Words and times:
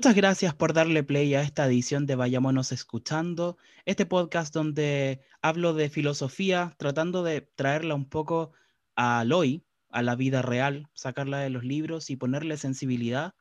Muchas 0.00 0.16
gracias 0.16 0.54
por 0.54 0.72
darle 0.72 1.02
play 1.02 1.34
a 1.34 1.42
esta 1.42 1.66
edición 1.66 2.06
de 2.06 2.14
Vayámonos 2.14 2.72
Escuchando, 2.72 3.58
este 3.84 4.06
podcast 4.06 4.54
donde 4.54 5.20
hablo 5.42 5.74
de 5.74 5.90
filosofía, 5.90 6.74
tratando 6.78 7.22
de 7.22 7.42
traerla 7.42 7.94
un 7.94 8.08
poco 8.08 8.52
al 8.94 9.30
hoy, 9.30 9.62
a 9.90 10.00
la 10.00 10.16
vida 10.16 10.40
real, 10.40 10.88
sacarla 10.94 11.40
de 11.40 11.50
los 11.50 11.64
libros 11.64 12.08
y 12.08 12.16
ponerle 12.16 12.56
sensibilidad. 12.56 13.34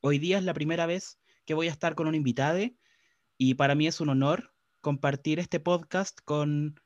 Hoy 0.00 0.18
día 0.18 0.38
es 0.38 0.44
la 0.44 0.54
primera 0.54 0.86
vez 0.86 1.18
que 1.44 1.52
voy 1.52 1.68
a 1.68 1.72
estar 1.72 1.94
con 1.94 2.06
un 2.06 2.14
invitado 2.14 2.70
y 3.36 3.52
para 3.52 3.74
mí 3.74 3.86
es 3.86 4.00
un 4.00 4.08
honor 4.08 4.54
compartir 4.80 5.38
este 5.38 5.60
podcast 5.60 6.20
con 6.24 6.80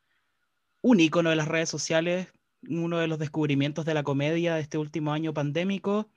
un 0.80 0.98
ícono 0.98 1.30
de 1.30 1.36
las 1.36 1.46
redes 1.46 1.68
sociales, 1.68 2.26
uno 2.68 2.98
de 2.98 3.06
los 3.06 3.20
descubrimientos 3.20 3.84
de 3.84 3.94
la 3.94 4.02
comedia 4.02 4.56
de 4.56 4.62
este 4.62 4.78
último 4.78 5.12
año 5.12 5.32
pandémico, 5.32 6.10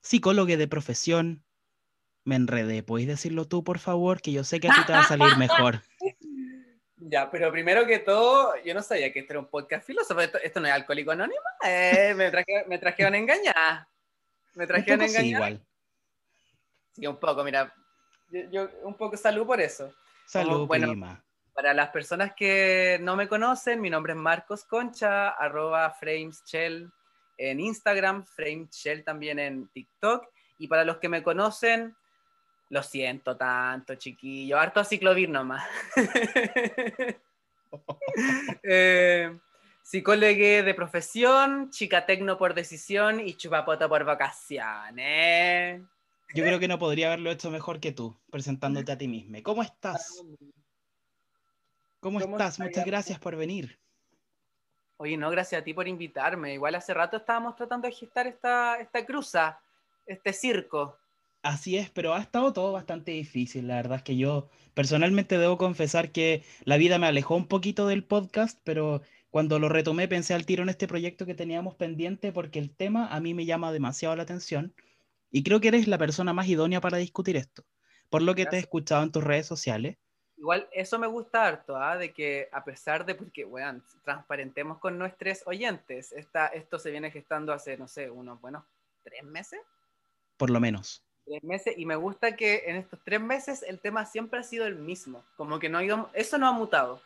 psicólogo 0.00 0.56
de 0.56 0.66
profesión, 0.66 1.44
me 2.28 2.36
enredé. 2.36 2.82
¿Podéis 2.82 3.08
decirlo 3.08 3.46
tú, 3.46 3.64
por 3.64 3.78
favor? 3.78 4.20
Que 4.20 4.32
yo 4.32 4.44
sé 4.44 4.60
que 4.60 4.68
a 4.68 4.74
ti 4.74 4.84
te 4.86 4.92
va 4.92 5.00
a 5.00 5.04
salir 5.04 5.36
mejor. 5.36 5.82
Ya, 7.00 7.30
pero 7.30 7.50
primero 7.52 7.86
que 7.86 8.00
todo, 8.00 8.52
yo 8.64 8.74
no 8.74 8.82
sabía 8.82 9.12
que 9.12 9.20
esto 9.20 9.32
era 9.32 9.40
un 9.40 9.48
podcast 9.48 9.86
filósofo. 9.86 10.20
Esto, 10.20 10.60
no 10.60 10.66
es 10.66 10.72
alcohólico 10.72 11.12
anónimo. 11.12 11.40
Eh, 11.64 12.12
me, 12.14 12.30
traje, 12.30 12.64
me 12.66 12.76
trajeron 12.76 13.14
a 13.14 13.18
engañar. 13.18 13.86
Me 14.54 14.66
trajeron 14.66 15.02
a 15.02 15.06
engañar. 15.06 15.22
Sí, 15.22 15.28
igual. 15.30 15.66
Sí, 16.92 17.06
un 17.06 17.16
poco, 17.16 17.44
mira. 17.44 17.72
Yo, 18.50 18.68
un 18.82 18.94
poco 18.94 19.16
salud 19.16 19.46
por 19.46 19.60
eso. 19.60 19.94
Salud, 20.26 20.66
bueno, 20.66 21.22
Para 21.54 21.72
las 21.72 21.90
personas 21.90 22.34
que 22.34 22.98
no 23.00 23.16
me 23.16 23.28
conocen, 23.28 23.80
mi 23.80 23.88
nombre 23.90 24.12
es 24.12 24.18
Marcos 24.18 24.64
Concha, 24.64 25.30
arroba 25.30 25.90
FramesShell 25.92 26.90
en 27.38 27.60
Instagram, 27.60 28.24
FramesShell 28.24 29.04
también 29.04 29.38
en 29.38 29.68
TikTok. 29.68 30.26
Y 30.58 30.66
para 30.66 30.84
los 30.84 30.98
que 30.98 31.08
me 31.08 31.22
conocen, 31.22 31.96
lo 32.70 32.82
siento 32.82 33.36
tanto, 33.36 33.94
chiquillo. 33.94 34.58
Harto 34.58 34.80
a 34.80 34.84
ciclovir 34.84 35.28
nomás. 35.28 35.66
eh, 38.62 39.38
psicólogo 39.82 40.64
de 40.64 40.74
profesión, 40.74 41.70
chica 41.70 42.04
tecno 42.04 42.36
por 42.36 42.54
decisión 42.54 43.20
y 43.20 43.34
chupapota 43.34 43.88
por 43.88 44.04
vacaciones. 44.04 45.82
Yo 46.34 46.44
creo 46.44 46.58
que 46.58 46.68
no 46.68 46.78
podría 46.78 47.06
haberlo 47.06 47.30
hecho 47.30 47.50
mejor 47.50 47.80
que 47.80 47.92
tú, 47.92 48.14
presentándote 48.30 48.92
a 48.92 48.98
ti 48.98 49.08
misma. 49.08 49.42
¿Cómo 49.42 49.62
estás? 49.62 50.22
¿Cómo, 52.00 52.20
estás? 52.20 52.60
Muchas 52.60 52.84
gracias 52.84 53.18
por 53.18 53.34
venir. 53.34 53.78
Oye, 54.98 55.16
no, 55.16 55.30
gracias 55.30 55.62
a 55.62 55.64
ti 55.64 55.72
por 55.72 55.88
invitarme. 55.88 56.52
Igual 56.52 56.74
hace 56.74 56.92
rato 56.92 57.16
estábamos 57.16 57.56
tratando 57.56 57.88
de 57.88 57.94
gestar 57.94 58.26
esta, 58.26 58.78
esta 58.78 59.06
cruza, 59.06 59.58
este 60.06 60.32
circo. 60.32 60.98
Así 61.48 61.78
es, 61.78 61.88
pero 61.88 62.12
ha 62.12 62.20
estado 62.20 62.52
todo 62.52 62.72
bastante 62.72 63.12
difícil. 63.12 63.68
La 63.68 63.76
verdad 63.76 63.96
es 63.96 64.02
que 64.02 64.18
yo 64.18 64.50
personalmente 64.74 65.38
debo 65.38 65.56
confesar 65.56 66.12
que 66.12 66.44
la 66.64 66.76
vida 66.76 66.98
me 66.98 67.06
alejó 67.06 67.36
un 67.36 67.48
poquito 67.48 67.86
del 67.86 68.04
podcast, 68.04 68.60
pero 68.64 69.00
cuando 69.30 69.58
lo 69.58 69.70
retomé 69.70 70.08
pensé 70.08 70.34
al 70.34 70.44
tiro 70.44 70.62
en 70.62 70.68
este 70.68 70.86
proyecto 70.86 71.24
que 71.24 71.34
teníamos 71.34 71.74
pendiente 71.74 72.32
porque 72.32 72.58
el 72.58 72.76
tema 72.76 73.06
a 73.06 73.18
mí 73.20 73.32
me 73.32 73.46
llama 73.46 73.72
demasiado 73.72 74.14
la 74.14 74.24
atención 74.24 74.74
y 75.30 75.42
creo 75.42 75.58
que 75.58 75.68
eres 75.68 75.88
la 75.88 75.96
persona 75.96 76.34
más 76.34 76.48
idónea 76.48 76.82
para 76.82 76.98
discutir 76.98 77.38
esto, 77.38 77.64
por 78.10 78.20
lo 78.20 78.34
que 78.34 78.44
te 78.44 78.56
he 78.56 78.58
escuchado 78.58 79.02
en 79.02 79.12
tus 79.12 79.24
redes 79.24 79.46
sociales. 79.46 79.96
Igual 80.36 80.68
eso 80.70 80.98
me 80.98 81.06
gusta 81.06 81.46
harto, 81.46 81.78
¿ah? 81.78 81.96
de 81.96 82.12
que 82.12 82.50
a 82.52 82.62
pesar 82.62 83.06
de, 83.06 83.14
porque, 83.14 83.46
bueno, 83.46 83.80
transparentemos 84.04 84.76
con 84.80 84.98
nuestros 84.98 85.44
oyentes, 85.46 86.12
esta, 86.12 86.48
esto 86.48 86.78
se 86.78 86.90
viene 86.90 87.10
gestando 87.10 87.54
hace, 87.54 87.78
no 87.78 87.88
sé, 87.88 88.10
unos 88.10 88.38
buenos 88.38 88.64
tres 89.02 89.24
meses. 89.24 89.60
Por 90.36 90.50
lo 90.50 90.60
menos 90.60 91.07
tres 91.28 91.44
meses 91.44 91.74
y 91.76 91.84
me 91.84 91.96
gusta 91.96 92.36
que 92.36 92.64
en 92.66 92.76
estos 92.76 92.98
tres 93.04 93.20
meses 93.20 93.62
el 93.62 93.78
tema 93.78 94.06
siempre 94.06 94.40
ha 94.40 94.42
sido 94.42 94.66
el 94.66 94.76
mismo, 94.76 95.22
como 95.36 95.58
que 95.58 95.68
no 95.68 95.78
ha 95.78 95.84
ido, 95.84 96.10
eso 96.14 96.38
no 96.38 96.48
ha 96.48 96.52
mutado. 96.52 97.02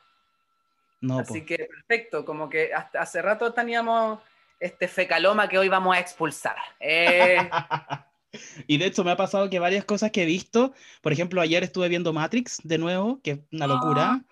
No, 1.01 1.19
Así 1.19 1.45
que 1.45 1.69
perfecto, 1.69 2.25
como 2.25 2.49
que 2.49 2.73
hasta 2.73 3.01
hace 3.01 3.21
rato 3.21 3.53
teníamos 3.53 4.21
este 4.61 4.87
fecaloma 4.87 5.49
que 5.49 5.59
hoy 5.59 5.69
vamos 5.69 5.97
a 5.97 5.99
expulsar. 5.99 6.57
Eh. 6.79 7.39
y 8.69 8.79
de 8.79 8.87
hecho 8.87 9.03
me 9.03 9.11
ha 9.11 9.17
pasado 9.17 9.51
que 9.51 9.59
varias 9.59 9.85
cosas 9.85 10.13
que 10.13 10.23
he 10.23 10.27
visto, 10.27 10.73
por 11.01 11.13
ejemplo, 11.13 11.41
ayer 11.41 11.65
estuve 11.65 11.89
viendo 11.89 12.13
Matrix 12.13 12.61
de 12.63 12.79
nuevo, 12.79 13.21
que 13.23 13.33
es 13.33 13.39
una 13.51 13.67
locura. 13.67 14.13
Ah, 14.13 14.32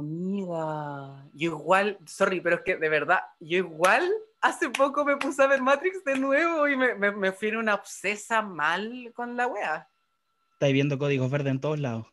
amiga, 0.00 1.28
yo 1.34 1.50
igual, 1.52 1.98
sorry, 2.06 2.40
pero 2.40 2.56
es 2.56 2.62
que 2.62 2.76
de 2.76 2.88
verdad, 2.88 3.20
yo 3.40 3.58
igual 3.58 4.10
hace 4.40 4.70
poco 4.70 5.04
me 5.04 5.16
puse 5.16 5.42
a 5.42 5.46
ver 5.46 5.62
Matrix 5.62 6.04
de 6.04 6.18
nuevo 6.18 6.68
y 6.68 6.76
me, 6.76 6.94
me, 6.94 7.10
me 7.10 7.32
fui 7.32 7.48
en 7.48 7.56
una 7.56 7.74
obsesa 7.74 8.42
mal 8.42 9.12
con 9.14 9.36
la 9.36 9.46
wea. 9.46 9.88
Estáis 10.52 10.72
viendo 10.72 10.98
códigos 10.98 11.30
verdes 11.30 11.50
en 11.50 11.60
todos 11.60 11.78
lados. 11.78 12.06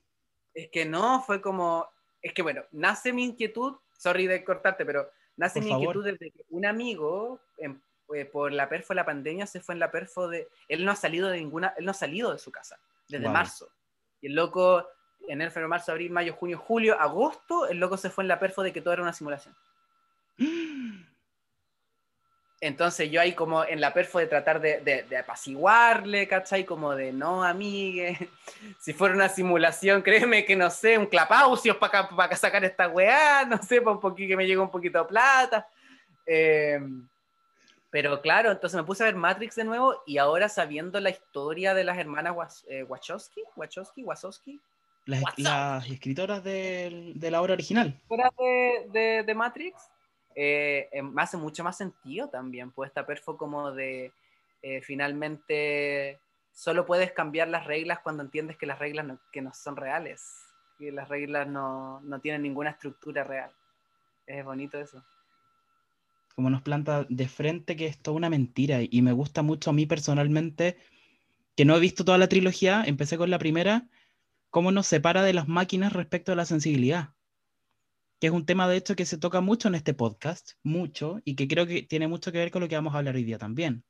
Es 0.53 0.69
que 0.69 0.85
no, 0.85 1.21
fue 1.21 1.41
como. 1.41 1.87
Es 2.21 2.33
que 2.33 2.41
bueno, 2.41 2.63
nace 2.71 3.13
mi 3.13 3.23
inquietud, 3.23 3.75
sorry 3.97 4.27
de 4.27 4.43
cortarte, 4.43 4.85
pero 4.85 5.09
nace 5.37 5.61
mi 5.61 5.69
inquietud 5.69 6.03
desde 6.03 6.31
que 6.31 6.43
un 6.49 6.65
amigo, 6.65 7.39
eh, 7.57 8.25
por 8.25 8.51
la 8.51 8.69
perfo 8.69 8.93
de 8.93 8.95
la 8.95 9.05
pandemia, 9.05 9.47
se 9.47 9.61
fue 9.61 9.75
en 9.75 9.79
la 9.79 9.91
perfo 9.91 10.27
de. 10.27 10.47
Él 10.67 10.85
no 10.85 10.91
ha 10.91 10.95
salido 10.95 11.29
de 11.29 11.37
ninguna. 11.37 11.73
Él 11.77 11.85
no 11.85 11.91
ha 11.91 11.95
salido 11.95 12.31
de 12.31 12.39
su 12.39 12.51
casa 12.51 12.77
desde 13.07 13.29
marzo. 13.29 13.69
Y 14.21 14.27
el 14.27 14.35
loco, 14.35 14.85
en 15.27 15.41
el 15.41 15.51
febrero, 15.51 15.69
marzo, 15.69 15.91
abril, 15.91 16.11
mayo, 16.11 16.33
junio, 16.33 16.57
julio, 16.57 16.99
agosto, 16.99 17.67
el 17.67 17.77
loco 17.79 17.97
se 17.97 18.09
fue 18.09 18.23
en 18.23 18.27
la 18.27 18.39
perfo 18.39 18.63
de 18.63 18.73
que 18.73 18.81
todo 18.81 18.93
era 18.93 19.03
una 19.03 19.13
simulación. 19.13 19.55
Entonces 22.61 23.11
yo 23.11 23.19
ahí 23.19 23.33
como 23.33 23.65
en 23.65 23.81
la 23.81 23.93
perfo 23.93 24.19
de 24.19 24.27
tratar 24.27 24.61
de, 24.61 24.79
de, 24.79 25.17
apaciguarle, 25.17 26.29
¿cachai? 26.29 26.63
Como 26.63 26.95
de, 26.95 27.11
no, 27.11 27.43
amigue, 27.43 28.29
si 28.79 28.93
fuera 28.93 29.13
una 29.13 29.27
simulación, 29.27 30.01
créeme 30.01 30.45
que 30.45 30.55
no 30.55 30.69
sé, 30.69 30.97
un 30.97 31.07
clapausios 31.07 31.75
para 31.75 32.07
para 32.07 32.35
sacar 32.37 32.63
esta 32.63 32.87
weá, 32.87 33.43
no 33.43 33.61
sé, 33.61 33.81
para 33.81 33.91
un 33.91 33.99
poquito 33.99 34.29
que 34.29 34.37
me 34.37 34.47
llegue 34.47 34.59
un 34.59 34.71
poquito 34.71 34.99
de 34.99 35.05
plata. 35.05 35.67
Em, 36.25 37.05
pero 37.89 38.21
claro, 38.21 38.49
entonces 38.49 38.77
me 38.77 38.85
puse 38.85 39.03
a 39.03 39.07
ver 39.07 39.15
Matrix 39.15 39.55
de 39.55 39.65
nuevo 39.65 40.01
y 40.05 40.17
ahora 40.17 40.47
sabiendo 40.47 41.01
la 41.01 41.09
historia 41.09 41.73
de 41.73 41.83
las 41.83 41.97
hermanas 41.97 42.65
eh, 42.69 42.83
Wachowski, 42.83 43.43
Wachowski, 43.57 44.03
Wachowski. 44.03 44.61
Las, 45.05 45.89
escritoras 45.89 46.43
de, 46.43 47.11
de, 47.15 47.31
la 47.31 47.41
obra 47.41 47.53
original. 47.53 47.99
De, 48.09 48.87
de, 48.91 49.23
de 49.23 49.35
Matrix, 49.35 49.89
eh, 50.35 50.87
em, 50.91 51.17
hace 51.19 51.37
mucho 51.37 51.63
más 51.63 51.77
sentido 51.77 52.29
también, 52.29 52.71
pues 52.71 52.87
esta 52.87 53.05
perfo 53.05 53.37
como 53.37 53.71
de 53.71 54.11
eh, 54.61 54.81
finalmente 54.81 56.19
solo 56.53 56.85
puedes 56.85 57.11
cambiar 57.11 57.49
las 57.49 57.65
reglas 57.65 57.99
cuando 57.99 58.23
entiendes 58.23 58.57
que 58.57 58.65
las 58.65 58.79
reglas 58.79 59.05
no, 59.05 59.19
que 59.31 59.41
no 59.41 59.53
son 59.53 59.75
reales, 59.75 60.21
que 60.79 60.91
las 60.91 61.09
reglas 61.09 61.47
no, 61.47 61.99
no 62.01 62.19
tienen 62.19 62.43
ninguna 62.43 62.71
estructura 62.71 63.23
real. 63.23 63.51
Es 64.25 64.43
bonito 64.45 64.79
eso. 64.79 65.03
Como 66.35 66.49
nos 66.49 66.61
planta 66.61 67.05
de 67.09 67.27
frente 67.27 67.75
que 67.75 67.87
es 67.87 67.97
toda 67.97 68.17
una 68.17 68.29
mentira 68.29 68.79
y 68.81 69.01
me 69.01 69.11
gusta 69.11 69.43
mucho 69.43 69.69
a 69.69 69.73
mí 69.73 69.85
personalmente, 69.85 70.77
que 71.55 71.65
no 71.65 71.75
he 71.75 71.79
visto 71.79 72.05
toda 72.05 72.17
la 72.17 72.29
trilogía, 72.29 72.83
empecé 72.85 73.17
con 73.17 73.29
la 73.29 73.37
primera, 73.37 73.85
cómo 74.53 74.71
nos 74.71 74.85
separa 74.85 75.23
de 75.23 75.33
las 75.33 75.47
máquinas 75.47 75.93
respecto 75.93 76.31
a 76.31 76.35
la 76.35 76.45
sensibilidad 76.45 77.09
que 78.23 78.27
es 78.27 78.33
un 78.33 78.45
tema 78.45 78.69
de 78.69 78.77
hecho 78.77 78.95
que 78.95 79.05
se 79.05 79.17
toca 79.17 79.41
mucho 79.41 79.67
en 79.67 79.75
este 79.75 79.93
podcast, 79.93 80.51
mucho, 80.63 81.19
y 81.25 81.35
que 81.35 81.45
creo 81.45 81.67
que 81.67 81.81
tiene 81.81 82.07
mucho 82.07 82.31
que 82.31 82.37
ver 82.37 82.51
con 82.51 82.61
lo 82.61 82.69
que 82.69 82.75
vamos 82.75 82.95
a 82.95 82.99
hablar 82.99 83.15
hoy 83.15 83.25
día 83.25 83.37
también. 83.37 83.83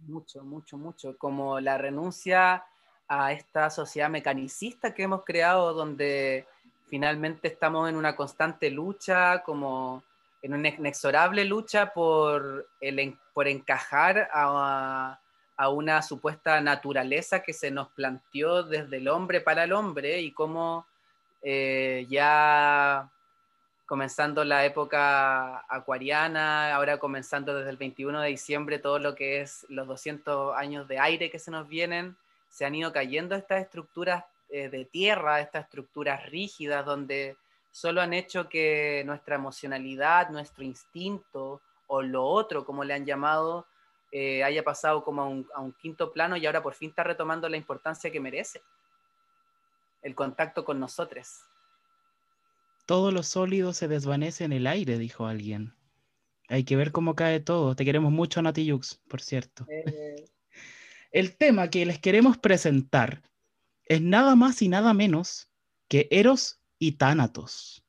Mucho, 0.00 0.44
mucho, 0.44 0.76
mucho, 0.76 1.16
como 1.16 1.58
la 1.58 1.78
renuncia 1.78 2.66
a 3.08 3.32
esta 3.32 3.70
sociedad 3.70 4.10
mecanicista 4.10 4.92
que 4.92 5.04
hemos 5.04 5.24
creado, 5.24 5.72
donde 5.72 6.46
finalmente 6.90 7.48
estamos 7.48 7.88
en 7.88 7.96
una 7.96 8.14
constante 8.14 8.70
lucha, 8.70 9.42
como 9.42 10.04
en 10.42 10.52
una 10.52 10.68
inexorable 10.68 11.46
lucha 11.46 11.94
por, 11.94 12.68
el, 12.82 13.18
por 13.32 13.48
encajar 13.48 14.28
a, 14.34 15.18
a 15.58 15.68
una 15.68 16.02
supuesta 16.02 16.60
naturaleza 16.60 17.42
que 17.42 17.52
se 17.52 17.72
nos 17.72 17.88
planteó 17.88 18.62
desde 18.62 18.98
el 18.98 19.08
hombre 19.08 19.40
para 19.40 19.64
el 19.64 19.72
hombre 19.72 20.20
y 20.20 20.30
cómo 20.30 20.86
eh, 21.42 22.06
ya 22.08 23.10
comenzando 23.84 24.44
la 24.44 24.64
época 24.64 25.64
acuariana, 25.68 26.72
ahora 26.74 26.98
comenzando 26.98 27.56
desde 27.56 27.70
el 27.70 27.76
21 27.76 28.20
de 28.20 28.28
diciembre 28.28 28.78
todo 28.78 29.00
lo 29.00 29.16
que 29.16 29.40
es 29.40 29.66
los 29.68 29.88
200 29.88 30.56
años 30.56 30.86
de 30.86 31.00
aire 31.00 31.28
que 31.28 31.40
se 31.40 31.50
nos 31.50 31.66
vienen, 31.66 32.16
se 32.48 32.64
han 32.64 32.76
ido 32.76 32.92
cayendo 32.92 33.34
estas 33.34 33.60
estructuras 33.62 34.24
eh, 34.50 34.68
de 34.68 34.84
tierra, 34.84 35.40
estas 35.40 35.64
estructuras 35.64 36.24
rígidas 36.26 36.86
donde 36.86 37.36
solo 37.72 38.00
han 38.00 38.12
hecho 38.12 38.48
que 38.48 39.02
nuestra 39.06 39.34
emocionalidad, 39.34 40.30
nuestro 40.30 40.62
instinto 40.62 41.60
o 41.88 42.00
lo 42.00 42.24
otro, 42.24 42.64
como 42.64 42.84
le 42.84 42.94
han 42.94 43.06
llamado, 43.06 43.66
eh, 44.10 44.42
haya 44.42 44.64
pasado 44.64 45.04
como 45.04 45.22
a 45.22 45.28
un, 45.28 45.48
a 45.54 45.60
un 45.60 45.72
quinto 45.72 46.12
plano 46.12 46.36
y 46.36 46.46
ahora 46.46 46.62
por 46.62 46.74
fin 46.74 46.90
está 46.90 47.04
retomando 47.04 47.48
la 47.48 47.56
importancia 47.56 48.10
que 48.10 48.20
merece 48.20 48.62
el 50.02 50.14
contacto 50.14 50.64
con 50.64 50.80
nosotros. 50.80 51.28
Todo 52.86 53.10
lo 53.12 53.22
sólido 53.22 53.74
se 53.74 53.88
desvanece 53.88 54.44
en 54.44 54.52
el 54.52 54.66
aire, 54.66 54.98
dijo 54.98 55.26
alguien. 55.26 55.74
Hay 56.48 56.64
que 56.64 56.76
ver 56.76 56.92
cómo 56.92 57.14
cae 57.14 57.40
todo. 57.40 57.76
Te 57.76 57.84
queremos 57.84 58.10
mucho, 58.10 58.40
Nati 58.40 58.64
Yux, 58.64 59.02
por 59.08 59.20
cierto. 59.20 59.66
Eh. 59.68 60.24
El 61.10 61.36
tema 61.36 61.68
que 61.68 61.84
les 61.84 61.98
queremos 61.98 62.38
presentar 62.38 63.22
es 63.84 64.00
nada 64.00 64.34
más 64.34 64.62
y 64.62 64.68
nada 64.68 64.94
menos 64.94 65.50
que 65.88 66.08
Eros 66.10 66.60
y 66.78 66.92
Tánatos. 66.92 67.84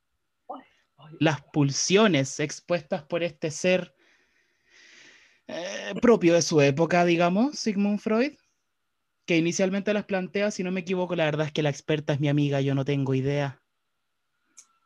Las 1.19 1.41
pulsiones 1.41 2.39
expuestas 2.39 3.03
por 3.03 3.23
este 3.23 3.51
ser 3.51 3.95
eh, 5.51 5.95
propio 5.99 6.35
de 6.35 6.43
su 6.43 6.61
época, 6.61 7.03
digamos, 7.05 7.57
Sigmund 7.57 7.99
Freud, 7.99 8.33
que 9.25 9.35
inicialmente 9.35 9.95
las 9.95 10.05
plantea, 10.05 10.51
si 10.51 10.63
no 10.63 10.71
me 10.71 10.81
equivoco, 10.81 11.15
la 11.15 11.25
verdad 11.25 11.47
es 11.47 11.51
que 11.51 11.63
la 11.63 11.71
experta 11.71 12.13
es 12.13 12.19
mi 12.19 12.29
amiga, 12.29 12.61
yo 12.61 12.75
no 12.75 12.85
tengo 12.85 13.15
idea. 13.15 13.59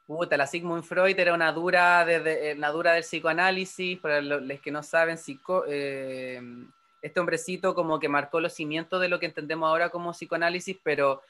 Puta, 0.07 0.37
la 0.37 0.47
Sigmund 0.47 0.83
Freud 0.85 1.19
era 1.19 1.33
una 1.33 1.51
dura, 1.51 2.05
de, 2.05 2.51
eh, 2.51 2.55
dura 2.71 2.93
del 2.93 3.03
psicoanálisis, 3.03 3.99
para 3.99 4.21
los 4.21 4.61
que 4.61 4.71
no 4.71 4.83
saben, 4.83 5.17
eh, 5.67 6.41
este 7.01 7.19
hombrecito 7.19 7.75
como 7.75 7.99
que 7.99 8.07
marcó 8.07 8.39
los 8.39 8.53
cimientos 8.53 9.01
de 9.01 9.09
lo 9.09 9.19
que 9.19 9.25
entendemos 9.25 9.67
ahora 9.67 9.89
como 9.89 10.11
psicoanálisis, 10.11 10.77
pero 10.81 11.21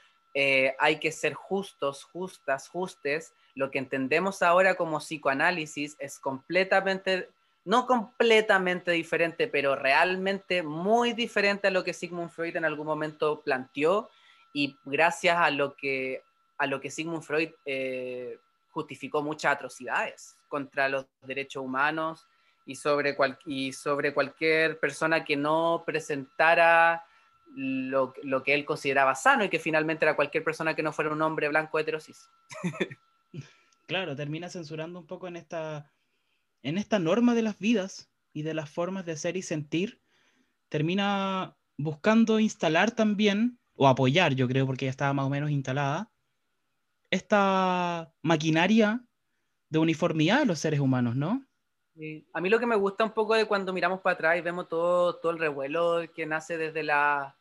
hay 0.78 1.00
que 1.00 1.12
ser 1.12 1.34
justos, 1.34 2.04
justas, 2.04 2.68
justes. 2.68 3.34
Lo 3.56 3.72
que 3.72 3.80
entendemos 3.80 4.44
ahora 4.44 4.76
como 4.76 5.00
psicoanálisis 5.00 5.96
es 5.98 6.20
completamente, 6.20 7.30
no 7.66 7.88
completamente 7.88 8.92
diferente, 8.92 9.48
pero 9.48 9.76
realmente 9.76 10.64
muy 10.64 11.14
diferente 11.14 11.68
a 11.68 11.72
lo 11.72 11.84
que 11.84 11.94
Sigmund 11.94 12.30
Freud 12.30 12.56
en 12.56 12.66
algún 12.66 12.86
momento 12.86 13.42
planteó 13.42 14.10
y 14.54 14.78
gracias 14.84 15.38
a 15.38 15.50
lo 15.50 15.76
que, 15.76 16.24
a 16.58 16.68
lo 16.68 16.82
que 16.82 16.92
Sigmund 16.92 17.24
Freud 17.24 17.52
justificó 18.72 19.22
muchas 19.22 19.54
atrocidades 19.54 20.38
contra 20.50 20.90
los 20.90 21.06
derechos 21.22 21.64
humanos 21.64 22.28
y 22.66 22.76
sobre, 22.76 23.16
y 23.46 23.72
sobre 23.74 24.14
cualquier 24.14 24.80
persona 24.80 25.24
que 25.24 25.36
no 25.36 25.84
presentara 25.86 27.04
lo, 27.56 28.14
lo, 28.24 28.44
que 28.44 28.54
él 28.54 28.66
consideraba 28.66 29.16
sano 29.16 29.44
y 29.44 29.50
que 29.50 29.60
finalmente 29.60 30.06
era 30.06 30.16
cualquier 30.16 30.44
persona 30.44 30.76
que 30.76 30.84
no 30.84 30.92
fuera 30.92 31.12
un 31.12 31.22
hombre 31.22 31.50
blanco 31.50 31.78
heterosis. 31.78 32.30
claro, 33.88 34.16
termina 34.16 34.50
censurando 34.50 35.00
un 35.00 35.06
poco 35.06 35.28
en 35.28 35.36
esta, 35.36 35.92
en 36.64 36.78
esta 36.78 36.98
norma 36.98 37.36
de 37.36 37.44
las 37.44 37.60
vidas 37.60 38.10
y 38.34 38.42
de 38.42 38.54
las 38.54 38.70
formas 38.70 39.06
de 39.06 39.16
ser 39.16 39.38
y 39.38 39.42
sentir, 39.42 40.02
termina 40.70 41.56
buscando 41.78 42.40
instalar 42.40 42.92
también, 42.92 43.60
o 43.76 43.88
apoyar, 43.88 44.34
yo 44.34 44.48
creo, 44.48 44.66
porque 44.66 44.86
ya 44.86 44.92
estaba 44.92 45.14
más 45.14 45.26
o 45.26 45.30
menos 45.30 45.52
instalada, 45.52 46.12
esta 47.12 48.12
maquinaria 48.22 49.04
de 49.70 49.80
uniformidad 49.80 50.40
de 50.40 50.46
los 50.46 50.60
seres 50.60 50.80
humanos, 50.80 51.16
¿no? 51.16 51.46
A 52.34 52.42
mí 52.42 52.50
lo 52.50 52.60
que 52.60 52.66
me 52.66 52.76
gusta 52.76 53.04
un 53.04 53.12
poco 53.12 53.36
de 53.36 53.46
cuando 53.46 53.72
miramos 53.72 54.02
para 54.02 54.16
atrás 54.16 54.38
y 54.38 54.42
vemos 54.42 54.68
todo, 54.68 55.16
todo 55.18 55.32
el 55.32 55.38
revuelo 55.38 56.02
que 56.16 56.26
nace 56.26 56.58
desde, 56.58 56.82
la, 56.82 57.36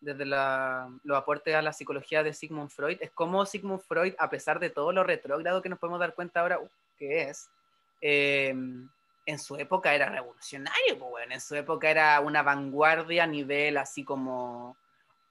desde 0.00 0.24
la, 0.24 0.88
los 1.04 1.18
aportes 1.18 1.54
a 1.54 1.60
la 1.60 1.74
psicología 1.74 2.22
de 2.22 2.32
Sigmund 2.32 2.70
Freud, 2.70 2.96
es 3.00 3.10
como 3.10 3.44
Sigmund 3.44 3.82
Freud, 3.82 4.14
a 4.18 4.30
pesar 4.30 4.60
de 4.60 4.70
todo 4.70 4.92
lo 4.92 5.04
retrógrado 5.04 5.60
que 5.60 5.68
nos 5.68 5.78
podemos 5.78 6.00
dar 6.00 6.14
cuenta 6.14 6.40
ahora 6.40 6.58
uh, 6.58 6.68
que 6.96 7.22
es, 7.22 7.50
em, 8.00 8.88
en 9.26 9.38
su 9.38 9.56
época 9.56 9.94
era 9.94 10.08
revolucionario, 10.08 10.98
pues, 10.98 11.26
en 11.30 11.40
su 11.40 11.54
época 11.54 11.90
era 11.90 12.20
una 12.20 12.42
vanguardia 12.42 13.24
a 13.24 13.26
nivel 13.26 13.76
así 13.76 14.04
como 14.04 14.76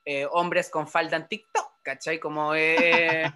eh, 0.05 0.27
hombres 0.31 0.69
con 0.69 0.87
falda 0.87 1.17
en 1.17 1.27
TikTok 1.27 1.67
¿cachai? 1.87 2.19
Como 2.19 2.53
eh, 2.53 3.31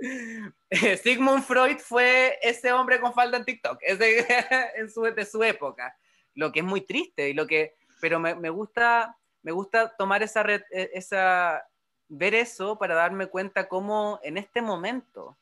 Sigmund 1.02 1.42
Freud 1.42 1.76
fue 1.76 2.38
ese 2.40 2.72
hombre 2.72 2.98
con 2.98 3.12
falda 3.12 3.36
en 3.36 3.44
TikTok, 3.44 3.78
ese, 3.82 4.26
en 4.76 4.90
su, 4.90 5.02
de 5.02 5.26
su 5.26 5.42
época, 5.42 5.94
lo 6.34 6.50
que 6.50 6.60
es 6.60 6.64
muy 6.64 6.80
triste, 6.80 7.28
y 7.28 7.34
lo 7.34 7.46
que, 7.46 7.74
pero 8.00 8.18
me, 8.18 8.34
me 8.34 8.48
gusta, 8.48 9.18
me 9.42 9.52
gusta 9.52 9.94
tomar 9.98 10.22
esa, 10.22 10.42
red, 10.42 10.62
e, 10.70 10.92
esa, 10.94 11.62
ver 12.08 12.34
eso 12.34 12.78
para 12.78 12.94
darme 12.94 13.26
cuenta 13.26 13.68
cómo 13.68 14.18
en 14.22 14.38
este 14.38 14.62
momento 14.62 15.36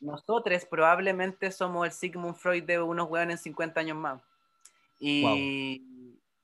nosotros 0.00 0.64
probablemente 0.64 1.50
somos 1.50 1.86
el 1.86 1.92
Sigmund 1.92 2.36
Freud 2.36 2.64
de 2.64 2.80
unos 2.80 3.08
hueones 3.08 3.38
en 3.38 3.44
50 3.44 3.80
años 3.80 3.96
más. 3.96 4.22
Y, 4.98 5.82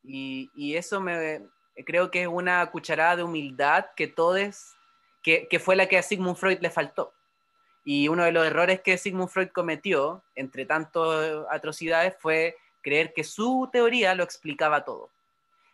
y, 0.02 0.50
y, 0.54 0.76
eso 0.76 1.00
me 1.00 1.43
creo 1.87 2.10
que 2.10 2.22
es 2.22 2.28
una 2.28 2.70
cucharada 2.70 3.16
de 3.16 3.22
humildad 3.22 3.87
que 3.96 4.06
todos 4.06 4.75
que, 5.22 5.60
fue 5.60 5.76
la 5.76 5.87
que 5.87 5.99
a 5.99 6.02
Sigmund 6.02 6.37
Freud 6.37 6.58
le 6.60 6.70
faltó. 6.70 7.14
Y 7.84 8.08
uno 8.08 8.25
de 8.25 8.32
los 8.32 8.46
errores 8.46 8.81
que 8.81 8.99
Sigmund 8.99 9.28
Freud 9.28 9.49
cometió, 9.49 10.22
entre 10.34 10.66
tantas 10.66 11.46
atrocidades, 11.50 12.14
fue 12.19 12.56
creer 12.82 13.12
que 13.12 13.25
su 13.25 13.69
teoría 13.72 14.14
lo 14.14 14.25
explicaba 14.25 14.84
todo. 14.84 15.10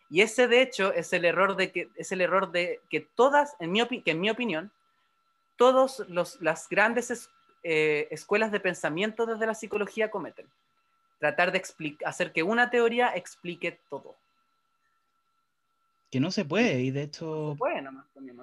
Y 0.09 0.21
ese, 0.21 0.47
de 0.47 0.61
hecho, 0.61 0.93
es 0.93 1.13
el 1.13 1.25
error 1.25 1.55
de 1.55 1.71
que, 1.71 1.89
es 1.95 2.11
el 2.11 2.21
error 2.21 2.51
de 2.51 2.81
que 2.89 3.01
todas, 3.01 3.55
en 3.59 3.71
mi, 3.71 3.85
que 3.85 4.11
en 4.11 4.21
mi 4.21 4.29
opinión, 4.29 4.71
todas 5.55 6.03
las 6.39 6.69
grandes 6.69 7.29
eh, 7.63 8.07
escuelas 8.11 8.51
de 8.51 8.59
pensamiento 8.59 9.25
desde 9.25 9.47
la 9.47 9.55
psicología 9.55 10.11
cometen. 10.11 10.47
Tratar 11.19 11.51
de 11.51 11.61
hacer 12.05 12.31
que 12.31 12.43
una 12.43 12.69
teoría 12.69 13.09
explique 13.09 13.79
todo. 13.89 14.15
Que 16.11 16.19
no 16.19 16.31
se 16.31 16.45
puede, 16.45 16.81
y 16.81 16.91
de 16.91 17.03
hecho... 17.03 17.25
No 17.25 17.51
se 17.53 17.57
puede 17.57 17.81
nomás, 17.81 18.05
también 18.13 18.37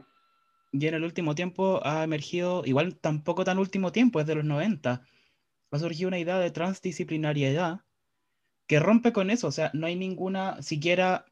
y 0.73 0.87
en 0.87 0.95
el 0.95 1.05
último 1.05 1.35
tiempo 1.35 1.81
ha 1.85 2.05
emergido, 2.05 2.63
igual 2.67 2.97
tampoco 2.97 3.45
tan 3.45 3.59
último 3.59 3.93
tiempo, 3.93 4.21
es 4.21 4.27
de 4.27 4.35
los 4.35 4.45
90, 4.45 5.03
ha 5.71 5.79
surgido 5.79 6.09
una 6.09 6.19
idea 6.19 6.39
de 6.39 6.51
transdisciplinariedad 6.51 7.81
que 8.67 8.81
rompe 8.81 9.13
con 9.13 9.31
eso, 9.31 9.49
o 9.49 9.53
sea, 9.53 9.71
no 9.75 9.87
hay 9.87 9.97
ninguna 9.97 10.61
siquiera 10.63 11.25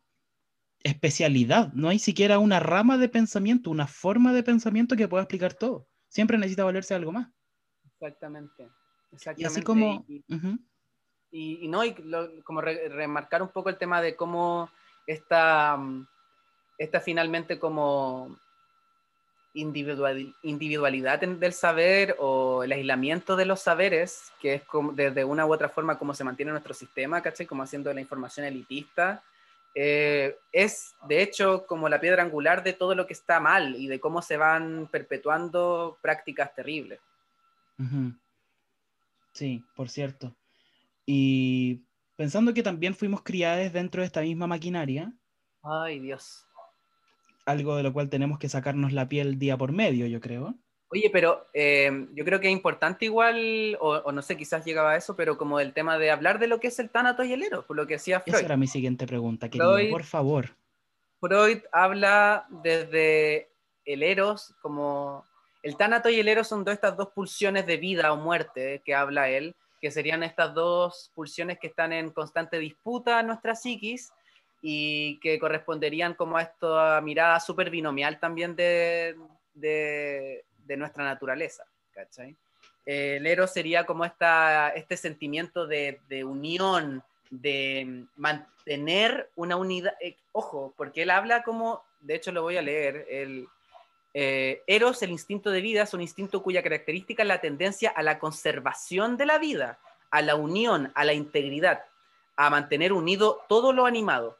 especialidad, 0.83 1.73
no 1.73 1.89
hay 1.89 1.99
siquiera 1.99 2.39
una 2.39 2.61
rama 2.61 2.97
de 2.97 3.09
pensamiento, 3.09 3.71
una 3.71 3.87
forma 3.87 4.33
de 4.33 4.43
pensamiento 4.43 4.97
que 4.97 5.09
pueda 5.09 5.25
explicar 5.25 5.55
todo. 5.55 5.89
Siempre 6.09 6.39
necesita 6.39 6.65
valerse 6.65 6.95
algo 6.95 7.11
más. 7.11 7.29
Exactamente. 8.07 9.43
Y 9.43 9.45
así 9.45 9.63
como... 9.63 10.05
Y, 11.37 11.67
no, 11.67 11.85
y 11.85 11.95
como 12.45 12.61
remarcar 12.61 13.43
un 13.43 13.49
poco 13.49 13.69
el 13.69 13.77
tema 13.77 14.01
de 14.01 14.15
cómo 14.15 14.71
esta, 15.05 15.77
esta 16.79 17.01
finalmente 17.01 17.59
como 17.59 18.39
individualidad 19.55 21.21
del 21.21 21.53
saber 21.53 22.17
o 22.19 22.65
el 22.65 22.73
aislamiento 22.73 23.37
de 23.37 23.47
los 23.47 23.61
saberes, 23.61 24.33
que 24.41 24.55
es 24.55 24.65
como, 24.65 24.93
desde 24.93 25.25
una 25.25 25.47
u 25.47 25.53
otra 25.53 25.69
forma 25.69 25.99
como 25.99 26.15
se 26.15 26.25
mantiene 26.25 26.53
nuestro 26.53 26.75
sistema, 26.75 27.23
¿cachai? 27.23 27.47
Como 27.47 27.63
haciendo 27.63 27.93
la 27.93 28.01
información 28.01 28.47
elitista, 28.47 29.23
eh, 29.75 30.37
es 30.53 30.95
de 31.09 31.23
hecho 31.23 31.67
como 31.67 31.89
la 31.89 32.01
piedra 32.01 32.23
angular 32.23 32.63
de 32.63 32.73
todo 32.73 32.95
lo 32.95 33.07
que 33.07 33.13
está 33.13 33.41
mal 33.41 33.75
y 33.77 33.89
de 33.89 33.99
cómo 33.99 34.23
se 34.23 34.37
van 34.37 34.89
perpetuando 34.91 35.99
prácticas 36.01 36.55
terribles. 36.55 37.01
Sí, 39.33 39.65
por 39.75 39.89
cierto. 39.89 40.37
Y 41.07 41.83
pensando 42.17 42.55
que 42.55 42.63
también 42.63 42.95
fuimos 42.95 43.23
criados 43.23 43.73
dentro 43.73 44.03
de 44.03 44.07
esta 44.07 44.23
misma 44.23 44.47
maquinaria. 44.47 45.13
Ay, 45.63 46.01
Dios 46.01 46.47
algo 47.47 47.77
de 47.77 47.83
lo 47.83 47.93
cual 47.93 48.09
tenemos 48.09 48.39
que 48.39 48.49
sacarnos 48.49 48.93
la 48.93 49.09
piel 49.09 49.39
día 49.39 49.57
por 49.57 49.73
medio, 49.73 50.07
yo 50.07 50.21
creo. 50.21 50.55
Oye, 50.89 51.11
pero 51.13 51.47
eh, 51.53 52.07
yo 52.15 52.25
creo 52.25 52.41
que 52.41 52.47
es 52.47 52.53
importante 52.53 53.05
igual, 53.05 53.77
o, 53.81 54.13
no 54.13 54.23
sé, 54.23 54.37
quizás 54.37 54.65
llegaba 54.65 54.93
a 54.93 54.97
eso, 54.97 55.17
pero 55.17 55.37
como 55.37 55.59
el 55.59 55.73
tema 55.73 55.99
de 55.99 56.11
hablar 56.11 56.39
de 56.39 56.47
lo 56.47 56.61
que 56.61 56.69
es 56.69 56.79
el 56.79 56.91
tánato 56.91 57.25
y 57.25 57.33
el 57.33 57.43
eros, 57.43 57.65
por 57.65 57.77
lo 57.77 57.87
que 57.87 57.95
decía 57.95 58.21
Freud. 58.21 58.37
Esa 58.37 58.47
era 58.47 58.57
mi 58.57 58.69
siguiente 58.69 59.07
pregunta, 59.07 59.49
querido, 59.49 59.77
por 59.91 60.05
favor. 60.05 60.51
Freud 61.21 61.63
habla 61.73 62.47
desde 62.51 63.51
el 63.85 64.03
eros 64.03 64.55
como... 64.63 65.25
El 65.65 65.79
tánato 65.79 66.11
y 66.11 66.21
el 66.21 66.29
eros 66.29 66.47
son 66.47 66.63
estas 66.69 66.95
dos 66.95 67.09
pulsiones 67.09 67.67
de 67.67 67.79
vida 67.79 68.13
o 68.13 68.17
muerte 68.17 68.83
que 68.85 68.95
habla 68.95 69.31
él, 69.31 69.57
que 69.81 69.91
serían 69.91 70.23
estas 70.23 70.53
dos 70.53 71.11
pulsiones 71.15 71.59
que 71.59 71.69
están 71.69 71.91
en 71.95 72.11
constante 72.11 72.59
disputa 72.59 73.21
en 73.21 73.29
nuestra 73.29 73.55
psiquis, 73.55 74.13
y 74.61 75.19
que 75.21 75.39
corresponderían 75.39 76.13
como 76.13 76.37
a 76.37 76.43
esta 76.43 77.01
mirada 77.01 77.41
súper 77.41 77.71
binomial 77.71 78.21
también 78.21 78.55
de, 78.55 79.17
nuestra 80.77 81.05
naturaleza, 81.05 81.65
¿cachai? 81.93 82.37
El 82.85 83.27
eros 83.27 83.51
sería 83.51 83.87
como 83.87 84.05
esta, 84.05 84.69
este 84.71 84.99
sentimiento 84.99 85.67
de, 85.67 85.99
unión, 86.27 87.03
de 87.31 88.05
mantener 88.17 89.31
una 89.35 89.57
unidad, 89.57 89.95
eh, 89.99 90.17
ojo, 90.33 90.75
porque 90.77 91.05
él 91.05 91.11
habla 91.11 91.43
como, 91.43 91.83
de 92.01 92.17
hecho 92.17 92.33
lo 92.33 92.43
voy 92.43 92.59
a 92.59 92.63
leer, 92.63 93.07
el, 93.09 93.47
eh, 94.15 94.63
Eros, 94.67 95.03
el 95.03 95.11
instinto 95.11 95.51
de 95.51 95.61
vida, 95.61 95.83
es 95.83 95.93
un 95.93 96.01
instinto 96.01 96.43
cuya 96.43 96.63
característica 96.63 97.23
es 97.23 97.29
la 97.29 97.41
tendencia 97.41 97.91
a 97.91 98.03
la 98.03 98.19
conservación 98.19 99.17
de 99.17 99.27
la 99.27 99.39
vida, 99.39 99.79
a 100.11 100.23
la 100.23 100.37
unión, 100.37 100.93
a 100.95 101.05
la 101.05 101.13
integridad, 101.13 101.85
a 102.37 102.49
mantener 102.49 102.93
unido 102.93 103.43
todo 103.49 103.73
lo 103.73 103.87
animado 103.87 104.39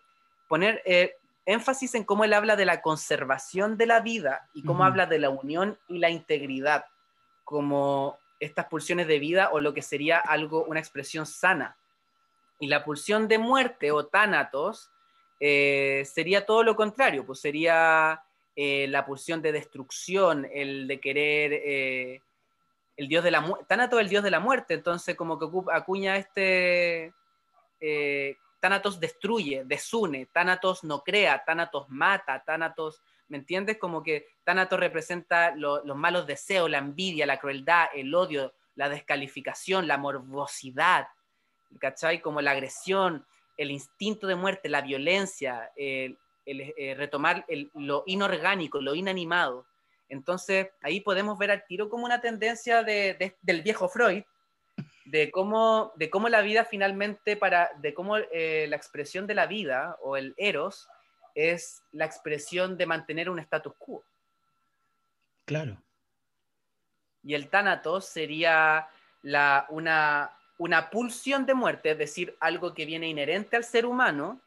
poner 0.49 0.83
eh, 0.85 1.17
énfasis 1.47 1.95
en 1.95 2.05
cómo 2.05 2.25
él 2.25 2.33
habla 2.33 2.57
de 2.57 2.65
la 2.65 2.81
conservación 2.81 3.77
de 3.77 3.87
la 3.87 4.01
vida 4.01 4.49
y 4.55 4.63
cómo 4.63 4.85
habla 4.85 5.07
de 5.07 5.19
la 5.19 5.31
unión 5.31 5.79
y 5.89 5.99
la 5.99 6.11
integridad 6.11 6.85
como 7.45 8.19
estas 8.41 8.67
pulsiones 8.67 9.07
de 9.07 9.19
vida 9.19 9.51
o 9.53 9.61
lo 9.61 9.75
que 9.75 9.83
sería 9.83 10.19
algo, 10.19 10.65
una 10.65 10.81
expresión 10.81 11.27
sana. 11.27 11.77
Y 12.59 12.69
la 12.69 12.85
pulsión 12.85 13.29
de 13.29 13.39
muerte 13.39 13.91
o 13.91 14.07
tánatos 14.07 14.91
eh, 15.41 16.05
sería 16.07 16.47
todo 16.47 16.63
lo 16.63 16.77
contrario, 16.77 17.27
pues 17.27 17.41
sería 17.41 18.23
eh, 18.57 18.87
la 18.89 19.05
pulsión 19.05 19.43
de 19.43 19.51
destrucción, 19.51 20.49
el 20.53 20.87
de 20.87 21.01
querer, 21.01 21.53
eh, 21.53 22.23
el 22.97 23.09
dios 23.09 23.25
de 23.25 23.33
la 23.33 23.41
muerte, 23.41 23.67
Tánatos 23.69 24.01
el 24.01 24.09
dios 24.09 24.23
de 24.23 24.31
la 24.31 24.39
muerte, 24.39 24.75
entonces 24.75 25.17
como 25.17 25.39
que 25.39 25.47
acuña 25.73 26.17
este, 26.17 27.13
eh, 27.81 28.37
Tánatos 28.61 29.01
destruye, 29.01 29.65
desune, 29.65 30.27
Tánatos 30.27 30.85
no 30.85 31.03
crea, 31.03 31.43
Tánatos 31.45 31.89
mata, 31.89 32.45
Tánatos, 32.45 33.03
¿me 33.29 33.39
entiendes? 33.39 33.77
Como 33.79 34.05
que 34.05 34.29
Tánatos 34.45 34.79
representa 34.79 35.55
los 35.57 35.97
malos 35.97 36.27
deseos, 36.27 36.71
la 36.71 36.79
envidia, 36.79 37.27
la 37.27 37.41
crueldad, 37.41 37.89
el 37.93 38.15
odio, 38.15 38.55
la 38.77 38.89
descalificación, 38.89 39.89
la 39.89 39.99
morbosidad, 39.99 41.09
¿cachai? 41.81 42.21
Como 42.21 42.41
la 42.41 42.53
agresión, 42.53 43.27
el 43.57 43.73
instinto 43.73 44.29
de 44.29 44.37
muerte, 44.37 44.69
la 44.69 44.81
violencia, 44.81 45.73
el, 45.77 46.19
eh, 46.47 46.95
retomar 46.97 47.47
lo 47.75 48.03
inorgánico, 48.07 48.81
lo 48.81 48.95
inanimado. 48.95 49.67
Entonces, 50.09 50.69
ahí 50.83 51.01
podemos 51.01 51.39
ver 51.39 51.51
al 51.51 51.65
tiro 51.67 51.89
como 51.89 52.05
una 52.05 52.21
tendencia 52.21 52.83
del 52.83 53.63
viejo 53.63 53.89
Freud, 53.89 54.23
de 55.07 55.31
cómo, 55.31 55.93
de 55.97 56.11
cómo 56.11 56.29
la 56.29 56.43
vida 56.43 56.65
finalmente, 56.65 57.37
para, 57.37 57.71
de 57.79 57.95
cómo 57.95 58.17
eh, 58.17 58.67
la 58.69 58.77
expresión 58.77 59.27
de 59.27 59.35
la 59.35 59.47
vida 59.47 59.97
o 60.03 60.17
el 60.17 60.35
eros 60.37 60.89
es 61.35 61.83
la 61.93 62.05
expresión 62.05 62.77
de 62.77 62.87
mantener 62.87 63.29
un 63.29 63.39
status 63.39 63.75
quo. 63.79 64.05
Claro. 65.45 65.83
Y 67.23 67.35
el 67.35 67.49
tánatos 67.49 68.07
sería 68.07 68.89
la, 69.23 69.67
una, 69.71 70.31
una 70.59 70.91
pulsión 70.91 71.47
de 71.47 71.55
muerte, 71.55 71.91
es 71.91 71.99
decir, 71.99 72.37
algo 72.41 72.75
que 72.75 72.87
viene 72.87 73.09
inherente 73.09 73.57
al 73.57 73.65
ser 73.65 73.87
humano 73.87 74.41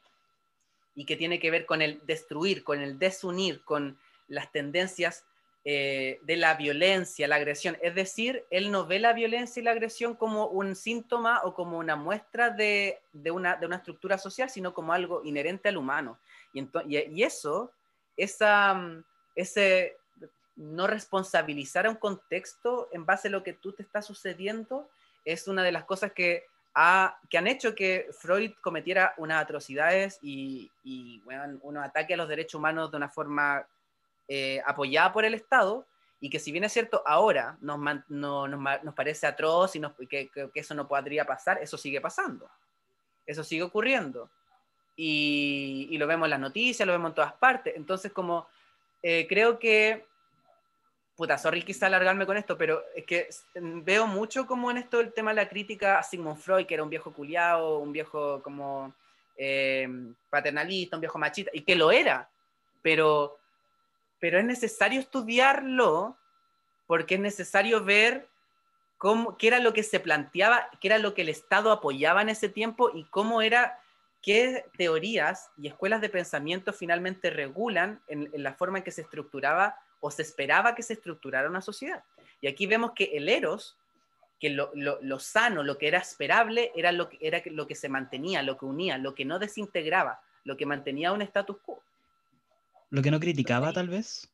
y 0.98 1.06
que 1.06 1.16
tiene 1.16 1.39
que 1.39 1.51
ver 1.51 1.68
con 1.68 1.84
el 1.84 2.01
destruir, 2.08 2.63
con 2.63 2.82
el 2.82 2.98
desunir, 2.98 3.63
con 3.63 4.00
las 4.27 4.51
tendencias 4.51 5.25
eh, 5.63 6.20
de 6.24 6.38
la 6.38 6.56
violencia, 6.56 7.27
la 7.27 7.36
agresión. 7.36 7.77
Es 7.84 7.94
decir, 7.94 8.46
él 8.50 8.72
no 8.72 8.88
ve 8.88 8.98
la 8.98 9.13
violencia 9.13 9.62
y 9.62 9.63
la 9.63 9.72
agresión 9.72 10.16
como 10.16 10.48
un 10.48 10.75
síntoma 10.75 11.42
o 11.44 11.54
como 11.54 11.77
una 11.77 11.96
muestra 11.96 12.50
de, 12.50 13.00
una, 13.32 13.58
de 13.58 13.68
una, 13.68 13.75
estructura 13.75 14.18
social, 14.18 14.50
sino 14.50 14.74
como 14.74 14.92
algo 14.92 15.22
inherente 15.24 15.70
al 15.70 15.77
humano. 15.77 16.18
Y, 16.51 16.68
y 16.88 17.22
eso, 17.22 17.72
esa, 18.18 18.82
ese 19.36 19.98
no 20.56 20.88
responsabilizar 20.88 21.86
a 21.86 21.92
un 21.92 21.98
contexto 21.98 22.89
en 22.92 23.06
base 23.06 23.27
a 23.27 23.32
lo 23.32 23.44
que 23.44 23.54
tú 23.54 23.72
te 23.72 23.84
está 23.84 24.01
sucediendo, 24.01 24.89
es 25.25 25.48
una 25.48 25.63
de 25.63 25.74
las 25.74 25.86
cosas 25.86 26.12
que, 26.12 26.48
ha, 26.79 27.19
que 27.27 27.39
han 27.39 27.48
hecho 27.48 27.74
que 27.74 28.07
Freud 28.12 28.51
cometiera 28.62 29.15
unas 29.17 29.41
atrocidades 29.41 30.19
y, 30.22 30.72
y 30.84 31.19
bueno, 31.22 31.57
unos 31.63 31.84
ataques 31.84 32.13
a 32.13 32.17
los 32.17 32.29
derechos 32.29 32.60
humanos 32.60 32.91
de 32.91 32.98
una 32.98 33.10
forma 33.10 33.67
eh, 34.27 34.62
apoyada 34.63 35.12
por 35.12 35.25
el 35.25 35.34
Estado 35.34 35.88
y 36.19 36.29
que 36.29 36.38
si 36.38 36.51
bien 36.51 36.63
es 36.65 36.74
cierto 36.74 37.01
ahora 37.03 37.57
nos, 37.62 37.79
no, 38.10 38.48
nos, 38.48 38.84
nos 38.84 38.93
parece 38.93 39.25
atroz 39.25 39.75
y 39.75 39.81
que, 40.07 40.29
que, 40.29 40.51
eso 40.53 40.75
no 40.75 40.88
podría 40.88 41.25
pasar, 41.25 41.57
eso 41.63 41.79
sigue 41.79 42.00
pasando, 42.00 42.48
eso 43.25 43.43
sigue 43.43 43.63
ocurriendo. 43.63 44.29
Y, 44.96 45.88
y, 45.89 45.98
lo 45.98 46.05
vemos 46.05 46.27
en 46.27 46.31
las 46.31 46.39
noticias, 46.39 46.86
lo 46.86 46.93
vemos 46.93 47.10
en 47.10 47.15
todas 47.15 47.34
partes. 47.34 47.75
Entonces, 47.75 48.12
como 48.12 48.48
eh, 49.01 49.25
creo 49.27 49.57
que 49.57 50.05
puta, 51.17 51.38
sorry 51.39 51.63
quizá 51.63 51.88
alargarme 51.88 52.27
con 52.27 52.38
esto, 52.38 52.57
pero 52.57 52.83
es 52.95 53.03
que 53.03 53.27
veo 53.55 54.05
mucho 54.05 54.45
como 54.45 54.69
en 54.69 54.77
esto 54.77 55.00
el 55.00 55.12
tema 55.12 55.31
de 55.31 55.38
la 55.38 55.50
crítica 55.50 55.97
a 55.97 56.03
Sigmund 56.03 56.38
Freud, 56.38 56.67
que 56.67 56.75
era 56.75 56.83
un 56.83 56.91
viejo 56.91 57.12
culiado, 57.12 57.79
un 57.79 57.91
viejo 57.91 58.41
como 58.43 58.93
eh, 59.36 59.89
paternalista, 60.29 60.95
un 60.95 61.01
viejo 61.01 61.17
machista, 61.17 61.50
y 61.53 61.62
que 61.62 61.75
lo 61.75 61.91
era, 61.91 62.29
pero, 62.83 63.39
pero 64.19 64.38
es 64.38 64.45
necesario 64.45 65.00
estudiarlo 65.00 66.15
porque 66.86 67.15
es 67.15 67.19
necesario 67.19 67.83
ver 67.83 68.27
cómo, 69.00 69.38
qué 69.38 69.47
era 69.47 69.59
lo 69.59 69.74
que 69.74 69.81
se 69.81 70.00
planteaba, 70.00 70.69
qué 70.79 70.88
era 70.88 71.00
lo 71.00 71.15
que 71.15 71.24
el 71.24 71.29
Estado 71.29 71.71
apoyaba 71.71 72.21
en 72.21 72.29
ese 72.29 72.47
tiempo 72.47 72.91
y 72.93 73.05
cómo 73.05 73.41
era, 73.41 73.81
qué 74.21 74.65
teorías 74.77 75.50
y 75.57 75.67
escuelas 75.67 76.00
de 76.00 76.09
pensamiento 76.09 76.74
finalmente 76.74 77.31
regulan 77.31 78.01
en 78.07 78.29
la 78.43 78.53
forma 78.53 78.77
en 78.77 78.83
que 78.83 78.91
se 78.91 79.01
estructuraba 79.01 79.79
o 80.00 80.12
se 80.12 80.22
esperaba 80.22 80.75
que 80.75 80.84
se 80.84 80.94
estructurara 80.94 81.50
una 81.50 81.62
sociedad. 81.62 82.04
Y 82.42 82.48
aquí 82.48 82.68
vemos 82.68 82.92
que 82.96 83.06
el 83.16 83.30
eros, 83.30 83.77
que 84.39 84.50
lo, 84.50 85.20
sano, 85.20 85.63
lo 85.63 85.77
que 85.77 85.88
era 85.88 86.00
esperable, 86.00 86.72
era 86.75 86.92
lo 86.92 87.10
que, 87.10 87.18
era 87.22 87.42
lo 87.46 87.68
que 87.68 87.75
se 87.75 87.89
mantenía, 87.89 88.44
lo 88.44 88.58
que 88.58 88.66
unía, 88.66 88.98
lo 88.98 89.16
que 89.16 89.25
no 89.25 89.39
desintegraba, 89.39 90.22
lo 90.44 90.58
que 90.58 90.66
mantenía 90.66 91.12
un 91.12 91.22
status 91.22 91.58
quo. 91.63 91.84
Lo 92.89 93.01
que 93.01 93.12
no 93.12 93.20
criticaba, 93.20 93.74
tal 93.74 93.89
vez. 93.89 94.32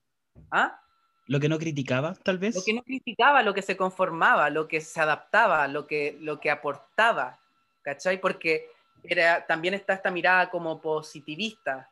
¿Ah? 0.51 0.79
Lo 1.25 1.39
que 1.39 1.48
no 1.48 1.58
criticaba, 1.58 2.15
tal 2.15 2.38
vez. 2.38 2.55
Lo 2.55 2.63
que 2.63 2.74
no 2.74 2.84
criticaba, 2.84 3.41
lo 3.43 3.53
que 3.53 3.62
se 3.62 3.77
conformaba, 3.77 4.50
lo 4.50 4.67
que 4.67 4.82
se 4.82 5.00
adaptaba, 5.00 5.67
lo 5.67 5.88
que, 5.88 6.17
lo 6.20 6.39
que 6.39 6.51
aportaba. 6.51 7.39
¿Cachai? 7.82 8.20
Porque 8.20 8.70
era, 9.03 9.46
también 9.46 9.74
está 9.74 9.93
esta 9.93 10.12
mirada 10.12 10.50
como 10.50 10.82
positivista, 10.82 11.89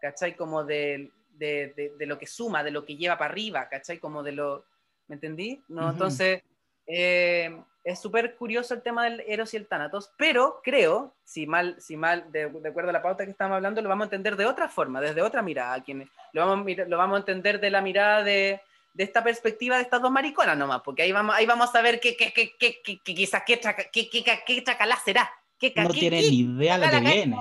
¿cachai? 0.00 0.36
Como 0.36 0.64
del 0.64 1.12
de, 1.38 1.92
de, 1.96 2.06
lo 2.06 2.18
que 2.18 2.26
suma, 2.26 2.62
de 2.62 2.70
lo 2.70 2.84
que 2.84 2.96
lleva 2.96 3.18
para 3.18 3.30
arriba, 3.30 3.68
¿cachai? 3.68 3.98
Como 3.98 4.22
de 4.22 4.32
lo... 4.32 4.64
¿Me 5.06 5.14
entendí? 5.14 5.62
¿No? 5.68 5.90
Entonces, 5.90 6.42
eh, 6.86 7.58
es 7.84 8.00
súper 8.00 8.36
curioso 8.36 8.74
el 8.74 8.82
tema 8.82 9.04
del 9.04 9.20
Eros 9.26 9.54
y 9.54 9.56
el 9.56 9.66
Thanatos, 9.66 10.10
pero 10.18 10.60
creo, 10.62 11.14
si 11.24 11.46
mal, 11.46 11.80
si 11.80 11.96
mal 11.96 12.30
de, 12.30 12.44
acuerdo 12.44 12.90
a 12.90 12.92
la 12.92 13.02
pauta 13.02 13.24
que 13.24 13.30
estamos 13.30 13.56
hablando, 13.56 13.80
lo 13.80 13.88
vamos 13.88 14.04
a 14.04 14.06
entender 14.06 14.36
de 14.36 14.44
otra 14.44 14.68
forma, 14.68 15.00
desde 15.00 15.22
otra 15.22 15.40
mirada. 15.40 15.82
Quienes, 15.82 16.08
lo, 16.34 16.46
vamos, 16.46 16.66
lo 16.86 16.98
vamos 16.98 17.16
a 17.16 17.20
entender 17.20 17.60
de 17.60 17.70
la 17.70 17.80
mirada 17.80 18.22
de, 18.22 18.60
de 18.92 19.04
esta 19.04 19.22
perspectiva 19.22 19.76
de 19.76 19.82
estas 19.82 20.02
dos 20.02 20.10
mariconas 20.10 20.58
nomás, 20.58 20.82
porque 20.84 21.02
ahí 21.02 21.12
vamos, 21.12 21.34
ahí 21.34 21.46
vamos 21.46 21.74
a 21.74 21.80
ver 21.80 22.00
qué, 22.00 22.16
qué, 22.16 22.32
qué, 22.32 22.54
qué, 22.58 22.82
qué 22.82 23.14
quizás 23.14 23.42
qué, 23.46 23.60
qué, 23.92 24.10
qué, 24.10 24.24
qué, 24.46 24.64
chacalá 24.64 24.96
será. 25.04 25.30
Qué, 25.58 25.72
no 25.76 25.88
tiene 25.88 26.20
ni 26.20 26.40
idea 26.40 26.78
lo 26.78 26.90
que 26.90 27.00
viene. 27.00 27.36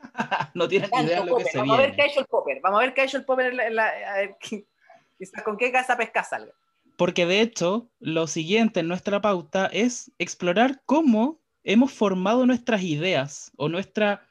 no 0.54 0.68
tienes 0.68 0.90
idea 0.92 1.20
de 1.20 1.26
lo 1.26 1.36
que 1.36 1.44
se 1.44 1.58
Vamos 1.58 1.78
a 1.78 1.82
ver 1.82 1.96
qué 1.96 2.02
ha 2.02 2.06
hecho 2.06 2.20
el 2.20 2.26
Popper. 2.26 2.60
Vamos 2.62 2.80
a 2.80 2.82
ver 2.84 2.94
qué 2.94 3.00
ha 3.00 3.04
hecho 3.04 3.16
el 3.16 3.24
Popper. 3.24 3.54
con 5.44 5.56
qué 5.56 5.72
casa 5.72 5.96
pesca 5.96 6.24
salga. 6.24 6.52
Porque 6.96 7.26
de 7.26 7.40
hecho, 7.40 7.90
lo 8.00 8.26
siguiente 8.26 8.80
en 8.80 8.88
nuestra 8.88 9.20
pauta 9.20 9.66
es 9.66 10.12
explorar 10.18 10.82
cómo 10.84 11.40
hemos 11.62 11.92
formado 11.92 12.46
nuestras 12.46 12.82
ideas 12.82 13.52
o 13.56 13.68
nuestra 13.68 14.26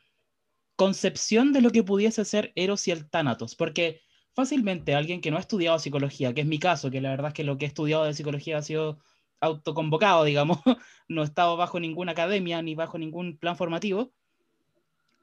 concepción 0.76 1.54
de 1.54 1.62
lo 1.62 1.72
que 1.72 1.84
pudiese 1.84 2.26
ser 2.26 2.52
Eros 2.56 2.88
y 2.88 2.92
el 2.92 3.10
Tánatos. 3.10 3.56
Porque 3.56 4.02
fácilmente 4.38 4.96
alguien 4.96 5.22
que 5.22 5.32
no 5.32 5.38
ha 5.38 5.40
estudiado 5.40 5.80
psicología, 5.80 6.34
que 6.34 6.42
es 6.42 6.48
mi 6.48 6.60
caso, 6.60 6.92
que 6.92 7.02
la 7.02 7.10
verdad 7.10 7.30
es 7.30 7.34
que 7.34 7.44
lo 7.44 7.58
que 7.58 7.66
he 7.66 7.68
estudiado 7.68 8.04
de 8.04 8.14
psicología 8.14 8.58
ha 8.58 8.62
sido 8.62 9.00
autoconvocado, 9.40 10.24
digamos, 10.26 10.60
no 11.08 11.22
he 11.22 11.26
estado 11.26 11.58
bajo 11.58 11.80
ninguna 11.80 12.12
academia 12.12 12.62
ni 12.62 12.76
bajo 12.76 12.98
ningún 12.98 13.38
plan 13.38 13.58
formativo, 13.58 14.14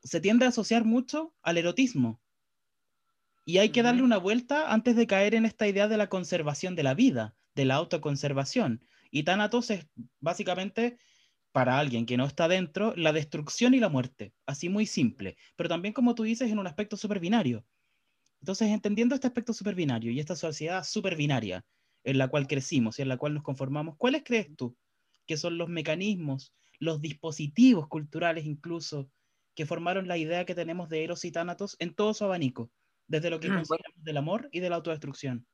se 0.04 0.20
tiende 0.20 0.44
a 0.44 0.50
asociar 0.50 0.84
mucho 0.84 1.34
al 1.42 1.58
erotismo. 1.58 2.20
Y 3.46 3.58
hay 3.58 3.70
que 3.70 3.82
darle 3.82 4.02
una 4.02 4.18
vuelta 4.18 4.72
antes 4.72 4.96
de 4.96 5.06
caer 5.06 5.34
en 5.34 5.44
esta 5.44 5.66
idea 5.66 5.88
de 5.88 5.96
la 5.96 6.08
conservación 6.08 6.76
de 6.76 6.82
la 6.82 6.94
vida, 6.94 7.36
de 7.54 7.64
la 7.64 7.74
autoconservación. 7.76 8.86
Y 9.10 9.24
Thanatos 9.24 9.70
es 9.70 9.86
básicamente, 10.20 10.98
para 11.52 11.78
alguien 11.78 12.06
que 12.06 12.16
no 12.16 12.26
está 12.26 12.48
dentro, 12.48 12.94
la 12.96 13.12
destrucción 13.12 13.74
y 13.74 13.80
la 13.80 13.88
muerte. 13.88 14.34
Así 14.46 14.68
muy 14.68 14.86
simple. 14.86 15.36
Pero 15.56 15.68
también, 15.68 15.94
como 15.94 16.14
tú 16.14 16.22
dices, 16.22 16.50
en 16.50 16.58
un 16.58 16.66
aspecto 16.66 16.96
superbinario. 16.96 17.66
Entonces, 18.40 18.68
entendiendo 18.68 19.14
este 19.14 19.26
aspecto 19.26 19.52
superbinario 19.52 20.10
y 20.10 20.20
esta 20.20 20.36
sociedad 20.36 20.84
superbinaria 20.84 21.64
en 22.02 22.18
la 22.18 22.28
cual 22.28 22.46
crecimos 22.46 22.98
y 22.98 23.02
en 23.02 23.08
la 23.08 23.16
cual 23.16 23.34
nos 23.34 23.42
conformamos, 23.42 23.96
¿cuáles 23.96 24.22
crees 24.24 24.54
tú 24.56 24.76
que 25.26 25.38
son 25.38 25.56
los 25.56 25.68
mecanismos, 25.68 26.52
los 26.78 27.00
dispositivos 27.00 27.88
culturales 27.88 28.44
incluso 28.44 29.10
que 29.54 29.66
formaron 29.66 30.08
la 30.08 30.16
idea 30.16 30.44
que 30.44 30.54
tenemos 30.54 30.88
de 30.88 31.04
Eros 31.04 31.24
y 31.24 31.32
Tánatos 31.32 31.76
en 31.78 31.94
todo 31.94 32.14
su 32.14 32.24
abanico, 32.24 32.70
desde 33.06 33.30
lo 33.30 33.40
que 33.40 33.48
consideramos 33.48 34.02
del 34.02 34.16
amor 34.16 34.48
y 34.52 34.60
de 34.60 34.70
la 34.70 34.76
autodestrucción. 34.76 35.46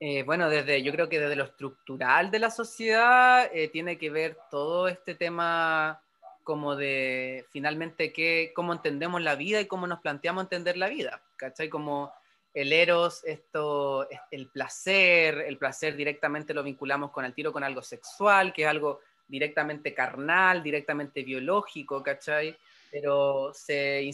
Eh, 0.00 0.24
bueno, 0.24 0.48
desde, 0.48 0.82
yo 0.82 0.90
creo 0.90 1.08
que 1.08 1.20
desde 1.20 1.36
lo 1.36 1.44
estructural 1.44 2.30
de 2.30 2.40
la 2.40 2.50
sociedad 2.50 3.48
eh, 3.52 3.68
tiene 3.68 3.98
que 3.98 4.10
ver 4.10 4.36
todo 4.50 4.88
este 4.88 5.14
tema 5.14 6.02
como 6.42 6.74
de 6.74 7.46
finalmente 7.50 8.12
qué, 8.12 8.52
cómo 8.54 8.72
entendemos 8.72 9.22
la 9.22 9.36
vida 9.36 9.60
y 9.60 9.66
cómo 9.66 9.86
nos 9.86 10.00
planteamos 10.00 10.42
entender 10.42 10.76
la 10.76 10.88
vida, 10.88 11.22
¿cachai? 11.36 11.68
Como 11.68 12.12
el 12.52 12.72
eros, 12.72 13.22
esto, 13.24 14.08
el 14.30 14.48
placer, 14.48 15.38
el 15.46 15.56
placer 15.56 15.96
directamente 15.96 16.52
lo 16.52 16.62
vinculamos 16.62 17.10
con 17.10 17.24
el 17.24 17.32
tiro 17.32 17.52
con 17.52 17.64
algo 17.64 17.82
sexual, 17.82 18.52
que 18.52 18.62
es 18.62 18.68
algo 18.68 19.00
directamente 19.26 19.94
carnal, 19.94 20.62
directamente 20.62 21.22
biológico, 21.22 22.02
¿cachai? 22.02 22.56
Pero 22.92 23.52
se, 23.54 24.08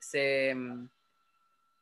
se, 0.00 0.54
mm, 0.54 0.88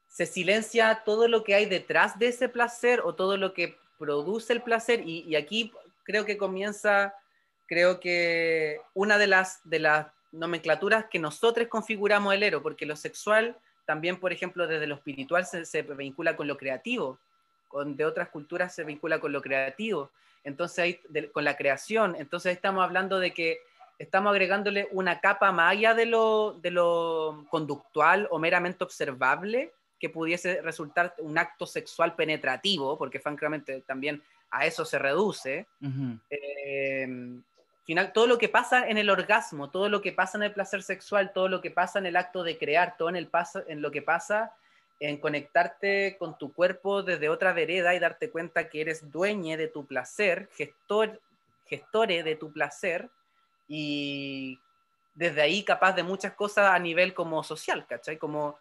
se, 0.09 0.27
silencia 0.27 1.03
todo 1.05 1.29
lo 1.29 1.45
que 1.45 1.55
hay 1.55 1.65
detrás 1.65 2.19
de 2.19 2.27
ese 2.27 2.49
placer 2.51 3.01
o 3.03 3.15
todo 3.15 3.37
lo 3.37 3.55
que 3.55 3.79
produce 3.99 4.53
el 4.53 4.63
placer. 4.63 5.01
Y, 5.07 5.21
y 5.21 5.37
aquí 5.37 5.73
creo 6.03 6.27
que 6.27 6.37
comienza, 6.37 7.15
creo 7.67 8.01
que 8.01 8.81
una 8.93 9.17
de 9.17 9.29
las, 9.29 9.61
de 9.65 9.79
las 9.79 10.09
nomenclaturas 10.33 11.07
que 11.07 11.21
nosotros 11.21 11.69
configuramos 11.69 12.35
el 12.35 12.43
ero, 12.43 12.63
porque 12.63 12.85
lo 12.85 12.97
sexual 12.97 13.57
también, 13.87 14.19
por 14.19 14.33
ejemplo, 14.33 14.67
desde 14.67 14.87
lo 14.87 14.97
espiritual 14.97 15.47
se, 15.47 15.83
vincula 15.83 16.37
con 16.37 16.47
lo 16.47 16.57
creativo, 16.57 17.19
con, 17.69 17.97
de 17.97 18.05
otras 18.05 18.29
culturas 18.29 18.75
se 18.75 18.85
vincula 18.85 19.21
con 19.21 19.33
lo 19.33 19.43
creativo, 19.43 20.11
entonces 20.45 20.79
ahí, 20.79 21.01
con 21.33 21.45
la 21.45 21.57
creación, 21.57 22.17
entonces 22.17 22.53
estamos 22.53 22.83
hablando 22.83 23.19
de 23.19 23.33
que 23.33 23.61
estamos 24.01 24.31
agregándole 24.31 24.89
una 24.93 25.21
capa 25.21 25.53
más 25.53 25.73
allá 25.73 25.93
de 25.95 26.07
lo, 26.07 26.59
de 26.63 26.71
lo 26.71 27.45
conductual 27.51 28.27
o 28.31 28.39
meramente 28.39 28.83
observable 28.83 29.73
que 29.99 30.09
pudiese 30.09 30.63
resultar 30.63 31.15
un 31.19 31.37
acto 31.37 31.67
sexual 31.67 32.15
penetrativo, 32.15 32.97
porque 32.97 33.21
francamente 33.21 33.83
también 33.83 34.23
a 34.51 34.65
eso 34.65 34.87
se 34.87 34.99
reduce. 34.99 35.67
Em, 36.31 37.43
final, 37.85 38.13
todo 38.15 38.27
lo 38.27 38.39
que 38.39 38.49
pasa 38.49 38.89
en 38.89 38.97
el 38.97 39.11
orgasmo, 39.11 39.69
todo 39.69 39.91
lo 39.91 40.01
que 40.01 40.13
pasa 40.13 40.39
en 40.39 40.45
el 40.45 40.55
placer 40.55 40.83
sexual, 40.83 41.33
todo 41.35 41.49
lo 41.49 41.61
que 41.61 41.71
pasa 41.71 41.99
en 41.99 42.07
el 42.07 42.17
acto 42.17 42.43
de 42.43 42.57
crear, 42.57 42.97
todo 42.97 43.11
en, 43.11 43.17
el 43.17 43.27
paso, 43.27 43.63
en 43.69 43.83
lo 43.83 43.91
que 43.91 44.01
pasa 44.01 44.55
en 44.99 45.19
conectarte 45.19 46.17
con 46.19 46.39
tu 46.39 46.55
cuerpo 46.55 47.03
desde 47.03 47.29
otra 47.29 47.53
vereda 47.53 47.95
y 47.95 47.99
darte 47.99 48.31
cuenta 48.31 48.71
que 48.71 48.81
eres 48.81 49.11
dueñe 49.13 49.59
de 49.59 49.69
tu 49.69 49.85
placer, 49.87 50.49
gestor, 50.55 51.21
gestore 51.67 52.23
de 52.23 52.37
tu 52.37 52.51
placer, 52.51 53.11
y 53.73 54.61
desde 55.15 55.43
ahí 55.43 55.63
capaz 55.63 55.93
de 55.93 56.03
muchas 56.03 56.35
cosas 56.35 56.75
a 56.75 56.79
nivel 56.81 57.15
como 57.15 57.45
social, 57.45 57.87
¿cachai? 57.87 58.19
Como 58.19 58.59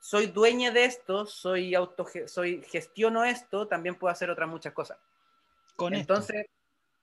soy 0.00 0.26
dueña 0.26 0.72
de 0.72 0.86
esto, 0.86 1.24
soy 1.24 1.76
auto, 1.76 2.04
soy 2.26 2.64
gestiono 2.64 3.24
esto, 3.24 3.68
también 3.68 3.94
puedo 3.94 4.10
hacer 4.10 4.28
otras 4.28 4.48
muchas 4.48 4.72
cosas. 4.72 4.98
Con 5.76 5.94
Entonces, 5.94 6.46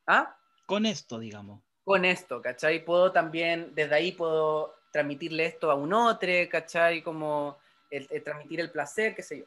¿ah? 0.06 0.36
Con 0.66 0.86
esto, 0.86 1.18
digamos. 1.18 1.62
Con 1.86 2.04
esto, 2.04 2.42
¿cachai? 2.42 2.84
Puedo 2.84 3.14
también, 3.14 3.74
desde 3.74 3.96
ahí 3.96 4.12
puedo 4.12 4.76
transmitirle 4.92 5.46
esto 5.46 5.72
a 5.72 5.76
un 5.76 5.94
otro, 5.94 6.30
¿cachai? 6.52 7.02
Como 7.02 7.58
el, 7.90 8.10
transmitir 8.26 8.60
el 8.60 8.72
placer, 8.72 9.16
qué 9.16 9.24
sé 9.24 9.40
yo. 9.40 9.46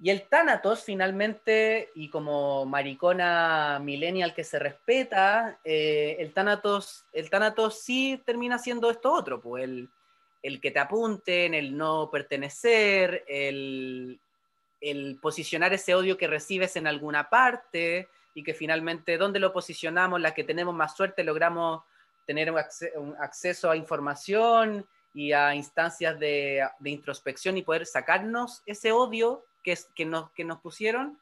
Y 0.00 0.10
el 0.10 0.22
Thanatos 0.28 0.82
finalmente, 0.82 1.90
y 1.94 2.08
como 2.08 2.66
maricona 2.66 3.78
millennial 3.80 4.34
que 4.34 4.42
se 4.42 4.58
respeta, 4.58 5.60
eh, 5.62 6.16
el, 6.18 6.32
Thanatos, 6.32 7.06
el 7.12 7.30
Thanatos 7.30 7.80
sí 7.80 8.20
termina 8.24 8.58
siendo 8.58 8.90
esto 8.90 9.12
otro, 9.12 9.40
pues 9.40 9.64
el, 9.64 9.88
el 10.42 10.60
que 10.60 10.72
te 10.72 10.80
apunten, 10.80 11.54
el 11.54 11.76
no 11.76 12.10
pertenecer, 12.10 13.24
el, 13.28 14.20
el, 14.80 15.18
posicionar 15.20 15.72
ese 15.72 15.94
odio 15.94 16.18
que 16.18 16.26
recibes 16.26 16.74
en 16.76 16.88
alguna 16.88 17.30
parte 17.30 18.08
y 18.34 18.42
que 18.42 18.54
finalmente, 18.54 19.18
¿dónde 19.18 19.38
lo 19.38 19.52
posicionamos? 19.52 20.20
Las 20.20 20.32
que 20.32 20.44
tenemos 20.44 20.74
más 20.74 20.96
suerte 20.96 21.22
logramos 21.22 21.82
tener 22.26 22.50
un, 22.50 23.16
acceso 23.18 23.70
a 23.70 23.76
información 23.76 24.86
y 25.14 25.32
a 25.32 25.54
instancias 25.54 26.18
de, 26.18 26.66
introspección 26.84 27.56
y 27.56 27.62
poder 27.62 27.86
sacarnos 27.86 28.62
ese 28.66 28.92
odio 28.92 29.44
que, 29.62 29.76
que, 29.94 30.04
nos, 30.04 30.30
que 30.32 30.44
nos 30.44 30.60
pusieron, 30.60 31.18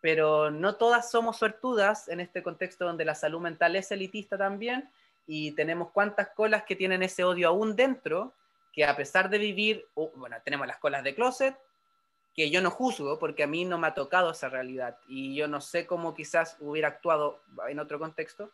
pero 0.00 0.50
no 0.50 0.76
todas 0.76 1.10
somos 1.10 1.36
suertudas 1.36 2.08
en 2.08 2.20
este 2.20 2.42
contexto 2.42 2.84
donde 2.84 3.04
la 3.04 3.14
salud 3.14 3.40
mental 3.40 3.76
es 3.76 3.90
elitista 3.90 4.38
también 4.38 4.90
y 5.26 5.52
tenemos 5.52 5.90
cuantas 5.90 6.28
colas 6.34 6.62
que 6.64 6.76
tienen 6.76 7.02
ese 7.02 7.24
odio 7.24 7.48
aún 7.48 7.76
dentro, 7.76 8.34
que 8.72 8.84
a 8.84 8.96
pesar 8.96 9.28
de 9.28 9.38
vivir, 9.38 9.86
bueno, 9.94 10.36
tenemos 10.44 10.66
las 10.66 10.78
colas 10.78 11.04
de 11.04 11.14
closet, 11.14 11.58
que 12.34 12.50
yo 12.50 12.62
no 12.62 12.70
juzgo 12.70 13.18
porque 13.18 13.42
a 13.42 13.46
mí 13.46 13.64
no 13.64 13.78
me 13.78 13.88
ha 13.88 13.94
tocado 13.94 14.30
esa 14.30 14.48
realidad 14.48 14.96
y 15.08 15.34
yo 15.34 15.48
no 15.48 15.60
sé 15.60 15.86
cómo 15.86 16.14
quizás 16.14 16.56
hubiera 16.60 16.88
actuado 16.88 17.42
en 17.68 17.80
otro 17.80 17.98
contexto, 17.98 18.52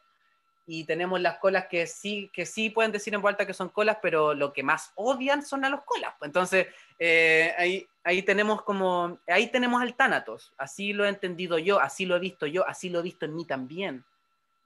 y 0.66 0.84
tenemos 0.84 1.20
las 1.20 1.38
colas 1.38 1.66
que 1.66 1.86
sí, 1.86 2.30
que 2.32 2.46
sí 2.46 2.70
pueden 2.70 2.92
decir 2.92 3.14
en 3.14 3.20
vuelta 3.20 3.46
que 3.46 3.52
son 3.52 3.68
colas, 3.68 3.98
pero 4.00 4.32
lo 4.34 4.52
que 4.52 4.62
más 4.62 4.92
odian 4.94 5.44
son 5.44 5.64
a 5.64 5.68
los 5.68 5.82
colas. 5.82 6.14
Entonces, 6.22 6.68
eh, 6.98 7.54
ahí, 7.58 7.86
ahí 8.02 8.22
tenemos 8.22 8.62
como, 8.62 9.18
ahí 9.26 9.50
tenemos 9.50 9.82
al 9.82 9.94
Tánatos, 9.94 10.54
así 10.56 10.92
lo 10.92 11.04
he 11.04 11.08
entendido 11.08 11.58
yo, 11.58 11.80
así 11.80 12.06
lo 12.06 12.16
he 12.16 12.20
visto 12.20 12.46
yo, 12.46 12.66
así 12.66 12.88
lo 12.88 13.00
he 13.00 13.02
visto 13.02 13.26
en 13.26 13.34
mí 13.34 13.44
también. 13.44 14.04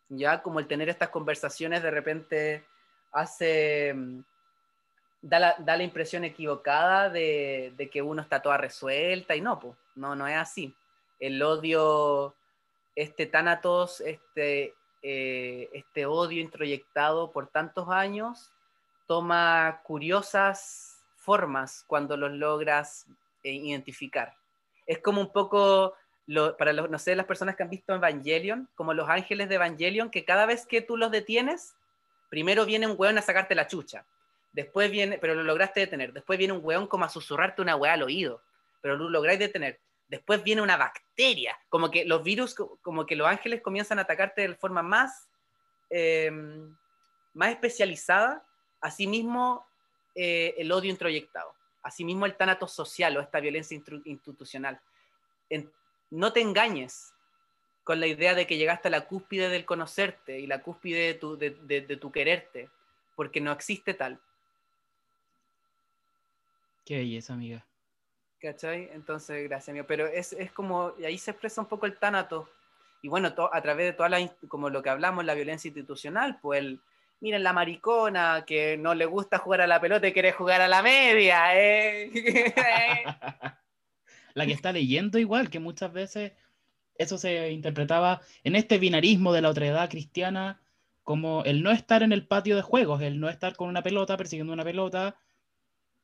Ya 0.08 0.42
como 0.42 0.60
el 0.60 0.68
tener 0.68 0.88
estas 0.88 1.08
conversaciones 1.08 1.82
de 1.82 1.90
repente 1.90 2.64
hace, 3.12 3.92
mm, 3.94 4.20
da 5.22 5.38
la, 5.40 5.56
da 5.58 5.76
la 5.76 5.82
impresión 5.82 6.24
equivocada 6.24 7.10
de, 7.10 7.74
de, 7.76 7.90
que 7.90 8.02
uno 8.02 8.22
está 8.22 8.40
toda 8.40 8.56
resuelta 8.56 9.34
y 9.34 9.40
no, 9.40 9.58
pues, 9.58 9.76
no, 9.96 10.14
no 10.14 10.28
es 10.28 10.36
así. 10.36 10.74
El 11.18 11.42
odio, 11.42 12.36
este 12.94 13.26
Tánatos, 13.26 14.00
este, 14.00 14.74
eh, 15.02 15.68
este 15.72 16.06
odio 16.06 16.40
introyectado 16.40 17.30
por 17.30 17.48
tantos 17.48 17.88
años 17.88 18.52
toma 19.06 19.80
curiosas 19.84 21.04
formas 21.16 21.84
cuando 21.86 22.16
los 22.16 22.32
logras 22.32 23.06
eh, 23.42 23.52
identificar. 23.52 24.34
Es 24.86 24.98
como 24.98 25.20
un 25.20 25.32
poco, 25.32 25.94
para 26.58 26.72
los, 26.72 26.90
no 26.90 26.98
sé, 26.98 27.14
las 27.14 27.26
personas 27.26 27.56
que 27.56 27.62
han 27.62 27.70
visto 27.70 27.94
Evangelion, 27.94 28.68
como 28.74 28.94
los 28.94 29.08
ángeles 29.08 29.48
de 29.48 29.56
Evangelion, 29.56 30.10
que 30.10 30.24
cada 30.24 30.46
vez 30.46 30.66
que 30.66 30.80
tú 30.82 30.96
los 30.96 31.10
detienes, 31.10 31.74
primero 32.30 32.64
viene 32.64 32.86
un 32.86 32.96
weón 32.98 33.18
a 33.18 33.22
sacarte 33.22 33.54
la 33.54 33.66
chucha, 33.66 34.04
después 34.52 34.90
viene, 34.90 35.18
pero 35.18 35.34
lo 35.34 35.42
lograste 35.42 35.80
detener, 35.80 36.12
después 36.12 36.38
viene 36.38 36.54
un 36.54 36.64
weón 36.64 36.86
como 36.86 37.04
a 37.04 37.08
susurrarte 37.08 37.62
una 37.62 37.76
weá 37.76 37.92
al 37.92 38.02
oído, 38.02 38.42
pero 38.80 38.96
lo 38.96 39.08
lográis 39.10 39.38
detener, 39.38 39.80
después 40.08 40.42
viene 40.42 40.62
una 40.62 40.76
bacteria, 40.76 41.56
como 41.68 41.90
que 41.90 42.04
los 42.04 42.22
virus, 42.22 42.54
como 42.82 43.06
que 43.06 43.16
los 43.16 43.28
ángeles 43.28 43.62
comienzan 43.62 43.98
a 43.98 44.02
atacarte 44.02 44.48
de 44.48 44.54
forma 44.54 44.82
más, 44.82 45.28
eh, 45.90 46.30
más 47.34 47.50
especializada, 47.50 48.44
asimismo 48.80 49.66
eh, 50.14 50.54
el 50.58 50.72
odio 50.72 50.90
introyectado, 50.90 51.54
asimismo 51.82 52.26
el 52.26 52.36
tanato 52.36 52.66
social 52.66 53.16
o 53.16 53.20
esta 53.20 53.40
violencia 53.40 53.80
institucional. 54.04 54.80
no 56.10 56.32
te 56.32 56.40
engañes 56.40 57.12
con 57.84 58.00
la 58.00 58.06
idea 58.06 58.34
de 58.34 58.46
que 58.46 58.56
llegaste 58.56 58.88
a 58.88 58.90
la 58.90 59.06
cúspide 59.06 59.48
del 59.48 59.64
conocerte 59.64 60.40
y 60.40 60.46
la 60.46 60.62
cúspide 60.62 61.06
de 61.06 61.14
tu, 61.14 61.36
de 61.36 61.98
tu 62.00 62.12
quererte, 62.12 62.70
porque 63.14 63.40
no 63.40 63.52
existe 63.52 63.94
tal. 63.94 64.20
Qué 66.84 66.96
belleza, 66.96 67.34
amiga. 67.34 67.67
¿Cachai? 68.40 68.88
Entonces, 68.92 69.48
gracias 69.48 69.74
mío. 69.74 69.84
Pero 69.86 70.06
es, 70.06 70.32
es, 70.32 70.52
como, 70.52 70.92
y 70.98 71.04
ahí 71.04 71.18
se 71.18 71.32
expresa 71.32 71.60
un 71.60 71.66
poco 71.66 71.86
el 71.86 71.98
tánato. 71.98 72.48
Y 73.02 73.08
bueno, 73.08 73.32
a 73.52 73.62
través 73.62 73.86
de 73.86 73.92
toda 73.92 74.08
la, 74.08 74.26
como 74.48 74.70
lo 74.70 74.82
que 74.82 74.90
hablamos, 74.90 75.24
la 75.24 75.34
violencia 75.34 75.68
institucional, 75.68 76.38
pues 76.40 76.60
el, 76.60 76.80
miren 77.20 77.42
la 77.42 77.52
maricona 77.52 78.44
que 78.46 78.76
no 78.76 78.94
le 78.94 79.06
gusta 79.06 79.38
jugar 79.38 79.60
a 79.60 79.66
la 79.66 79.80
pelota 79.80 80.08
y 80.08 80.12
quiere 80.12 80.32
jugar 80.32 80.60
a 80.60 80.68
la 80.68 80.82
media. 80.82 81.50
¿eh? 81.54 82.10
la 84.34 84.46
que 84.46 84.52
está 84.52 84.72
leyendo 84.72 85.18
igual, 85.18 85.50
que 85.50 85.58
muchas 85.58 85.92
veces 85.92 86.32
eso 86.96 87.18
se 87.18 87.50
interpretaba 87.50 88.20
en 88.44 88.56
este 88.56 88.78
binarismo 88.78 89.32
de 89.32 89.42
la 89.42 89.50
otredad 89.50 89.88
cristiana 89.88 90.60
como 91.02 91.42
el 91.44 91.62
no 91.62 91.70
estar 91.70 92.02
en 92.02 92.12
el 92.12 92.26
patio 92.26 92.54
de 92.54 92.62
juegos, 92.62 93.00
el 93.00 93.18
no 93.18 93.30
estar 93.30 93.56
con 93.56 93.68
una 93.68 93.82
pelota, 93.82 94.16
persiguiendo 94.18 94.52
una 94.52 94.64
pelota, 94.64 95.16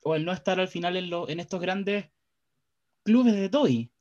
o 0.03 0.15
el 0.15 0.25
no 0.25 0.33
estar 0.33 0.59
al 0.59 0.69
final 0.69 0.97
en, 0.97 1.11
lo, 1.11 1.29
en 1.29 1.41
estos 1.41 1.61
grandes 1.61 2.07
clubes 3.05 3.35
de 3.35 3.49
toy 3.49 3.93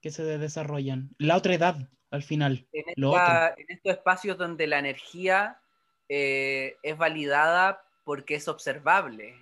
que 0.00 0.10
se 0.10 0.22
desarrollan. 0.38 1.10
La 1.18 1.36
otra 1.36 1.54
edad, 1.54 1.88
al 2.10 2.22
final. 2.22 2.66
En, 2.72 2.84
en 2.88 3.66
estos 3.68 3.92
espacios 3.92 4.38
donde 4.38 4.66
la 4.66 4.78
energía 4.78 5.60
eh, 6.08 6.76
es 6.82 6.96
validada 6.96 7.82
porque 8.04 8.34
es 8.36 8.48
observable. 8.48 9.34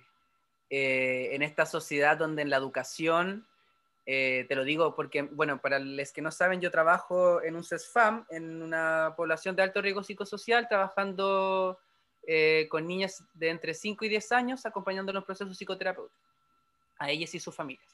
Eh, 0.69 1.29
en 1.33 1.43
esta 1.43 1.65
sociedad 1.65 2.17
donde 2.17 2.41
en 2.41 2.49
la 2.49 2.57
educación, 2.57 3.45
eh, 4.05 4.45
te 4.47 4.55
lo 4.55 4.63
digo 4.63 4.95
porque, 4.95 5.23
bueno, 5.23 5.61
para 5.61 5.79
los 5.79 6.11
que 6.11 6.21
no 6.21 6.31
saben, 6.31 6.61
yo 6.61 6.71
trabajo 6.71 7.43
en 7.43 7.55
un 7.55 7.63
CESFAM, 7.63 8.25
en 8.29 8.63
una 8.63 9.13
población 9.15 9.55
de 9.55 9.63
alto 9.63 9.81
riesgo 9.81 10.01
psicosocial, 10.03 10.67
trabajando 10.67 11.79
con 12.69 12.87
niñas 12.87 13.21
de 13.33 13.49
entre 13.49 13.73
5 13.73 14.05
y 14.05 14.07
10 14.07 14.31
años, 14.31 14.65
acompañando 14.65 15.11
en 15.11 15.15
los 15.15 15.25
procesos 15.25 15.57
psicoterapéuticos, 15.57 16.17
a 16.97 17.11
ellas 17.11 17.35
y 17.35 17.39
sus 17.41 17.53
familias. 17.53 17.92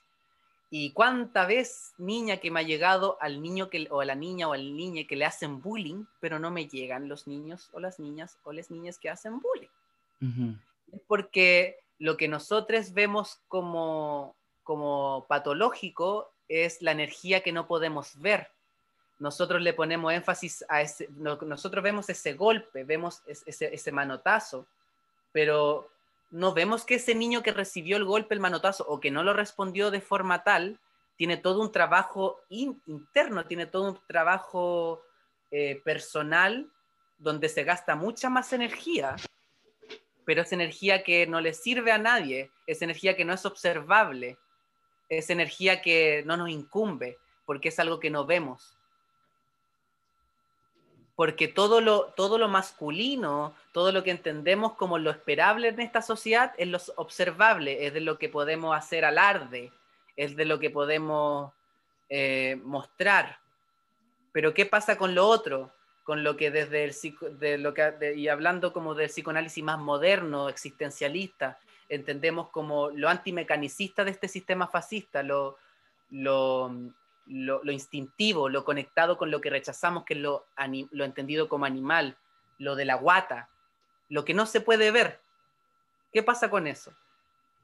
Y 0.71 0.91
cuánta 0.93 1.45
vez 1.45 1.93
niña 1.97 2.37
que 2.37 2.51
me 2.51 2.59
ha 2.59 2.63
llegado 2.63 3.17
al 3.21 3.41
niño 3.41 3.69
que, 3.69 3.87
o 3.89 4.01
a 4.01 4.05
la 4.05 4.15
niña 4.15 4.47
o 4.47 4.53
al 4.53 4.75
niño 4.75 5.03
que 5.07 5.15
le 5.15 5.25
hacen 5.25 5.61
bullying, 5.61 6.05
pero 6.19 6.37
no 6.37 6.51
me 6.51 6.67
llegan 6.67 7.09
los 7.09 7.27
niños 7.27 7.69
o 7.73 7.79
las 7.79 7.99
niñas 7.99 8.37
o 8.43 8.53
las 8.53 8.69
niñas 8.69 8.99
que 8.99 9.09
hacen 9.09 9.39
bullying. 9.39 10.55
Es 10.91 11.01
porque 11.07 11.79
lo 11.97 12.17
que 12.17 12.27
nosotros 12.27 12.93
vemos 12.93 13.39
como, 13.47 14.35
como 14.63 15.25
patológico 15.27 16.31
es 16.47 16.81
la 16.81 16.91
energía 16.91 17.41
que 17.41 17.51
no 17.51 17.67
podemos 17.67 18.19
ver. 18.19 18.51
Nosotros 19.17 19.61
le 19.61 19.73
ponemos 19.73 20.13
énfasis 20.13 20.63
a 20.69 20.81
ese, 20.81 21.09
nosotros 21.17 21.83
vemos 21.83 22.09
ese 22.09 22.33
golpe, 22.33 22.83
vemos 22.83 23.21
ese, 23.25 23.73
ese 23.73 23.91
manotazo, 23.91 24.65
pero 25.31 25.89
no 26.31 26.53
vemos 26.53 26.85
que 26.85 26.95
ese 26.95 27.15
niño 27.15 27.43
que 27.43 27.51
recibió 27.51 27.97
el 27.97 28.05
golpe, 28.05 28.33
el 28.33 28.39
manotazo, 28.39 28.85
o 28.87 28.99
que 28.99 29.11
no 29.11 29.23
lo 29.23 29.33
respondió 29.33 29.91
de 29.91 30.01
forma 30.01 30.43
tal, 30.43 30.79
tiene 31.15 31.37
todo 31.37 31.61
un 31.61 31.71
trabajo 31.71 32.39
interno, 32.49 33.45
tiene 33.45 33.65
todo 33.65 33.91
un 33.91 33.99
trabajo 34.07 35.01
eh, 35.51 35.81
personal 35.83 36.71
donde 37.17 37.49
se 37.49 37.65
gasta 37.65 37.95
mucha 37.95 38.29
más 38.29 38.53
energía, 38.53 39.17
pero 40.23 40.43
es 40.43 40.53
energía 40.53 41.03
que 41.03 41.27
no 41.27 41.41
le 41.41 41.53
sirve 41.53 41.91
a 41.91 41.97
nadie, 41.97 42.51
es 42.67 42.81
energía 42.81 43.17
que 43.17 43.25
no 43.25 43.33
es 43.33 43.45
observable, 43.45 44.37
es 45.09 45.29
energía 45.29 45.81
que 45.81 46.23
no 46.25 46.37
nos 46.37 46.49
incumbe, 46.49 47.17
porque 47.45 47.69
es 47.69 47.79
algo 47.79 47.99
que 47.99 48.11
no 48.11 48.25
vemos. 48.25 48.78
Porque 51.19 51.49
todo 51.49 51.81
lo, 51.81 52.13
todo 52.15 52.37
lo 52.37 52.47
masculino, 52.47 53.53
todo 53.73 53.91
lo 53.91 54.03
que 54.03 54.11
entendemos 54.11 54.75
como 54.75 54.97
lo 54.97 55.11
esperable 55.11 55.67
en 55.67 55.81
esta 55.81 56.01
sociedad 56.01 56.53
es 56.57 56.69
lo 56.69 56.79
observable, 56.95 57.85
es 57.85 57.93
de 57.93 57.99
lo 57.99 58.17
que 58.17 58.29
podemos 58.29 58.73
hacer 58.73 59.03
alarde, 59.03 59.73
es 60.15 60.37
de 60.37 60.45
lo 60.45 60.59
que 60.59 60.69
podemos 60.69 61.51
eh, 62.07 62.57
mostrar. 62.63 63.39
Pero 64.31 64.53
¿qué 64.53 64.65
pasa 64.65 64.97
con 64.97 65.13
lo 65.13 65.27
otro? 65.27 65.73
con 66.05 66.23
lo 66.23 66.37
que 66.37 66.51
desde 66.51 66.85
el 66.85 66.95
de 67.37 67.57
lo 67.57 67.73
que, 67.73 68.13
y 68.15 68.29
hablando 68.29 68.71
como 68.71 68.95
del 68.95 69.09
psicoanálisis 69.09 69.61
más 69.61 69.77
moderno, 69.77 70.47
existencialista, 70.47 71.59
entendemos 71.89 72.47
como 72.49 72.91
lo 72.91 73.09
antimecanicista 73.09 74.05
de 74.05 74.11
este 74.11 74.29
sistema 74.29 74.67
fascista, 74.67 75.21
lo, 75.21 75.57
lo, 76.11 76.71
lo, 77.29 77.71
instintivo, 77.71 78.49
lo 78.49 78.65
conectado 78.65 79.17
con 79.17 79.31
lo 79.31 79.39
que 79.39 79.49
rechazamos, 79.49 80.03
que 80.03 80.15
es 80.15 80.19
lo, 80.19 80.45
lo 80.91 81.05
entendido 81.05 81.47
como 81.47 81.65
animal, 81.65 82.17
lo 82.57 82.75
de 82.75 82.85
la 82.85 82.95
guata, 82.95 83.49
lo 84.09 84.25
que 84.25 84.33
no 84.33 84.45
se 84.45 84.61
puede 84.61 84.91
ver. 84.91 85.21
¿Qué 86.11 86.23
pasa 86.23 86.49
con 86.49 86.65
eso? 86.67 86.91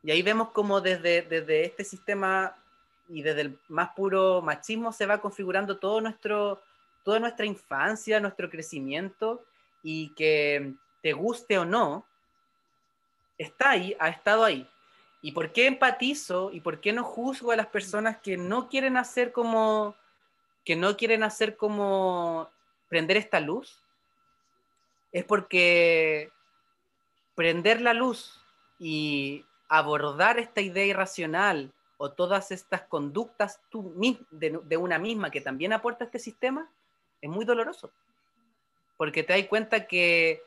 Y 0.03 0.11
ahí 0.11 0.21
vemos 0.21 0.51
como 0.51 0.81
desde, 0.81 1.23
desde 1.23 1.65
este 1.65 1.83
sistema 1.83 2.55
y 3.09 3.23
desde 3.23 3.41
el 3.41 3.59
más 3.67 3.89
puro 3.95 4.41
machismo 4.41 4.91
se 4.91 5.07
va 5.07 5.19
configurando 5.19 5.77
todo 5.77 5.99
nuestro, 5.99 6.61
toda 7.03 7.19
nuestra 7.19 7.45
infancia, 7.45 8.19
nuestro 8.19 8.49
crecimiento 8.49 9.43
y 9.81 10.09
que 10.09 10.73
te 11.01 11.13
guste 11.13 11.57
o 11.57 11.65
no, 11.65 12.05
está 13.37 13.71
ahí, 13.71 13.95
ha 13.99 14.09
estado 14.09 14.43
ahí. 14.43 14.67
¿Y 15.25 15.31
por 15.31 15.51
qué 15.53 15.65
empatizo 15.65 16.51
y 16.51 16.61
por 16.61 16.79
qué 16.79 16.93
no 16.93 17.03
juzgo 17.03 17.51
a 17.51 17.55
las 17.55 17.65
personas 17.65 18.17
que 18.17 18.37
no 18.37 18.69
quieren 18.69 18.95
hacer 18.95 19.31
como, 19.31 19.95
que 20.63 20.75
no 20.75 20.95
quieren 20.97 21.23
hacer 21.23 21.57
como 21.57 22.47
prender 22.89 23.17
esta 23.17 23.39
luz? 23.39 23.83
Es 25.11 25.23
porque 25.23 26.29
prender 27.33 27.81
la 27.81 27.95
luz 27.95 28.39
y 28.77 29.43
abordar 29.67 30.37
esta 30.37 30.61
idea 30.61 30.85
irracional 30.85 31.73
o 31.97 32.11
todas 32.11 32.51
estas 32.51 32.83
conductas 32.83 33.59
de, 34.29 34.59
de 34.63 34.77
una 34.77 34.99
misma 34.99 35.31
que 35.31 35.41
también 35.41 35.73
aporta 35.73 36.05
este 36.05 36.19
sistema, 36.19 36.69
es 37.19 37.31
muy 37.31 37.45
doloroso, 37.45 37.91
porque 38.95 39.23
te 39.23 39.33
das 39.33 39.47
cuenta 39.47 39.87
que 39.87 40.43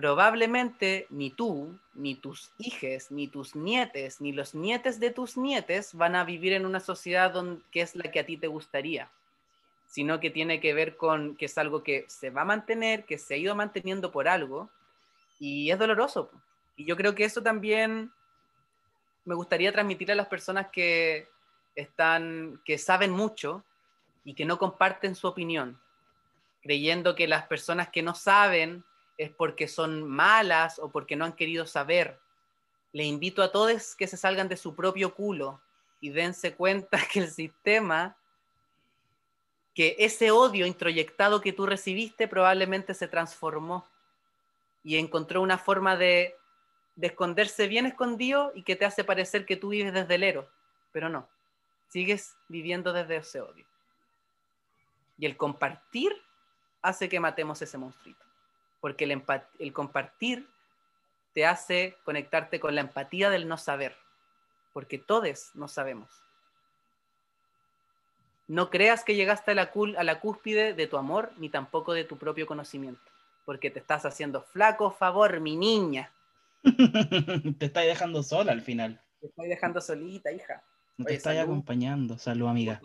probablemente 0.00 1.06
ni 1.10 1.28
tú, 1.28 1.78
ni 1.92 2.14
tus 2.14 2.52
hijos, 2.56 3.10
ni 3.10 3.28
tus 3.28 3.54
nietes, 3.54 4.22
ni 4.22 4.32
los 4.32 4.54
nietes 4.54 4.98
de 4.98 5.10
tus 5.10 5.36
nietes 5.36 5.92
van 5.92 6.16
a 6.16 6.24
vivir 6.24 6.54
en 6.54 6.64
una 6.64 6.80
sociedad 6.80 7.30
donde, 7.30 7.62
que 7.70 7.82
es 7.82 7.94
la 7.94 8.10
que 8.10 8.20
a 8.20 8.24
ti 8.24 8.38
te 8.38 8.46
gustaría, 8.46 9.10
sino 9.84 10.18
que 10.18 10.30
tiene 10.30 10.58
que 10.58 10.72
ver 10.72 10.96
con 10.96 11.36
que 11.36 11.44
es 11.44 11.58
algo 11.58 11.82
que 11.82 12.06
se 12.08 12.30
va 12.30 12.42
a 12.42 12.46
mantener, 12.46 13.04
que 13.04 13.18
se 13.18 13.34
ha 13.34 13.36
ido 13.36 13.54
manteniendo 13.54 14.10
por 14.10 14.26
algo, 14.26 14.70
y 15.38 15.70
es 15.70 15.78
doloroso. 15.78 16.30
Y 16.76 16.86
yo 16.86 16.96
creo 16.96 17.14
que 17.14 17.24
eso 17.24 17.42
también 17.42 18.10
me 19.26 19.34
gustaría 19.34 19.70
transmitir 19.70 20.10
a 20.12 20.14
las 20.14 20.28
personas 20.28 20.68
que 20.68 21.28
están, 21.76 22.58
que 22.64 22.78
saben 22.78 23.10
mucho 23.10 23.64
y 24.24 24.32
que 24.32 24.46
no 24.46 24.58
comparten 24.58 25.14
su 25.14 25.26
opinión 25.26 25.78
creyendo 26.62 27.14
que 27.14 27.26
las 27.26 27.46
personas 27.46 27.88
que 27.88 28.02
no 28.02 28.14
saben 28.14 28.84
es 29.20 29.30
porque 29.30 29.68
son 29.68 30.08
malas 30.08 30.78
o 30.78 30.90
porque 30.90 31.14
no 31.14 31.26
han 31.26 31.34
querido 31.34 31.66
saber. 31.66 32.18
Le 32.92 33.04
invito 33.04 33.42
a 33.42 33.52
todos 33.52 33.94
que 33.94 34.06
se 34.06 34.16
salgan 34.16 34.48
de 34.48 34.56
su 34.56 34.74
propio 34.74 35.14
culo 35.14 35.60
y 36.00 36.08
dense 36.08 36.54
cuenta 36.54 36.98
que 37.12 37.20
el 37.20 37.30
sistema, 37.30 38.16
que 39.74 39.94
ese 39.98 40.30
odio 40.30 40.64
introyectado 40.64 41.42
que 41.42 41.52
tú 41.52 41.66
recibiste 41.66 42.28
probablemente 42.28 42.94
se 42.94 43.08
transformó 43.08 43.86
y 44.82 44.96
encontró 44.96 45.42
una 45.42 45.58
forma 45.58 45.96
de, 45.96 46.34
de 46.96 47.08
esconderse 47.08 47.68
bien 47.68 47.84
escondido 47.84 48.52
y 48.54 48.62
que 48.62 48.74
te 48.74 48.86
hace 48.86 49.04
parecer 49.04 49.44
que 49.44 49.56
tú 49.56 49.68
vives 49.68 49.92
desde 49.92 50.14
el 50.14 50.22
ero, 50.22 50.48
pero 50.92 51.10
no, 51.10 51.28
sigues 51.88 52.38
viviendo 52.48 52.94
desde 52.94 53.16
ese 53.16 53.42
odio. 53.42 53.66
Y 55.18 55.26
el 55.26 55.36
compartir 55.36 56.10
hace 56.80 57.10
que 57.10 57.20
matemos 57.20 57.60
ese 57.60 57.76
monstruito. 57.76 58.29
Porque 58.80 59.04
el, 59.04 59.22
el 59.58 59.72
compartir 59.72 60.48
te 61.34 61.46
hace 61.46 61.96
conectarte 62.04 62.60
con 62.60 62.74
la 62.74 62.80
empatía 62.80 63.30
del 63.30 63.48
no 63.48 63.56
saber. 63.56 63.96
Porque 64.72 64.98
todos 64.98 65.50
no 65.54 65.68
sabemos. 65.68 66.10
No 68.46 68.68
creas 68.68 69.04
que 69.04 69.14
llegaste 69.14 69.52
a 69.52 69.54
la, 69.54 69.70
a 69.96 70.04
la 70.04 70.20
cúspide 70.20 70.74
de 70.74 70.86
tu 70.86 70.96
amor 70.96 71.32
ni 71.36 71.48
tampoco 71.48 71.92
de 71.92 72.04
tu 72.04 72.18
propio 72.18 72.46
conocimiento. 72.46 73.02
Porque 73.44 73.70
te 73.70 73.78
estás 73.78 74.04
haciendo 74.04 74.42
flaco 74.42 74.90
favor, 74.90 75.38
mi 75.40 75.56
niña. 75.56 76.12
te 77.58 77.66
estás 77.66 77.84
dejando 77.84 78.22
sola 78.22 78.52
al 78.52 78.62
final. 78.62 79.00
Te 79.20 79.28
estoy 79.28 79.48
dejando 79.48 79.80
solita, 79.80 80.32
hija. 80.32 80.62
No 80.96 81.04
te 81.04 81.14
estás 81.14 81.38
acompañando. 81.38 82.18
Salud, 82.18 82.48
amiga. 82.48 82.80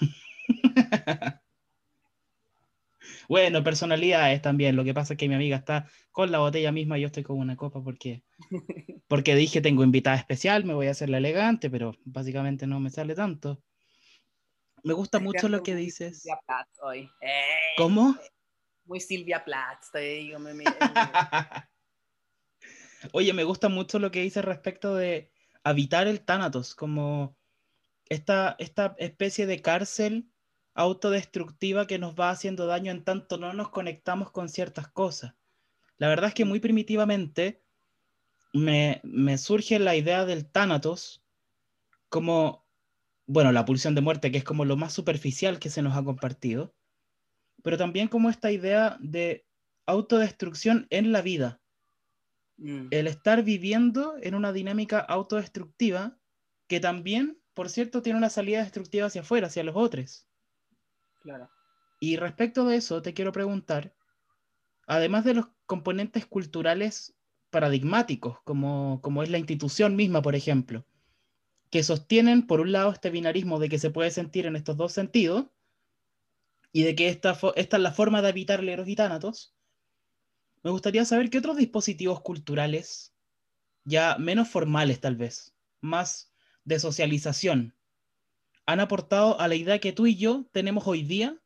Bueno, 3.28 3.62
personalidades 3.62 4.42
también. 4.42 4.76
Lo 4.76 4.84
que 4.84 4.94
pasa 4.94 5.14
es 5.14 5.18
que 5.18 5.28
mi 5.28 5.34
amiga 5.34 5.56
está 5.56 5.88
con 6.10 6.30
la 6.30 6.38
botella 6.38 6.72
misma 6.72 6.98
y 6.98 7.02
yo 7.02 7.06
estoy 7.06 7.22
con 7.22 7.38
una 7.38 7.56
copa 7.56 7.82
porque, 7.82 8.24
porque 9.08 9.34
dije 9.34 9.60
tengo 9.60 9.84
invitada 9.84 10.16
especial, 10.16 10.64
me 10.64 10.74
voy 10.74 10.88
a 10.88 10.92
hacer 10.92 11.10
la 11.10 11.18
elegante, 11.18 11.70
pero 11.70 11.92
básicamente 12.04 12.66
no 12.66 12.80
me 12.80 12.90
sale 12.90 13.14
tanto. 13.14 13.62
Me 14.82 14.92
gusta 14.92 15.18
mucho 15.18 15.48
lo 15.48 15.62
que 15.62 15.74
dices. 15.74 16.20
Silvia 16.20 16.40
Plath 16.46 16.68
hoy. 16.82 17.10
¿Cómo? 17.78 18.16
Muy 18.84 19.00
Silvia 19.00 19.42
Plath. 19.42 19.82
Estoy, 19.82 20.34
Oye, 23.12 23.32
me 23.32 23.44
gusta 23.44 23.68
mucho 23.68 23.98
lo 23.98 24.10
que 24.10 24.20
dices 24.20 24.44
respecto 24.44 24.94
de 24.94 25.30
habitar 25.62 26.06
el 26.06 26.20
Thanatos, 26.20 26.74
como 26.74 27.36
esta, 28.10 28.56
esta 28.58 28.94
especie 28.98 29.46
de 29.46 29.62
cárcel 29.62 30.30
autodestructiva 30.74 31.86
que 31.86 31.98
nos 31.98 32.14
va 32.14 32.30
haciendo 32.30 32.66
daño 32.66 32.90
en 32.90 33.04
tanto 33.04 33.38
no 33.38 33.52
nos 33.52 33.70
conectamos 33.70 34.30
con 34.30 34.48
ciertas 34.48 34.88
cosas. 34.88 35.34
La 35.96 36.08
verdad 36.08 36.28
es 36.28 36.34
que 36.34 36.44
muy 36.44 36.60
primitivamente 36.60 37.62
me, 38.52 39.38
surge 39.38 39.78
la 39.78 39.96
idea 39.96 40.24
del 40.24 40.46
Thanatos 40.46 41.24
como, 42.08 42.66
bueno, 43.26 43.52
la 43.52 43.64
pulsión 43.64 43.94
de 43.94 44.00
muerte, 44.00 44.30
que 44.30 44.38
es 44.38 44.44
como 44.44 44.64
lo 44.64 44.76
más 44.76 44.92
superficial 44.92 45.58
que 45.58 45.70
se 45.70 45.82
nos 45.82 45.96
ha 45.96 46.04
compartido, 46.04 46.74
pero 47.62 47.76
también 47.76 48.08
como 48.08 48.30
esta 48.30 48.52
idea 48.52 48.96
de 49.00 49.46
autodestrucción 49.86 50.86
en 50.90 51.12
la 51.12 51.22
vida. 51.22 51.60
Mm. 52.56 52.88
El 52.90 53.06
estar 53.06 53.42
viviendo 53.42 54.16
en 54.20 54.34
una 54.34 54.52
dinámica 54.52 55.00
autodestructiva 55.00 56.18
que 56.68 56.80
también, 56.80 57.40
por 57.52 57.68
cierto, 57.68 58.02
tiene 58.02 58.18
una 58.18 58.30
salida 58.30 58.60
destructiva 58.60 59.06
hacia 59.06 59.22
afuera, 59.22 59.48
hacia 59.48 59.64
los 59.64 59.76
otros. 59.76 60.28
Y 62.00 62.16
respecto 62.16 62.66
de 62.66 62.76
eso, 62.76 63.02
te 63.02 63.14
quiero 63.14 63.32
preguntar, 63.32 63.94
además 64.86 65.24
de 65.24 65.34
los 65.34 65.46
componentes 65.66 66.26
culturales 66.26 67.14
paradigmáticos, 67.50 68.40
como, 68.44 69.00
como 69.00 69.22
es 69.22 69.30
la 69.30 69.38
institución 69.38 69.96
misma, 69.96 70.22
por 70.22 70.34
ejemplo, 70.34 70.84
que 71.70 71.82
sostienen, 71.82 72.46
por 72.46 72.60
un 72.60 72.72
lado, 72.72 72.92
este 72.92 73.10
binarismo 73.10 73.58
de 73.58 73.68
que 73.68 73.78
se 73.78 73.90
puede 73.90 74.10
sentir 74.10 74.46
en 74.46 74.56
estos 74.56 74.76
dos 74.76 74.92
sentidos, 74.92 75.46
y 76.72 76.82
de 76.82 76.94
que 76.96 77.08
esta, 77.08 77.38
esta 77.54 77.76
es 77.76 77.82
la 77.82 77.92
forma 77.92 78.20
de 78.20 78.30
evitar 78.30 78.62
leros 78.62 78.88
y 78.88 78.96
tánatos, 78.96 79.54
me 80.62 80.70
gustaría 80.70 81.04
saber 81.04 81.30
qué 81.30 81.38
otros 81.38 81.56
dispositivos 81.56 82.20
culturales, 82.20 83.14
ya 83.84 84.16
menos 84.18 84.48
formales 84.48 85.00
tal 85.00 85.14
vez, 85.14 85.54
más 85.80 86.32
de 86.64 86.80
socialización, 86.80 87.76
han 88.66 88.80
aportado 88.80 89.38
a 89.40 89.48
la 89.48 89.54
idea 89.54 89.78
que 89.78 89.92
tú 89.92 90.06
y 90.06 90.16
yo 90.16 90.46
tenemos 90.52 90.86
hoy 90.86 91.02
día, 91.02 91.36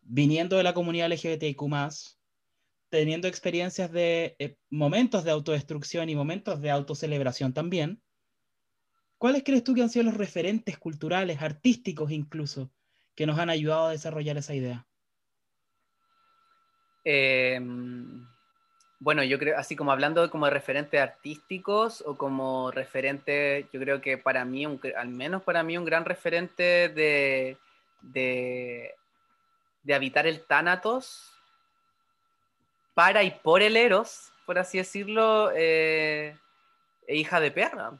viniendo 0.00 0.56
de 0.56 0.62
la 0.62 0.74
comunidad 0.74 1.10
LGBTIQ, 1.12 1.62
teniendo 2.88 3.28
experiencias 3.28 3.90
de 3.90 4.36
eh, 4.38 4.56
momentos 4.70 5.24
de 5.24 5.30
autodestrucción 5.30 6.08
y 6.08 6.16
momentos 6.16 6.60
de 6.60 6.70
autocelebración 6.70 7.52
también. 7.52 8.02
¿Cuáles 9.18 9.42
crees 9.44 9.64
tú 9.64 9.74
que 9.74 9.82
han 9.82 9.90
sido 9.90 10.04
los 10.04 10.16
referentes 10.16 10.76
culturales, 10.76 11.40
artísticos 11.40 12.10
incluso, 12.10 12.70
que 13.14 13.26
nos 13.26 13.38
han 13.38 13.50
ayudado 13.50 13.86
a 13.86 13.92
desarrollar 13.92 14.36
esa 14.36 14.54
idea? 14.54 14.86
Eh, 17.04 17.60
bueno, 19.04 19.22
yo 19.22 19.38
creo, 19.38 19.58
así 19.58 19.76
como 19.76 19.92
hablando 19.92 20.30
como 20.30 20.46
de 20.46 20.52
referentes 20.52 20.98
artísticos 20.98 22.02
o 22.06 22.16
como 22.16 22.70
referente, 22.70 23.68
yo 23.70 23.78
creo 23.78 24.00
que 24.00 24.16
para 24.16 24.46
mí, 24.46 24.64
al 24.96 25.08
menos 25.08 25.42
para 25.42 25.62
mí, 25.62 25.76
un 25.76 25.84
gran 25.84 26.06
referente 26.06 26.88
de, 26.88 27.58
de, 28.00 28.94
habitar 29.94 30.26
el 30.26 30.40
Tánatos 30.46 31.30
para 32.94 33.22
y 33.22 33.30
por 33.30 33.60
el 33.60 33.76
Eros 33.76 34.32
por 34.46 34.58
así 34.58 34.78
decirlo, 34.78 35.52
eh, 35.54 36.34
es 37.06 37.16
hija 37.16 37.40
de 37.40 37.50
perra. 37.50 37.92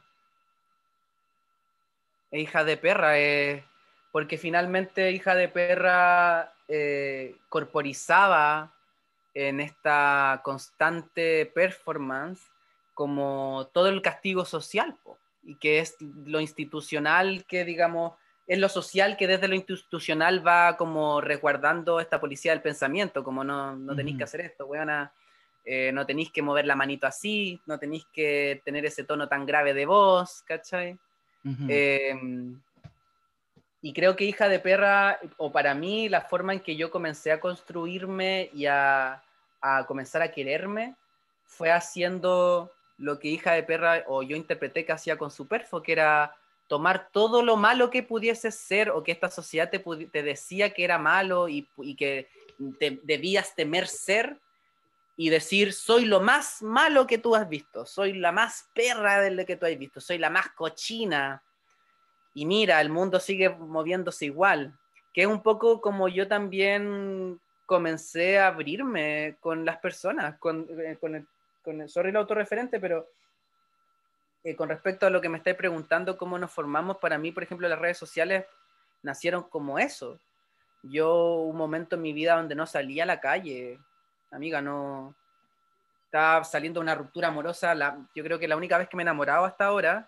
Es 2.31 2.41
hija 2.41 2.63
de 2.63 2.77
perra, 2.77 3.19
eh, 3.19 3.63
porque 4.11 4.39
finalmente 4.39 5.11
hija 5.11 5.35
de 5.35 5.49
perra 5.49 6.53
eh, 6.67 7.35
corporizaba 7.49 8.74
en 9.35 9.59
esta 9.59 10.41
constante 10.43 11.45
performance 11.45 12.49
como 12.95 13.69
todo 13.73 13.89
el 13.89 14.01
castigo 14.01 14.45
social, 14.45 14.97
y 15.43 15.55
que 15.55 15.79
es 15.79 15.97
lo 15.99 16.39
institucional 16.39 17.45
que, 17.45 17.65
digamos, 17.65 18.13
es 18.47 18.57
lo 18.57 18.69
social 18.69 19.17
que 19.17 19.27
desde 19.27 19.47
lo 19.47 19.55
institucional 19.55 20.45
va 20.45 20.77
como 20.77 21.19
resguardando 21.19 21.99
esta 21.99 22.19
policía 22.19 22.53
del 22.53 22.61
pensamiento, 22.61 23.23
como 23.23 23.43
no, 23.43 23.75
no 23.75 23.95
tenéis 23.95 24.17
que 24.17 24.23
hacer 24.23 24.41
esto, 24.41 24.65
weona, 24.65 25.11
eh, 25.65 25.91
no 25.91 26.05
tenéis 26.05 26.31
que 26.31 26.41
mover 26.41 26.65
la 26.65 26.75
manito 26.75 27.05
así, 27.05 27.59
no 27.65 27.77
tenéis 27.77 28.05
que 28.13 28.61
tener 28.63 28.85
ese 28.85 29.03
tono 29.03 29.27
tan 29.27 29.45
grave 29.45 29.73
de 29.73 29.85
voz, 29.85 30.43
¿cachai? 30.43 30.97
Em, 31.67 32.59
y 33.81 33.93
creo 33.93 34.15
que 34.15 34.23
Hija 34.23 34.47
de 34.47 34.59
Perra, 34.59 35.19
o 35.37 35.51
para 35.51 35.75
mí, 35.75 36.07
la 36.07 36.21
forma 36.21 36.53
en 36.53 36.59
que 36.59 36.75
yo 36.75 36.89
comencé 36.89 37.31
a 37.31 37.39
construirme 37.39 38.49
y 38.53 38.67
a, 38.67 39.23
a 39.65 39.85
comenzar 39.85 40.21
a 40.21 40.31
quererme, 40.31 40.95
fue 41.45 41.71
haciendo 41.71 42.71
lo 42.97 43.19
que 43.19 43.29
Hija 43.29 43.53
de 43.53 43.63
Perra, 43.63 44.03
o 44.07 44.21
yo 44.21 44.37
interpreté 44.37 44.85
que 44.85 44.91
hacía 44.91 45.17
con 45.17 45.31
Superfo, 45.31 45.81
que 45.81 45.93
era 45.93 46.35
tomar 46.67 47.09
todo 47.11 47.41
lo 47.41 47.57
malo 47.57 47.89
que 47.89 48.03
pudiese 48.03 48.51
ser 48.51 48.89
o 48.89 49.03
que 49.03 49.11
esta 49.11 49.29
sociedad 49.29 49.69
te, 49.69 49.79
te 49.79 50.23
decía 50.23 50.71
que 50.71 50.83
era 50.83 50.97
malo 50.97 51.47
y, 51.49 51.67
que 51.97 52.29
debías 53.03 53.55
temer 53.55 53.87
ser 53.87 54.39
y 55.17 55.29
decir, 55.29 55.73
soy 55.73 56.05
lo 56.05 56.19
más 56.19 56.61
malo 56.61 57.07
que 57.07 57.17
tú 57.17 57.35
has 57.35 57.47
visto, 57.47 57.85
soy 57.85 58.13
la 58.13 58.31
más 58.31 58.69
perra 58.73 59.21
de 59.21 59.31
lo 59.31 59.45
que 59.45 59.55
tú 59.55 59.65
has 59.65 59.77
visto, 59.77 60.01
soy 60.01 60.17
la 60.17 60.29
más 60.29 60.49
cochina. 60.49 61.41
Y 62.33 62.45
mira, 62.45 62.81
el 62.81 62.89
mundo 62.89 63.19
sigue 63.19 63.49
moviéndose 63.49 64.25
igual, 64.25 64.77
que 65.13 65.21
es 65.21 65.27
un 65.27 65.41
poco 65.41 65.79
como 65.79 66.09
yo 66.09 66.27
también 66.27 67.39
comencé 67.65 68.39
a 68.39 68.47
abrirme 68.47 69.37
con 69.39 69.65
las 69.65 69.77
personas, 69.77 70.37
con, 70.39 70.67
eh, 70.79 70.97
con, 70.99 71.15
el, 71.15 71.27
con 71.63 71.81
el, 71.81 71.89
sorry 71.89 72.09
el 72.09 72.15
autorreferente, 72.17 72.79
pero 72.79 73.07
eh, 74.43 74.55
con 74.55 74.69
respecto 74.69 75.07
a 75.07 75.09
lo 75.09 75.21
que 75.21 75.29
me 75.29 75.39
estáis 75.39 75.55
preguntando, 75.55 76.17
cómo 76.17 76.37
nos 76.37 76.51
formamos, 76.51 76.97
para 76.97 77.17
mí, 77.17 77.31
por 77.31 77.43
ejemplo, 77.43 77.67
las 77.67 77.79
redes 77.79 77.97
sociales 77.97 78.45
nacieron 79.01 79.43
como 79.43 79.79
eso. 79.79 80.19
Yo 80.83 81.35
un 81.37 81.57
momento 81.57 81.95
en 81.95 82.03
mi 82.03 82.13
vida 82.13 82.35
donde 82.35 82.53
no 82.53 82.67
salía 82.67 83.03
a 83.03 83.07
la 83.07 83.19
calle, 83.19 83.79
amiga, 84.31 84.61
no... 84.61 85.15
Estaba 86.05 86.43
saliendo 86.43 86.79
una 86.79 86.95
ruptura 86.95 87.27
amorosa, 87.27 87.75
la, 87.75 87.97
yo 88.15 88.23
creo 88.23 88.39
que 88.39 88.47
la 88.47 88.55
única 88.55 88.77
vez 88.77 88.87
que 88.87 88.95
me 88.95 89.01
he 89.01 89.05
enamorado 89.05 89.43
hasta 89.43 89.65
ahora, 89.65 90.07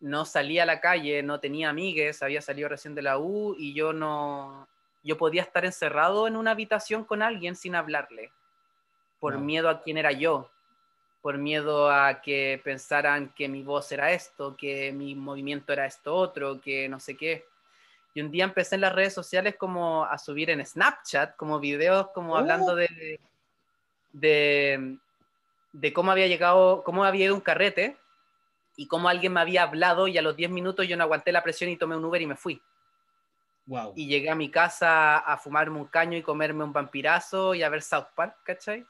no 0.00 0.24
salía 0.24 0.64
a 0.64 0.66
la 0.66 0.80
calle, 0.80 1.22
no 1.22 1.38
tenía 1.38 1.68
amigues, 1.68 2.22
había 2.22 2.40
salido 2.40 2.68
recién 2.68 2.94
de 2.94 3.02
la 3.02 3.18
U 3.18 3.54
y 3.56 3.74
yo 3.74 3.92
no... 3.92 4.66
Yo 5.04 5.16
podía 5.18 5.42
estar 5.42 5.64
encerrado 5.64 6.26
en 6.26 6.34
una 6.34 6.52
habitación 6.52 7.04
con 7.04 7.22
alguien 7.22 7.54
sin 7.54 7.76
hablarle, 7.76 8.32
por 9.20 9.38
miedo 9.38 9.68
a 9.68 9.82
quién 9.82 9.98
era 9.98 10.10
yo, 10.10 10.50
por 11.20 11.38
miedo 11.38 11.90
a 11.90 12.20
que 12.20 12.60
pensaran 12.64 13.32
que 13.34 13.48
mi 13.48 13.62
voz 13.62 13.92
era 13.92 14.12
esto, 14.12 14.56
que 14.56 14.92
mi 14.92 15.14
movimiento 15.14 15.72
era 15.72 15.86
esto 15.86 16.14
otro, 16.14 16.60
que 16.60 16.88
no 16.88 17.00
sé 17.00 17.16
qué. 17.16 17.46
Y 18.14 18.20
un 18.20 18.30
día 18.30 18.44
empecé 18.44 18.76
en 18.76 18.82
las 18.82 18.94
redes 18.94 19.12
sociales 19.12 19.56
como 19.56 20.04
a 20.04 20.18
subir 20.18 20.50
en 20.50 20.64
Snapchat, 20.64 21.36
como 21.36 21.60
videos 21.60 22.08
como 22.12 22.36
hablando 22.36 22.72
oh. 22.72 22.76
de, 22.76 23.20
de, 24.12 24.98
de, 25.72 25.92
cómo 25.92 26.12
había 26.12 26.26
llegado, 26.26 26.82
cómo 26.82 27.04
había 27.04 27.26
ido 27.26 27.34
un 27.34 27.40
carrete 27.40 27.96
y 28.76 28.86
cómo 28.86 29.08
alguien 29.08 29.32
me 29.32 29.40
había 29.40 29.64
hablado 29.64 30.08
y 30.08 30.16
a 30.16 30.22
los 30.22 30.36
10 30.36 30.50
minutos 30.50 30.86
yo 30.86 30.96
no 30.96 31.04
aguanté 31.04 31.32
la 31.32 31.42
presión 31.42 31.70
y 31.70 31.76
tomé 31.76 31.96
un 31.96 32.04
Uber 32.04 32.22
y 32.22 32.26
me 32.26 32.36
fui. 32.36 32.62
Wow. 33.66 33.92
Y 33.96 34.06
llegué 34.06 34.30
a 34.30 34.34
mi 34.34 34.50
casa 34.50 35.18
a 35.18 35.38
fumarme 35.38 35.78
un 35.78 35.86
caño 35.86 36.18
y 36.18 36.22
comerme 36.22 36.64
un 36.64 36.72
vampirazo 36.72 37.54
y 37.54 37.62
a 37.62 37.68
ver 37.68 37.82
South 37.82 38.08
Park, 38.14 38.36
¿cachai? 38.44 38.86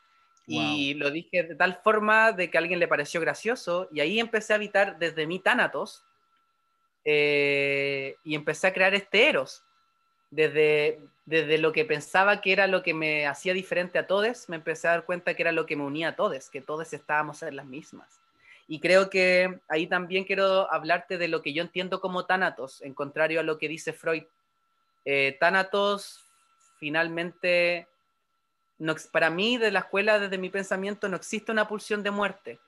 Y 0.46 0.94
lo 0.94 1.10
dije 1.10 1.42
de 1.42 1.54
tal 1.54 1.80
forma 1.82 2.32
de 2.32 2.50
que 2.50 2.58
a 2.58 2.60
alguien 2.60 2.78
le 2.78 2.88
pareció 2.88 3.20
gracioso 3.20 3.88
y 3.90 4.00
ahí 4.00 4.20
empecé 4.20 4.52
a 4.52 4.56
habitar 4.56 4.98
desde 4.98 5.26
mi 5.26 5.38
Thanatos 5.38 6.04
eh, 7.04 8.16
y 8.24 8.34
empecé 8.34 8.66
a 8.66 8.72
crear 8.72 8.94
este 8.94 9.28
Eros. 9.28 9.62
Desde, 10.30 11.00
desde 11.26 11.58
lo 11.58 11.72
que 11.72 11.84
pensaba 11.84 12.40
que 12.40 12.52
era 12.52 12.66
lo 12.66 12.82
que 12.82 12.92
me 12.92 13.26
hacía 13.26 13.54
diferente 13.54 14.00
a 14.00 14.06
todos, 14.08 14.48
me 14.48 14.56
empecé 14.56 14.88
a 14.88 14.92
dar 14.92 15.04
cuenta 15.04 15.34
que 15.34 15.42
era 15.42 15.52
lo 15.52 15.64
que 15.64 15.76
me 15.76 15.84
unía 15.84 16.08
a 16.08 16.16
todos, 16.16 16.50
que 16.50 16.60
todos 16.60 16.92
estábamos 16.92 17.42
en 17.44 17.54
las 17.54 17.66
mismas. 17.66 18.20
Y 18.66 18.80
creo 18.80 19.10
que 19.10 19.60
ahí 19.68 19.86
también 19.86 20.24
quiero 20.24 20.70
hablarte 20.72 21.18
de 21.18 21.28
lo 21.28 21.40
que 21.40 21.52
yo 21.52 21.62
entiendo 21.62 22.00
como 22.00 22.26
Thanatos, 22.26 22.82
en 22.82 22.94
contrario 22.94 23.40
a 23.40 23.44
lo 23.44 23.58
que 23.58 23.68
dice 23.68 23.92
Freud. 23.92 24.24
Eh, 25.04 25.36
Thanatos 25.38 26.20
finalmente 26.78 27.88
para 29.12 29.30
mí, 29.30 29.56
de 29.56 29.70
la 29.70 29.80
escuela, 29.80 30.18
desde 30.18 30.38
mi 30.38 30.50
pensamiento, 30.50 31.08
no 31.08 31.16
existe 31.16 31.52
una 31.52 31.68
pulsión 31.68 32.02
de 32.02 32.10
muerte. 32.10 32.60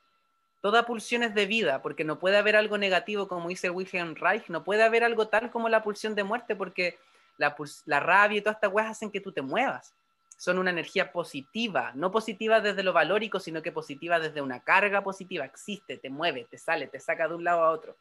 Toda 0.62 0.86
pulsión 0.86 1.22
es 1.22 1.34
de 1.34 1.46
vida, 1.46 1.82
porque 1.82 2.04
no 2.04 2.18
puede 2.18 2.38
haber 2.38 2.56
algo 2.56 2.78
negativo, 2.78 3.28
como 3.28 3.48
dice 3.48 3.70
Wilhelm 3.70 4.14
Reich, 4.14 4.48
no 4.48 4.64
puede 4.64 4.82
haber 4.82 5.04
algo 5.04 5.28
tal 5.28 5.50
como 5.50 5.68
la 5.68 5.82
pulsión 5.82 6.14
de 6.14 6.24
muerte, 6.24 6.56
porque 6.56 6.98
la, 7.36 7.54
la 7.84 8.00
rabia 8.00 8.38
y 8.38 8.40
todas 8.40 8.56
estas 8.56 8.70
cosas 8.70 8.90
hacen 8.92 9.10
que 9.10 9.20
tú 9.20 9.32
te 9.32 9.42
muevas. 9.42 9.94
Son 10.38 10.58
una 10.58 10.70
energía 10.70 11.12
positiva, 11.12 11.92
no 11.94 12.10
positiva 12.10 12.60
desde 12.60 12.82
lo 12.82 12.92
valórico, 12.92 13.40
sino 13.40 13.62
que 13.62 13.72
positiva 13.72 14.18
desde 14.18 14.42
una 14.42 14.60
carga 14.60 15.02
positiva. 15.02 15.44
Existe, 15.44 15.98
te 15.98 16.10
mueve, 16.10 16.46
te 16.50 16.58
sale, 16.58 16.88
te 16.88 17.00
saca 17.00 17.28
de 17.28 17.34
un 17.34 17.44
lado 17.44 17.62
a 17.62 17.70
otro. 17.70 17.96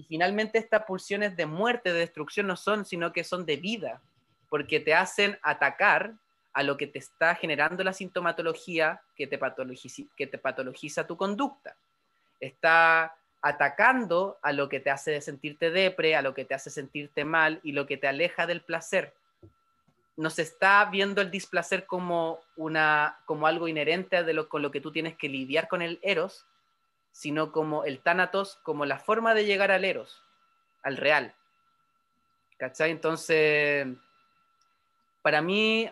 Y 0.00 0.04
finalmente 0.04 0.56
estas 0.56 0.84
pulsiones 0.84 1.36
de 1.36 1.44
muerte, 1.44 1.92
de 1.92 1.98
destrucción, 1.98 2.46
no 2.46 2.56
son, 2.56 2.86
sino 2.86 3.12
que 3.12 3.22
son 3.22 3.44
de 3.44 3.58
vida, 3.58 4.00
porque 4.48 4.80
te 4.80 4.94
hacen 4.94 5.38
atacar 5.42 6.14
a 6.54 6.62
lo 6.62 6.78
que 6.78 6.86
te 6.86 6.98
está 6.98 7.34
generando 7.34 7.84
la 7.84 7.92
sintomatología 7.92 9.02
que 9.14 9.26
te, 9.26 9.36
patologiza, 9.36 11.06
tu 11.06 11.18
conducta. 11.18 11.76
Está 12.40 13.14
atacando 13.42 14.38
a 14.40 14.54
lo 14.54 14.70
que 14.70 14.80
te 14.80 14.88
hace 14.88 15.20
sentirte 15.20 15.70
depre, 15.70 16.16
a 16.16 16.22
lo 16.22 16.32
que 16.32 16.46
te 16.46 16.54
hace 16.54 16.70
sentirte 16.70 17.26
mal 17.26 17.60
y 17.62 17.72
lo 17.72 17.86
que 17.86 17.98
te 17.98 18.08
aleja 18.08 18.46
del 18.46 18.62
placer. 18.62 19.12
No 20.16 20.30
se 20.30 20.40
está 20.40 20.82
viendo 20.86 21.20
el 21.20 21.30
displacer 21.30 21.84
como, 21.84 22.40
una, 22.56 23.18
como 23.26 23.46
algo 23.46 23.68
inherente 23.68 24.24
de 24.24 24.32
lo, 24.32 24.48
con 24.48 24.62
lo 24.62 24.70
que 24.70 24.80
tú 24.80 24.92
tienes 24.92 25.14
que 25.18 25.28
lidiar 25.28 25.68
con 25.68 25.82
el 25.82 25.98
eros, 26.00 26.46
sino 27.12 27.52
como 27.52 27.84
el 27.84 28.00
tánatos, 28.00 28.58
como 28.62 28.86
la 28.86 28.98
forma 28.98 29.34
de 29.34 29.44
llegar 29.44 29.70
al 29.70 29.84
eros, 29.84 30.22
al 30.82 30.96
real. 30.96 31.34
¿Cachai? 32.58 32.90
Entonces, 32.90 33.86
para 35.22 35.42
mí 35.42 35.90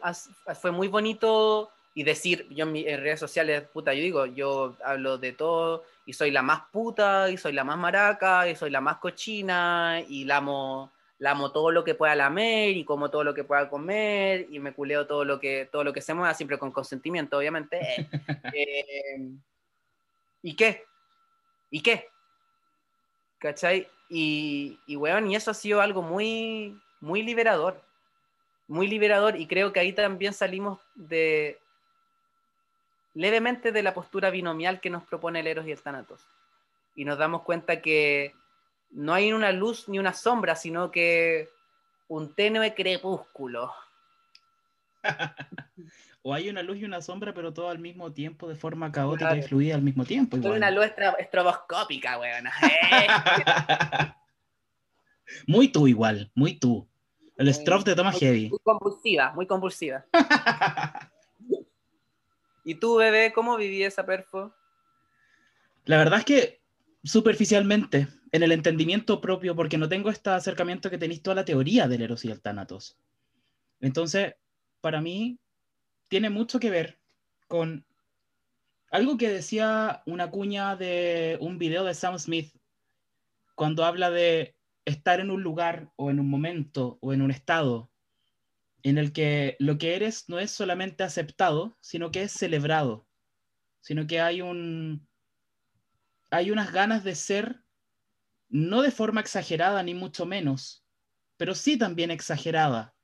fue 0.61 0.71
muy 0.71 0.89
bonito 0.89 1.71
y 1.95 2.05
decir, 2.05 2.47
yo 2.51 2.65
en, 2.65 2.75
redes 2.75 3.19
sociales, 3.19 3.63
puta, 3.73 3.93
yo 3.93 4.03
digo, 4.03 4.27
yo 4.27 4.77
hablo 4.85 5.19
de 5.19 5.33
todo 5.33 5.85
y 6.07 6.13
soy 6.13 6.31
la 6.31 6.43
más 6.43 6.63
puta 6.71 7.31
y 7.31 7.37
soy 7.37 7.53
la 7.53 7.65
más 7.65 7.77
maraca 7.77 8.49
y 8.49 8.55
soy 8.55 8.71
la 8.71 8.81
más 8.81 8.99
cochina 8.99 10.01
y 10.07 10.25
la 10.25 10.37
amo, 10.37 10.93
la 11.19 11.33
amo 11.33 11.51
todo 11.51 11.71
lo 11.71 11.83
que 11.83 11.97
pueda 11.97 12.15
lamer 12.15 12.77
y 12.77 12.85
como 12.85 13.11
todo 13.11 13.25
lo 13.25 13.35
que 13.35 13.45
pueda 13.45 13.69
comer 13.69 14.47
y 14.51 14.61
me 14.61 14.73
culeo 14.73 15.07
todo 15.07 15.25
lo 15.25 15.41
que, 15.41 15.69
todo 15.73 15.83
lo 15.83 15.93
que 15.93 16.01
se 16.01 16.15
mueva, 16.15 16.35
siempre 16.35 16.59
con 16.59 16.71
consentimiento, 16.71 17.39
obviamente. 17.39 17.81
Eh, 18.55 19.21
¿Y 20.43 20.55
qué? 20.55 20.85
¿Y 21.71 21.83
qué? 21.83 22.09
¿Cachai? 23.39 23.89
Y, 24.09 24.79
y, 24.87 24.97
y 24.97 25.35
eso 25.35 25.51
ha 25.51 25.55
sido 25.55 25.81
algo 25.81 26.03
muy, 26.03 26.81
muy 27.01 27.23
liberador 27.23 27.83
muy 28.69 28.87
liberador 28.87 29.37
y 29.37 29.47
creo 29.47 29.73
que 29.73 29.81
ahí 29.81 29.93
también 29.93 30.35
salimos 30.35 30.79
de 30.95 31.59
levemente 33.15 33.73
de 33.73 33.83
la 33.83 33.95
postura 33.95 34.31
binomial 34.31 34.81
que 34.81 34.91
nos 34.91 35.03
propone 35.05 35.41
el 35.41 35.47
Eros 35.49 35.67
y 35.67 35.73
el 35.73 35.81
Thanatos. 35.81 36.21
Y 36.95 37.05
nos 37.05 37.19
damos 37.19 37.43
cuenta 37.43 37.81
que 37.81 38.35
no 38.91 39.15
hay 39.15 39.33
una 39.33 39.53
luz 39.53 39.89
ni 39.89 39.99
una 39.99 40.13
sombra, 40.13 40.55
sino 40.55 40.91
que 40.91 41.49
un 42.09 42.35
tenue 42.35 42.75
crepúsculo. 42.75 43.73
o 46.23 46.35
hay 46.35 46.49
una 46.49 46.63
luz 46.63 46.79
y 46.79 46.85
una 46.85 47.01
sombra, 47.01 47.33
pero 47.33 47.53
todo 47.53 47.69
al 47.69 47.79
mismo 47.79 48.13
tiempo, 48.13 48.49
de 48.49 48.55
forma 48.55 48.91
caótica 48.93 49.37
y 49.37 49.43
fluida 49.43 49.75
al 49.75 49.83
mismo 49.83 50.05
tiempo. 50.05 50.37
una 50.37 50.71
luz 50.71 50.87
estroboscópica, 51.19 52.19
weón. 52.19 52.45
muy 55.47 55.69
tú 55.69 55.87
igual, 55.87 56.31
muy 56.35 56.59
tú. 56.59 56.89
El 57.37 57.53
stroke 57.55 57.85
te 57.85 57.95
toma 57.95 58.13
heavy. 58.13 58.51
Muy 58.51 58.59
convulsiva, 58.59 59.33
muy 59.33 59.47
convulsiva. 59.47 60.05
¿Y 62.65 62.75
tú, 62.75 62.97
bebé, 62.97 63.33
cómo 63.33 63.57
viví 63.57 63.83
esa 63.85 64.05
perfo? 64.05 64.53
La 65.85 65.97
verdad 65.97 66.19
es 66.19 66.25
que 66.25 66.61
superficialmente, 67.05 68.09
en 68.33 68.43
el 68.43 68.53
entendimiento 68.53 69.21
propio, 69.21 69.55
porque 69.57 69.79
no 69.79 69.89
tengo 69.89 70.11
este 70.11 70.31
acercamiento 70.31 70.91
que 70.91 70.99
tenéis 70.99 71.23
toda 71.23 71.37
la 71.37 71.45
teoría 71.45 71.89
del 71.89 72.03
Eros 72.03 72.25
y 72.25 72.31
el 72.31 72.43
Thanatos. 72.43 72.99
Entonces, 73.81 74.35
para 74.81 75.01
mí, 75.01 75.39
tiene 76.09 76.31
mucho 76.31 76.59
que 76.59 76.71
ver 76.71 76.99
con 77.47 77.87
Algo 78.91 79.19
que 79.19 79.29
decía 79.29 80.03
una 80.07 80.31
cuña 80.31 80.75
de 80.75 81.37
un 81.41 81.59
video 81.59 81.85
de 81.85 81.95
Sam 81.95 82.19
Smith 82.19 82.55
cuando 83.55 83.85
habla 83.85 84.11
de 84.11 84.57
estar 84.87 85.21
en 85.21 85.31
un 85.31 85.43
lugar 85.43 85.93
o 85.97 86.11
en 86.11 86.19
un 86.19 86.31
momento 86.31 86.99
o 87.03 87.13
en 87.13 87.21
un 87.21 87.31
estado 87.31 87.91
en 88.83 88.97
el 88.97 89.13
que 89.13 89.57
lo 89.59 89.77
que 89.77 89.95
eres 89.95 90.29
no 90.29 90.39
es 90.39 90.51
solamente 90.51 91.05
aceptado, 91.05 91.77
sino 91.81 92.11
que 92.11 92.23
es 92.23 92.33
celebrado, 92.33 93.07
sino 93.81 94.07
que 94.07 94.21
hay 94.21 94.41
un 94.41 95.07
hay 96.31 96.51
unas 96.51 96.73
ganas 96.73 97.05
de 97.05 97.15
ser 97.15 97.63
no 98.49 98.81
de 98.81 98.91
forma 98.91 99.21
exagerada 99.21 99.83
ni 99.83 99.93
mucho 99.93 100.25
menos, 100.25 100.83
pero 101.37 101.55
sí 101.55 101.77
también 101.77 102.11
exagerada, 102.11 102.95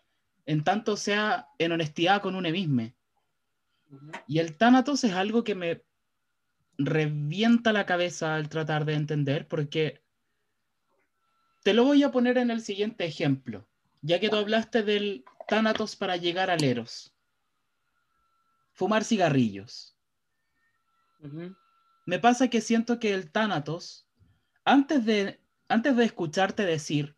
en 0.46 0.64
tanto 0.64 0.96
sea 0.96 1.48
en 1.59 1.72
honestidad 1.72 2.22
con 2.22 2.35
uno 2.35 2.50
mismo. 2.50 2.92
Y 4.26 4.38
el 4.38 4.57
Thanatos 4.57 5.04
es 5.04 5.12
algo 5.12 5.44
que 5.44 5.54
me 5.54 5.85
revienta 6.76 7.72
la 7.72 7.87
cabeza 7.87 8.35
al 8.35 8.48
tratar 8.48 8.85
de 8.85 8.94
entender, 8.94 9.46
porque 9.46 10.02
te 11.62 11.72
lo 11.72 11.85
voy 11.85 12.02
a 12.02 12.11
poner 12.11 12.38
en 12.38 12.50
el 12.50 12.61
siguiente 12.61 13.04
ejemplo, 13.04 13.66
ya 14.02 14.20
que 14.20 14.28
tú 14.28 14.37
hablaste 14.37 14.83
del 14.83 15.24
Thanatos 15.48 15.96
para 15.96 16.16
llegar 16.16 16.50
al 16.50 16.62
Eros. 16.62 17.14
Fumar 18.72 19.04
cigarrillos. 19.04 19.96
Me 22.07 22.18
pasa 22.18 22.48
que 22.48 22.61
siento 22.61 22.98
que 22.98 23.14
el 23.14 23.30
Thanatos, 23.30 24.07
antes 24.64 25.07
de, 25.07 25.40
antes 25.68 25.96
de 25.96 26.04
escucharte 26.04 26.64
decir 26.64 27.16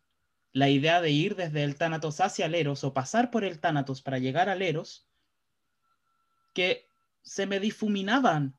la 0.53 0.69
idea 0.69 1.01
de 1.01 1.11
ir 1.11 1.35
desde 1.35 1.63
el 1.63 1.75
Thanatos 1.75 2.19
hacia 2.19 2.45
el 2.45 2.55
Eros 2.55 2.83
o 2.83 2.93
pasar 2.93 3.31
por 3.31 3.43
el 3.43 3.59
Thanatos 3.59 4.01
para 4.01 4.19
llegar 4.19 4.49
al 4.49 4.61
Eros, 4.61 5.07
que 6.53 6.87
se 7.21 7.45
me 7.45 7.59
difuminaban 7.59 8.57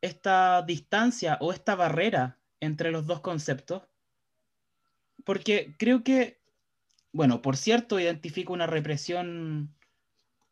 esta 0.00 0.62
distancia 0.62 1.38
o 1.40 1.52
esta 1.52 1.74
barrera 1.74 2.38
entre 2.60 2.90
los 2.90 3.06
dos 3.06 3.20
conceptos, 3.20 3.82
porque 5.24 5.74
creo 5.78 6.02
que, 6.02 6.40
bueno, 7.12 7.42
por 7.42 7.56
cierto, 7.56 7.98
identifico 7.98 8.52
una 8.52 8.66
represión 8.66 9.74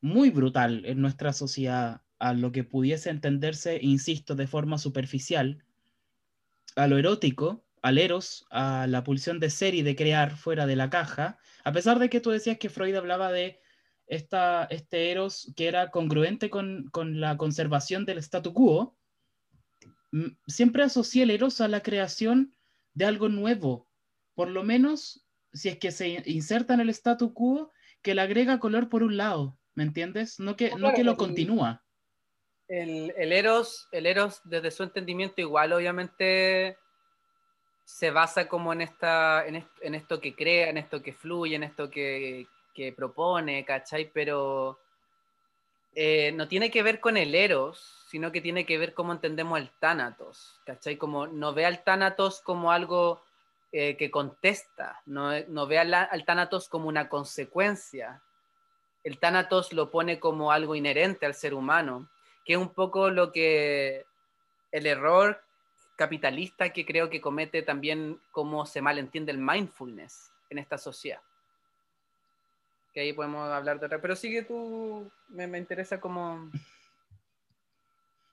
muy 0.00 0.30
brutal 0.30 0.84
en 0.84 1.00
nuestra 1.00 1.32
sociedad 1.32 2.02
a 2.18 2.32
lo 2.32 2.52
que 2.52 2.64
pudiese 2.64 3.10
entenderse, 3.10 3.78
insisto, 3.82 4.34
de 4.34 4.46
forma 4.46 4.78
superficial, 4.78 5.64
a 6.76 6.86
lo 6.86 6.98
erótico, 6.98 7.65
al 7.86 7.98
eros, 7.98 8.44
a 8.50 8.88
la 8.88 9.04
pulsión 9.04 9.38
de 9.38 9.48
ser 9.48 9.76
y 9.76 9.82
de 9.82 9.94
crear 9.94 10.36
fuera 10.36 10.66
de 10.66 10.74
la 10.74 10.90
caja, 10.90 11.38
a 11.62 11.70
pesar 11.70 12.00
de 12.00 12.10
que 12.10 12.20
tú 12.20 12.30
decías 12.30 12.58
que 12.58 12.68
Freud 12.68 12.96
hablaba 12.96 13.30
de 13.30 13.60
esta, 14.08 14.64
este 14.70 15.12
Eros 15.12 15.52
que 15.56 15.68
era 15.68 15.92
congruente 15.92 16.50
con, 16.50 16.90
la 17.20 17.36
conservación 17.36 18.04
del 18.04 18.18
statu 18.18 18.52
quo, 18.52 18.96
siempre 20.48 20.82
asocié 20.82 21.22
el 21.22 21.30
Eros 21.30 21.60
a 21.60 21.68
la 21.68 21.80
creación 21.80 22.56
de 22.94 23.04
algo 23.04 23.28
nuevo, 23.28 23.88
por 24.34 24.48
lo 24.48 24.64
menos 24.64 25.24
si 25.52 25.68
es 25.68 25.78
que 25.78 25.92
se 25.92 26.24
inserta 26.26 26.74
en 26.74 26.80
el 26.80 26.88
statu 26.90 27.34
quo, 27.34 27.72
que 28.02 28.16
le 28.16 28.22
agrega 28.22 28.58
color 28.58 28.88
por 28.88 29.04
un 29.04 29.16
lado, 29.16 29.60
¿me 29.76 29.84
entiendes? 29.84 30.40
No 30.40 30.56
que, 30.56 30.74
no 30.74 30.92
que 30.92 31.04
lo 31.04 31.16
continúa. 31.16 31.84
El, 32.66 33.14
el, 33.16 33.32
Eros, 33.32 33.86
el 33.92 34.06
Eros, 34.06 34.40
desde 34.42 34.72
su 34.72 34.82
entendimiento, 34.82 35.40
igual 35.40 35.72
obviamente 35.72 36.76
se 37.86 38.10
basa 38.10 38.48
como 38.48 38.72
en, 38.72 38.80
esta, 38.80 39.46
en 39.46 39.94
esto 39.94 40.20
que 40.20 40.34
crea, 40.34 40.68
en 40.68 40.76
esto 40.76 41.00
que 41.00 41.12
fluye, 41.12 41.54
en 41.54 41.62
esto 41.62 41.88
que, 41.88 42.48
que 42.74 42.92
propone, 42.92 43.64
¿cachai? 43.64 44.10
Pero 44.12 44.80
eh, 45.94 46.32
no 46.32 46.48
tiene 46.48 46.72
que 46.72 46.82
ver 46.82 46.98
con 46.98 47.16
el 47.16 47.32
Eros, 47.34 48.04
sino 48.10 48.32
que 48.32 48.40
tiene 48.40 48.66
que 48.66 48.76
ver 48.76 48.92
cómo 48.92 49.12
entendemos 49.12 49.60
el 49.60 49.70
Tánatos, 49.78 50.60
¿cachai? 50.66 50.96
Como 50.96 51.28
no 51.28 51.54
ve 51.54 51.64
al 51.64 51.84
Tánatos 51.84 52.40
como 52.40 52.72
algo 52.72 53.22
eh, 53.70 53.96
que 53.96 54.10
contesta, 54.10 55.00
no, 55.06 55.30
no 55.46 55.68
ve 55.68 55.78
al, 55.78 55.94
al 55.94 56.24
Tánatos 56.24 56.68
como 56.68 56.88
una 56.88 57.08
consecuencia. 57.08 58.20
El 59.04 59.20
Tánatos 59.20 59.72
lo 59.72 59.92
pone 59.92 60.18
como 60.18 60.50
algo 60.50 60.74
inherente 60.74 61.24
al 61.24 61.34
ser 61.34 61.54
humano, 61.54 62.10
que 62.44 62.54
es 62.54 62.58
un 62.58 62.74
poco 62.74 63.10
lo 63.10 63.30
que 63.30 64.04
el 64.72 64.86
error 64.86 65.45
capitalista 65.96 66.72
que 66.72 66.86
creo 66.86 67.10
que 67.10 67.20
comete 67.20 67.62
también 67.62 68.20
cómo 68.30 68.66
se 68.66 68.82
malentiende 68.82 69.32
el 69.32 69.38
mindfulness 69.38 70.30
en 70.50 70.58
esta 70.58 70.78
sociedad 70.78 71.20
que 72.96 73.02
ahí 73.02 73.12
podemos 73.12 73.46
hablar 73.50 73.78
de 73.78 73.84
otra. 73.84 74.00
Pero 74.00 74.16
sigue 74.16 74.42
tú, 74.42 75.12
me, 75.28 75.46
me 75.46 75.58
interesa 75.58 76.00
como... 76.00 76.50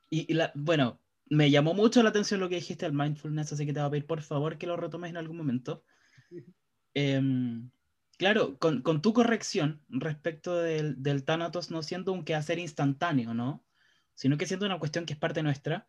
Y, 0.10 0.34
la, 0.34 0.54
bueno, 0.56 1.02
me 1.26 1.52
llamó 1.52 1.74
mucho 1.74 2.02
la 2.02 2.10
atención 2.10 2.40
lo 2.40 2.48
que 2.48 2.56
dijiste 2.56 2.86
del 2.86 2.94
mindfulness, 2.94 3.52
así 3.52 3.66
que 3.66 3.74
te 3.74 3.82
voy 3.82 3.88
a 3.88 3.92
pedir 3.92 4.06
por 4.06 4.22
favor 4.22 4.58
que 4.58 4.66
lo 4.66 4.78
retomes 4.78 5.10
en 5.10 5.18
algún 5.18 5.36
momento. 5.36 5.84
Em, 6.96 7.72
claro, 8.20 8.60
con, 8.60 8.84
con, 8.84 9.02
tu 9.02 9.14
corrección 9.14 9.82
respecto 9.90 10.56
del, 10.56 11.02
del 11.02 11.24
Thanatos 11.24 11.72
no 11.72 11.82
siendo 11.82 12.14
un 12.14 12.24
quehacer 12.24 12.60
instantáneo, 12.60 13.34
¿no? 13.34 13.66
Sino 14.14 14.38
que 14.38 14.46
siendo 14.46 14.68
una 14.68 14.78
cuestión 14.78 15.08
que 15.08 15.14
es 15.14 15.20
parte 15.20 15.42
nuestra, 15.42 15.88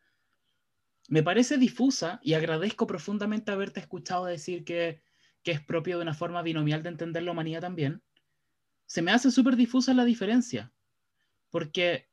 me 1.09 1.23
parece 1.23 1.59
difusa 1.59 2.21
y 2.23 2.35
agradezco 2.35 2.87
profundamente 2.87 3.53
haberte 3.53 3.81
escuchado 3.81 4.25
decir 4.25 4.65
que, 4.65 5.03
que 5.43 5.53
es 5.53 5.61
propio 5.61 5.97
de 5.99 6.03
una 6.03 6.15
forma 6.15 6.43
binomial 6.43 6.83
de 6.83 6.89
entender 6.89 7.23
la 7.23 7.33
humanidad 7.33 7.61
también 7.61 8.03
se 8.87 9.03
me 9.03 9.11
hace 9.11 9.31
súper 9.31 9.57
difusa 9.57 9.95
la 9.95 10.05
diferencia, 10.05 10.73
porque 11.51 12.09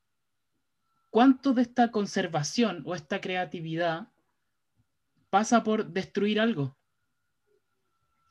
¿cuánto 1.09 1.53
de 1.53 1.63
esta 1.63 1.91
conservación 1.91 2.83
o 2.85 2.95
esta 2.95 3.21
creatividad 3.21 4.09
pasa 5.29 5.63
por 5.63 5.91
destruir 5.91 6.39
algo? 6.39 6.77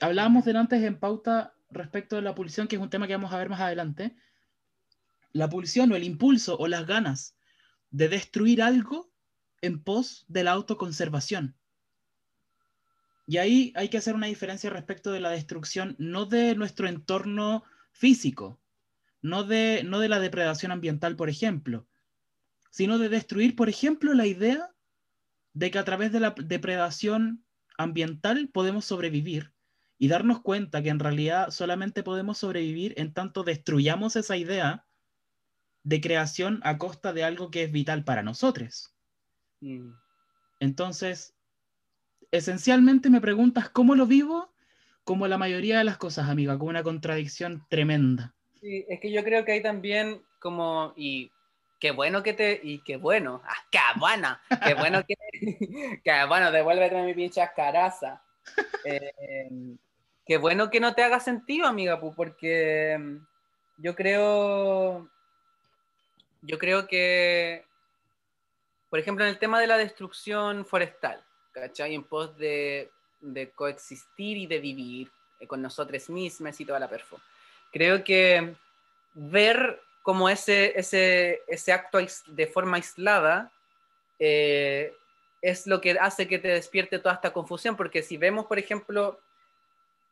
Hablábamos 0.00 0.46
antes 0.46 0.82
en 0.82 0.98
pauta 0.98 1.54
respecto 1.70 2.16
de 2.16 2.22
la 2.22 2.34
pulsión, 2.34 2.66
que 2.66 2.76
es 2.76 2.82
un 2.82 2.90
tema 2.90 3.06
que 3.06 3.14
vamos 3.14 3.32
a 3.32 3.38
ver 3.38 3.50
más 3.50 3.60
adelante. 3.60 4.16
La 5.32 5.48
pulsión 5.48 5.92
o 5.92 5.96
el 5.96 6.04
impulso 6.04 6.56
o 6.58 6.66
las 6.66 6.86
ganas 6.86 7.36
de 7.90 8.08
destruir 8.08 8.62
algo 8.62 9.09
en 9.62 9.82
pos 9.82 10.24
de 10.28 10.44
la 10.44 10.52
autoconservación. 10.52 11.56
Y 13.26 13.38
ahí 13.38 13.72
hay 13.76 13.88
que 13.88 13.98
hacer 13.98 14.14
una 14.14 14.26
diferencia 14.26 14.70
respecto 14.70 15.12
de 15.12 15.20
la 15.20 15.30
destrucción, 15.30 15.94
no 15.98 16.26
de 16.26 16.54
nuestro 16.56 16.88
entorno 16.88 17.62
físico, 17.92 18.60
no 19.22 19.44
de, 19.44 19.82
no 19.84 20.00
de 20.00 20.08
la 20.08 20.18
depredación 20.18 20.72
ambiental, 20.72 21.16
por 21.16 21.28
ejemplo, 21.28 21.86
sino 22.70 22.98
de 22.98 23.08
destruir, 23.08 23.56
por 23.56 23.68
ejemplo, 23.68 24.14
la 24.14 24.26
idea 24.26 24.70
de 25.52 25.70
que 25.70 25.78
a 25.78 25.84
través 25.84 26.12
de 26.12 26.20
la 26.20 26.34
depredación 26.36 27.44
ambiental 27.76 28.48
podemos 28.52 28.84
sobrevivir 28.84 29.52
y 29.98 30.08
darnos 30.08 30.40
cuenta 30.40 30.82
que 30.82 30.88
en 30.88 30.98
realidad 30.98 31.50
solamente 31.50 32.02
podemos 32.02 32.38
sobrevivir 32.38 32.94
en 32.96 33.12
tanto 33.12 33.42
destruyamos 33.42 34.16
esa 34.16 34.36
idea 34.36 34.86
de 35.82 36.00
creación 36.00 36.60
a 36.62 36.78
costa 36.78 37.12
de 37.12 37.24
algo 37.24 37.50
que 37.50 37.64
es 37.64 37.72
vital 37.72 38.04
para 38.04 38.22
nosotros. 38.22 38.94
Mm. 39.60 39.92
Entonces, 40.60 41.34
esencialmente 42.30 43.10
me 43.10 43.20
preguntas 43.20 43.68
cómo 43.70 43.94
lo 43.94 44.06
vivo 44.06 44.52
como 45.04 45.26
la 45.26 45.38
mayoría 45.38 45.78
de 45.78 45.84
las 45.84 45.96
cosas, 45.96 46.28
amiga, 46.28 46.58
con 46.58 46.68
una 46.68 46.82
contradicción 46.82 47.66
tremenda. 47.68 48.34
Sí, 48.60 48.84
es 48.88 49.00
que 49.00 49.10
yo 49.10 49.24
creo 49.24 49.44
que 49.44 49.52
hay 49.52 49.62
también 49.62 50.22
como, 50.38 50.92
y 50.96 51.32
qué 51.80 51.90
bueno 51.90 52.22
que 52.22 52.34
te, 52.34 52.60
y 52.62 52.80
qué 52.84 52.96
bueno, 52.96 53.42
ah, 53.46 53.56
qué 53.70 53.78
bueno, 53.98 54.38
qué 54.64 54.74
bueno 54.74 55.04
que, 55.06 55.14
qué 56.04 56.24
bueno, 56.28 56.52
devuélvete 56.52 57.02
mi 57.02 57.14
pinche 57.14 57.42
caraza. 57.54 58.22
Eh, 58.82 59.76
qué 60.24 60.38
bueno 60.38 60.70
que 60.70 60.80
no 60.80 60.94
te 60.94 61.02
haga 61.02 61.20
sentido, 61.20 61.66
amiga, 61.66 62.00
porque 62.00 62.98
yo 63.76 63.94
creo, 63.94 65.10
yo 66.40 66.58
creo 66.58 66.86
que, 66.86 67.66
por 68.90 68.98
ejemplo, 68.98 69.24
en 69.24 69.30
el 69.30 69.38
tema 69.38 69.60
de 69.60 69.68
la 69.68 69.78
destrucción 69.78 70.66
forestal, 70.66 71.24
¿cachai? 71.52 71.94
En 71.94 72.04
pos 72.04 72.36
de 72.36 72.90
de 73.20 73.50
coexistir 73.50 74.36
y 74.36 74.46
de 74.46 74.58
vivir 74.58 75.10
eh, 75.38 75.46
con 75.46 75.62
nosotros 75.62 76.08
mismos 76.08 76.60
y 76.60 76.64
toda 76.64 76.78
la 76.78 76.88
perfo. 76.88 77.20
Creo 77.72 78.02
que 78.02 78.54
ver 79.14 79.80
como 80.02 80.28
ese, 80.28 80.78
ese, 80.78 81.42
ese 81.46 81.72
acto 81.72 81.98
de 82.26 82.46
forma 82.46 82.76
aislada 82.76 83.52
eh, 84.18 84.92
es 85.42 85.66
lo 85.66 85.80
que 85.80 85.92
hace 85.92 86.26
que 86.26 86.38
te 86.38 86.48
despierte 86.48 86.98
toda 86.98 87.14
esta 87.14 87.32
confusión, 87.32 87.76
porque 87.76 88.02
si 88.02 88.16
vemos, 88.16 88.46
por 88.46 88.58
ejemplo, 88.58 89.20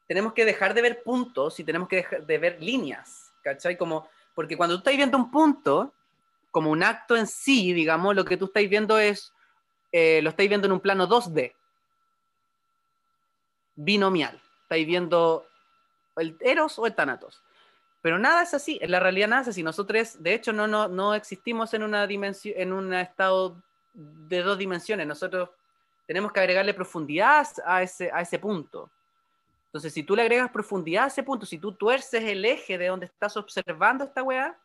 tenemos 0.07 0.33
que 0.33 0.45
dejar 0.45 0.75
de 0.75 0.83
ver 0.83 1.03
puntos 1.03 1.59
y 1.61 1.65
tenemos 1.65 1.89
que 1.89 1.97
dejar 1.97 2.27
de 2.27 2.39
ver 2.39 2.63
líneas, 2.63 3.33
¿cachai? 3.43 3.77
Como, 3.77 4.09
porque 4.35 4.57
cuando 4.57 4.77
tú 4.77 4.79
estás 4.81 4.97
viendo 4.97 5.19
un 5.19 5.31
punto, 5.31 5.93
como 6.59 6.73
un 6.73 6.83
acto 6.83 7.15
en 7.15 7.29
sí, 7.29 7.73
digamos, 7.73 8.17
lo 8.17 8.25
que 8.25 8.37
tú 8.37 8.47
estás 8.47 8.69
viendo 8.69 8.99
es, 8.99 9.33
eh, 9.93 10.19
lo 10.23 10.31
estáis 10.31 10.49
viendo 10.49 10.67
en 10.67 10.73
un 10.73 10.81
plano 10.81 11.07
2D, 11.07 11.55
binomial. 13.77 14.43
Estáis 14.63 14.85
viendo 14.85 15.47
el 16.17 16.37
Eros 16.41 16.77
o 16.81 16.87
el 16.87 16.97
Thanatos. 16.97 17.45
Pero 18.03 18.19
nada 18.19 18.43
es 18.43 18.55
así, 18.55 18.77
en 18.83 18.91
la 18.91 18.99
realidad 18.99 19.29
nada 19.29 19.43
es 19.43 19.49
así. 19.49 19.63
Nosotros, 19.63 20.21
de 20.21 20.35
hecho, 20.35 20.53
no, 20.53 20.67
no, 20.67 20.89
no 20.89 21.15
existimos 21.15 21.75
en 21.75 21.85
una 21.85 22.09
en 22.09 22.73
un 22.73 22.93
estado 22.93 23.63
de 23.95 24.43
dos 24.43 24.59
dimensiones. 24.59 25.07
Nosotros 25.07 25.51
tenemos 26.09 26.33
que 26.33 26.41
agregarle 26.41 26.75
profundidad 26.75 27.47
a 27.65 27.85
ese, 27.85 28.11
a 28.13 28.23
ese 28.23 28.41
punto. 28.41 28.91
Entonces, 29.67 29.93
si 29.93 30.03
tú 30.03 30.17
le 30.17 30.23
agregas 30.23 30.51
profundidad 30.51 31.05
a 31.05 31.07
ese 31.07 31.23
punto, 31.23 31.47
si 31.47 31.59
tú 31.59 31.71
tuerces 31.71 32.25
el 32.25 32.45
eje 32.45 32.79
de 32.79 32.89
donde 32.89 33.07
estás 33.07 33.37
observando 33.37 34.03
esta 34.03 34.25
weá, 34.25 34.59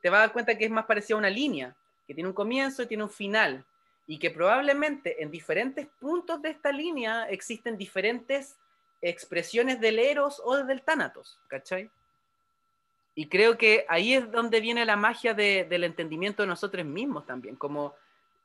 te 0.00 0.10
vas 0.10 0.18
a 0.18 0.20
dar 0.22 0.32
cuenta 0.32 0.56
que 0.56 0.64
es 0.64 0.70
más 0.70 0.86
parecido 0.86 1.16
a 1.16 1.20
una 1.20 1.30
línea, 1.30 1.76
que 2.06 2.14
tiene 2.14 2.28
un 2.28 2.34
comienzo 2.34 2.82
y 2.82 2.86
tiene 2.86 3.04
un 3.04 3.10
final, 3.10 3.64
y 4.06 4.18
que 4.18 4.30
probablemente 4.30 5.22
en 5.22 5.30
diferentes 5.30 5.86
puntos 6.00 6.42
de 6.42 6.50
esta 6.50 6.72
línea 6.72 7.28
existen 7.28 7.76
diferentes 7.76 8.56
expresiones 9.02 9.80
del 9.80 9.98
Eros 9.98 10.42
o 10.44 10.56
del 10.56 10.82
Tánatos, 10.82 11.38
¿cachai? 11.48 11.90
Y 13.14 13.28
creo 13.28 13.56
que 13.58 13.86
ahí 13.88 14.14
es 14.14 14.30
donde 14.30 14.60
viene 14.60 14.84
la 14.84 14.96
magia 14.96 15.34
del 15.34 15.84
entendimiento 15.84 16.42
de 16.42 16.48
nosotros 16.48 16.84
mismos 16.84 17.26
también, 17.26 17.56
como 17.56 17.94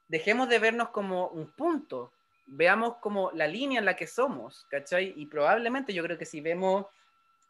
dejemos 0.07 0.49
de 0.49 0.59
vernos 0.59 0.89
como 0.89 1.27
un 1.29 1.49
punto, 1.51 2.11
veamos 2.47 2.97
como 2.97 3.31
la 3.31 3.47
línea 3.47 3.79
en 3.79 3.85
la 3.85 3.95
que 3.95 4.07
somos, 4.07 4.65
¿cachai? 4.69 5.13
Y 5.15 5.25
probablemente 5.25 5.93
yo 5.93 6.03
creo 6.03 6.17
que 6.17 6.25
si 6.25 6.41
vemos, 6.41 6.85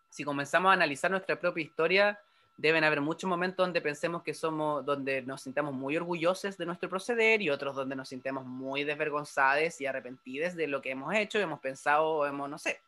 si 0.09 0.23
comenzamos 0.23 0.69
a 0.69 0.73
analizar 0.73 1.11
nuestra 1.11 1.39
propia 1.39 1.63
historia, 1.63 2.19
deben 2.57 2.83
haber 2.83 3.01
muchos 3.01 3.29
momentos 3.29 3.65
donde 3.65 3.81
pensemos 3.81 4.23
que 4.23 4.33
somos, 4.33 4.85
donde 4.85 5.21
nos 5.21 5.41
sintamos 5.41 5.73
muy 5.73 5.97
orgullosos 5.97 6.57
de 6.57 6.65
nuestro 6.65 6.89
proceder 6.89 7.41
y 7.41 7.49
otros 7.49 7.75
donde 7.75 7.95
nos 7.95 8.09
sintamos 8.09 8.45
muy 8.45 8.83
desvergonzados 8.83 9.79
y 9.81 9.85
arrepentidos 9.85 10.55
de 10.55 10.67
lo 10.67 10.81
que 10.81 10.91
hemos 10.91 11.13
hecho, 11.13 11.39
hemos 11.39 11.59
pensado, 11.59 12.25
hemos, 12.25 12.49
no 12.49 12.57
sé. 12.57 12.81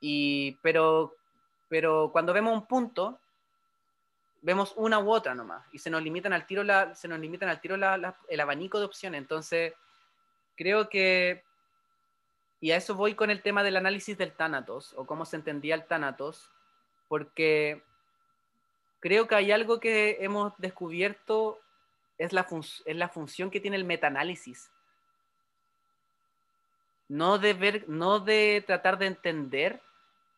Y, 0.00 0.58
pero, 0.62 1.14
pero 1.68 2.10
cuando 2.10 2.32
vemos 2.32 2.54
un 2.54 2.66
punto, 2.66 3.20
vemos 4.40 4.72
una 4.76 4.98
u 4.98 5.10
otra 5.10 5.34
nomás 5.34 5.66
y 5.72 5.78
se 5.78 5.90
nos 5.90 6.02
limitan 6.02 6.32
al 6.32 6.46
tiro, 6.46 6.62
la, 6.62 6.94
se 6.94 7.08
nos 7.08 7.18
limitan 7.18 7.48
al 7.48 7.60
tiro 7.60 7.74
el 7.74 8.40
abanico 8.40 8.78
de 8.78 8.86
opciones. 8.86 9.20
Entonces, 9.20 9.74
creo 10.56 10.88
que, 10.88 11.44
y 12.60 12.70
a 12.70 12.76
eso 12.76 12.94
voy 12.94 13.14
con 13.14 13.30
el 13.30 13.42
tema 13.42 13.62
del 13.62 13.76
análisis 13.76 14.16
del 14.16 14.32
Thanatos 14.32 14.94
o 14.96 15.06
cómo 15.06 15.26
se 15.26 15.36
entendía 15.36 15.74
el 15.74 15.84
Thanatos, 15.84 16.50
porque 17.08 17.82
creo 19.00 19.26
que 19.26 19.34
hay 19.34 19.52
algo 19.52 19.80
que 19.80 20.18
hemos 20.20 20.52
descubierto, 20.58 21.60
es 22.18 22.32
la, 22.32 22.46
es 22.84 22.96
la 22.96 23.08
función 23.08 23.50
que 23.50 23.60
tiene 23.60 23.76
el 23.76 23.84
metaanálisis. 23.84 24.70
No 27.08 27.38
de, 27.38 27.54
ver, 27.54 27.88
no 27.88 28.20
de 28.20 28.64
tratar 28.66 28.98
de 28.98 29.06
entender, 29.06 29.80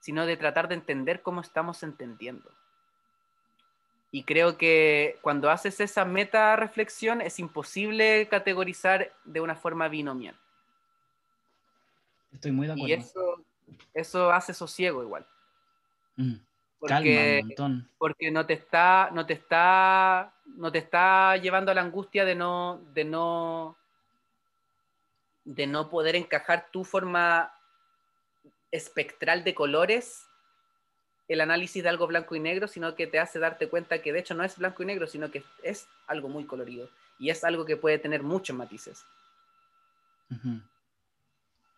sino 0.01 0.27
de 0.27 0.37
tratar 0.37 0.69
de 0.69 0.75
entender 0.75 1.23
cómo 1.23 1.41
estamos 1.41 1.83
entendiendo. 1.83 2.51
Y 4.11 4.25
creo 4.25 4.57
que 4.57 5.19
cuando 5.23 5.51
haces 5.51 5.81
esa 5.81 6.05
meta 6.05 6.57
reflexión 6.57 7.21
es 7.21 7.39
imposible 7.39 8.27
categorizar 8.29 9.13
de 9.25 9.41
una 9.41 9.55
forma 9.55 9.89
binomial. 9.89 10.39
Estoy 12.33 12.53
muy 12.53 12.67
de 12.67 12.73
acuerdo. 12.73 12.89
Y 12.89 12.93
eso, 12.93 13.45
eso 13.93 14.31
hace 14.31 14.55
sosiego 14.55 15.03
igual. 15.03 15.27
Mm. 16.17 16.37
Porque, 16.79 17.45
porque 17.99 18.31
no 18.31 18.47
te 18.47 18.53
está, 18.53 19.11
no 19.13 19.27
te 19.27 19.33
está, 19.33 20.33
no 20.47 20.71
te 20.71 20.79
está 20.79 21.37
llevando 21.37 21.73
a 21.73 21.75
la 21.75 21.81
angustia 21.81 22.25
de 22.25 22.37
no, 22.37 22.81
de 22.93 23.05
no, 23.05 23.77
de 25.45 25.67
no 25.67 25.91
poder 25.91 26.15
encajar 26.15 26.69
tu 26.71 26.85
forma 26.85 27.53
espectral 28.71 29.43
de 29.43 29.55
colores 29.55 30.29
el 31.29 31.43
análisis 31.43 31.83
de 31.83 31.89
algo 31.91 32.07
blanco 32.07 32.35
y 32.35 32.41
negro, 32.41 32.69
sino 32.69 32.95
que 32.95 33.07
te 33.07 33.19
hace 33.19 33.39
darte 33.39 33.69
cuenta 33.69 34.01
que 34.01 34.13
de 34.13 34.21
hecho 34.21 34.35
no 34.35 34.45
es 34.45 34.57
blanco 34.57 34.83
y 34.83 34.87
negro, 34.87 35.07
sino 35.07 35.31
que 35.31 35.45
es 35.63 35.87
algo 36.07 36.29
muy 36.29 36.45
colorido 36.45 36.89
y 37.19 37.31
es 37.31 37.45
algo 37.45 37.67
que 37.67 37.77
puede 37.77 37.99
tener 37.99 38.23
muchos 38.23 38.57
matices. 38.57 39.05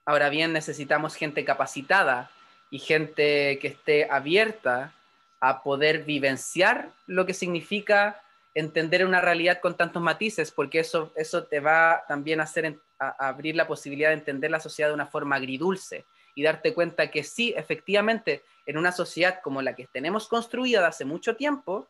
Ahora 0.04 0.28
bien, 0.28 0.52
necesitamos 0.52 1.16
gente 1.16 1.44
capacitada 1.44 2.30
y 2.70 2.78
gente 2.78 3.58
que 3.60 3.68
esté 3.68 4.08
abierta 4.10 4.94
a 5.40 5.62
poder 5.62 6.04
vivenciar 6.04 6.90
lo 7.06 7.26
que 7.26 7.34
significa 7.34 8.22
entender 8.54 9.04
una 9.06 9.20
realidad 9.20 9.60
con 9.60 9.76
tantos 9.76 10.02
matices, 10.02 10.50
porque 10.52 10.80
eso, 10.80 11.12
eso 11.16 11.44
te 11.44 11.60
va 11.60 12.04
también 12.08 12.40
a, 12.40 12.44
hacer, 12.44 12.78
a 12.98 13.28
abrir 13.28 13.56
la 13.56 13.66
posibilidad 13.66 14.10
de 14.10 14.14
entender 14.14 14.50
la 14.50 14.60
sociedad 14.60 14.88
de 14.88 14.94
una 14.94 15.06
forma 15.06 15.36
agridulce 15.36 16.04
y 16.34 16.42
darte 16.42 16.74
cuenta 16.74 17.10
que 17.10 17.24
sí, 17.24 17.54
efectivamente, 17.56 18.42
en 18.66 18.78
una 18.78 18.92
sociedad 18.92 19.40
como 19.42 19.62
la 19.62 19.74
que 19.74 19.86
tenemos 19.86 20.28
construida 20.28 20.86
hace 20.86 21.04
mucho 21.04 21.36
tiempo, 21.36 21.88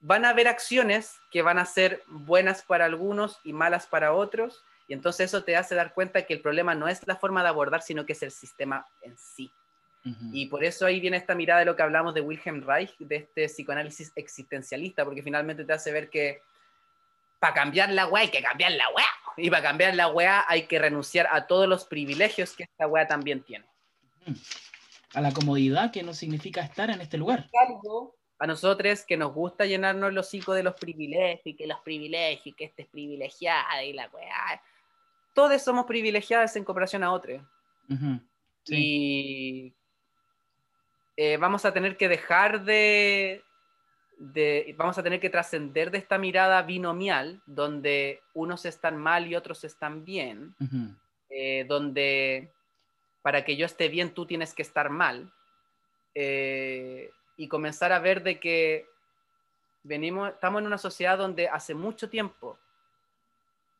van 0.00 0.24
a 0.24 0.30
haber 0.30 0.48
acciones 0.48 1.18
que 1.30 1.42
van 1.42 1.58
a 1.58 1.64
ser 1.64 2.02
buenas 2.06 2.62
para 2.62 2.84
algunos 2.84 3.40
y 3.42 3.52
malas 3.52 3.86
para 3.86 4.12
otros, 4.12 4.62
y 4.86 4.92
entonces 4.92 5.26
eso 5.26 5.44
te 5.44 5.56
hace 5.56 5.74
dar 5.74 5.94
cuenta 5.94 6.22
que 6.22 6.34
el 6.34 6.40
problema 6.40 6.74
no 6.74 6.88
es 6.88 7.06
la 7.06 7.16
forma 7.16 7.42
de 7.42 7.48
abordar, 7.48 7.82
sino 7.82 8.04
que 8.04 8.12
es 8.12 8.22
el 8.22 8.30
sistema 8.30 8.86
en 9.02 9.16
sí. 9.16 9.50
Y 10.32 10.46
por 10.46 10.62
eso 10.62 10.84
ahí 10.84 11.00
viene 11.00 11.16
esta 11.16 11.34
mirada 11.34 11.60
de 11.60 11.64
lo 11.64 11.76
que 11.76 11.82
hablamos 11.82 12.12
de 12.12 12.20
Wilhelm 12.20 12.62
Reich, 12.62 12.94
de 12.98 13.16
este 13.16 13.46
psicoanálisis 13.46 14.12
existencialista, 14.16 15.02
porque 15.02 15.22
finalmente 15.22 15.64
te 15.64 15.72
hace 15.72 15.92
ver 15.92 16.10
que 16.10 16.42
para 17.38 17.54
cambiar 17.54 17.90
la 17.90 18.06
weá 18.06 18.24
hay 18.24 18.28
que 18.28 18.42
cambiar 18.42 18.72
la 18.72 18.84
weá. 18.94 19.06
Y 19.38 19.48
para 19.48 19.62
cambiar 19.62 19.94
la 19.94 20.08
weá 20.08 20.44
hay 20.46 20.66
que 20.66 20.78
renunciar 20.78 21.26
a 21.32 21.46
todos 21.46 21.66
los 21.66 21.86
privilegios 21.86 22.52
que 22.52 22.64
esta 22.64 22.86
weá 22.86 23.06
también 23.06 23.42
tiene 23.42 23.64
a 25.14 25.20
la 25.20 25.32
comodidad 25.32 25.92
que 25.92 26.02
no 26.02 26.12
significa 26.12 26.60
estar 26.60 26.90
en 26.90 27.00
este 27.00 27.16
lugar. 27.16 27.48
A 28.38 28.46
nosotros 28.46 29.04
que 29.04 29.16
nos 29.16 29.32
gusta 29.32 29.64
llenarnos 29.64 30.12
los 30.12 30.26
hocico 30.26 30.52
de 30.52 30.64
los 30.64 30.74
privilegios 30.74 31.40
y 31.44 31.54
que 31.54 31.66
los 31.66 31.80
privilegios 31.80 32.46
y 32.48 32.52
que 32.52 32.64
este 32.64 32.82
es 32.82 32.88
privilegiada 32.88 33.84
y 33.84 33.92
la 33.92 34.08
weá. 34.08 34.62
Todos 35.34 35.62
somos 35.62 35.84
privilegiados 35.86 36.54
en 36.56 36.64
comparación 36.64 37.04
a 37.04 37.12
otros. 37.12 37.42
Y 38.66 39.74
eh, 41.16 41.36
vamos 41.36 41.64
a 41.64 41.72
tener 41.72 41.96
que 41.96 42.08
dejar 42.08 42.64
de, 42.64 43.44
de 44.18 44.74
vamos 44.78 44.96
a 44.96 45.02
tener 45.02 45.20
que 45.20 45.30
trascender 45.30 45.90
de 45.90 45.98
esta 45.98 46.18
mirada 46.18 46.62
binomial 46.62 47.42
donde 47.46 48.22
unos 48.32 48.64
están 48.64 48.96
mal 48.96 49.26
y 49.26 49.34
otros 49.34 49.64
están 49.64 50.04
bien, 50.04 50.54
eh, 51.28 51.64
donde 51.68 52.50
para 53.22 53.44
que 53.44 53.56
yo 53.56 53.64
esté 53.64 53.88
bien, 53.88 54.12
tú 54.12 54.26
tienes 54.26 54.54
que 54.54 54.62
estar 54.62 54.90
mal. 54.90 55.32
Eh, 56.14 57.10
y 57.36 57.48
comenzar 57.48 57.90
a 57.90 57.98
ver 57.98 58.22
de 58.22 58.38
que 58.38 58.86
venimos, 59.82 60.30
estamos 60.30 60.60
en 60.60 60.66
una 60.66 60.78
sociedad 60.78 61.18
donde 61.18 61.48
hace 61.48 61.74
mucho 61.74 62.08
tiempo, 62.08 62.58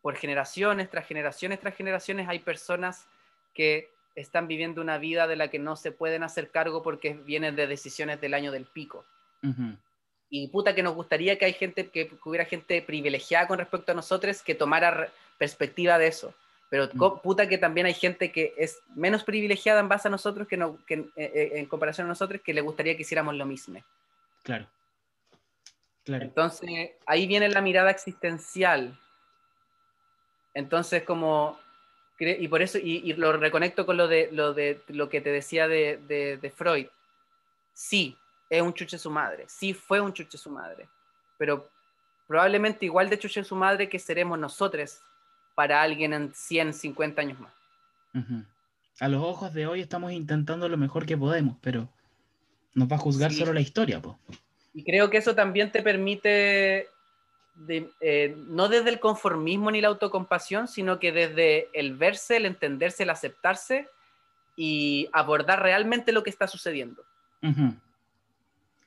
por 0.05 0.16
generaciones 0.16 0.90
tras 0.90 1.07
generaciones 1.07 1.61
tras 1.61 1.74
generaciones, 1.74 2.28
hay 2.28 2.40
personas 2.40 3.09
que 3.55 3.88
están 4.14 4.46
viviendo 4.46 4.82
una 4.82 4.98
vida 4.98 5.26
de 5.26 5.34
la 5.34 5.48
que 5.48 5.59
no 5.59 5.76
se 5.76 5.92
pueden 5.92 6.22
hacer 6.22 6.50
cargo 6.50 6.82
porque 6.82 7.14
vienen 7.14 7.57
de 7.57 7.66
decisiones 7.66 8.20
del 8.20 8.34
año 8.34 8.52
del 8.52 8.66
pico. 8.66 9.07
Y 10.28 10.48
puta 10.48 10.74
que 10.74 10.82
nos 10.82 10.94
gustaría 10.94 11.38
que 11.38 11.46
hay 11.46 11.55
gente 11.55 11.88
que 11.88 12.11
hubiera 12.22 12.44
gente 12.44 12.82
privilegiada 12.82 13.48
con 13.48 13.59
respecto 13.59 13.92
a 13.92 13.94
nosotros 13.94 14.42
que 14.42 14.55
tomara 14.55 15.09
perspectiva 15.38 15.96
de 15.96 16.09
eso. 16.09 16.34
Pero 16.68 16.90
mm. 16.92 17.20
puta 17.22 17.48
que 17.48 17.57
también 17.57 17.86
hay 17.86 17.94
gente 17.94 18.30
que 18.30 18.52
es 18.59 18.82
menos 18.94 19.24
privilegiada 19.24 19.80
en 19.80 19.88
base 19.88 20.09
a 20.09 20.11
nosotros 20.11 20.46
que, 20.46 20.59
no, 20.59 20.84
que 20.84 20.96
eh, 20.96 21.09
eh, 21.16 21.50
en 21.55 21.64
comparación 21.64 22.07
a 22.07 22.09
nosotros 22.09 22.42
que 22.44 22.52
le 22.52 22.61
gustaría 22.61 22.94
que 22.94 23.02
hiciéramos 23.02 23.34
lo 23.36 23.46
mismo. 23.46 23.82
Claro. 24.42 24.66
claro. 26.05 26.24
Entonces, 26.24 26.90
ahí 27.07 27.26
viene 27.26 27.48
la 27.48 27.62
mirada 27.62 27.90
existencial. 27.90 28.98
Entonces, 30.55 31.02
como, 31.02 31.59
y 32.18 32.48
por 32.48 32.62
eso, 32.62 32.78
y, 32.78 33.12
lo 33.14 33.32
reconecto 33.32 33.84
con 33.84 33.96
lo 33.96 34.09
de 34.09 34.30
lo, 34.32 34.55
de, 34.55 34.80
lo 34.88 35.09
que 35.09 35.20
te 35.20 35.30
decía 35.30 35.68
de, 35.68 36.00
de, 36.09 36.38
de 36.38 36.50
Freud. 36.50 36.86
Sí, 37.72 38.16
es 38.48 38.62
un 38.62 38.72
chuche 38.72 38.98
su 38.98 39.11
madre, 39.11 39.44
sí 39.48 39.74
fue 39.74 40.00
un 40.00 40.12
chuche 40.12 40.38
su 40.38 40.48
madre, 40.50 40.88
pero 41.36 41.68
probablemente 42.26 42.86
igual 42.86 43.11
de 43.11 43.18
chuche 43.18 43.42
su 43.44 43.57
madre 43.57 43.88
que 43.88 43.98
seremos 43.98 44.38
nosotros 44.38 45.00
para 45.55 45.82
alguien 45.82 46.12
en 46.12 46.34
150 46.34 47.20
años 47.20 47.40
más. 47.40 47.52
A 49.00 49.09
los 49.09 49.22
ojos 49.22 49.52
de 49.52 49.66
hoy 49.66 49.80
estamos 49.80 50.12
intentando 50.12 50.68
lo 50.68 50.76
mejor 50.76 51.05
que 51.07 51.16
podemos, 51.16 51.57
pero 51.61 51.88
nos 52.74 52.90
va 52.90 52.96
a 52.96 53.00
juzgar 53.00 53.32
solo 53.32 53.52
la 53.52 53.61
historia. 53.61 54.00
Y 54.72 54.84
creo 54.84 55.11
que 55.11 55.18
eso 55.18 55.34
también 55.34 55.70
te 55.70 55.82
permite, 55.82 56.88
eh, 58.00 58.34
no 58.48 58.68
desde 58.68 58.90
el 58.90 59.00
conformismo 59.00 59.70
ni 59.70 59.80
la 59.80 59.88
autocompasión, 59.88 60.68
sino 60.68 60.98
que 60.98 61.12
desde 61.12 61.68
el 61.72 61.96
verse, 61.96 62.36
el 62.36 62.46
entenderse, 62.46 63.05
el 63.05 63.11
aceptarse 63.11 63.88
y 64.57 65.09
abordar 65.12 65.62
realmente 65.62 66.12
lo 66.12 66.22
que 66.22 66.30
está 66.30 66.46
sucediendo. 66.46 67.05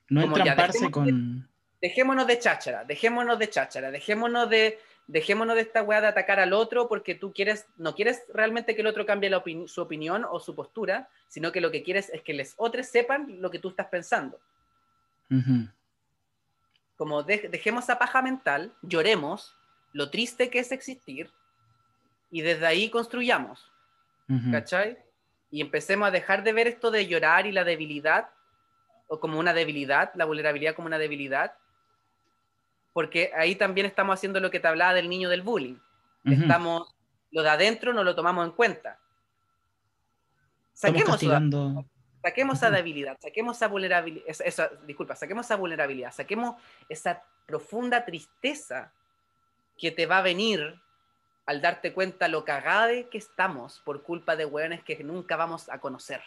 No 0.09 0.21
entramparse 0.21 0.89
con... 0.89 1.47
dejémonos 1.81 2.27
de 2.27 2.39
cháchara, 2.39 2.83
dejémonos 2.83 3.37
de 3.37 3.49
cháchara, 3.49 3.91
dejémonos 3.91 4.49
de 4.49 4.79
dejémonos 5.07 5.55
de 5.55 5.61
esta 5.61 5.83
weá 5.83 6.01
de 6.01 6.07
atacar 6.07 6.39
al 6.39 6.53
otro 6.53 6.87
porque 6.87 7.15
tú 7.15 7.33
quieres, 7.33 7.65
no 7.77 7.95
quieres 7.95 8.25
realmente 8.33 8.75
que 8.75 8.81
el 8.81 8.87
otro 8.87 9.05
cambie 9.05 9.31
su 9.67 9.81
opinión 9.81 10.25
o 10.29 10.39
su 10.39 10.53
postura, 10.53 11.09
sino 11.27 11.51
que 11.51 11.61
lo 11.61 11.71
que 11.71 11.81
quieres 11.81 12.09
es 12.09 12.21
que 12.21 12.33
los 12.33 12.53
otros 12.57 12.87
sepan 12.87 13.41
lo 13.41 13.49
que 13.49 13.59
tú 13.59 13.69
estás 13.69 13.87
pensando. 13.87 14.39
Como 16.97 17.23
dejemos 17.23 17.83
esa 17.83 17.99
paja 17.99 18.21
mental, 18.21 18.73
lloremos 18.81 19.55
lo 19.93 20.09
triste 20.09 20.49
que 20.49 20.59
es 20.59 20.71
existir 20.71 21.31
y 22.31 22.41
desde 22.41 22.65
ahí 22.65 22.89
construyamos. 22.89 23.71
¿Cachai? 24.51 24.97
Y 25.49 25.61
empecemos 25.61 26.07
a 26.07 26.11
dejar 26.11 26.43
de 26.43 26.51
ver 26.51 26.67
esto 26.67 26.91
de 26.91 27.07
llorar 27.07 27.47
y 27.47 27.53
la 27.53 27.63
debilidad, 27.63 28.29
o 29.07 29.21
como 29.21 29.39
una 29.39 29.53
debilidad, 29.53 30.11
la 30.15 30.25
vulnerabilidad 30.25 30.75
como 30.75 30.87
una 30.87 30.97
debilidad, 30.97 31.53
porque 32.91 33.31
ahí 33.37 33.55
también 33.55 33.85
estamos 33.85 34.15
haciendo 34.15 34.41
lo 34.41 34.51
que 34.51 34.59
te 34.59 34.67
hablaba 34.67 34.93
del 34.93 35.07
niño 35.07 35.29
del 35.29 35.43
bullying. 35.43 35.77
Estamos, 36.25 36.93
lo 37.31 37.41
de 37.41 37.49
adentro 37.49 37.93
no 37.93 38.03
lo 38.03 38.15
tomamos 38.15 38.45
en 38.45 38.51
cuenta. 38.51 38.99
Saquemos, 40.73 41.21
saquemos 42.21 42.57
esa 42.57 42.71
debilidad, 42.71 43.17
saquemos 43.21 43.57
esa 43.57 43.67
vulnerabilidad, 43.67 44.25
esa, 44.27 44.69
disculpa, 44.85 45.15
saquemos 45.15 45.45
esa 45.45 45.55
vulnerabilidad, 45.55 46.13
saquemos 46.13 46.55
esa 46.89 47.23
profunda 47.45 48.05
tristeza 48.05 48.91
que 49.77 49.91
te 49.91 50.05
va 50.05 50.19
a 50.19 50.23
venir 50.23 50.79
al 51.45 51.61
darte 51.61 51.93
cuenta 51.93 52.27
lo 52.27 52.43
cagade 52.43 53.07
que 53.07 53.17
estamos 53.17 53.79
por 53.85 54.03
culpa 54.03 54.35
de 54.35 54.45
hueones 54.45 54.83
que 54.83 55.01
nunca 55.03 55.37
vamos 55.37 55.69
a 55.69 55.79
conocer. 55.79 56.21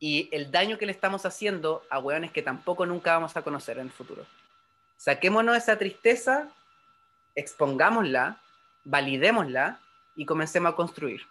Y 0.00 0.28
el 0.30 0.50
daño 0.50 0.78
que 0.78 0.86
le 0.86 0.92
estamos 0.92 1.24
haciendo 1.24 1.82
a 1.90 1.98
hueones 1.98 2.30
que 2.30 2.42
tampoco 2.42 2.86
nunca 2.86 3.14
vamos 3.14 3.36
a 3.36 3.42
conocer 3.42 3.78
en 3.78 3.86
el 3.86 3.90
futuro. 3.90 4.26
Saquémonos 4.96 5.56
esa 5.56 5.78
tristeza, 5.78 6.48
expongámosla, 7.34 8.40
validémosla 8.84 9.80
y 10.14 10.26
comencemos 10.26 10.72
a 10.72 10.76
construir 10.76 11.22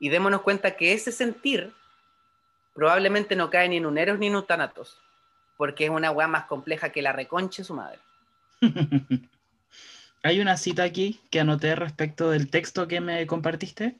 y 0.00 0.08
démonos 0.08 0.40
cuenta 0.40 0.76
que 0.76 0.94
ese 0.94 1.12
sentir 1.12 1.72
probablemente 2.74 3.36
no 3.36 3.50
cae 3.50 3.68
ni 3.68 3.76
en 3.76 3.86
un 3.86 3.98
Eros 3.98 4.18
ni 4.18 4.26
en 4.26 4.36
un 4.36 4.46
Thanatos, 4.46 4.98
porque 5.56 5.84
es 5.84 5.90
una 5.90 6.10
weá 6.10 6.26
más 6.26 6.46
compleja 6.46 6.90
que 6.90 7.02
la 7.02 7.12
reconche 7.12 7.62
su 7.62 7.74
madre. 7.74 8.00
Hay 10.22 10.40
una 10.40 10.56
cita 10.56 10.82
aquí 10.82 11.20
que 11.30 11.40
anoté 11.40 11.76
respecto 11.76 12.30
del 12.30 12.50
texto 12.50 12.88
que 12.88 13.00
me 13.00 13.26
compartiste, 13.26 13.96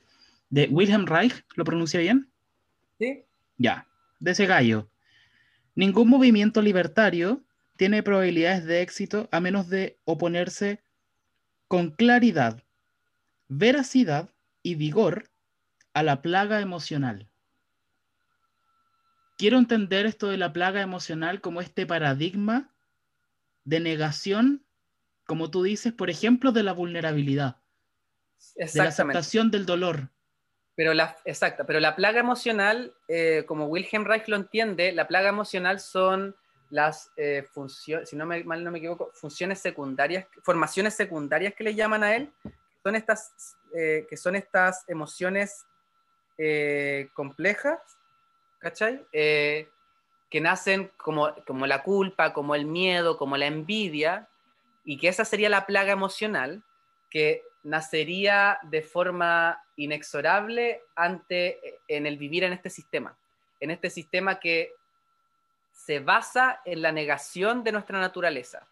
de 0.49 0.67
Wilhelm 0.71 1.07
Reich, 1.07 1.45
¿lo 1.55 1.65
pronuncia 1.65 2.01
bien? 2.01 2.31
Sí. 2.99 3.25
Ya, 3.57 3.87
de 4.19 4.33
ese 4.33 4.47
gallo. 4.47 4.89
Ningún 5.75 6.09
movimiento 6.09 6.61
libertario 6.61 7.43
tiene 7.77 8.03
probabilidades 8.03 8.65
de 8.65 8.83
éxito 8.83 9.29
a 9.31 9.41
menos 9.41 9.69
de 9.69 9.99
oponerse 10.05 10.83
con 11.69 11.91
claridad, 11.91 12.63
veracidad 13.49 14.31
y 14.63 14.75
vigor 14.75 15.30
a 15.95 16.03
la 16.03 16.23
plaga 16.23 16.61
emocional. 16.61 17.29
Quiero 19.37 19.59
entender 19.59 20.07
esto 20.07 20.29
de 20.29 20.37
la 20.37 20.53
plaga 20.53 20.83
emocional 20.83 21.41
como 21.41 21.61
este 21.61 21.87
paradigma 21.87 22.75
de 23.65 23.81
negación, 23.81 24.67
como 25.27 25.51
tú 25.51 25.63
dices, 25.63 25.93
por 25.93 26.11
ejemplo, 26.11 26.53
de 26.53 26.63
la 26.63 26.73
vulnerabilidad, 26.73 27.57
de 28.57 28.71
la 28.75 28.89
aceptación 28.89 29.51
del 29.51 29.67
dolor. 29.67 30.11
Pero 30.75 30.95
la, 30.95 31.17
exacto, 31.25 31.65
pero 31.67 31.81
la 31.81 31.97
plaga 31.97 32.21
emocional, 32.21 32.95
eh, 33.09 33.45
como 33.47 33.67
Wilhelm 33.67 34.05
Reich 34.05 34.29
lo 34.29 34.37
entiende, 34.37 34.93
la 34.93 35.09
plaga 35.09 35.29
emocional 35.29 35.81
son 35.81 36.37
las 36.71 37.11
eh, 37.17 37.45
funciones, 37.51 38.09
si 38.09 38.17
no 38.17 38.27
me, 38.27 38.45
mal 38.45 38.63
no 38.63 38.71
me 38.71 38.79
equivoco, 38.79 39.11
funciones 39.13 39.59
secundarias, 39.59 40.27
formaciones 40.43 40.95
secundarias 40.95 41.55
que 41.55 41.65
le 41.65 41.75
llaman 41.75 42.05
a 42.05 42.15
él, 42.15 42.33
son 42.83 42.95
estas, 42.95 43.57
eh, 43.77 44.07
que 44.09 44.17
son 44.17 44.37
estas 44.37 44.85
emociones 44.89 45.67
eh, 46.43 47.11
complejas, 47.13 47.79
¿cachai? 48.61 49.07
Eh, 49.13 49.69
que 50.31 50.41
nacen 50.41 50.91
como, 50.97 51.35
como 51.47 51.67
la 51.67 51.83
culpa, 51.83 52.33
como 52.33 52.55
el 52.55 52.65
miedo, 52.65 53.19
como 53.19 53.37
la 53.37 53.45
envidia, 53.45 54.27
y 54.83 54.97
que 54.97 55.09
esa 55.09 55.27
sería 55.27 55.51
la 55.51 55.67
plaga 55.67 55.93
emocional 55.93 56.63
que 57.11 57.43
nacería 57.63 58.59
de 58.63 58.81
forma 58.81 59.63
inexorable 59.77 60.81
ante, 60.97 61.81
en 61.89 62.07
el 62.07 62.17
vivir 62.17 62.45
en 62.45 62.55
este 62.55 62.71
sistema, 62.71 63.19
en 63.61 63.71
este 63.71 63.91
sistema 63.91 64.41
que 64.41 64.73
se 65.73 66.01
basa 66.01 66.63
en 66.65 66.81
la 66.81 66.91
negación 66.91 67.65
de 67.65 67.73
nuestra 67.73 68.01
naturaleza. 68.01 68.67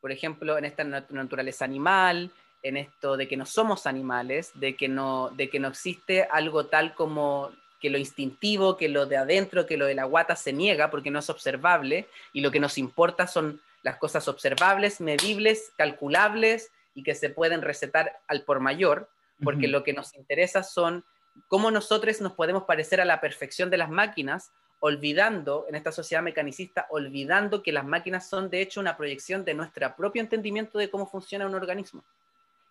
Por 0.00 0.12
ejemplo, 0.12 0.56
en 0.56 0.64
esta 0.64 0.82
naturaleza 0.82 1.66
animal, 1.66 2.32
en 2.62 2.76
esto 2.76 3.16
de 3.16 3.28
que 3.28 3.36
no 3.36 3.46
somos 3.46 3.86
animales, 3.86 4.52
de 4.54 4.76
que 4.76 4.88
no, 4.88 5.30
de 5.30 5.50
que 5.50 5.58
no 5.58 5.68
existe 5.68 6.24
algo 6.30 6.66
tal 6.66 6.94
como 6.94 7.50
que 7.80 7.90
lo 7.90 7.98
instintivo, 7.98 8.76
que 8.76 8.88
lo 8.88 9.06
de 9.06 9.16
adentro, 9.16 9.66
que 9.66 9.76
lo 9.76 9.86
de 9.86 9.96
la 9.96 10.04
guata 10.04 10.36
se 10.36 10.52
niega 10.52 10.90
porque 10.90 11.10
no 11.10 11.18
es 11.18 11.28
observable 11.28 12.06
y 12.32 12.40
lo 12.40 12.52
que 12.52 12.60
nos 12.60 12.78
importa 12.78 13.26
son 13.26 13.60
las 13.82 13.96
cosas 13.96 14.28
observables, 14.28 15.00
medibles, 15.00 15.72
calculables 15.76 16.70
y 16.94 17.02
que 17.02 17.16
se 17.16 17.30
pueden 17.30 17.62
recetar 17.62 18.20
al 18.28 18.42
por 18.42 18.60
mayor, 18.60 19.10
porque 19.42 19.66
lo 19.66 19.82
que 19.82 19.92
nos 19.92 20.14
interesa 20.14 20.62
son 20.62 21.04
cómo 21.48 21.72
nosotros 21.72 22.20
nos 22.20 22.34
podemos 22.34 22.62
parecer 22.62 23.00
a 23.00 23.04
la 23.04 23.20
perfección 23.20 23.70
de 23.70 23.78
las 23.78 23.90
máquinas, 23.90 24.52
olvidando, 24.78 25.66
en 25.68 25.74
esta 25.74 25.90
sociedad 25.90 26.22
mecanicista, 26.22 26.86
olvidando 26.90 27.64
que 27.64 27.72
las 27.72 27.84
máquinas 27.84 28.28
son 28.28 28.50
de 28.50 28.60
hecho 28.60 28.78
una 28.78 28.96
proyección 28.96 29.44
de 29.44 29.54
nuestro 29.54 29.92
propio 29.96 30.22
entendimiento 30.22 30.78
de 30.78 30.90
cómo 30.90 31.08
funciona 31.08 31.46
un 31.46 31.54
organismo 31.54 32.04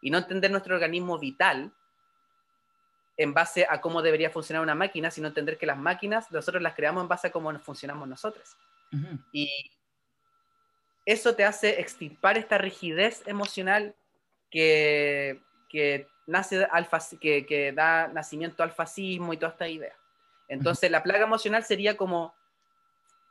y 0.01 0.09
no 0.09 0.17
entender 0.17 0.51
nuestro 0.51 0.75
organismo 0.75 1.17
vital 1.19 1.71
en 3.17 3.33
base 3.33 3.67
a 3.69 3.79
cómo 3.81 4.01
debería 4.01 4.31
funcionar 4.31 4.63
una 4.63 4.75
máquina, 4.75 5.11
sino 5.11 5.27
entender 5.27 5.57
que 5.57 5.65
las 5.65 5.77
máquinas 5.77 6.31
nosotros 6.31 6.61
las 6.61 6.73
creamos 6.73 7.03
en 7.03 7.07
base 7.07 7.27
a 7.27 7.31
cómo 7.31 7.57
funcionamos 7.59 8.07
nosotros. 8.07 8.57
Y 9.31 9.49
eso 11.05 11.35
te 11.35 11.45
hace 11.45 11.79
extirpar 11.79 12.37
esta 12.37 12.57
rigidez 12.57 13.23
emocional 13.25 13.95
que, 14.49 15.41
que 15.69 16.07
nace 16.27 16.65
al, 16.65 16.87
que, 17.19 17.45
que, 17.45 17.71
da 17.71 18.07
nacimiento 18.07 18.63
al 18.63 18.71
fascismo 18.71 19.33
y 19.33 19.37
toda 19.37 19.51
esta 19.51 19.67
idea. 19.67 19.95
Entonces, 20.47 20.91
la 20.91 21.01
plaga 21.01 21.23
emocional 21.23 21.63
sería 21.63 21.95
como, 21.95 22.33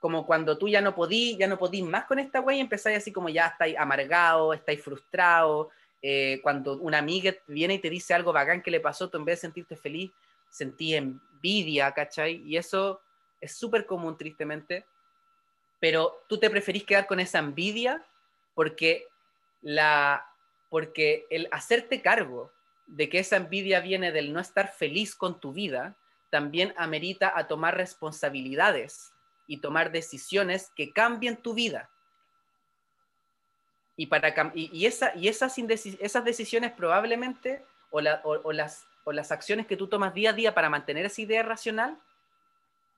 como 0.00 0.24
cuando 0.26 0.56
tú 0.56 0.68
ya 0.68 0.80
no 0.80 0.94
podís, 0.94 1.36
ya 1.36 1.46
no 1.46 1.58
podís 1.58 1.84
más 1.84 2.06
con 2.06 2.18
esta 2.18 2.38
güey 2.38 2.58
y 2.58 2.60
empezáis 2.60 2.98
así 2.98 3.12
como 3.12 3.28
ya 3.28 3.48
estáis 3.48 3.76
amargado, 3.76 4.54
estáis 4.54 4.82
frustrado, 4.82 5.70
eh, 6.02 6.40
cuando 6.42 6.78
una 6.78 6.98
amiga 6.98 7.34
viene 7.46 7.74
y 7.74 7.78
te 7.78 7.90
dice 7.90 8.14
algo 8.14 8.32
bacán 8.32 8.62
que 8.62 8.70
le 8.70 8.80
pasó, 8.80 9.08
tú 9.08 9.18
en 9.18 9.24
vez 9.24 9.38
de 9.38 9.48
sentirte 9.48 9.76
feliz, 9.76 10.10
sentí 10.48 10.94
envidia, 10.94 11.92
¿cachai? 11.92 12.42
Y 12.46 12.56
eso 12.56 13.00
es 13.40 13.54
súper 13.54 13.86
común, 13.86 14.16
tristemente, 14.16 14.86
pero 15.78 16.24
tú 16.28 16.38
te 16.38 16.50
preferís 16.50 16.84
quedar 16.84 17.06
con 17.06 17.20
esa 17.20 17.38
envidia 17.38 18.04
porque, 18.54 19.06
la, 19.62 20.26
porque 20.68 21.26
el 21.30 21.48
hacerte 21.50 22.02
cargo 22.02 22.52
de 22.86 23.08
que 23.08 23.18
esa 23.20 23.36
envidia 23.36 23.80
viene 23.80 24.12
del 24.12 24.32
no 24.32 24.40
estar 24.40 24.72
feliz 24.72 25.14
con 25.14 25.40
tu 25.40 25.52
vida, 25.52 25.96
también 26.30 26.74
amerita 26.76 27.32
a 27.34 27.46
tomar 27.48 27.76
responsabilidades 27.76 29.12
y 29.46 29.58
tomar 29.58 29.90
decisiones 29.90 30.70
que 30.76 30.92
cambien 30.92 31.36
tu 31.36 31.54
vida. 31.54 31.90
Y, 34.00 34.06
para, 34.06 34.32
y, 34.54 34.86
esa, 34.86 35.14
y 35.14 35.28
esas, 35.28 35.58
esas 35.58 36.24
decisiones 36.24 36.72
probablemente, 36.72 37.62
o, 37.90 37.98
o, 38.22 38.52
las, 38.54 38.86
o 39.04 39.12
las 39.12 39.30
acciones 39.30 39.66
que 39.66 39.76
tú 39.76 39.88
tomas 39.88 40.14
día 40.14 40.30
a 40.30 40.32
día 40.32 40.54
para 40.54 40.70
mantener 40.70 41.04
esa 41.04 41.20
idea 41.20 41.42
racional, 41.42 42.00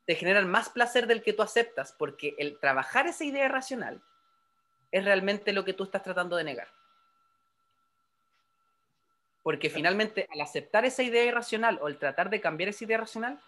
te 0.06 0.14
generan 0.14 0.48
más 0.48 0.68
placer 0.68 1.08
del 1.08 1.24
que 1.24 1.32
tú 1.32 1.42
aceptas, 1.42 1.92
porque 1.92 2.36
el 2.38 2.56
trabajar 2.60 3.08
esa 3.08 3.24
idea 3.24 3.48
racional 3.48 4.00
es 4.92 5.04
realmente 5.04 5.52
lo 5.52 5.64
que 5.64 5.72
tú 5.72 5.82
estás 5.82 6.04
tratando 6.04 6.36
de 6.36 6.44
negar. 6.44 6.68
Porque 9.42 9.70
finalmente 9.70 10.28
al 10.32 10.40
aceptar 10.40 10.84
esa 10.84 11.02
idea 11.02 11.24
irracional 11.24 11.80
o 11.82 11.88
el 11.88 11.98
tratar 11.98 12.30
de 12.30 12.40
cambiar 12.40 12.68
esa 12.68 12.84
idea 12.84 12.98
racional, 12.98 13.40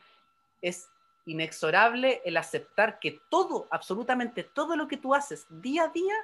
es 0.61 0.89
inexorable 1.25 2.21
el 2.25 2.37
aceptar 2.37 2.99
que 2.99 3.21
todo, 3.31 3.69
absolutamente 3.71 4.43
todo 4.43 4.75
lo 4.75 4.89
que 4.89 4.97
tú 4.97 5.15
haces 5.15 5.47
día 5.49 5.85
a 5.85 5.89
día 5.91 6.17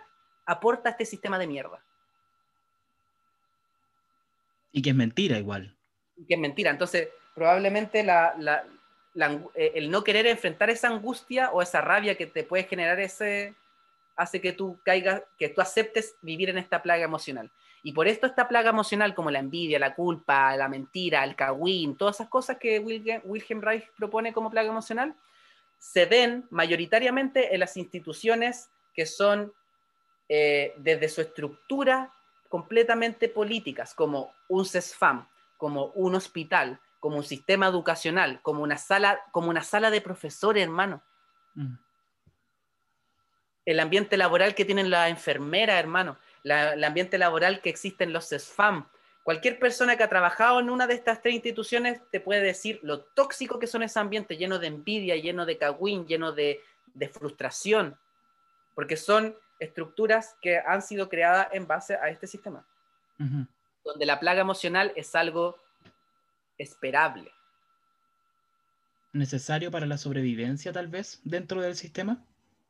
aporta 0.46 0.90
este 0.90 1.04
sistema 1.04 1.38
de 1.38 1.46
mierda. 1.46 1.82
Y 4.72 4.82
que 4.82 4.90
es 4.90 4.96
mentira 4.96 5.38
igual. 5.38 5.76
Y 6.16 6.24
que 6.26 6.34
es 6.34 6.40
mentira. 6.40 6.70
Entonces, 6.70 7.08
probablemente 7.34 8.00
eh, 8.00 9.72
el 9.74 9.90
no 9.90 10.04
querer 10.04 10.26
enfrentar 10.26 10.70
esa 10.70 10.88
angustia 10.88 11.50
o 11.50 11.62
esa 11.62 11.80
rabia 11.80 12.16
que 12.16 12.26
te 12.26 12.44
puede 12.44 12.64
generar 12.64 13.00
ese, 13.00 13.54
hace 14.16 14.40
que 14.40 14.52
tú 14.52 14.78
caigas, 14.84 15.22
que 15.38 15.48
tú 15.48 15.60
aceptes 15.60 16.14
vivir 16.22 16.50
en 16.50 16.58
esta 16.58 16.82
plaga 16.82 17.04
emocional. 17.04 17.50
Y 17.82 17.92
por 17.92 18.06
esto 18.06 18.26
esta 18.26 18.46
plaga 18.46 18.70
emocional, 18.70 19.14
como 19.14 19.30
la 19.30 19.38
envidia, 19.38 19.78
la 19.78 19.94
culpa, 19.94 20.54
la 20.56 20.68
mentira, 20.68 21.24
el 21.24 21.34
cagüín, 21.34 21.96
todas 21.96 22.16
esas 22.16 22.28
cosas 22.28 22.58
que 22.58 22.78
Wilhelm, 22.78 23.22
Wilhelm 23.24 23.62
Reich 23.62 23.90
propone 23.96 24.32
como 24.32 24.50
plaga 24.50 24.68
emocional, 24.68 25.14
se 25.78 26.04
ven 26.04 26.46
mayoritariamente 26.50 27.54
en 27.54 27.60
las 27.60 27.76
instituciones 27.78 28.68
que 28.94 29.06
son 29.06 29.52
eh, 30.32 30.74
desde 30.76 31.08
su 31.08 31.20
estructura 31.20 32.12
completamente 32.48 33.28
políticas, 33.28 33.94
como 33.94 34.32
un 34.48 34.64
CESFAM, 34.64 35.28
como 35.56 35.86
un 35.86 36.14
hospital, 36.14 36.80
como 37.00 37.16
un 37.16 37.24
sistema 37.24 37.66
educacional, 37.66 38.40
como 38.42 38.62
una 38.62 38.78
sala, 38.78 39.20
como 39.32 39.50
una 39.50 39.64
sala 39.64 39.90
de 39.90 40.00
profesores, 40.00 40.62
hermano. 40.62 41.02
Mm. 41.54 41.74
El 43.64 43.80
ambiente 43.80 44.16
laboral 44.16 44.54
que 44.54 44.64
tienen 44.64 44.90
las 44.90 45.10
enfermeras, 45.10 45.80
hermano. 45.80 46.16
el 46.44 46.84
ambiente 46.84 47.18
laboral 47.18 47.60
que 47.60 47.70
existe 47.70 48.04
en 48.04 48.12
los 48.12 48.28
SFAM. 48.28 48.86
Cualquier 49.24 49.58
persona 49.58 49.96
que 49.96 50.04
ha 50.04 50.08
trabajado 50.08 50.60
en 50.60 50.70
una 50.70 50.86
de 50.86 50.94
estas 50.94 51.20
tres 51.20 51.34
instituciones 51.34 52.00
te 52.12 52.20
puede 52.20 52.40
decir 52.40 52.78
lo 52.82 53.00
tóxico 53.00 53.58
que 53.58 53.66
son 53.66 53.82
ese 53.82 53.98
ambiente, 53.98 54.36
lleno 54.36 54.60
de 54.60 54.68
envidia, 54.68 55.16
lleno 55.16 55.44
de 55.44 55.58
cagüín, 55.58 56.06
lleno 56.06 56.32
de, 56.32 56.62
frustración, 57.12 57.98
porque 58.74 58.96
son 58.96 59.36
estructuras 59.60 60.36
que 60.42 60.58
han 60.58 60.82
sido 60.82 61.08
creadas 61.08 61.48
en 61.52 61.66
base 61.66 61.94
a 61.94 62.08
este 62.08 62.26
sistema, 62.26 62.66
donde 63.84 64.06
la 64.06 64.18
plaga 64.18 64.40
emocional 64.40 64.92
es 64.96 65.14
algo 65.14 65.56
esperable. 66.58 67.30
¿Necesario 69.12 69.70
para 69.70 69.86
la 69.86 69.98
sobrevivencia 69.98 70.72
tal 70.72 70.88
vez 70.88 71.20
dentro 71.24 71.60
del 71.60 71.74
sistema? 71.74 72.24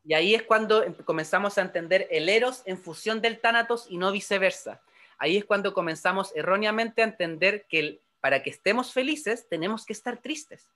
Y 0.05 0.15
ahí 0.15 0.35
es 0.35 0.43
cuando 0.43 0.83
em, 0.83 0.95
comenzamos 0.95 1.59
a 1.59 1.63
entender 1.63 2.09
el 2.11 2.29
eros 2.29 2.63
en 2.65 2.79
fusión 2.79 3.21
del 3.21 3.41
tánatos 3.41 3.87
y 3.89 3.99
no 3.99 4.11
viceversa. 4.11 4.81
Ahí 5.19 5.37
es 5.37 5.45
cuando 5.45 5.75
comenzamos 5.75 6.33
erróneamente 6.35 7.03
a 7.03 7.05
entender 7.05 7.67
que 7.69 8.01
para 8.21 8.43
que 8.43 8.51
estemos 8.51 8.93
felices 8.93 9.49
tenemos 9.49 9.85
que 9.85 9.93
estar 9.93 10.19
tristes. 10.23 10.67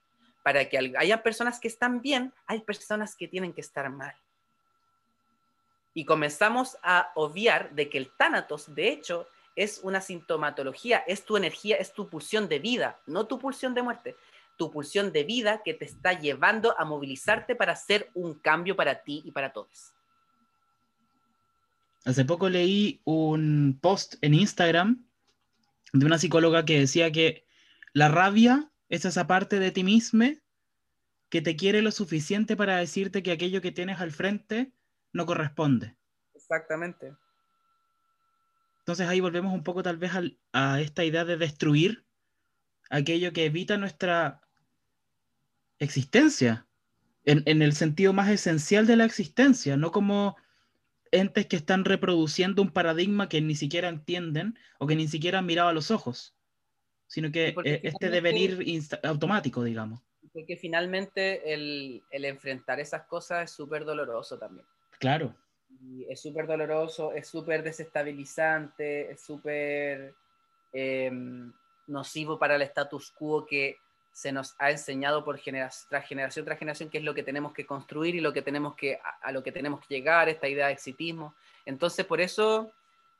Para 0.43 0.69
que 0.69 0.93
haya 0.97 1.23
personas 1.23 1.59
que 1.59 1.67
están 1.67 2.01
bien, 2.01 2.31
hay 2.45 2.59
personas 2.59 3.15
que 3.15 3.27
tienen 3.27 3.53
que 3.53 3.61
estar 3.61 3.89
mal. 3.89 4.13
Y 5.95 6.05
comenzamos 6.05 6.77
a 6.83 7.11
obviar 7.15 7.73
de 7.73 7.89
que 7.89 7.97
el 7.97 8.11
tánatos, 8.11 8.75
de 8.75 8.89
hecho, 8.89 9.27
es 9.55 9.79
una 9.81 10.01
sintomatología, 10.01 10.97
es 11.07 11.25
tu 11.25 11.37
energía, 11.37 11.77
es 11.77 11.93
tu 11.93 12.09
pulsión 12.09 12.49
de 12.49 12.59
vida, 12.59 12.99
no 13.07 13.25
tu 13.25 13.39
pulsión 13.39 13.73
de 13.73 13.81
muerte, 13.81 14.15
tu 14.57 14.69
pulsión 14.69 15.11
de 15.13 15.23
vida 15.23 15.61
que 15.63 15.73
te 15.73 15.85
está 15.85 16.19
llevando 16.19 16.77
a 16.77 16.85
movilizarte 16.85 17.55
para 17.55 17.71
hacer 17.71 18.11
un 18.13 18.33
cambio 18.35 18.75
para 18.75 19.03
ti 19.03 19.23
y 19.25 19.31
para 19.31 19.53
todos. 19.53 19.93
Hace 22.03 22.25
poco 22.25 22.49
leí 22.49 22.99
un 23.05 23.79
post 23.81 24.15
en 24.21 24.33
Instagram 24.33 25.05
de 25.93 26.05
una 26.05 26.19
psicóloga 26.19 26.65
que 26.65 26.79
decía 26.79 27.11
que 27.11 27.45
la 27.93 28.09
rabia 28.09 28.69
es 28.89 29.05
esa 29.05 29.27
parte 29.27 29.59
de 29.59 29.71
ti 29.71 29.83
mismo 29.83 30.25
que 31.29 31.41
te 31.41 31.55
quiere 31.55 31.81
lo 31.81 31.91
suficiente 31.91 32.55
para 32.55 32.77
decirte 32.77 33.23
que 33.23 33.31
aquello 33.31 33.61
que 33.61 33.71
tienes 33.71 33.99
al 33.99 34.11
frente 34.11 34.71
no 35.15 35.25
corresponde. 35.25 35.95
Exactamente. 36.33 37.15
Entonces 38.79 39.07
ahí 39.07 39.21
volvemos 39.21 39.53
un 39.53 39.63
poco 39.63 39.81
tal 39.81 39.97
vez 39.97 40.11
a 40.51 40.81
esta 40.81 41.05
idea 41.05 41.23
de 41.23 41.37
destruir 41.37 42.05
aquello 42.89 43.31
que 43.31 43.45
evita 43.45 43.77
nuestra 43.77 44.41
existencia, 45.79 46.67
en, 47.23 47.61
el 47.61 47.73
sentido 47.73 48.13
más 48.13 48.29
esencial 48.29 48.85
de 48.85 48.97
la 48.97 49.05
existencia, 49.05 49.77
no 49.77 49.91
como 49.91 50.35
entes 51.11 51.47
que 51.47 51.55
están 51.55 51.85
reproduciendo 51.85 52.61
un 52.61 52.69
paradigma 52.69 53.29
que 53.29 53.41
ni 53.41 53.55
siquiera 53.55 53.87
entienden 53.87 54.59
o 54.79 54.85
que 54.85 54.95
ni 54.95 55.07
siquiera 55.07 55.39
han 55.39 55.45
mirado 55.45 55.69
a 55.69 55.73
los 55.73 55.91
ojos, 55.91 56.35
sino 57.07 57.31
que 57.31 57.55
eh, 57.63 57.79
este 57.83 58.09
devenir 58.09 58.59
automático, 59.01 59.63
digamos. 59.63 60.01
Porque 60.33 60.57
finalmente 60.57 61.53
el, 61.53 62.03
el 62.11 62.25
enfrentar 62.25 62.79
esas 62.81 63.07
cosas 63.07 63.45
es 63.45 63.55
súper 63.55 63.85
doloroso 63.85 64.37
también. 64.37 64.67
Claro 64.99 65.35
es 66.07 66.21
súper 66.21 66.47
doloroso, 66.47 67.13
es 67.13 67.27
súper 67.27 67.63
desestabilizante, 67.63 69.11
es 69.11 69.21
súper 69.21 70.13
em, 70.73 71.51
nocivo 71.87 72.37
para 72.39 72.55
el 72.55 72.61
status 72.63 73.11
quo 73.11 73.45
que 73.45 73.77
se 74.11 74.31
nos 74.31 74.55
ha 74.59 74.71
enseñado 74.71 75.25
por 75.25 75.37
generación 75.37 75.87
tras 75.89 76.07
generación 76.07 76.45
tras 76.45 76.57
generación 76.57 76.89
qué 76.89 76.99
es 76.99 77.03
lo 77.03 77.13
que 77.13 77.23
tenemos 77.23 77.53
que 77.53 77.65
construir 77.65 78.15
y 78.15 78.21
lo 78.21 78.31
que 78.31 78.41
tenemos 78.41 78.75
que, 78.75 78.99
a, 79.21 79.31
lo 79.31 79.43
que 79.43 79.51
tenemos 79.51 79.85
que 79.85 79.93
llegar, 79.93 80.29
esta 80.29 80.47
idea 80.47 80.67
de 80.67 80.73
exitismo. 80.73 81.35
Entonces, 81.65 82.05
por 82.05 82.21
eso, 82.21 82.71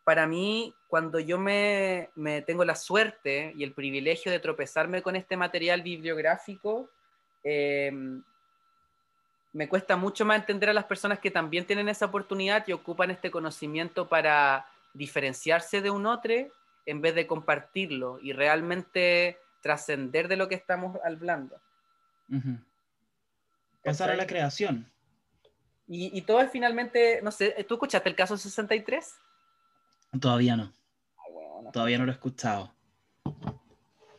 para 0.06 0.26
mí, 0.26 0.74
cuando 0.88 1.20
yo 1.20 1.38
me, 1.38 2.10
tengo 2.46 2.64
la 2.64 2.76
suerte 2.76 3.54
y 3.58 3.64
el 3.64 3.74
privilegio 3.74 4.32
de 4.32 4.40
tropezarme 4.40 5.02
con 5.02 5.16
este 5.16 5.36
material 5.36 5.82
bibliográfico, 5.82 6.90
eh, 7.44 7.92
me 9.56 9.70
cuesta 9.70 9.96
mucho 9.96 10.26
más 10.26 10.38
entender 10.38 10.70
a 10.70 10.74
las 10.74 10.84
personas 10.84 11.20
que 11.20 11.32
también 11.32 11.66
tienen 11.66 11.88
esa 11.88 12.08
oportunidad 12.08 12.68
y 12.68 12.74
ocupan 12.74 13.10
este 13.10 13.32
conocimiento 13.32 14.10
para 14.10 14.68
diferenciarse 14.94 15.82
de 15.82 15.90
un 15.90 16.06
otro 16.06 16.34
en 16.86 17.00
vez 17.00 17.16
de 17.16 17.26
compartirlo 17.26 18.20
y 18.22 18.34
realmente 18.34 19.38
trascender 19.62 20.28
de 20.28 20.36
lo 20.36 20.50
que 20.50 20.56
estamos 20.56 20.98
hablando. 21.06 21.56
Pasar 23.82 24.10
a 24.10 24.18
la 24.18 24.28
creación. 24.28 24.92
Y, 25.88 26.22
todo 26.24 26.42
es 26.42 26.52
finalmente, 26.52 27.22
no 27.24 27.32
sé, 27.32 27.52
¿tú 27.66 27.76
escuchaste 27.76 28.10
el 28.10 28.16
caso 28.16 28.36
63? 28.36 29.16
Todavía 30.20 30.58
no. 30.58 30.74
Ah, 31.18 31.72
Todavía 31.72 31.98
no 31.98 32.04
lo 32.04 32.12
he 32.12 32.16
escuchado. 32.16 32.74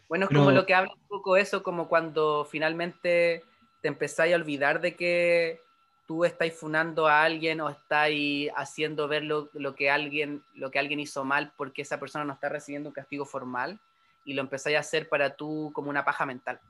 Bueno, 0.08 0.24
es 0.24 0.34
como 0.34 0.50
lo 0.50 0.64
que 0.64 0.74
habla 0.74 0.94
un 0.94 1.08
poco 1.08 1.36
eso, 1.36 1.62
como 1.62 1.88
cuando 1.88 2.46
finalmente 2.50 3.44
te 3.86 3.90
empezáis 3.90 4.32
a 4.34 4.36
olvidar 4.36 4.80
de 4.80 4.96
que 4.96 5.60
tú 6.08 6.24
estáis 6.24 6.58
funando 6.58 7.06
a 7.06 7.22
alguien 7.22 7.60
o 7.60 7.70
estáis 7.70 8.50
haciendo 8.56 9.06
ver 9.06 9.22
lo, 9.22 9.48
que 9.76 9.92
alguien, 9.92 10.42
lo 10.54 10.72
que 10.72 10.80
alguien 10.80 10.98
hizo 10.98 11.24
mal 11.24 11.52
porque 11.56 11.82
esa 11.82 12.00
persona 12.00 12.24
no 12.24 12.32
está 12.32 12.48
recibiendo 12.48 12.88
un 12.88 12.92
castigo 12.92 13.24
formal 13.24 13.78
y 14.24 14.34
lo 14.34 14.42
empezáis 14.42 14.76
a 14.76 14.80
hacer 14.80 15.08
para 15.08 15.36
tú 15.36 15.70
como 15.72 15.88
una 15.88 16.04
paja 16.04 16.26
mental. 16.26 16.60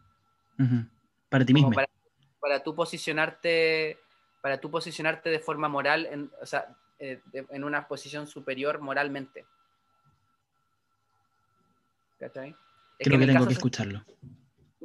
Para 1.30 1.46
ti 1.46 1.54
mismo. 1.54 1.70
Para, 1.70 1.88
para, 2.38 2.62
tú 2.62 2.74
posicionarte, 2.74 3.98
para 4.42 4.60
tú 4.60 4.70
posicionarte 4.70 5.30
de 5.30 5.38
forma 5.38 5.70
moral, 5.70 6.04
en, 6.04 6.30
o 6.42 6.44
sea, 6.44 6.76
eh, 6.98 7.22
en 7.32 7.64
una 7.64 7.88
posición 7.88 8.26
superior 8.26 8.78
moralmente. 8.82 9.46
¿Cachai? 12.20 12.54
Creo 12.98 13.18
que, 13.18 13.26
tengo 13.26 13.46
que 13.46 13.54
escucharlo. 13.54 14.04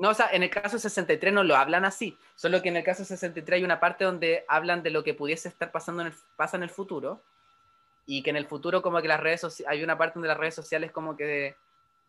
No, 0.02 0.10
o 0.10 0.14
sea, 0.16 0.30
en 0.32 0.42
el 0.42 0.50
caso 0.50 0.80
63 0.80 1.32
no 1.32 1.44
lo 1.44 1.56
hablan 1.56 1.86
así, 1.86 2.18
solo 2.34 2.60
que 2.64 2.70
en 2.70 2.78
el 2.78 2.84
caso 2.84 3.06
63 3.06 3.58
hay 3.58 3.64
una 3.64 3.80
parte 3.80 4.04
donde 4.04 4.46
hablan 4.48 4.82
de 4.82 4.90
lo 4.90 5.04
que 5.04 5.14
pudiese 5.14 5.48
estar 5.48 5.72
pasando 5.72 6.02
en 6.02 6.08
el, 6.08 6.14
pasa 6.36 6.58
en 6.58 6.64
el 6.64 6.72
futuro 6.72 7.22
y 8.08 8.24
que 8.24 8.32
en 8.32 8.36
el 8.36 8.48
futuro 8.48 8.82
como 8.82 9.00
que 9.00 9.08
las 9.08 9.20
redes 9.20 9.64
hay 9.68 9.84
una 9.84 10.00
parte 10.00 10.16
donde 10.16 10.30
las 10.30 10.40
redes 10.40 10.56
sociales 10.56 10.92
como 10.92 11.16
que 11.16 11.56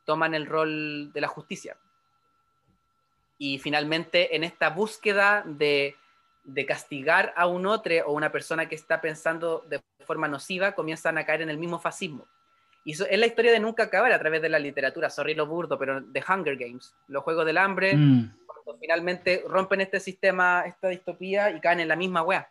toman 0.06 0.34
el 0.34 0.46
rol 0.46 1.12
de 1.12 1.20
la 1.20 1.28
justicia. 1.28 1.76
Y 3.36 3.58
finalmente 3.58 4.36
en 4.36 4.44
esta 4.44 4.70
búsqueda 4.70 5.42
de, 5.44 5.94
de 6.44 6.64
castigar 6.64 7.34
a 7.36 7.46
un 7.46 7.66
otro 7.66 7.94
o 8.06 8.12
una 8.12 8.32
persona 8.32 8.70
que 8.70 8.74
está 8.74 9.02
pensando 9.02 9.66
de 9.68 9.82
forma 10.06 10.28
nociva, 10.28 10.72
comienzan 10.72 11.18
a 11.18 11.26
caer 11.26 11.42
en 11.42 11.50
el 11.50 11.58
mismo 11.58 11.78
fascismo. 11.78 12.26
Y 12.84 12.92
es 12.92 13.18
la 13.18 13.26
historia 13.26 13.52
de 13.52 13.60
nunca 13.60 13.84
acabar 13.84 14.12
a 14.12 14.18
través 14.18 14.42
de 14.42 14.48
la 14.48 14.58
literatura, 14.58 15.08
sorry 15.08 15.34
lo 15.34 15.46
burdo, 15.46 15.78
pero 15.78 16.00
de 16.00 16.24
Hunger 16.26 16.56
Games, 16.56 16.94
los 17.06 17.22
Juegos 17.22 17.46
del 17.46 17.58
Hambre, 17.58 17.94
mm. 17.96 18.38
cuando 18.46 18.80
finalmente 18.80 19.44
rompen 19.46 19.82
este 19.82 20.00
sistema, 20.00 20.64
esta 20.66 20.88
distopía 20.88 21.50
y 21.50 21.60
caen 21.60 21.80
en 21.80 21.88
la 21.88 21.96
misma 21.96 22.22
wea. 22.22 22.50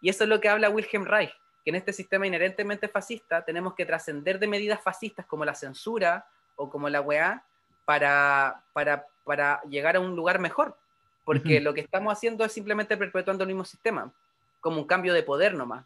Y 0.00 0.08
eso 0.08 0.24
es 0.24 0.30
lo 0.30 0.40
que 0.40 0.48
habla 0.48 0.70
Wilhelm 0.70 1.04
Reich, 1.04 1.32
que 1.64 1.70
en 1.70 1.76
este 1.76 1.92
sistema 1.92 2.26
inherentemente 2.26 2.88
fascista 2.88 3.44
tenemos 3.44 3.74
que 3.74 3.84
trascender 3.84 4.38
de 4.38 4.48
medidas 4.48 4.80
fascistas 4.82 5.26
como 5.26 5.44
la 5.44 5.54
censura 5.54 6.26
o 6.56 6.70
como 6.70 6.88
la 6.88 7.02
wea 7.02 7.44
para, 7.84 8.64
para, 8.72 9.06
para 9.24 9.60
llegar 9.68 9.96
a 9.96 10.00
un 10.00 10.16
lugar 10.16 10.38
mejor. 10.38 10.78
Porque 11.24 11.60
lo 11.60 11.72
que 11.72 11.82
estamos 11.82 12.12
haciendo 12.12 12.44
es 12.44 12.50
simplemente 12.50 12.96
perpetuando 12.96 13.44
el 13.44 13.48
mismo 13.48 13.64
sistema, 13.64 14.12
como 14.60 14.78
un 14.78 14.86
cambio 14.86 15.14
de 15.14 15.22
poder 15.22 15.54
nomás. 15.54 15.84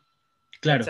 Claro 0.60 0.84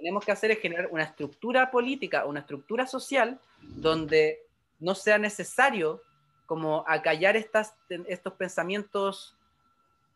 tenemos 0.00 0.24
que 0.24 0.32
hacer 0.32 0.50
es 0.50 0.60
generar 0.60 0.88
una 0.90 1.04
estructura 1.04 1.70
política, 1.70 2.24
una 2.24 2.40
estructura 2.40 2.86
social 2.86 3.38
donde 3.60 4.40
no 4.78 4.94
sea 4.94 5.18
necesario 5.18 6.02
como 6.46 6.84
acallar 6.88 7.36
estas, 7.36 7.74
estos 8.06 8.32
pensamientos 8.32 9.36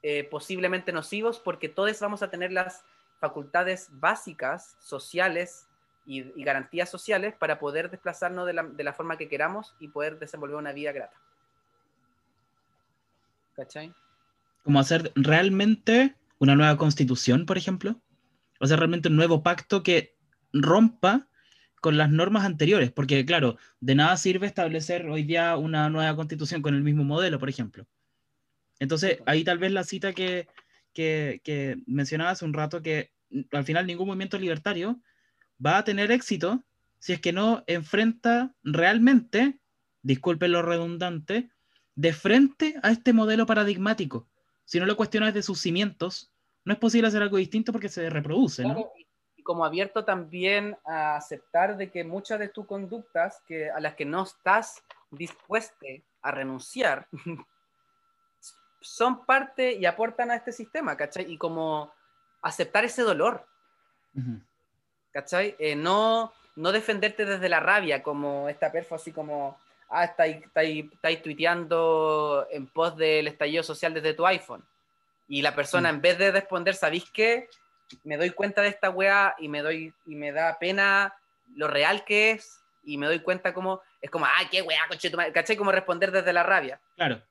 eh, 0.02 0.24
posiblemente 0.24 0.90
nocivos 0.90 1.38
porque 1.38 1.68
todos 1.68 2.00
vamos 2.00 2.22
a 2.22 2.30
tener 2.30 2.50
las 2.50 2.82
facultades 3.20 3.88
básicas, 3.92 4.76
sociales 4.80 5.68
y, 6.06 6.22
garantías 6.42 6.90
sociales 6.90 7.34
para 7.38 7.58
poder 7.58 7.90
desplazarnos 7.90 8.46
de 8.46 8.54
la, 8.54 8.62
de 8.62 8.84
la, 8.84 8.94
forma 8.94 9.18
que 9.18 9.28
queramos 9.28 9.74
y 9.80 9.88
poder 9.88 10.18
desenvolver 10.18 10.56
una 10.56 10.72
vida 10.72 10.92
grata. 10.92 11.16
¿Cachai? 13.54 13.92
Como 14.62 14.80
hacer 14.80 15.12
realmente 15.14 16.14
una 16.38 16.54
nueva 16.54 16.76
constitución, 16.78 17.44
por 17.44 17.58
ejemplo 17.58 17.96
o 18.64 18.66
sea, 18.66 18.78
realmente 18.78 19.08
un 19.08 19.16
nuevo 19.16 19.42
pacto 19.42 19.82
que 19.82 20.16
rompa 20.50 21.28
con 21.82 21.98
las 21.98 22.10
normas 22.10 22.46
anteriores, 22.46 22.90
porque 22.90 23.26
claro, 23.26 23.58
de 23.78 23.94
nada 23.94 24.16
sirve 24.16 24.46
establecer 24.46 25.06
hoy 25.06 25.22
día 25.22 25.54
una 25.58 25.90
nueva 25.90 26.16
constitución 26.16 26.62
con 26.62 26.74
el 26.74 26.82
mismo 26.82 27.04
modelo, 27.04 27.38
por 27.38 27.50
ejemplo. 27.50 27.86
Entonces, 28.78 29.18
ahí 29.26 29.44
tal 29.44 29.58
vez 29.58 29.70
la 29.70 29.84
cita 29.84 30.14
que, 30.14 30.48
que, 30.94 31.42
que 31.44 31.76
mencionaba 31.86 32.30
hace 32.30 32.46
un 32.46 32.54
rato, 32.54 32.80
que 32.80 33.12
al 33.52 33.64
final 33.64 33.86
ningún 33.86 34.06
movimiento 34.06 34.38
libertario 34.38 34.98
va 35.64 35.76
a 35.76 35.84
tener 35.84 36.10
éxito 36.10 36.64
si 36.98 37.12
es 37.12 37.20
que 37.20 37.34
no 37.34 37.64
enfrenta 37.66 38.54
realmente, 38.62 39.58
disculpen 40.00 40.52
lo 40.52 40.62
redundante, 40.62 41.50
de 41.96 42.14
frente 42.14 42.76
a 42.82 42.90
este 42.92 43.12
modelo 43.12 43.44
paradigmático, 43.44 44.26
Si 44.64 44.80
no 44.80 44.86
lo 44.86 44.96
cuestionas 44.96 45.34
desde 45.34 45.44
sus 45.44 45.60
cimientos, 45.60 46.33
no 46.64 46.72
es 46.72 46.78
posible 46.78 47.08
hacer 47.08 47.22
algo 47.22 47.36
distinto 47.36 47.72
porque 47.72 47.88
se 47.88 48.08
reproduce, 48.08 48.64
¿no? 48.64 48.92
Y 49.36 49.42
como 49.42 49.64
abierto 49.64 50.04
también 50.04 50.76
a 50.84 51.16
aceptar 51.16 51.76
de 51.76 51.90
que 51.90 52.04
muchas 52.04 52.38
de 52.38 52.48
tus 52.48 52.66
conductas 52.66 53.42
que, 53.46 53.70
a 53.70 53.80
las 53.80 53.94
que 53.94 54.04
no 54.04 54.22
estás 54.22 54.82
dispuesto 55.10 55.86
a 56.22 56.30
renunciar 56.30 57.06
son 58.80 59.24
parte 59.24 59.72
y 59.72 59.86
aportan 59.86 60.30
a 60.30 60.36
este 60.36 60.52
sistema, 60.52 60.96
¿cachai? 60.96 61.30
Y 61.30 61.38
como 61.38 61.92
aceptar 62.42 62.84
ese 62.84 63.02
dolor, 63.02 63.46
¿cachai? 65.10 65.56
Eh, 65.58 65.74
no, 65.74 66.32
no 66.56 66.72
defenderte 66.72 67.24
desde 67.24 67.48
la 67.48 67.60
rabia, 67.60 68.02
como 68.02 68.48
esta 68.48 68.70
perfo 68.70 68.94
así 68.94 69.12
como, 69.12 69.58
ah, 69.88 70.04
estáis, 70.04 70.44
estáis, 70.44 71.22
tuiteando 71.22 72.46
en 72.50 72.66
pos 72.66 72.96
del 72.96 73.28
estallido 73.28 73.62
social 73.62 73.94
desde 73.94 74.14
tu 74.14 74.26
iPhone. 74.26 74.64
Y 75.28 75.42
la 75.42 75.54
persona, 75.54 75.90
mm. 75.90 75.94
en 75.94 76.00
vez 76.00 76.18
de 76.18 76.32
responder, 76.32 76.74
¿sabéis 76.74 77.10
qué? 77.10 77.48
Me 78.02 78.16
doy 78.16 78.30
cuenta 78.30 78.62
de 78.62 78.68
esta 78.68 78.90
weá 78.90 79.34
y 79.38 79.48
me, 79.48 79.62
doy, 79.62 79.92
y 80.06 80.16
me 80.16 80.32
da 80.32 80.58
pena 80.58 81.14
lo 81.54 81.68
real 81.68 82.04
que 82.04 82.32
es 82.32 82.60
y 82.82 82.98
me 82.98 83.06
doy 83.06 83.20
cuenta 83.20 83.54
como, 83.54 83.80
es 84.00 84.10
como, 84.10 84.26
ah, 84.26 84.48
qué 84.50 84.62
weá, 84.62 84.80
coche 84.88 85.10
tu 85.10 85.16
¿cachai? 85.16 85.56
Como 85.56 85.72
responder 85.72 86.10
desde 86.10 86.32
la 86.32 86.42
rabia. 86.42 86.80
Claro. 86.96 87.22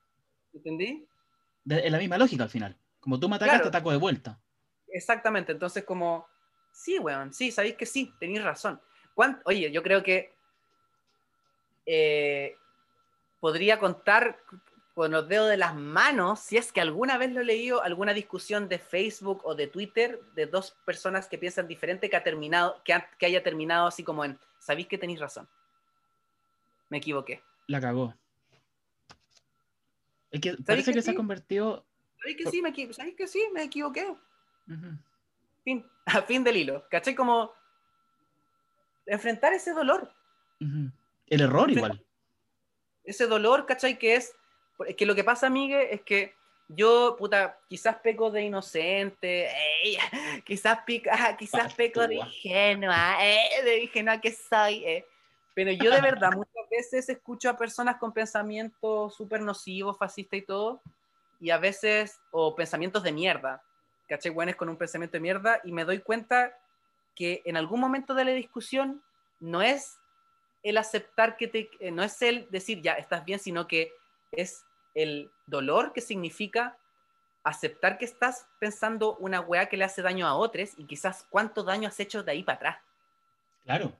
¿Entendí? 0.54 1.08
es 1.66 1.92
la 1.92 1.98
misma 1.98 2.18
lógica 2.18 2.44
al 2.44 2.50
final. 2.50 2.78
Como 3.00 3.20
tú 3.20 3.30
me 3.30 3.36
atacas, 3.36 3.62
te 3.62 3.68
ataco 3.68 3.92
de 3.92 3.98
vuelta. 3.98 4.40
Exactamente, 4.88 5.52
entonces 5.52 5.84
como, 5.84 6.28
sí, 6.72 7.00
weón, 7.00 7.34
sí, 7.34 7.52
sabéis 7.52 7.76
que 7.76 7.86
sí, 7.86 8.14
tenéis 8.20 8.44
razón. 8.44 8.82
Oye, 9.46 9.72
yo 9.72 9.84
creo 9.84 10.04
que 10.04 10.34
eh, 11.86 12.56
podría 13.40 13.80
contar 13.80 14.40
con 14.94 15.12
los 15.12 15.28
dedos 15.28 15.50
de 15.50 15.58
las 15.58 15.76
manos 15.76 16.40
si 16.40 16.58
es 16.58 16.72
que 16.72 16.82
alguna 16.82 17.18
vez 17.18 17.32
lo 17.32 17.42
he 17.42 17.46
leído, 17.46 17.82
alguna 17.82 18.14
discusión 18.14 18.70
de 18.70 18.80
Facebook 18.80 19.42
o 19.44 19.56
de 19.56 19.68
Twitter 19.68 20.22
de 20.36 20.46
dos 20.46 20.78
personas 20.86 21.28
que 21.28 21.38
piensan 21.38 21.68
diferente 21.68 22.10
que, 22.10 22.16
ha 22.16 22.24
terminado, 22.24 22.82
que, 22.84 22.96
que 23.18 23.26
haya 23.26 23.44
terminado 23.44 23.88
así 23.88 24.04
como 24.04 24.24
en, 24.24 24.40
sabéis 24.60 24.88
que 24.88 24.98
tenéis 24.98 25.20
razón. 25.20 25.48
Me 26.90 26.98
equivoqué. 26.98 27.42
La 27.68 27.82
cagó. 27.82 28.14
Es 30.30 30.42
que 30.42 30.56
parece 30.66 30.94
que, 30.94 31.02
se 31.02 31.12
ha 31.12 31.16
convertido. 31.16 31.86
¿Sabéis 32.20 32.38
que, 32.38 32.50
sí, 32.50 32.62
me, 32.62 32.74
que 32.74 33.28
sí? 33.28 33.50
Me 33.54 33.64
equivoqué. 33.64 34.16
fin, 35.64 35.86
a 36.06 36.22
fin 36.24 36.44
del 36.44 36.58
hilo. 36.58 36.88
¿Cachai? 36.90 37.16
Como 37.16 37.52
enfrentar 39.06 39.54
ese 39.54 39.74
dolor. 39.74 40.12
El 40.60 41.42
error 41.42 41.70
igual. 41.70 42.04
Ese 43.04 43.28
dolor, 43.28 43.66
¿cachai? 43.66 44.00
Que 44.00 44.16
es, 44.16 44.36
es 44.86 44.96
que 44.96 45.06
lo 45.06 45.16
que 45.16 45.24
pasa, 45.24 45.50
Miguel, 45.50 45.88
es 45.92 46.02
que 46.02 46.36
yo, 46.68 47.16
puta, 47.18 47.60
quizás 47.68 47.98
peco 47.98 48.32
de 48.32 48.44
inocente, 48.44 49.50
quizás, 50.46 50.80
pica, 50.86 51.36
quizás 51.38 51.74
peco 51.74 52.08
de 52.08 52.16
ingenua, 52.16 53.18
eh, 53.22 53.64
de 53.64 53.84
ingenua 53.84 54.20
que 54.20 54.32
soy, 54.32 54.86
eh. 54.86 55.08
pero 55.54 55.72
yo 55.72 55.92
de 55.92 56.02
verdad 56.02 56.32
muchas 56.36 56.70
veces 56.70 57.10
escucho 57.10 57.50
a 57.50 57.58
personas 57.58 57.98
con 57.98 58.14
pensamientos 58.14 59.16
súper 59.16 59.42
nocivos, 59.42 59.98
fascistas 59.98 60.40
y 60.40 60.44
todo, 60.44 60.82
y 61.40 61.50
a 61.50 61.58
veces, 61.58 62.22
o 62.32 62.56
pensamientos 62.56 63.04
de 63.04 63.12
mierda, 63.12 63.62
¿cachai? 64.08 64.32
Buenos 64.32 64.56
con 64.56 64.70
un 64.70 64.78
pensamiento 64.78 65.18
de 65.18 65.22
mierda, 65.22 65.60
y 65.64 65.72
me 65.72 65.86
doy 65.86 66.00
cuenta 66.00 66.58
que 67.16 67.42
en 67.46 67.58
algún 67.58 67.80
momento 67.80 68.14
de 68.14 68.26
la 68.26 68.32
discusión 68.32 69.04
no 69.40 69.62
es 69.62 70.00
el 70.64 70.78
aceptar 70.78 71.36
que 71.36 71.48
te, 71.48 71.70
eh, 71.80 71.92
no 71.92 72.04
es 72.04 72.22
el 72.22 72.48
decir 72.50 72.82
ya 72.82 72.94
estás 72.94 73.26
bien, 73.26 73.40
sino 73.40 73.68
que 73.68 73.92
es 74.32 74.66
el 74.94 75.32
dolor 75.46 75.94
que 75.94 76.02
significa 76.02 76.78
aceptar 77.44 77.98
que 77.98 78.06
estás 78.06 78.48
pensando 78.60 79.18
una 79.18 79.42
weá 79.42 79.68
que 79.68 79.78
le 79.78 79.84
hace 79.84 80.02
daño 80.02 80.28
a 80.28 80.36
otros 80.36 80.72
y 80.78 80.86
quizás 80.86 81.28
cuánto 81.30 81.64
daño 81.64 81.90
has 81.90 82.00
hecho 82.00 82.24
de 82.24 82.32
ahí 82.32 82.44
para 82.44 82.56
atrás. 82.56 82.78
Claro. 83.64 83.94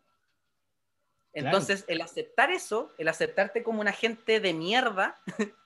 Entonces, 1.34 1.84
el 1.88 2.02
aceptar 2.02 2.52
eso, 2.52 2.92
el 2.98 3.08
aceptarte 3.08 3.64
como 3.64 3.82
una 3.82 3.92
gente 3.92 4.40
de 4.40 4.54
mierda, 4.54 5.20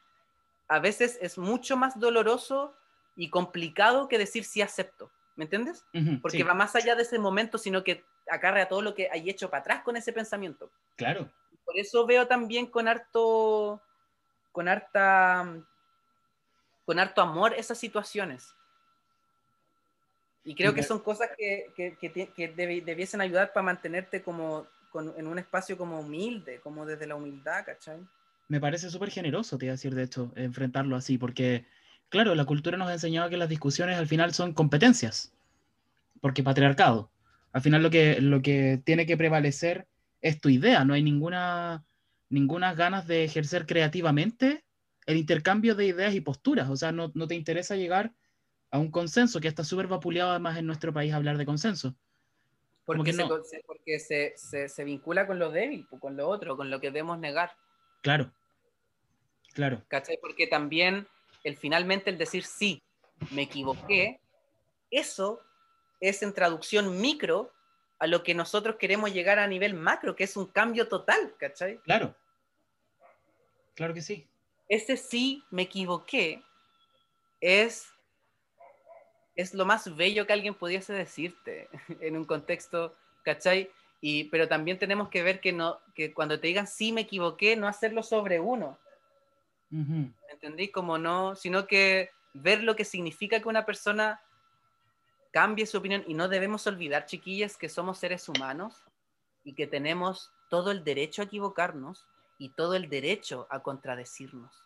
a 0.67 0.79
veces 0.79 1.17
es 1.21 1.37
mucho 1.37 1.75
más 1.77 1.99
doloroso 1.99 2.73
y 3.15 3.29
complicado 3.29 4.07
que 4.07 4.17
decir 4.17 4.43
sí 4.43 4.61
acepto. 4.61 5.11
¿Me 5.35 5.43
entiendes? 5.43 5.85
Porque 6.21 6.43
va 6.43 6.55
más 6.55 6.75
allá 6.75 6.95
de 6.95 7.03
ese 7.03 7.19
momento, 7.19 7.59
sino 7.59 7.83
que 7.83 8.03
acarrea 8.27 8.67
todo 8.67 8.81
lo 8.81 8.95
que 8.95 9.07
hay 9.11 9.29
hecho 9.29 9.51
para 9.51 9.61
atrás 9.61 9.83
con 9.83 9.95
ese 9.95 10.11
pensamiento. 10.11 10.71
Claro. 10.95 11.29
Por 11.63 11.77
eso 11.77 12.07
veo 12.07 12.27
también 12.27 12.65
con 12.65 12.87
harto, 12.87 13.81
con 14.51 14.67
harta, 14.67 15.63
con 16.85 16.99
harto 16.99 17.21
amor 17.21 17.53
esas 17.53 17.77
situaciones. 17.77 18.53
Y 20.43 20.55
creo 20.55 20.73
que 20.73 20.81
son 20.81 20.99
cosas 20.99 21.29
que, 21.37 21.73
que, 21.75 21.97
que, 22.33 22.47
debiesen 22.47 23.19
ayudar 23.19 23.51
para 23.51 23.65
mantenerte 23.65 24.23
como 24.23 24.65
en 25.17 25.27
un 25.27 25.37
espacio 25.37 25.77
como 25.77 25.99
humilde, 25.99 26.61
como 26.61 26.85
desde 26.85 27.05
la 27.05 27.15
humildad, 27.15 27.65
¿cachai? 27.65 27.99
Me 28.47 28.61
parece 28.61 28.89
súper 28.89 29.11
generoso, 29.11 29.57
te 29.57 29.65
iba 29.65 29.73
a 29.73 29.75
decir, 29.75 29.93
de 29.93 30.03
esto, 30.03 30.31
enfrentarlo 30.35 30.95
así, 30.95 31.17
porque 31.17 31.65
claro, 32.09 32.35
la 32.35 32.45
cultura 32.45 32.77
nos 32.77 32.89
ha 32.89 32.93
enseñado 32.93 33.29
que 33.29 33.37
las 33.37 33.49
discusiones 33.49 33.97
al 33.97 34.07
final 34.07 34.33
son 34.33 34.53
competencias, 34.53 35.33
porque 36.21 36.43
patriarcado. 36.43 37.11
Al 37.51 37.61
final 37.61 37.83
lo 37.83 37.89
que, 37.89 38.21
lo 38.21 38.41
que 38.41 38.81
tiene 38.83 39.05
que 39.05 39.17
prevalecer 39.17 39.87
es 40.21 40.39
tu 40.39 40.49
idea, 40.49 40.85
no 40.85 40.93
hay 40.93 41.03
ninguna, 41.03 41.83
ninguna 42.29 42.73
ganas 42.73 43.07
de 43.07 43.23
ejercer 43.23 43.65
creativamente 43.65 44.65
el 45.05 45.17
intercambio 45.17 45.73
de 45.73 45.85
ideas 45.85 46.13
y 46.13 46.21
posturas, 46.21 46.69
o 46.69 46.75
sea, 46.75 46.91
no, 46.91 47.09
te 47.09 47.35
interesa 47.35 47.75
llegar 47.75 48.13
a 48.71 48.77
un 48.77 48.91
consenso, 48.91 49.39
que 49.39 49.47
está 49.47 49.63
súper 49.63 49.87
vapuleado 49.87 50.31
además 50.31 50.57
en 50.57 50.67
nuestro 50.67 50.93
país 50.93 51.13
hablar 51.13 51.37
de 51.37 51.45
consenso. 51.45 51.95
Porque, 52.83 53.13
se, 53.13 53.25
porque 53.65 53.99
se, 53.99 54.67
se, 54.67 54.83
vincula 54.83 55.27
con 55.27 55.39
lo 55.39 55.49
débil, 55.49 55.87
con 55.99 56.15
lo 56.15 56.27
otro, 56.27 56.55
con 56.55 56.69
lo 56.69 56.79
que 56.79 56.87
debemos 56.87 57.19
negar. 57.19 57.51
Claro, 58.01 58.31
claro. 59.53 59.83
¿Cachai? 59.87 60.17
Porque 60.21 60.47
también 60.47 61.07
el 61.43 61.57
finalmente 61.57 62.09
el 62.09 62.17
decir 62.17 62.43
sí, 62.43 62.81
me 63.31 63.43
equivoqué, 63.43 64.19
eso 64.91 65.41
es 65.99 66.21
en 66.21 66.33
traducción 66.33 66.99
micro 66.99 67.51
a 67.99 68.07
lo 68.07 68.23
que 68.23 68.33
nosotros 68.33 68.75
queremos 68.75 69.13
llegar 69.13 69.39
a 69.39 69.47
nivel 69.47 69.73
macro, 69.73 70.15
que 70.15 70.23
es 70.23 70.37
un 70.37 70.47
cambio 70.47 70.87
total, 70.87 71.35
¿cachai? 71.37 71.79
Claro. 71.79 72.15
Claro 73.75 73.93
que 73.93 74.01
sí. 74.01 74.27
Ese 74.69 74.97
sí, 74.97 75.43
me 75.49 75.63
equivoqué, 75.63 76.43
es, 77.39 77.87
es 79.35 79.53
lo 79.53 79.65
más 79.65 79.95
bello 79.95 80.27
que 80.27 80.33
alguien 80.33 80.55
pudiese 80.55 80.93
decirte 80.93 81.69
en 82.01 82.17
un 82.17 82.25
contexto, 82.25 82.95
¿cachai? 83.23 83.71
Y, 84.01 84.25
pero 84.25 84.47
también 84.47 84.77
tenemos 84.77 85.09
que 85.09 85.23
ver 85.23 85.39
que, 85.39 85.53
no, 85.53 85.79
que 85.95 86.13
cuando 86.13 86.39
te 86.39 86.47
digan 86.47 86.67
sí, 86.67 86.91
me 86.91 87.01
equivoqué, 87.01 87.55
no 87.55 87.67
hacerlo 87.67 88.03
sobre 88.03 88.39
uno, 88.39 88.77
¿Entendí? 90.31 90.69
Como 90.69 90.97
no, 90.97 91.35
sino 91.35 91.67
que 91.67 92.11
ver 92.33 92.63
lo 92.63 92.77
que 92.77 92.85
significa 92.85 93.41
que 93.41 93.49
una 93.49 93.65
persona 93.65 94.21
cambie 95.37 95.67
su 95.67 95.77
opinión 95.77 96.03
y 96.07 96.15
no 96.15 96.29
debemos 96.29 96.65
olvidar, 96.65 97.05
chiquillas, 97.05 97.57
que 97.57 97.69
somos 97.69 97.99
seres 97.99 98.27
humanos 98.27 98.83
y 99.43 99.53
que 99.53 99.67
tenemos 99.67 100.31
todo 100.49 100.71
el 100.71 100.83
derecho 100.83 101.21
a 101.21 101.25
equivocarnos 101.25 102.07
y 102.39 102.49
todo 102.55 102.73
el 102.73 102.89
derecho 102.89 103.45
a 103.51 103.59
contradecirnos. 103.61 104.63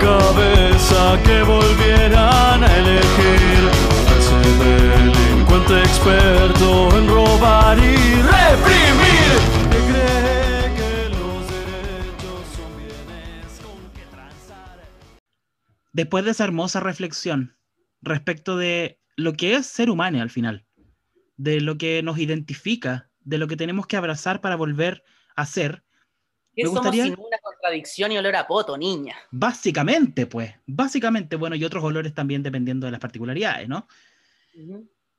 Cabeza 0.00 1.20
que 1.24 1.42
volvieran 1.42 2.62
a 2.62 2.76
elegir 2.76 3.70
delincuente 4.58 5.82
experto 5.82 6.96
en 6.96 7.08
robar 7.08 7.78
y 7.78 7.96
reprimir. 8.22 8.85
Después 15.96 16.26
de 16.26 16.32
esa 16.32 16.44
hermosa 16.44 16.78
reflexión 16.80 17.56
respecto 18.02 18.58
de 18.58 19.00
lo 19.16 19.32
que 19.32 19.54
es 19.54 19.64
ser 19.64 19.88
humano 19.88 20.20
al 20.20 20.28
final, 20.28 20.66
de 21.38 21.62
lo 21.62 21.78
que 21.78 22.02
nos 22.02 22.18
identifica, 22.18 23.08
de 23.20 23.38
lo 23.38 23.48
que 23.48 23.56
tenemos 23.56 23.86
que 23.86 23.96
abrazar 23.96 24.42
para 24.42 24.56
volver 24.56 25.02
a 25.36 25.46
ser, 25.46 25.84
¿Qué 26.54 26.64
somos 26.66 26.94
sin 26.94 27.18
una 27.18 27.38
contradicción 27.42 28.12
y 28.12 28.18
olor 28.18 28.36
a 28.36 28.46
poto, 28.46 28.76
niña? 28.76 29.16
Básicamente, 29.30 30.26
pues, 30.26 30.52
básicamente, 30.66 31.34
bueno, 31.36 31.56
y 31.56 31.64
otros 31.64 31.82
olores 31.82 32.12
también 32.12 32.42
dependiendo 32.42 32.84
de 32.84 32.90
las 32.90 33.00
particularidades, 33.00 33.66
¿no? 33.66 33.88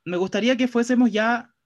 Me 0.04 0.16
gustaría 0.16 0.56
que 0.56 0.68
fuésemos 0.68 1.10
ya 1.10 1.56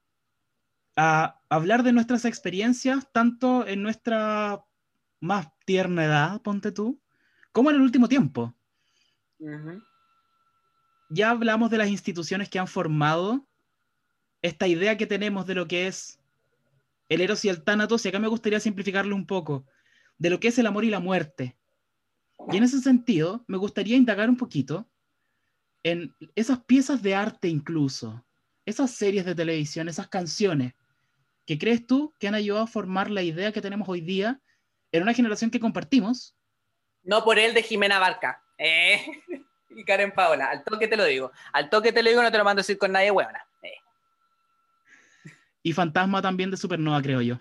a 0.97 1.39
hablar 1.51 1.83
de 1.83 1.93
nuestras 1.93 2.25
experiencias, 2.25 3.13
tanto 3.13 3.67
en 3.67 3.83
nuestra 3.83 4.65
más 5.21 5.49
tierna 5.67 6.03
edad, 6.07 6.41
ponte 6.41 6.73
tú, 6.73 6.99
como 7.53 7.69
en 7.69 7.77
el 7.77 7.83
último 7.83 8.09
tiempo. 8.09 8.57
Ya 11.11 11.31
hablamos 11.31 11.71
de 11.71 11.79
las 11.79 11.89
instituciones 11.89 12.49
que 12.49 12.59
han 12.59 12.69
formado 12.69 13.47
esta 14.41 14.67
idea 14.67 14.97
que 14.97 15.07
tenemos 15.07 15.47
de 15.47 15.55
lo 15.55 15.69
que 15.69 15.87
es 15.87 16.19
el 17.09 17.21
Eros 17.21 17.45
y 17.45 17.49
el 17.49 17.63
Tánatos, 17.63 18.05
y 18.05 18.09
acá 18.09 18.19
me 18.19 18.29
gustaría 18.29 18.61
simplificarlo 18.61 19.15
un 19.15 19.27
poco, 19.27 19.67
de 20.19 20.31
lo 20.31 20.41
que 20.41 20.49
es 20.49 20.59
el 20.59 20.67
amor 20.67 20.85
y 20.85 20.91
la 20.91 21.01
muerte. 21.01 21.57
Y 22.51 22.57
en 22.57 22.65
ese 22.65 22.81
sentido, 22.81 23.45
me 23.47 23.59
gustaría 23.59 23.97
indagar 23.97 24.31
un 24.31 24.37
poquito 24.37 24.89
en 25.83 26.15
esas 26.35 26.65
piezas 26.65 27.03
de 27.03 27.15
arte 27.15 27.49
incluso, 27.49 28.25
esas 28.65 28.91
series 28.93 29.25
de 29.25 29.35
televisión, 29.35 29.89
esas 29.89 30.09
canciones, 30.09 30.75
que 31.47 31.59
crees 31.59 31.87
tú 31.87 32.15
que 32.19 32.29
han 32.29 32.35
ayudado 32.35 32.65
a 32.65 32.69
formar 32.69 33.11
la 33.11 33.23
idea 33.23 33.53
que 33.53 33.61
tenemos 33.61 33.89
hoy 33.89 34.01
día 34.01 34.41
en 34.93 35.03
una 35.03 35.15
generación 35.15 35.51
que 35.51 35.61
compartimos. 35.61 36.37
No 37.03 37.25
por 37.25 37.39
él 37.39 37.53
de 37.55 37.63
Jimena 37.63 37.99
Barca. 37.99 38.42
Eh, 38.65 39.05
y 39.71 39.85
Karen 39.85 40.13
Paola. 40.13 40.47
Al 40.51 40.63
toque 40.65 40.87
te 40.87 40.97
lo 40.97 41.05
digo. 41.05 41.33
Al 41.53 41.69
toque 41.69 41.93
te 41.93 42.03
lo 42.03 42.11
digo, 42.11 42.23
no 42.23 42.31
te 42.31 42.39
lo 42.39 42.45
mando 42.45 42.61
a 42.61 42.63
decir 42.63 42.79
con 42.79 42.93
nadie, 42.93 43.11
huevona. 43.11 43.45
Eh. 43.63 43.75
Y 45.63 45.73
Fantasma 45.73 46.23
también 46.23 46.51
de 46.51 46.57
Supernova, 46.57 47.01
creo 47.03 47.21
yo. 47.21 47.41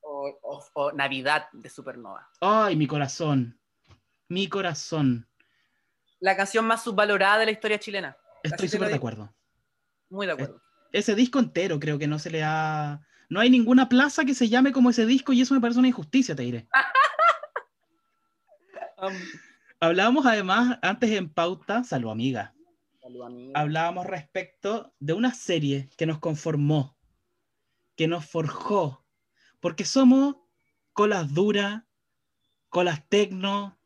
O, 0.00 0.38
o- 0.42 0.64
o 0.74 0.92
Navidad 0.92 1.48
de 1.52 1.68
Supernova. 1.68 2.28
Ay, 2.40 2.76
mi 2.76 2.86
corazón. 2.86 3.58
Mi 4.28 4.48
corazón. 4.48 5.26
La 6.20 6.36
canción 6.36 6.66
más 6.66 6.84
subvalorada 6.84 7.38
de 7.38 7.46
la 7.46 7.50
historia 7.52 7.78
chilena. 7.80 8.16
Estoy 8.42 8.68
súper 8.68 8.88
de 8.88 8.94
acuerdo. 8.94 9.34
Muy 10.10 10.26
de 10.26 10.32
acuerdo. 10.32 10.62
Ese 10.92 11.14
disco 11.14 11.38
entero 11.38 11.80
creo 11.80 11.98
que 11.98 12.06
no 12.06 12.18
se 12.18 12.30
le 12.30 12.42
ha... 12.44 13.00
No 13.28 13.38
hay 13.40 13.48
ninguna 13.48 13.88
plaza 13.88 14.24
que 14.24 14.34
se 14.34 14.48
llame 14.48 14.72
como 14.72 14.90
ese 14.90 15.06
disco 15.06 15.32
y 15.32 15.40
eso 15.40 15.54
me 15.54 15.60
parece 15.60 15.78
una 15.78 15.88
injusticia, 15.88 16.34
te 16.36 16.42
diré. 16.42 16.68
Um, 19.02 19.14
Hablábamos 19.80 20.26
además 20.26 20.78
antes 20.82 21.10
en 21.10 21.30
pauta, 21.32 21.84
salvo 21.84 22.10
amiga, 22.10 22.54
salud, 23.00 23.50
hablábamos 23.54 24.06
respecto 24.06 24.92
de 24.98 25.14
una 25.14 25.32
serie 25.32 25.88
que 25.96 26.04
nos 26.04 26.18
conformó, 26.18 26.98
que 27.96 28.06
nos 28.06 28.26
forjó, 28.26 29.06
porque 29.58 29.86
somos 29.86 30.36
colas 30.92 31.32
duras, 31.32 31.82
colas 32.68 33.08
tecno, 33.08 33.78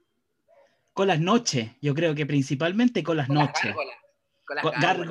colas 0.92 1.20
noche, 1.20 1.76
yo 1.80 1.94
creo 1.94 2.16
que 2.16 2.26
principalmente 2.26 3.04
colas 3.04 3.28
Con 3.28 3.36
noche. 3.36 3.68
gárgolas, 3.68 3.96
con 4.44 4.56
las 4.56 4.64
Co- 4.64 4.70
gárgolas. 4.72 5.08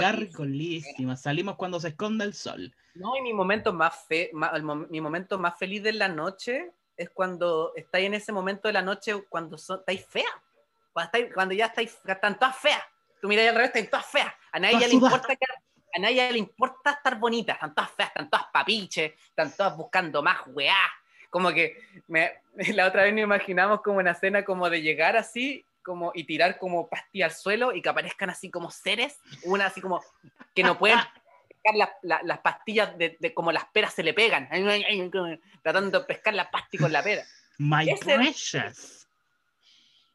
Gargolísimas. 0.00 1.20
Salimos 1.20 1.56
cuando 1.56 1.78
se 1.78 1.88
esconda 1.88 2.24
el 2.24 2.32
sol. 2.32 2.74
No, 2.94 3.16
y 3.16 3.20
mi 3.22 3.34
momento 3.34 3.74
más 3.74 4.06
fe, 4.06 4.30
el 4.54 4.62
mi 4.62 5.00
momento 5.02 5.38
más 5.38 5.58
feliz 5.58 5.82
de 5.82 5.92
la 5.92 6.08
noche 6.08 6.72
es 6.98 7.08
cuando 7.10 7.72
estáis 7.76 8.06
en 8.06 8.14
ese 8.14 8.32
momento 8.32 8.68
de 8.68 8.72
la 8.74 8.82
noche 8.82 9.14
cuando 9.28 9.56
son, 9.56 9.78
estáis 9.80 10.04
feas. 10.06 10.26
Cuando, 10.92 11.06
estáis- 11.12 11.32
cuando 11.32 11.54
ya 11.54 11.66
estáis, 11.66 11.96
están 12.04 12.38
todas 12.38 12.56
feas. 12.56 12.82
Tú 13.22 13.28
miráis 13.28 13.48
al 13.50 13.54
revés, 13.54 13.70
están 13.74 13.86
todas 13.88 14.06
feas. 14.06 14.34
A 14.52 14.58
nadie 14.58 14.80
ya 14.80 14.86
le 14.88 14.94
importa 14.94 15.36
que- 15.36 15.46
a 15.94 15.98
nadie 16.00 16.32
le 16.32 16.38
importa 16.38 16.90
estar 16.90 17.18
bonitas, 17.18 17.54
están 17.54 17.74
todas 17.74 17.90
feas, 17.92 18.08
están 18.10 18.28
todas 18.28 18.46
papiches, 18.52 19.12
están 19.30 19.56
todas 19.56 19.76
buscando 19.76 20.22
más 20.22 20.40
weá. 20.48 20.76
Como 21.30 21.50
que 21.52 21.80
me- 22.08 22.42
la 22.76 22.86
otra 22.86 23.04
vez 23.04 23.14
nos 23.14 23.22
imaginamos 23.22 23.80
como 23.80 23.98
una 23.98 24.10
escena 24.10 24.44
como 24.44 24.68
de 24.68 24.82
llegar 24.82 25.16
así 25.16 25.64
como 25.84 26.10
y 26.14 26.24
tirar 26.24 26.58
como 26.58 26.86
pastilla 26.88 27.26
al 27.26 27.32
suelo 27.32 27.72
y 27.72 27.80
que 27.80 27.88
aparezcan 27.88 28.28
así 28.28 28.50
como 28.50 28.70
seres, 28.70 29.18
una 29.44 29.66
así 29.66 29.80
como 29.80 30.02
que 30.54 30.62
no 30.62 30.76
pueden 30.78 30.98
pescar 31.72 31.76
las, 31.76 31.88
la- 32.02 32.20
las 32.24 32.38
pastillas 32.40 32.96
de, 32.98 33.16
de 33.20 33.34
como 33.34 33.52
las 33.52 33.64
peras 33.72 33.94
se 33.94 34.02
le 34.02 34.14
pegan, 34.14 34.48
tratando 35.62 36.00
de 36.00 36.04
pescar 36.06 36.34
la 36.34 36.50
pasti 36.50 36.78
con 36.78 36.92
la 36.92 37.02
pera. 37.02 37.22
My 37.58 37.86
precious. 38.00 39.06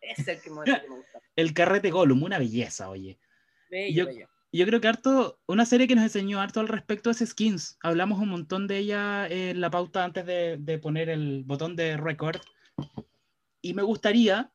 Ese 0.02 0.22
es 0.22 0.28
el 0.28 0.42
que 0.42 0.50
me, 0.50 0.64
que 0.66 0.72
me 0.90 0.96
gusta. 0.98 1.20
El 1.36 1.54
carrete 1.54 1.90
Gollum, 1.90 2.22
una 2.24 2.38
belleza, 2.38 2.90
oye. 2.90 3.18
Bello, 3.70 4.04
Yo- 4.04 4.06
bello. 4.06 4.30
Yo 4.56 4.68
creo 4.68 4.80
que 4.80 4.88
harto, 4.88 5.40
una 5.48 5.66
serie 5.66 5.88
que 5.88 5.96
nos 5.96 6.04
enseñó 6.04 6.40
harto 6.40 6.60
al 6.60 6.68
respecto 6.68 7.10
es 7.10 7.18
Skins. 7.26 7.80
Hablamos 7.82 8.20
un 8.20 8.30
montón 8.30 8.68
de 8.68 8.78
ella 8.78 9.26
en 9.28 9.60
la 9.60 9.72
pauta 9.72 10.04
antes 10.04 10.28
de, 10.28 10.58
de 10.60 10.78
poner 10.78 11.10
el 11.10 11.42
botón 11.44 11.76
de 11.76 11.98
record. 11.98 12.40
Y 13.64 13.74
me 13.74 13.82
gustaría 13.82 14.52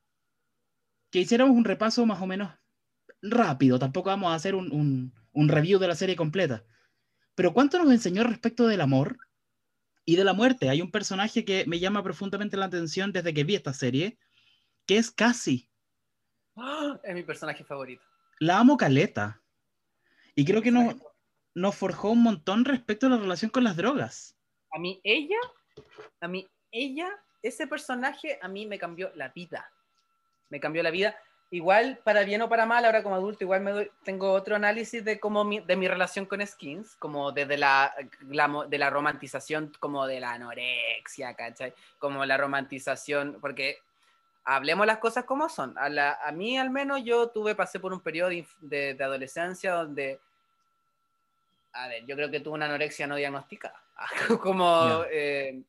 que 1.11 1.19
hiciéramos 1.19 1.57
un 1.57 1.65
repaso 1.65 2.07
más 2.07 2.23
o 2.23 2.27
menos 2.29 2.53
rápido. 3.23 3.81
Tampoco 3.81 4.11
vamos 4.11 4.31
a 4.31 4.37
hacer 4.37 4.55
un, 4.55 4.71
un- 4.73 5.13
un 5.33 5.49
review 5.49 5.81
de 5.81 5.89
la 5.89 5.97
serie 5.97 6.15
completa. 6.15 6.63
Pero 7.39 7.53
¿cuánto 7.53 7.79
nos 7.79 7.93
enseñó 7.93 8.25
respecto 8.25 8.67
del 8.67 8.81
amor 8.81 9.17
y 10.05 10.17
de 10.17 10.25
la 10.25 10.33
muerte? 10.33 10.71
Hay 10.71 10.83
un 10.83 10.91
personaje 10.91 11.45
que 11.45 11.65
me 11.69 11.79
llama 11.79 12.03
profundamente 12.03 12.57
la 12.57 12.65
atención 12.65 13.13
desde 13.13 13.33
que 13.33 13.45
vi 13.45 13.55
esta 13.55 13.73
serie, 13.73 14.19
que 14.89 14.97
es 14.97 15.13
Cassie. 15.13 15.71
¡Ah! 16.57 16.99
Es 17.05 17.15
mi 17.15 17.23
personaje 17.23 17.63
favorito. 17.63 18.03
La 18.41 18.59
amo 18.59 18.77
caleta. 18.77 19.41
Y 20.35 20.45
creo 20.45 20.63
que 20.63 20.73
nos, 20.73 20.97
nos 21.55 21.77
forjó 21.77 22.11
un 22.11 22.25
montón 22.25 22.65
respecto 22.65 23.07
a 23.07 23.11
la 23.11 23.19
relación 23.19 23.53
con 23.53 23.63
las 23.63 23.77
drogas. 23.77 24.37
A 24.73 24.81
mí 24.81 25.01
ella, 25.05 25.39
a 26.21 26.27
mí 26.27 26.45
ella, 26.73 27.09
ese 27.41 27.69
personaje 27.69 28.41
a 28.43 28.49
mí 28.49 28.67
me 28.67 28.81
cambió 28.81 29.13
la 29.15 29.29
vida. 29.29 29.71
Me 30.51 30.59
cambió 30.59 30.83
la 30.83 30.91
vida. 30.91 31.17
Igual, 31.51 31.99
para 32.05 32.25
bien 32.25 32.43
o 32.43 32.49
para 32.49 32.67
mal, 32.67 32.85
ahora 32.85 33.03
como 33.03 33.15
adulto, 33.15 33.43
igual 33.45 33.63
me 33.63 33.71
doy- 33.73 33.91
tengo 34.05 34.33
otro 34.33 34.55
análisis 34.57 35.03
de 35.03 35.19
cómo 35.19 35.45
mi, 35.45 35.61
de 35.61 35.77
mi 35.77 35.89
relación 35.89 36.27
con 36.27 36.47
skins, 36.47 36.95
como 36.97 37.33
desde 37.33 37.57
la, 37.57 37.95
la- 38.29 38.67
de 38.69 38.79
la 38.79 38.91
romantización, 38.91 39.73
como 39.81 40.07
de 40.07 40.21
la 40.21 40.33
anorexia, 40.33 41.33
¿cachai? 41.35 41.73
Como 41.99 42.25
la 42.27 42.37
romantización, 42.37 43.39
porque 43.41 43.79
hablemos 44.45 44.87
las 44.87 44.99
cosas 44.99 45.25
como 45.25 45.49
son. 45.49 45.77
A, 45.79 45.89
la- 45.89 46.19
a 46.23 46.33
mí 46.33 46.59
al 46.59 46.69
menos 46.69 47.03
yo 47.03 47.29
tuve, 47.31 47.55
pasé 47.55 47.81
por 47.81 47.95
un 47.95 48.01
periodo 48.01 48.29
de, 48.29 48.45
inf- 48.45 48.59
de- 48.61 48.93
de 48.93 49.05
adolescencia 49.05 49.73
donde, 49.73 50.21
a 51.73 51.89
ver, 51.89 52.05
yo 52.05 52.15
creo 52.15 52.31
que 52.31 52.41
tuve 52.41 52.55
una 52.57 52.67
anorexia 52.67 53.07
no 53.07 53.17
diagnosticada. 53.17 53.83
como 54.43 55.03
eh, 55.11 55.63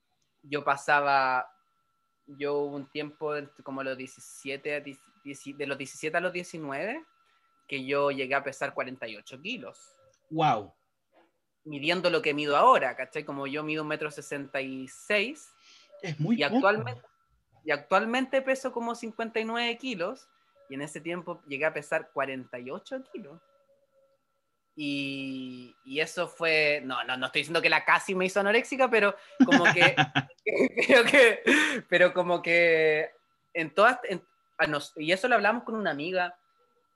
yo 0.44 0.62
pasaba, 0.64 1.50
yo 2.28 2.56
hubo 2.56 2.76
un 2.76 2.86
tiempo 2.90 3.34
como 3.64 3.82
los 3.82 3.98
17, 3.98 4.76
a 4.76 4.80
10 4.82 5.00
10 5.19 5.19
de 5.58 5.68
los 5.68 5.78
17 5.78 6.16
a 6.18 6.22
los 6.22 6.34
19, 6.34 7.06
que 7.68 7.86
yo 7.86 8.12
llegué 8.12 8.36
a 8.36 8.44
pesar 8.44 8.74
48 8.74 9.42
kilos 9.42 9.96
Wow. 10.32 10.74
midiendo 11.64 12.10
lo 12.10 12.22
que 12.22 12.34
mido 12.34 12.56
ahora, 12.58 12.96
¿cachai? 12.96 13.24
Como 13.24 13.46
yo 13.48 13.64
mido 13.64 13.84
un 13.84 13.90
metro 13.90 14.10
sesenta 14.12 14.62
y 14.62 14.88
seis 14.88 15.54
Es 16.02 16.20
muy 16.20 16.36
y 16.36 16.44
poco. 16.44 16.56
actualmente, 16.56 17.02
y 17.64 17.72
actualmente 17.72 18.42
peso 18.42 18.72
como 18.72 18.96
59 18.96 19.78
kilos 19.78 20.28
y 20.70 20.76
en 20.76 20.82
ese 20.82 21.02
tiempo 21.02 21.42
llegué 21.48 21.66
a 21.66 21.74
pesar 21.74 22.12
48 22.14 23.04
kilos. 23.12 23.42
Y, 24.76 25.76
y 25.84 26.00
eso 26.00 26.28
fue, 26.28 26.82
no, 26.86 27.04
no, 27.04 27.18
no 27.18 27.26
estoy 27.26 27.42
diciendo 27.42 27.62
que 27.62 27.70
la 27.70 27.84
casi 27.84 28.16
me 28.16 28.26
hizo 28.26 28.40
anoréxica, 28.40 28.90
pero 28.90 29.16
como 29.44 29.66
que, 29.74 29.96
pero 30.88 31.04
que, 31.04 31.44
pero 31.90 32.14
como 32.14 32.42
que 32.42 33.12
en 33.54 33.74
todas, 33.74 34.00
en- 34.06 34.26
a 34.60 34.68
nos- 34.68 34.94
y 34.98 35.12
eso 35.12 35.28
lo 35.28 35.36
hablamos 35.36 35.64
con 35.64 35.76
una 35.76 35.92
amiga, 35.92 36.38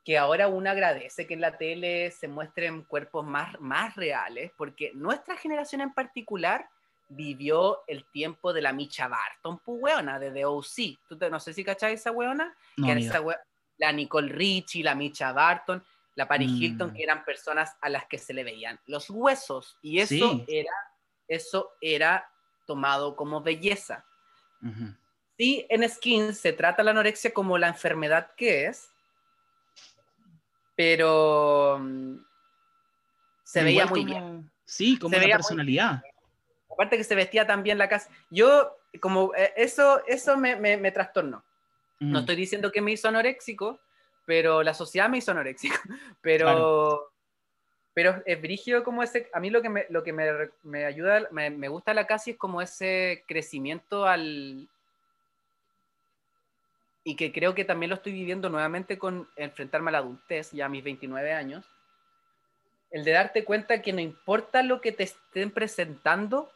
que 0.05 0.17
ahora 0.17 0.49
uno 0.49 0.69
agradece 0.69 1.25
que 1.25 1.33
en 1.33 1.41
la 1.41 1.57
tele 1.57 2.11
se 2.11 2.27
muestren 2.27 2.83
cuerpos 2.83 3.25
más, 3.25 3.59
más 3.61 3.95
reales, 3.95 4.51
porque 4.57 4.91
nuestra 4.93 5.37
generación 5.37 5.79
en 5.81 5.93
particular 5.93 6.67
vivió 7.07 7.79
el 7.87 8.03
tiempo 8.11 8.51
de 8.53 8.61
la 8.61 8.73
Micha 8.73 9.07
Barton, 9.07 9.59
pues 9.59 9.77
weona, 9.81 10.19
de 10.19 10.31
The 10.31 10.45
OC. 10.45 10.99
¿Tú 11.07 11.17
te- 11.17 11.29
no 11.29 11.39
sé 11.39 11.53
si 11.53 11.63
cachai 11.63 11.93
esa 11.93 12.11
weona, 12.11 12.53
No, 12.75 12.85
que 12.85 12.91
era 12.91 12.99
ni 12.99 13.05
esa 13.05 13.17
idea. 13.19 13.27
we- 13.27 13.37
la 13.77 13.91
Nicole 13.93 14.27
Richie, 14.31 14.83
la 14.83 14.93
Micha 14.95 15.31
Barton, 15.31 15.83
la 16.15 16.27
Paris 16.27 16.51
Mm. 16.51 16.55
Hilton, 16.61 16.93
que 16.93 17.03
eran 17.03 17.23
personas 17.23 17.75
a 17.81 17.87
las 17.89 18.05
que 18.05 18.17
se 18.17 18.33
le 18.33 18.43
veían 18.43 18.79
los 18.87 19.09
huesos, 19.09 19.77
y 19.81 19.99
eso 19.99 20.13
Sí. 20.15 20.45
era, 20.47 20.71
eso 21.27 21.71
era 21.81 22.29
tomado 22.65 23.15
como 23.15 23.41
belleza. 23.41 24.05
Ujú. 24.61 24.93
Sí, 25.37 25.65
en 25.69 25.87
Skins 25.89 26.37
se 26.37 26.53
trata 26.53 26.83
la 26.83 26.91
anorexia 26.91 27.33
como 27.33 27.57
la 27.57 27.67
enfermedad 27.67 28.31
que 28.37 28.67
es, 28.67 28.89
pero 30.75 31.77
mm, 31.79 32.15
se 33.43 33.59
Pero 33.59 33.65
veía 33.65 33.83
igual 33.83 33.89
muy 33.89 34.13
como- 34.13 34.31
bien. 34.31 34.51
Sí, 34.65 34.97
como 34.97 35.09
Se 35.11 35.15
una 35.17 35.25
veía 35.25 35.35
personalidad. 35.37 36.01
Aparte 36.71 36.97
que 36.97 37.03
se 37.03 37.15
vestía 37.15 37.45
también 37.45 37.77
la 37.77 37.87
casa. 37.89 38.09
Yo, 38.31 38.75
como 38.99 39.33
eh, 39.35 39.53
eso, 39.57 40.01
eso 40.07 40.37
me, 40.37 40.55
me, 40.55 40.77
me 40.77 40.91
trastornó. 40.91 41.43
No 41.99 42.19
estoy 42.19 42.35
diciendo 42.35 42.69
que 42.71 42.81
me 42.81 42.91
hizo 42.91 43.07
anoréxico, 43.07 43.79
pero 44.25 44.61
la 44.61 44.73
sociedad 44.73 45.07
me 45.07 45.19
hizo 45.19 45.31
anoréxico. 45.31 45.75
Pero, 46.21 47.11
pero 47.93 48.21
es 48.25 48.41
brígido 48.41 48.83
como 48.83 49.03
ese, 49.03 49.29
a 49.33 49.39
mí 49.39 49.49
lo 49.49 49.61
que 49.61 49.69
me, 49.69 49.85
lo 49.89 50.03
que 50.03 50.11
me, 50.11 50.25
me 50.63 50.83
ayuda, 50.85 51.27
me, 51.31 51.49
me 51.49 51.67
gusta 51.69 51.93
la 51.93 52.07
casi 52.07 52.31
es 52.31 52.37
como 52.37 52.61
ese 52.61 53.23
crecimiento 53.27 54.05
al... 54.05 54.67
Y 57.03 57.15
que 57.15 57.31
creo 57.33 57.53
que 57.53 57.65
también 57.65 57.89
lo 57.89 57.95
estoy 57.95 58.13
viviendo 58.13 58.49
nuevamente 58.49 58.97
con 58.97 59.27
enfrentarme 59.35 59.89
a 59.89 59.93
la 59.93 59.97
adultez, 59.99 60.51
ya 60.51 60.65
a 60.65 60.69
mis 60.69 60.83
29 60.83 61.33
años. 61.33 61.65
El 62.91 63.03
de 63.03 63.11
darte 63.11 63.43
cuenta 63.43 63.81
que 63.81 63.91
no 63.91 63.99
importa 63.99 64.63
lo 64.63 64.79
que 64.79 64.91
te 64.91 65.03
estén 65.03 65.51
presentando, 65.51 66.51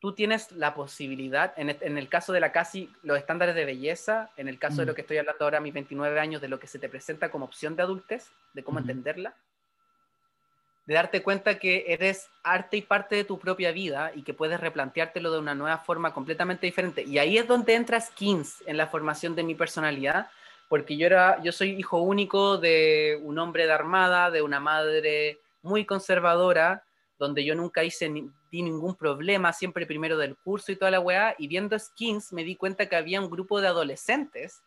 tú 0.00 0.12
tienes 0.12 0.52
la 0.52 0.74
posibilidad, 0.74 1.54
en 1.56 1.70
el, 1.70 1.78
en 1.80 1.96
el 1.96 2.08
caso 2.08 2.32
de 2.32 2.40
la 2.40 2.52
casi, 2.52 2.92
los 3.02 3.18
estándares 3.18 3.54
de 3.54 3.64
belleza, 3.64 4.30
en 4.36 4.48
el 4.48 4.58
caso 4.58 4.78
de 4.78 4.84
Mm. 4.84 4.88
lo 4.88 4.94
que 4.94 5.00
estoy 5.00 5.18
hablando 5.18 5.44
ahora 5.44 5.58
a 5.58 5.60
mis 5.62 5.72
29 5.72 6.20
años, 6.20 6.40
de 6.40 6.48
lo 6.48 6.60
que 6.60 6.66
se 6.66 6.78
te 6.78 6.88
presenta 6.88 7.30
como 7.30 7.46
opción 7.46 7.74
de 7.74 7.82
adultez, 7.82 8.30
de 8.52 8.62
cómo 8.62 8.78
Ujú. 8.78 8.88
entenderla, 8.90 9.34
de 10.88 10.94
darte 10.94 11.22
cuenta 11.22 11.58
que 11.58 11.84
eres 11.88 12.30
arte 12.42 12.78
y 12.78 12.80
parte 12.80 13.14
de 13.14 13.24
tu 13.24 13.38
propia 13.38 13.72
vida 13.72 14.10
y 14.14 14.22
que 14.22 14.32
puedes 14.32 14.58
replanteártelo 14.58 15.30
de 15.30 15.38
una 15.38 15.54
nueva 15.54 15.76
forma 15.76 16.14
completamente 16.14 16.64
diferente. 16.64 17.02
Y 17.02 17.18
ahí 17.18 17.36
es 17.36 17.46
donde 17.46 17.74
entra 17.74 18.00
Skins 18.00 18.64
en 18.64 18.78
la 18.78 18.86
formación 18.86 19.36
de 19.36 19.42
mi 19.42 19.54
personalidad, 19.54 20.30
porque 20.70 20.96
yo, 20.96 21.04
era, 21.04 21.42
yo 21.42 21.52
soy 21.52 21.72
hijo 21.72 21.98
único 22.00 22.56
de 22.56 23.20
un 23.22 23.38
hombre 23.38 23.66
de 23.66 23.72
armada, 23.72 24.30
de 24.30 24.40
una 24.40 24.60
madre 24.60 25.38
muy 25.60 25.84
conservadora, 25.84 26.82
donde 27.18 27.44
yo 27.44 27.54
nunca 27.54 27.84
hice 27.84 28.08
ni, 28.08 28.30
di 28.50 28.62
ningún 28.62 28.94
problema, 28.94 29.52
siempre 29.52 29.84
primero 29.84 30.16
del 30.16 30.36
curso 30.36 30.72
y 30.72 30.76
toda 30.76 30.90
la 30.90 31.00
weá, 31.00 31.34
y 31.36 31.48
viendo 31.48 31.78
Skins 31.78 32.32
me 32.32 32.44
di 32.44 32.56
cuenta 32.56 32.88
que 32.88 32.96
había 32.96 33.20
un 33.20 33.28
grupo 33.28 33.60
de 33.60 33.68
adolescentes 33.68 34.62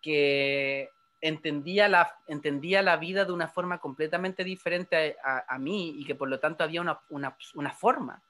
que 0.00 0.88
entendía 1.22 1.88
la, 1.88 2.16
entendía 2.26 2.82
la 2.82 2.96
vida 2.96 3.24
de 3.24 3.32
una 3.32 3.48
forma 3.48 3.78
completamente 3.78 4.44
diferente 4.44 5.16
a, 5.24 5.44
a, 5.48 5.58
mí 5.58 5.94
y 5.96 6.04
que 6.04 6.16
por 6.16 6.28
lo 6.28 6.40
tanto 6.40 6.64
había 6.64 6.80
una, 6.80 7.00
una, 7.08 7.36
una 7.54 7.70
forma 7.70 8.20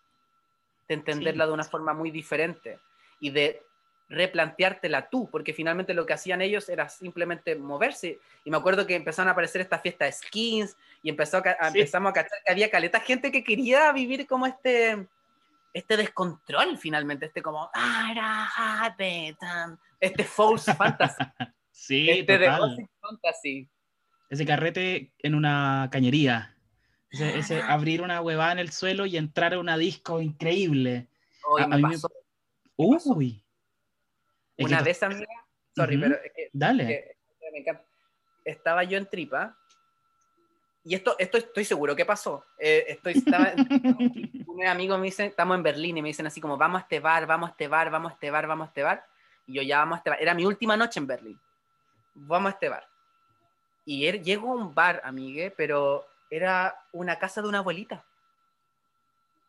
de 0.87 0.95
entenderla 0.95 1.45
sí. 1.45 1.49
de 1.49 1.55
una 1.55 1.65
forma 1.65 1.95
muy 1.95 2.11
diferente 2.11 2.79
y 3.19 3.31
de 3.31 3.63
replanteártela 4.11 5.09
tú, 5.09 5.31
porque 5.31 5.55
finalmente 5.55 5.95
lo 5.95 6.05
que 6.05 6.13
hacían 6.13 6.43
ellos 6.43 6.69
era 6.69 6.91
simplemente 6.91 7.57
moverse. 7.57 8.21
Y 8.45 8.51
me 8.51 8.59
acuerdo 8.59 8.87
que 8.87 8.95
empezaron 8.95 9.29
a 9.29 9.33
aparecer 9.33 9.63
esta 9.63 9.79
fiesta 9.79 10.05
de 10.05 10.13
skins 10.13 10.77
y 11.03 11.09
empezó 11.09 11.39
a, 11.39 11.41
a 11.41 11.71
sí. 11.71 11.79
empezamos 11.79 12.11
a 12.11 12.13
cachar 12.13 12.39
que 12.45 12.53
había 12.53 12.71
caleta 12.71 13.01
gente 13.01 13.33
que 13.33 13.43
quería 13.43 13.91
vivir 13.93 14.27
como 14.27 14.47
este, 14.47 15.09
este 15.73 15.97
descontrol 15.97 16.77
finalmente, 16.77 17.25
este 17.25 17.41
como, 17.41 17.71
este 19.99 20.25
false 20.25 20.75
fantasy. 20.77 21.25
Sí, 21.73 22.09
este 22.11 22.39
total. 22.39 22.77
de 22.77 22.89
Fantasy. 23.01 23.69
Ese 24.31 24.47
carrete 24.47 25.13
en 25.19 25.35
una 25.35 25.89
cañería. 25.91 26.57
Ese, 27.11 27.39
ese, 27.39 27.61
abrir 27.61 28.03
una 28.03 28.21
huevada 28.21 28.53
en 28.53 28.59
el 28.61 28.71
suelo 28.71 29.05
y 29.05 29.17
entrar 29.17 29.53
a 29.53 29.59
una 29.59 29.77
disco 29.77 30.21
increíble. 30.21 31.09
Hoy 31.51 31.63
a, 31.63 31.67
me 31.67 31.77
a 31.77 31.91
pasó. 31.91 32.09
Me... 32.09 32.87
Uy. 32.87 33.45
Es 34.57 34.67
una 34.67 34.83
vez, 34.83 35.03
amiga, 35.03 35.27
sorry, 35.75 35.97
uh 35.97 35.99
-huh. 35.99 36.03
pero 36.03 36.15
es 36.23 36.33
que, 36.35 36.51
Dale. 36.53 36.95
Es 36.95 37.17
que 37.41 37.51
me 37.53 37.59
encanta. 37.59 37.85
Estaba 38.45 38.85
yo 38.85 38.99
en 38.99 39.07
tripa 39.07 39.59
y 40.85 40.95
esto, 40.95 41.15
esto 41.19 41.39
estoy 41.39 41.65
seguro 41.65 41.95
que 41.95 42.05
pasó. 42.05 42.45
Eh, 42.59 42.85
estoy, 42.89 43.15
estaba, 43.15 43.53
un 44.47 44.67
amigo 44.67 44.99
me 44.99 45.07
dice, 45.07 45.27
estamos 45.27 45.57
en 45.57 45.63
Berlín 45.63 45.99
y 45.99 46.03
me 46.03 46.09
dicen 46.09 46.27
así 46.27 46.41
como, 46.41 46.57
vamos 46.57 46.81
a 46.81 46.83
este 46.83 47.01
bar, 47.01 47.27
vamos 47.27 47.51
a 47.51 47.53
este 47.53 47.69
bar, 47.69 47.91
vamos 47.91 48.13
a 48.13 48.15
este 48.15 48.31
bar, 48.31 48.47
vamos 48.47 48.67
a 48.67 48.69
este 48.69 48.83
bar. 48.83 49.05
Y 49.47 49.55
yo 49.55 49.63
ya 49.63 49.79
vamos 49.79 49.97
a 49.97 49.99
este 49.99 50.11
bar. 50.11 50.23
Era 50.23 50.35
mi 50.35 50.45
última 50.45 50.77
noche 50.77 50.99
en 50.99 51.07
Berlín 51.07 51.41
vamos 52.15 52.51
a 52.51 52.55
este 52.55 52.69
bar. 52.69 52.87
Y 53.85 54.07
él 54.07 54.23
llegó 54.23 54.53
a 54.53 54.57
un 54.57 54.75
bar, 54.75 55.01
amigue, 55.05 55.53
pero 55.57 56.07
era 56.31 56.77
una 56.93 57.19
casa 57.19 57.43
de 57.43 57.49
una 57.49 57.59
abuelita. 57.59 58.05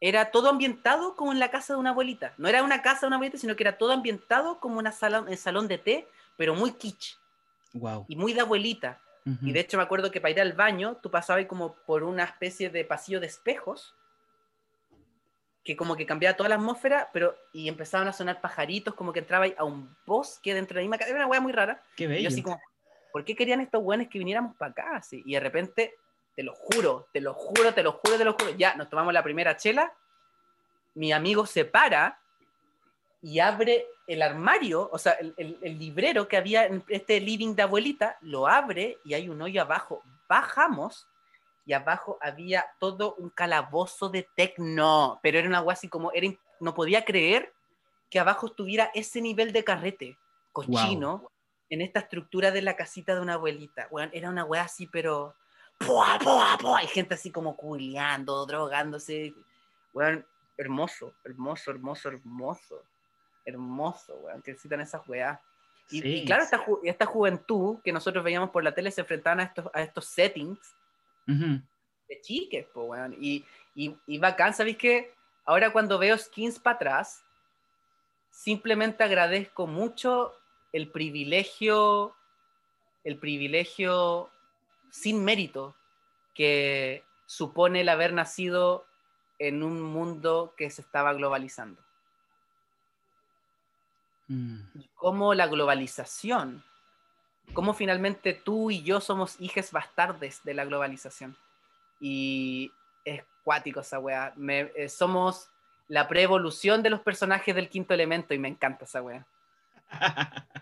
Era 0.02 0.32
todo 0.32 0.50
ambientado 0.50 1.16
como 1.16 1.32
en 1.32 1.40
la 1.40 1.50
casa 1.50 1.74
de 1.74 1.80
una 1.80 1.92
abuelita. 1.92 2.34
No 2.38 2.50
era 2.50 2.64
una 2.64 2.82
casa 2.82 3.02
de 3.02 3.08
una 3.08 3.16
abuelita, 3.16 3.38
sino 3.38 3.56
que 3.56 3.64
era 3.64 3.78
todo 3.78 3.94
ambientado 3.94 4.60
como 4.60 4.80
una 4.80 4.92
sala, 4.92 5.22
un 5.22 5.38
salón 5.38 5.68
de 5.68 5.78
té, 5.78 6.08
pero 6.36 6.56
muy 6.56 6.74
kitsch. 6.74 7.18
Wow. 7.74 8.06
Y 8.08 8.16
muy 8.16 8.34
de 8.34 8.42
abuelita. 8.42 9.00
Uh 9.26 9.30
-huh. 9.30 9.48
Y 9.48 9.52
de 9.54 9.62
hecho 9.62 9.78
me 9.78 9.84
acuerdo 9.84 10.12
que 10.12 10.20
para 10.20 10.32
ir 10.32 10.42
al 10.42 10.54
baño, 10.54 10.98
tú 11.02 11.10
pasabas 11.10 11.46
como 11.46 11.76
por 11.86 12.04
una 12.04 12.26
especie 12.26 12.70
de 12.70 12.84
pasillo 12.84 13.22
de 13.22 13.28
espejos, 13.28 13.96
que 15.64 15.78
como 15.78 15.96
que 15.96 16.06
cambiaba 16.06 16.36
toda 16.36 16.50
la 16.50 16.56
atmósfera, 16.56 17.10
pero 17.14 17.36
y 17.54 17.70
empezaban 17.70 18.08
a 18.08 18.14
sonar 18.14 18.42
pajaritos, 18.42 18.94
como 18.94 19.14
que 19.14 19.20
entraba 19.20 19.46
a 19.58 19.64
un 19.64 19.96
bosque 20.06 20.54
dentro 20.54 20.76
de 20.76 20.82
la 20.82 20.84
misma 20.84 20.98
casa, 20.98 21.12
era 21.12 21.20
una 21.20 21.28
hueá 21.28 21.40
muy 21.40 21.54
rara. 21.54 21.82
Qué 21.96 22.06
bello. 22.06 22.20
Y 22.20 22.24
yo 22.24 22.28
así 22.30 22.44
como, 22.44 22.62
¿por 23.12 23.24
qué 23.24 23.36
querían 23.36 23.62
estos 23.62 23.82
hueones 23.82 24.10
que 24.10 24.20
viniéramos 24.20 24.56
para 24.58 24.72
acá? 24.72 24.96
Así? 24.98 25.24
Y 25.26 25.34
de 25.34 25.40
repente, 25.40 25.96
te 26.36 26.44
lo 26.44 26.54
juro, 26.54 27.08
te 27.14 27.22
lo 27.22 27.34
juro, 27.34 27.74
te 27.74 27.82
lo 27.82 27.94
juro, 27.94 28.18
te 28.18 28.26
lo 28.26 28.34
juro, 28.34 28.50
ya, 28.58 28.76
nos 28.76 28.90
tomamos 28.90 29.14
la 29.14 29.24
primera 29.24 29.56
chela, 29.56 29.94
mi 30.96 31.14
amigo 31.14 31.46
se 31.46 31.64
para 31.64 32.20
y 33.22 33.40
abre 33.40 33.88
el 34.06 34.22
armario, 34.22 34.90
o 34.92 34.98
sea, 34.98 35.14
el, 35.14 35.34
el, 35.38 35.58
el 35.62 35.80
librero 35.80 36.28
que 36.28 36.36
había 36.36 36.66
en 36.66 36.84
este 36.90 37.22
living 37.22 37.56
de 37.56 37.62
abuelita, 37.62 38.18
lo 38.20 38.48
abre 38.48 38.98
y 39.06 39.14
hay 39.14 39.30
un 39.30 39.42
hoyo 39.42 39.62
abajo. 39.62 40.04
Bajamos 40.28 41.08
y 41.66 41.74
abajo 41.74 42.18
había 42.22 42.66
todo 42.80 43.16
un 43.16 43.30
calabozo 43.30 44.10
de 44.10 44.28
tecno, 44.36 45.20
pero 45.24 45.40
era 45.40 45.48
una 45.48 45.60
agua 45.60 45.74
así 45.74 45.88
como, 45.88 46.12
era, 46.12 46.28
no 46.60 46.74
podía 46.74 47.06
creer 47.06 47.54
que 48.10 48.20
abajo 48.20 48.48
estuviera 48.48 48.92
ese 48.94 49.22
nivel 49.22 49.54
de 49.54 49.64
carrete 49.64 50.18
cochino 50.52 51.20
wow. 51.20 51.32
en 51.70 51.82
esta 51.82 52.02
estructura 52.02 52.52
de 52.52 52.62
la 52.62 52.76
casita 52.76 53.16
de 53.16 53.22
una 53.22 53.36
abuelita. 53.36 53.88
Bueno, 53.90 54.12
era 54.14 54.30
una 54.30 54.46
wea 54.46 54.64
así, 54.64 54.88
pero... 54.88 55.36
¡pua, 55.80 56.20
pua, 56.22 56.58
pua! 56.60 56.80
Hay 56.80 56.88
gente 56.88 57.16
así 57.16 57.32
como 57.32 57.56
culeando, 57.58 58.46
drogándose. 58.46 59.34
Bueno, 59.92 60.24
hermoso, 60.58 61.16
hermoso, 61.24 61.72
hermoso, 61.72 62.10
hermoso. 62.10 62.84
Hermoso, 63.46 64.16
weón, 64.18 64.42
que 64.42 64.52
necesitan 64.52 64.82
esas 64.82 65.08
weas. 65.08 65.40
Y, 65.90 66.02
sí. 66.02 66.16
y, 66.18 66.26
claro, 66.26 66.44
esta, 66.44 66.60
ju 66.60 66.80
esta 66.84 67.06
juventud 67.06 67.80
que 67.84 67.92
nosotros 67.92 68.24
veíamos 68.24 68.52
por 68.52 68.64
la 68.64 68.74
tele 68.74 68.92
se 68.92 69.02
enfrentaban 69.02 69.42
a 69.42 69.44
estos, 69.44 69.70
a 69.74 69.82
estos 69.82 70.06
settings 70.06 70.76
Uh 71.28 71.32
-huh. 71.32 71.62
de 72.08 72.22
chiques, 72.22 72.68
weón. 72.76 73.16
Y, 73.20 73.46
y, 73.76 73.96
y 74.08 74.18
bacán, 74.18 74.54
¿sabéis 74.54 74.78
que 74.78 75.14
ahora 75.46 75.72
cuando 75.72 75.98
veo 75.98 76.18
skins 76.18 76.60
para 76.60 76.76
atrás, 76.76 77.24
simplemente 78.30 79.04
agradezco 79.04 79.68
mucho 79.68 80.34
el 80.74 80.90
privilegio, 80.90 82.16
el 83.04 83.18
privilegio 83.18 84.30
sin 84.90 85.24
mérito 85.24 85.76
que 86.34 87.04
supone 87.26 87.82
el 87.82 87.90
haber 87.90 88.14
nacido 88.14 88.86
en 89.40 89.64
un 89.64 89.82
mundo 89.82 90.54
que 90.58 90.70
se 90.70 90.82
estaba 90.82 91.14
globalizando. 91.14 91.82
Mm. 94.28 94.62
Cómo 94.96 95.34
la 95.34 95.48
globalización 95.48 96.64
cómo 97.54 97.74
finalmente 97.74 98.34
tú 98.34 98.72
y 98.72 98.84
yo 98.84 99.02
somos 99.02 99.36
hijas 99.40 99.72
bastardes 99.72 100.42
de 100.44 100.54
la 100.54 100.66
globalización. 100.66 101.36
Y 102.00 102.72
es 103.06 103.24
cuático 103.44 103.82
esa 103.82 104.00
weá. 104.00 104.34
Me, 104.36 104.72
eh, 104.76 104.90
somos 104.90 105.50
la 105.88 106.08
preevolución 106.08 106.82
de 106.82 106.90
los 106.90 107.02
personajes 107.02 107.54
del 107.56 107.70
quinto 107.70 107.94
elemento 107.94 108.34
y 108.34 108.40
me 108.40 108.48
encanta 108.48 108.86
esa 108.86 109.02
weá. 109.02 109.28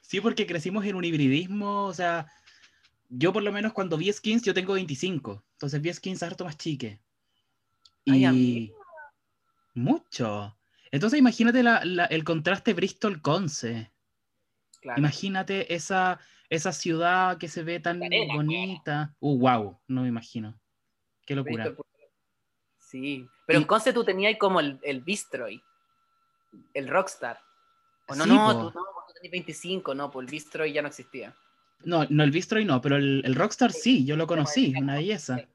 sí, 0.00 0.20
porque 0.20 0.46
crecimos 0.46 0.84
en 0.84 0.96
un 0.96 1.04
hibridismo, 1.04 1.84
o 1.84 1.94
sea, 1.94 2.26
yo 3.08 3.32
por 3.32 3.42
lo 3.42 3.52
menos 3.52 3.72
cuando 3.72 3.96
vi 3.96 4.12
skins, 4.12 4.42
yo 4.42 4.54
tengo 4.54 4.74
25, 4.74 5.44
entonces 5.52 5.80
vi 5.80 5.92
skins 5.92 6.22
harto 6.22 6.44
más 6.44 6.56
chique. 6.56 7.00
Y 8.04 8.24
Ay, 8.24 8.72
mucho. 9.74 10.56
Entonces 10.90 11.18
imagínate 11.18 11.62
la, 11.62 11.84
la, 11.84 12.06
el 12.06 12.24
contraste 12.24 12.74
Bristol-Conce. 12.74 13.92
Claro. 14.80 14.98
Imagínate 15.00 15.74
esa, 15.74 16.20
esa 16.48 16.72
ciudad 16.72 17.38
que 17.38 17.48
se 17.48 17.62
ve 17.62 17.80
tan 17.80 18.02
Arena, 18.02 18.34
bonita. 18.34 19.14
Uh, 19.20 19.38
wow, 19.38 19.78
no 19.88 20.02
me 20.02 20.08
imagino. 20.08 20.58
Qué 21.26 21.34
locura. 21.34 21.74
Sí, 22.78 23.26
pero 23.46 23.58
Y- 23.58 23.62
en 23.62 23.68
Conce 23.68 23.92
tú 23.92 24.04
tenías 24.04 24.36
como 24.38 24.60
el, 24.60 24.78
el 24.82 25.00
Bistroy, 25.02 25.62
el 26.74 26.88
Rockstar. 26.88 27.38
O 28.06 28.14
no, 28.14 28.24
Sí, 28.24 28.30
no, 28.30 28.46
po. 28.46 28.52
tú, 28.72 28.78
no, 28.78 28.84
tú 29.06 29.12
tenías 29.14 29.32
25, 29.32 29.94
no, 29.94 30.10
pues 30.10 30.24
el 30.26 30.30
Bistroy 30.30 30.72
ya 30.72 30.80
no 30.82 30.88
existía. 30.88 31.34
No, 31.84 32.06
no, 32.08 32.24
el 32.24 32.30
Bistroy 32.30 32.64
no, 32.64 32.80
pero 32.80 32.96
el, 32.96 33.22
el 33.24 33.34
Rockstar 33.34 33.72
sí, 33.72 34.04
yo 34.06 34.16
lo 34.16 34.26
conocí, 34.26 34.72
una 34.76 34.94
belleza. 34.94 35.46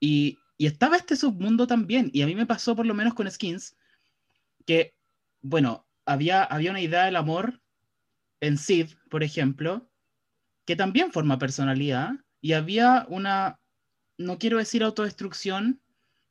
Y, 0.00 0.38
y 0.56 0.66
estaba 0.66 0.96
este 0.96 1.16
submundo 1.16 1.66
también, 1.66 2.10
y 2.12 2.22
a 2.22 2.26
mí 2.26 2.34
me 2.34 2.46
pasó 2.46 2.74
por 2.74 2.86
lo 2.86 2.94
menos 2.94 3.14
con 3.14 3.30
Skins, 3.30 3.76
que, 4.66 4.94
bueno, 5.42 5.86
había, 6.06 6.42
había 6.44 6.70
una 6.70 6.80
idea 6.80 7.04
del 7.04 7.16
amor 7.16 7.60
en 8.44 8.58
Sid, 8.58 8.94
por 9.10 9.22
ejemplo, 9.22 9.88
que 10.66 10.76
también 10.76 11.12
forma 11.12 11.38
personalidad, 11.38 12.12
y 12.40 12.52
había 12.52 13.06
una, 13.08 13.58
no 14.18 14.38
quiero 14.38 14.58
decir 14.58 14.82
autodestrucción, 14.82 15.80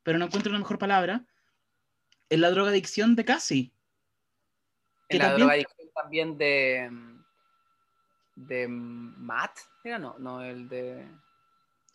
pero 0.04 0.18
no 0.18 0.26
encuentro 0.26 0.50
una 0.52 0.60
mejor 0.60 0.78
palabra, 0.78 1.26
en 2.30 2.42
la 2.42 2.52
drogadicción 2.52 3.16
de 3.16 3.26
Cassie. 3.26 3.72
Que 5.10 5.18
En 5.18 5.24
la 5.24 5.30
también- 5.30 5.48
drogadicción 5.48 5.90
también 5.96 6.38
de. 6.38 6.92
de 8.36 8.68
Matt, 8.68 9.60
¿era? 9.84 10.00
No, 10.00 10.18
no, 10.20 10.42
el 10.44 10.68
de. 10.70 11.08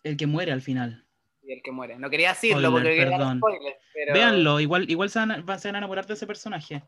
El 0.04 0.16
que 0.16 0.26
muere 0.26 0.52
al 0.52 0.62
final. 0.62 1.04
El 1.42 1.62
que 1.62 1.72
muere. 1.72 1.98
No 1.98 2.10
quería 2.10 2.30
decirlo 2.30 2.68
Spoiler, 2.68 2.82
porque 2.82 3.10
quería 3.10 3.34
spoiler, 3.36 3.78
pero. 3.94 4.14
Véanlo, 4.14 4.60
igual, 4.60 4.88
igual 4.90 5.10
se 5.10 5.18
van, 5.18 5.30
a, 5.32 5.58
se 5.58 5.68
van 5.68 5.74
a 5.74 5.78
enamorar 5.78 6.06
de 6.06 6.14
ese 6.14 6.26
personaje. 6.26 6.84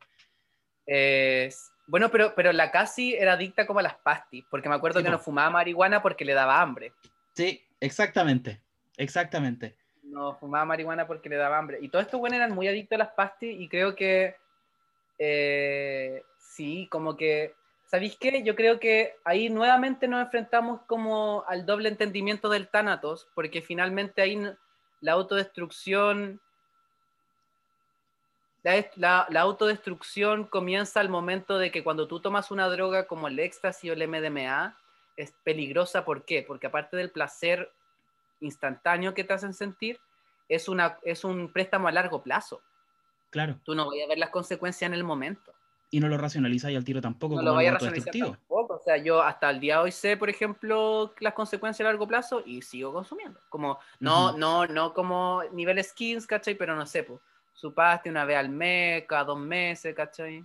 Eh, 0.87 1.51
bueno, 1.91 2.11
pero, 2.11 2.35
pero 2.35 2.53
la 2.53 2.71
Cassie 2.71 3.21
era 3.21 3.33
adicta 3.33 3.67
como 3.67 3.81
a 3.81 3.83
las 3.83 3.97
pastis, 3.97 4.45
porque 4.51 4.69
me 4.69 4.75
acuerdo 4.77 5.01
Sí, 5.01 5.05
que 5.05 5.11
no 5.11 5.19
fumaba 5.19 5.51
marihuana 5.51 6.03
porque 6.03 6.25
le 6.25 6.35
daba 6.35 6.61
hambre. 6.61 6.93
Sí, 7.35 7.63
exactamente. 7.81 8.61
Exactamente. 8.97 9.77
No 10.03 10.37
fumaba 10.37 10.65
marihuana 10.65 11.07
porque 11.07 11.29
le 11.29 11.37
daba 11.37 11.59
hambre. 11.59 11.79
Y 11.81 11.89
todos 11.89 12.05
estos 12.05 12.21
buenos 12.21 12.37
eran 12.37 12.53
muy 12.53 12.69
adictos 12.69 12.97
a 12.97 13.05
las 13.05 13.13
pastis 13.13 13.61
y 13.61 13.69
creo 13.69 13.95
que 13.97 14.37
eh, 15.19 16.23
sí, 16.39 16.89
como 16.91 17.17
que 17.17 17.55
¿Sabéis 17.91 18.17
qué? 18.17 18.45
Yo 18.45 18.55
creo 18.55 18.79
que 18.79 19.17
ahí 19.25 19.49
nuevamente 19.49 20.07
nos 20.07 20.23
enfrentamos 20.23 20.83
como 20.83 21.43
al 21.49 21.67
doble 21.67 21.89
entendimiento 21.89 22.49
del 22.49 22.69
Thanatos, 22.69 23.27
porque 23.35 23.63
finalmente 23.63 24.23
ahí 24.23 24.41
la 25.01 25.13
autodestrucción, 25.13 26.41
la, 28.63 28.85
la- 28.97 29.27
la 29.31 29.41
autodestrucción 29.41 30.45
comienza 30.45 31.01
al 31.01 31.09
momento 31.09 31.59
de 31.59 31.71
que 31.71 31.83
cuando 31.85 32.07
tú 32.09 32.21
tomas 32.21 32.51
una 32.51 32.69
droga 32.69 33.07
como 33.07 33.29
el 33.29 33.39
éxtasis 33.39 33.91
o 33.91 33.93
el 33.95 34.07
MDMA, 34.09 34.77
es 35.17 35.33
peligrosa. 35.45 36.05
¿Por 36.05 36.25
qué? 36.25 36.45
Porque 36.47 36.67
aparte 36.67 36.97
del 36.97 37.11
placer 37.11 37.71
instantáneo 38.41 39.15
que 39.15 39.25
te 39.25 39.33
hacen 39.35 39.55
sentir, 39.55 40.01
es, 40.49 40.69
una, 40.69 40.99
es 41.03 41.25
un 41.25 41.53
préstamo 41.53 41.89
a 41.89 41.93
largo 41.93 42.23
plazo. 42.23 42.63
Claro. 43.31 43.59
Tú 43.65 43.75
no 43.75 43.87
vas 43.87 43.97
a 44.05 44.09
ver 44.09 44.19
las 44.19 44.31
consecuencias 44.31 44.89
en 44.89 44.95
el 44.95 45.05
momento. 45.05 45.53
Y 45.93 45.99
no 46.01 46.09
lo 46.09 46.17
racionalizáis 46.17 46.77
al 46.77 46.85
tiro 46.85 47.01
tampoco 47.01 47.35
no 47.35 47.41
como 47.41 47.51
lo 47.51 47.55
vaya 47.57 47.71
a 47.71 47.75
racionalizar 47.75 48.13
tampoco. 48.15 48.75
O 48.75 48.79
sea, 48.79 48.97
yo 48.97 49.21
hasta 49.23 49.51
el 49.51 49.59
día 49.61 49.77
de 49.77 49.83
hoy 49.83 49.93
sé, 49.93 50.17
por 50.17 50.31
ejemplo, 50.31 51.15
las 51.19 51.35
consecuencias 51.35 51.85
a 51.87 51.91
largo 51.91 52.07
plazo 52.07 52.43
y 52.47 52.63
sigo 52.63 52.93
consumiendo. 52.93 53.41
Como, 53.49 53.79
no, 53.99 54.31
Ujú. 54.31 54.39
no, 54.39 54.67
no 54.67 54.95
como 54.95 55.43
nivel 55.53 55.83
skins, 55.83 56.27
¿cachai? 56.27 56.55
Pero 56.55 56.77
no 56.77 56.87
sé, 56.87 57.03
pues, 57.03 57.21
su 57.61 57.75
paste 57.75 58.09
una 58.09 58.25
vez 58.25 58.39
al 58.39 58.49
mes, 58.49 59.05
cada 59.07 59.25
dos 59.25 59.39
meses, 59.39 59.95
¿cachai? 59.95 60.43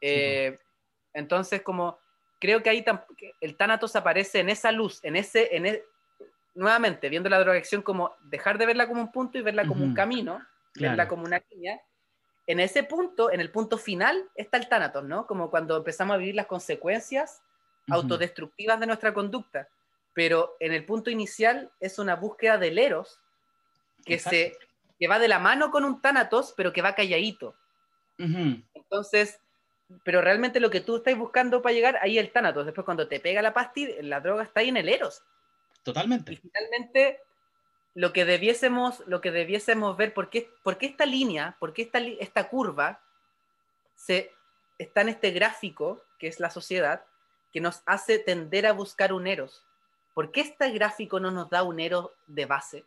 Eh, 0.00 0.58
entonces, 1.14 1.62
como, 1.62 1.98
creo 2.40 2.62
que 2.62 2.70
ahí 2.70 2.84
el 3.40 3.56
Thanatos 3.56 3.94
aparece 3.94 4.40
en 4.40 4.48
esa 4.48 4.72
luz, 4.72 4.98
en 5.04 5.14
ese, 5.14 5.54
en 5.56 5.66
e- 5.66 5.84
nuevamente, 6.54 7.08
viendo 7.08 7.28
la 7.28 7.38
drogadicción 7.38 7.82
como 7.82 8.16
dejar 8.24 8.58
de 8.58 8.66
verla 8.66 8.88
como 8.88 9.00
un 9.00 9.12
punto 9.12 9.38
y 9.38 9.42
verla 9.42 9.64
como 9.64 9.84
un 9.84 9.94
camino, 9.94 10.44
verla 10.74 11.06
como 11.06 11.24
una 11.24 11.40
línea. 11.50 11.80
En 12.48 12.58
ese 12.58 12.82
punto, 12.82 13.30
en 13.30 13.40
el 13.40 13.52
punto 13.52 13.78
final, 13.78 14.28
está 14.34 14.56
el 14.56 14.68
Thanatos, 14.68 15.04
¿no? 15.04 15.28
Como 15.28 15.48
cuando 15.48 15.76
empezamos 15.76 16.14
a 16.14 16.18
vivir 16.18 16.34
las 16.34 16.46
consecuencias 16.46 17.40
autodestructivas 17.88 18.80
de 18.80 18.86
nuestra 18.86 19.14
conducta. 19.14 19.68
Pero 20.12 20.56
en 20.58 20.72
el 20.72 20.84
punto 20.84 21.08
inicial 21.08 21.70
es 21.78 22.00
una 22.00 22.16
búsqueda 22.16 22.58
del 22.58 22.78
Eros 22.78 23.20
que, 24.04 24.18
se. 24.18 24.58
Que 25.02 25.08
va 25.08 25.18
de 25.18 25.26
la 25.26 25.40
mano 25.40 25.72
con 25.72 25.84
un 25.84 26.00
Thanatos, 26.00 26.54
pero 26.56 26.72
que 26.72 26.80
va 26.80 26.94
calladito. 26.94 27.56
Ujú. 28.20 28.62
Entonces, 28.72 29.40
pero 30.04 30.22
realmente 30.22 30.60
lo 30.60 30.70
que 30.70 30.80
tú 30.80 30.98
estás 30.98 31.18
buscando 31.18 31.60
para 31.60 31.72
llegar, 31.72 31.98
ahí 32.02 32.20
el 32.20 32.30
Thanatos. 32.30 32.66
Después 32.66 32.84
cuando 32.84 33.08
te 33.08 33.18
pega 33.18 33.42
la 33.42 33.52
pastilla, 33.52 33.94
la 34.00 34.20
droga 34.20 34.44
está 34.44 34.60
ahí 34.60 34.68
en 34.68 34.76
el 34.76 34.88
Eros. 34.88 35.24
Y 35.80 35.82
Totalmente. 35.82 36.36
finalmente, 36.36 37.20
lo 37.94 38.12
que 38.12 38.24
debiésemos, 38.24 39.02
lo 39.08 39.20
que 39.20 39.32
debiésemos 39.32 39.96
ver, 39.96 40.14
¿por 40.14 40.30
qué, 40.30 40.48
por 40.62 40.78
qué 40.78 40.86
esta 40.86 41.04
línea, 41.04 41.56
por 41.58 41.72
qué 41.72 41.82
esta, 41.82 41.98
esta 41.98 42.48
curva 42.48 43.00
se, 43.96 44.30
está 44.78 45.00
en 45.00 45.08
este 45.08 45.32
gráfico, 45.32 46.00
que 46.20 46.28
es 46.28 46.38
la 46.38 46.50
sociedad, 46.50 47.04
que 47.52 47.60
nos 47.60 47.82
hace 47.86 48.20
tender 48.20 48.68
a 48.68 48.72
buscar 48.72 49.12
un 49.12 49.26
Eros? 49.26 49.66
¿Por 50.14 50.30
qué 50.30 50.42
este 50.42 50.70
gráfico 50.70 51.18
no 51.18 51.32
nos 51.32 51.50
da 51.50 51.64
un 51.64 51.80
Eros 51.80 52.12
de 52.28 52.46
base? 52.46 52.84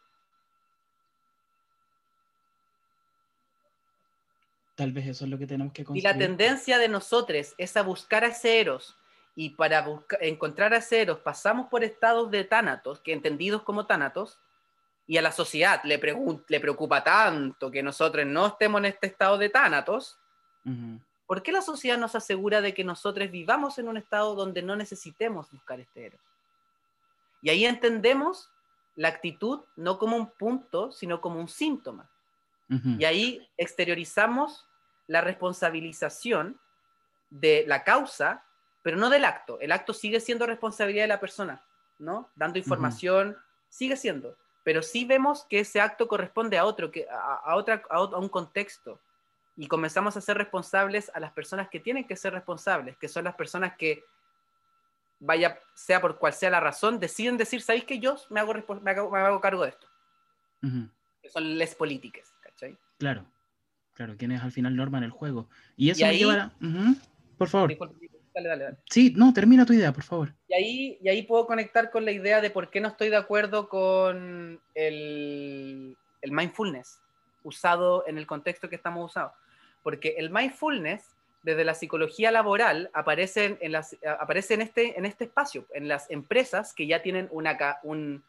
Tal 4.75 4.91
vez 4.91 5.07
eso 5.07 5.23
es 5.25 5.31
lo 5.31 5.37
que 5.37 5.47
tenemos 5.47 5.73
que 5.73 5.81
Y 5.83 5.85
construir. 5.85 6.03
la 6.03 6.17
tendencia 6.17 6.77
de 6.77 6.89
nosotros 6.89 7.53
es 7.57 7.77
a 7.77 7.81
buscar 7.83 8.23
a 8.23 8.27
ese 8.27 8.59
Eros, 8.59 8.97
y 9.37 9.49
para 9.51 9.81
busca- 9.85 10.17
encontrar 10.21 10.73
a 10.73 10.77
ese 10.77 11.01
Eros 11.01 11.19
pasamos 11.19 11.67
por 11.67 11.83
estados 11.83 12.29
de 12.31 12.43
tánatos, 12.43 12.99
que 13.01 13.13
entendidos 13.13 13.63
como 13.63 13.85
tánatos, 13.85 14.39
y 15.07 15.17
a 15.17 15.21
la 15.21 15.31
sociedad 15.31 15.81
le, 15.83 16.01
le 16.47 16.59
preocupa 16.59 17.03
tanto 17.03 17.69
que 17.69 17.83
nosotros 17.83 18.25
no 18.25 18.47
estemos 18.47 18.79
en 18.79 18.85
este 18.85 19.07
estado 19.07 19.37
de 19.37 19.49
tánatos, 19.49 20.17
Ujú. 20.65 20.99
¿por 21.27 21.43
qué 21.43 21.51
la 21.51 21.61
sociedad 21.61 21.97
nos 21.97 22.15
asegura 22.15 22.59
de 22.61 22.73
que 22.73 22.83
nosotros 22.83 23.29
vivamos 23.29 23.77
en 23.77 23.87
un 23.87 23.97
estado 23.97 24.35
donde 24.35 24.61
no 24.61 24.75
necesitemos 24.75 25.51
buscar 25.51 25.79
este 25.79 26.07
Eros? 26.07 26.21
Y 27.41 27.49
ahí 27.49 27.65
entendemos 27.65 28.49
la 28.95 29.09
actitud 29.09 29.61
no 29.75 29.99
como 29.99 30.17
un 30.17 30.31
punto, 30.31 30.91
sino 30.91 31.21
como 31.21 31.39
un 31.39 31.47
síntoma. 31.49 32.09
Ujú. 32.69 32.95
Y 32.99 33.05
ahí 33.05 33.49
exteriorizamos 33.57 34.67
la 35.07 35.21
responsabilización 35.21 36.59
de 37.29 37.63
la 37.67 37.83
causa, 37.83 38.43
pero 38.81 38.97
no 38.97 39.09
del 39.09 39.25
acto. 39.25 39.59
El 39.59 39.71
acto 39.71 39.93
sigue 39.93 40.19
siendo 40.19 40.45
responsabilidad 40.45 41.03
de 41.03 41.09
la 41.09 41.19
persona, 41.19 41.63
¿no? 41.99 42.29
Dando 42.35 42.57
información, 42.59 43.37
sigue 43.69 43.97
siendo. 43.97 44.37
Pero 44.63 44.81
sí 44.81 45.05
vemos 45.05 45.45
que 45.45 45.59
ese 45.59 45.79
acto 45.79 46.07
corresponde 46.07 46.57
a 46.57 46.65
otro, 46.65 46.89
que, 46.91 47.07
a, 47.09 47.35
a 47.35 47.55
otra, 47.55 47.83
a, 47.89 47.97
a 47.97 48.17
un 48.17 48.29
contexto. 48.29 48.99
Y 49.57 49.67
comenzamos 49.67 50.17
a 50.17 50.21
ser 50.21 50.37
responsables 50.37 51.11
a 51.13 51.19
las 51.19 51.31
personas 51.31 51.69
que 51.69 51.79
tienen 51.79 52.05
que 52.05 52.15
ser 52.15 52.33
responsables, 52.33 52.97
que 52.97 53.07
son 53.07 53.23
las 53.23 53.35
personas 53.35 53.77
que, 53.77 54.03
vaya, 55.19 55.59
sea 55.73 56.01
por 56.01 56.17
cual 56.17 56.33
sea 56.33 56.49
la 56.49 56.59
razón, 56.59 56.99
deciden 56.99 57.37
decir, 57.37 57.61
¿sabéis 57.61 57.85
que 57.85 57.99
yo 57.99 58.17
me 58.29 58.39
hago, 58.39 58.53
me 58.81 58.91
hago, 58.91 59.09
me 59.09 59.19
hago 59.19 59.39
cargo 59.39 59.63
de 59.63 59.69
esto? 59.69 59.87
Ujú. 60.61 60.89
Que 61.21 61.29
son 61.29 61.57
les 61.57 61.73
políticas. 61.73 62.34
Claro. 62.97 63.25
Claro, 63.93 64.17
quienes 64.17 64.41
al 64.41 64.51
final 64.51 64.75
norman 64.75 65.03
el 65.03 65.11
juego. 65.11 65.47
Y 65.77 65.89
eso 65.89 66.01
Y 66.01 66.03
me 66.03 66.09
ahí- 66.09 66.17
lleva 66.19 66.33
a... 66.33 66.65
Ujú. 66.65 66.95
Por 67.37 67.47
favor. 67.49 67.77
Dale, 68.33 68.49
dale, 68.49 68.63
dale. 68.65 68.77
Sí, 68.89 69.13
no, 69.15 69.33
termina 69.33 69.65
tu 69.65 69.71
idea, 69.71 69.93
por 69.93 70.03
favor. 70.03 70.33
Y 70.49 70.53
ahí, 70.53 70.97
y 71.01 71.07
ahí 71.07 71.23
puedo 71.23 71.47
conectar 71.47 71.89
con 71.91 72.03
la 72.03 72.11
idea 72.11 72.41
de 72.41 72.49
por 72.49 72.69
qué 72.69 72.81
no 72.81 72.89
estoy 72.89 73.07
de 73.09 73.15
acuerdo 73.15 73.69
con 73.69 74.59
el, 74.73 75.95
el 76.21 76.31
mindfulness 76.31 76.99
usado 77.43 78.03
en 78.07 78.17
el 78.17 78.27
contexto 78.27 78.67
que 78.67 78.75
estamos 78.75 79.11
usando. 79.11 79.31
Porque 79.83 80.15
el 80.17 80.29
mindfulness, 80.31 81.15
desde 81.43 81.63
la 81.63 81.75
psicología 81.75 82.31
laboral, 82.31 82.89
aparece 82.93 83.45
en, 83.45 83.57
en 83.61 83.71
las, 83.71 83.95
aparece 84.19 84.55
en, 84.55 84.61
este, 84.63 84.97
en 84.99 85.05
este 85.05 85.23
espacio, 85.25 85.65
en 85.73 85.87
las 85.87 86.09
empresas 86.11 86.73
que 86.73 86.87
ya 86.87 87.01
tienen 87.01 87.29
una, 87.31 87.57
un, 87.83 88.21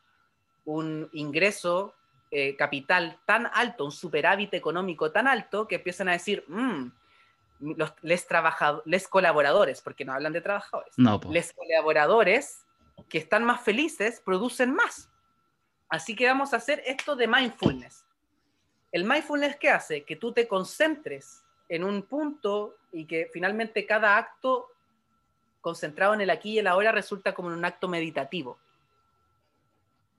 un 0.66 1.08
ingreso 1.14 1.94
eh, 2.30 2.56
capital 2.56 3.20
tan 3.24 3.48
alto, 3.52 3.84
un 3.84 3.92
superávit 3.92 4.54
económico 4.54 5.12
tan 5.12 5.28
alto, 5.28 5.66
que 5.68 5.76
empiezan 5.76 6.08
a 6.08 6.12
decir, 6.12 6.44
"Mm, 6.48 6.90
los, 7.60 7.92
les, 8.02 8.26
trabajado- 8.26 8.82
les 8.84 9.08
colaboradores, 9.08 9.80
porque 9.80 10.04
no 10.04 10.12
hablan 10.12 10.32
de 10.32 10.40
trabajadores 10.40 10.92
No, 10.98 11.20
les 11.30 11.52
colaboradores 11.52 12.66
que 13.08 13.18
están 13.18 13.44
más 13.44 13.60
felices 13.62 14.20
producen 14.24 14.74
más. 14.74 15.10
Así 15.88 16.16
que 16.16 16.26
vamos 16.26 16.52
a 16.52 16.56
hacer 16.56 16.82
esto 16.84 17.14
de 17.16 17.28
mindfulness. 17.28 18.04
El 18.92 19.04
mindfulness 19.04 19.56
qué 19.56 19.70
hace? 19.70 20.04
Que 20.04 20.16
tú 20.16 20.32
te 20.32 20.48
concentres 20.48 21.44
en 21.68 21.84
un 21.84 22.02
punto 22.02 22.76
y 22.92 23.06
que 23.06 23.30
finalmente 23.32 23.86
cada 23.86 24.16
acto 24.16 24.70
concentrado 25.60 26.14
en 26.14 26.20
el 26.22 26.30
aquí 26.30 26.52
y 26.52 26.58
el 26.58 26.66
ahora 26.66 26.92
resulta 26.92 27.34
como 27.34 27.48
un 27.48 27.64
acto 27.64 27.88
meditativo. 27.88 28.58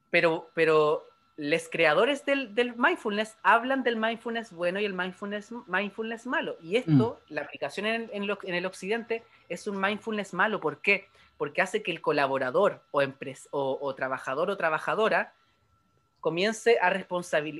Pero, 0.09 0.49
pero 0.53 1.06
los 1.37 1.69
creadores 1.69 2.25
del, 2.25 2.55
del 2.55 2.75
mindfulness 2.75 3.37
hablan 3.43 3.83
del 3.83 3.95
mindfulness 3.95 4.51
bueno 4.51 4.79
y 4.79 4.85
el 4.85 4.93
mindfulness, 4.93 5.51
mindfulness 5.67 6.25
malo. 6.25 6.57
Y 6.61 6.77
esto, 6.77 7.19
la 7.29 7.41
aplicación 7.41 7.85
en, 7.85 8.09
en 8.11 8.25
lo- 8.27 8.39
en 8.43 8.55
el 8.55 8.65
occidente, 8.65 9.23
es 9.47 9.67
un 9.67 9.79
mindfulness 9.79 10.33
malo. 10.33 10.59
¿Por 10.59 10.81
qué? 10.81 11.07
Porque 11.37 11.61
hace 11.61 11.83
que 11.83 11.91
el 11.91 12.01
colaborador 12.01 12.81
o, 12.89 13.01
empres- 13.03 13.47
o, 13.51 13.77
o 13.79 13.93
trabajador 13.93 14.49
o 14.49 14.57
trabajadora 14.57 15.33
comience 16.21 16.79
a, 16.81 16.91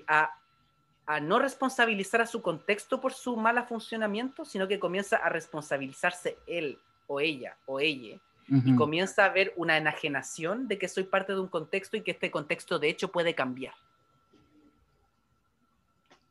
a, 0.08 0.40
a 1.06 1.20
no 1.20 1.38
responsabilizar 1.40 2.22
a 2.22 2.26
su 2.28 2.42
contexto 2.42 3.00
por 3.00 3.14
su 3.14 3.38
mal 3.38 3.64
funcionamiento, 3.68 4.44
sino 4.44 4.68
que 4.68 4.80
comienza 4.80 5.18
a 5.18 5.30
responsabilizarse 5.30 6.38
él 6.48 6.80
o 7.06 7.20
ella 7.20 7.56
o 7.68 7.80
ella 7.80 8.18
y 8.50 8.56
Ujú. 8.72 8.76
comienza 8.78 9.26
a 9.26 9.30
ver 9.30 9.54
una 9.58 9.78
enajenación 9.78 10.68
de 10.68 10.78
que 10.78 10.88
soy 10.88 11.04
parte 11.04 11.34
de 11.34 11.40
un 11.40 11.48
contexto 11.50 11.98
y 11.98 12.02
que 12.02 12.12
este 12.12 12.32
contexto 12.32 12.80
de 12.80 12.90
hecho 12.90 13.12
puede 13.12 13.36
cambiar. 13.36 13.74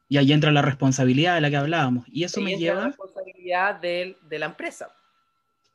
Y 0.08 0.18
ahí 0.18 0.32
entra 0.32 0.52
la 0.52 0.62
responsabilidad 0.62 1.34
de 1.34 1.40
la 1.40 1.50
que 1.50 1.56
hablábamos. 1.56 2.06
Y 2.08 2.24
eso 2.24 2.38
Ahí 2.40 2.44
me 2.44 2.52
entra 2.54 2.66
la 2.66 2.72
lleva... 2.74 2.86
responsabilidad 2.88 3.74
del- 3.80 4.16
de, 4.22 4.38
la 4.38 4.46
empresa. 4.46 4.90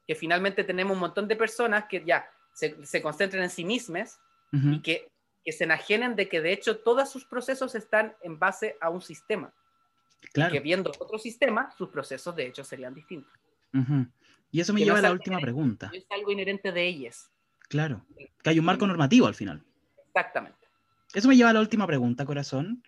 Que 0.08 0.16
finalmente 0.16 0.64
tenemos 0.64 0.94
un 0.94 1.00
montón 1.00 1.28
de 1.28 1.36
personas 1.36 1.86
que 1.86 2.04
ya 2.06 2.26
se, 2.54 2.86
se 2.86 3.02
concentran 3.02 3.44
en 3.44 3.50
sí 3.50 3.66
mismas 3.66 4.20
Ujú. 4.54 4.70
y 4.76 4.82
que, 4.82 5.10
que 5.44 5.52
se 5.52 5.66
enajenen 5.66 6.16
de 6.16 6.30
que 6.30 6.42
de 6.42 6.54
hecho 6.54 6.78
todos 6.78 7.10
sus 7.12 7.26
procesos 7.26 7.76
están 7.76 8.16
en 8.22 8.40
base 8.40 8.78
a 8.80 8.90
un 8.90 9.02
sistema. 9.02 9.52
Claro. 10.34 10.54
Que 10.54 10.60
viendo 10.60 10.92
otro 11.00 11.18
sistema, 11.20 11.72
sus 11.78 11.90
procesos 11.90 12.36
de 12.36 12.48
hecho 12.48 12.64
serían 12.64 12.94
distintos. 12.94 13.32
Ujú. 13.74 14.06
Y 14.52 14.60
eso 14.60 14.74
me 14.74 14.82
no 14.82 14.86
lleva 14.86 15.00
a 15.00 15.02
la 15.02 15.12
última 15.12 15.40
pregunta. 15.40 15.90
Es 15.94 16.06
algo 16.10 16.32
inherente 16.32 16.72
de 16.72 16.86
ellas. 16.86 17.32
Claro. 17.70 18.06
Que 18.44 18.50
hay 18.50 18.60
un 18.60 18.66
marco 18.66 18.86
normativo 18.86 19.28
al 19.28 19.36
final. 19.36 19.64
Exactamente. 20.08 20.68
Eso 21.14 21.28
me 21.28 21.36
lleva 21.36 21.50
a 21.50 21.54
la 21.54 21.62
última 21.62 21.88
pregunta, 21.88 22.26
corazón, 22.26 22.84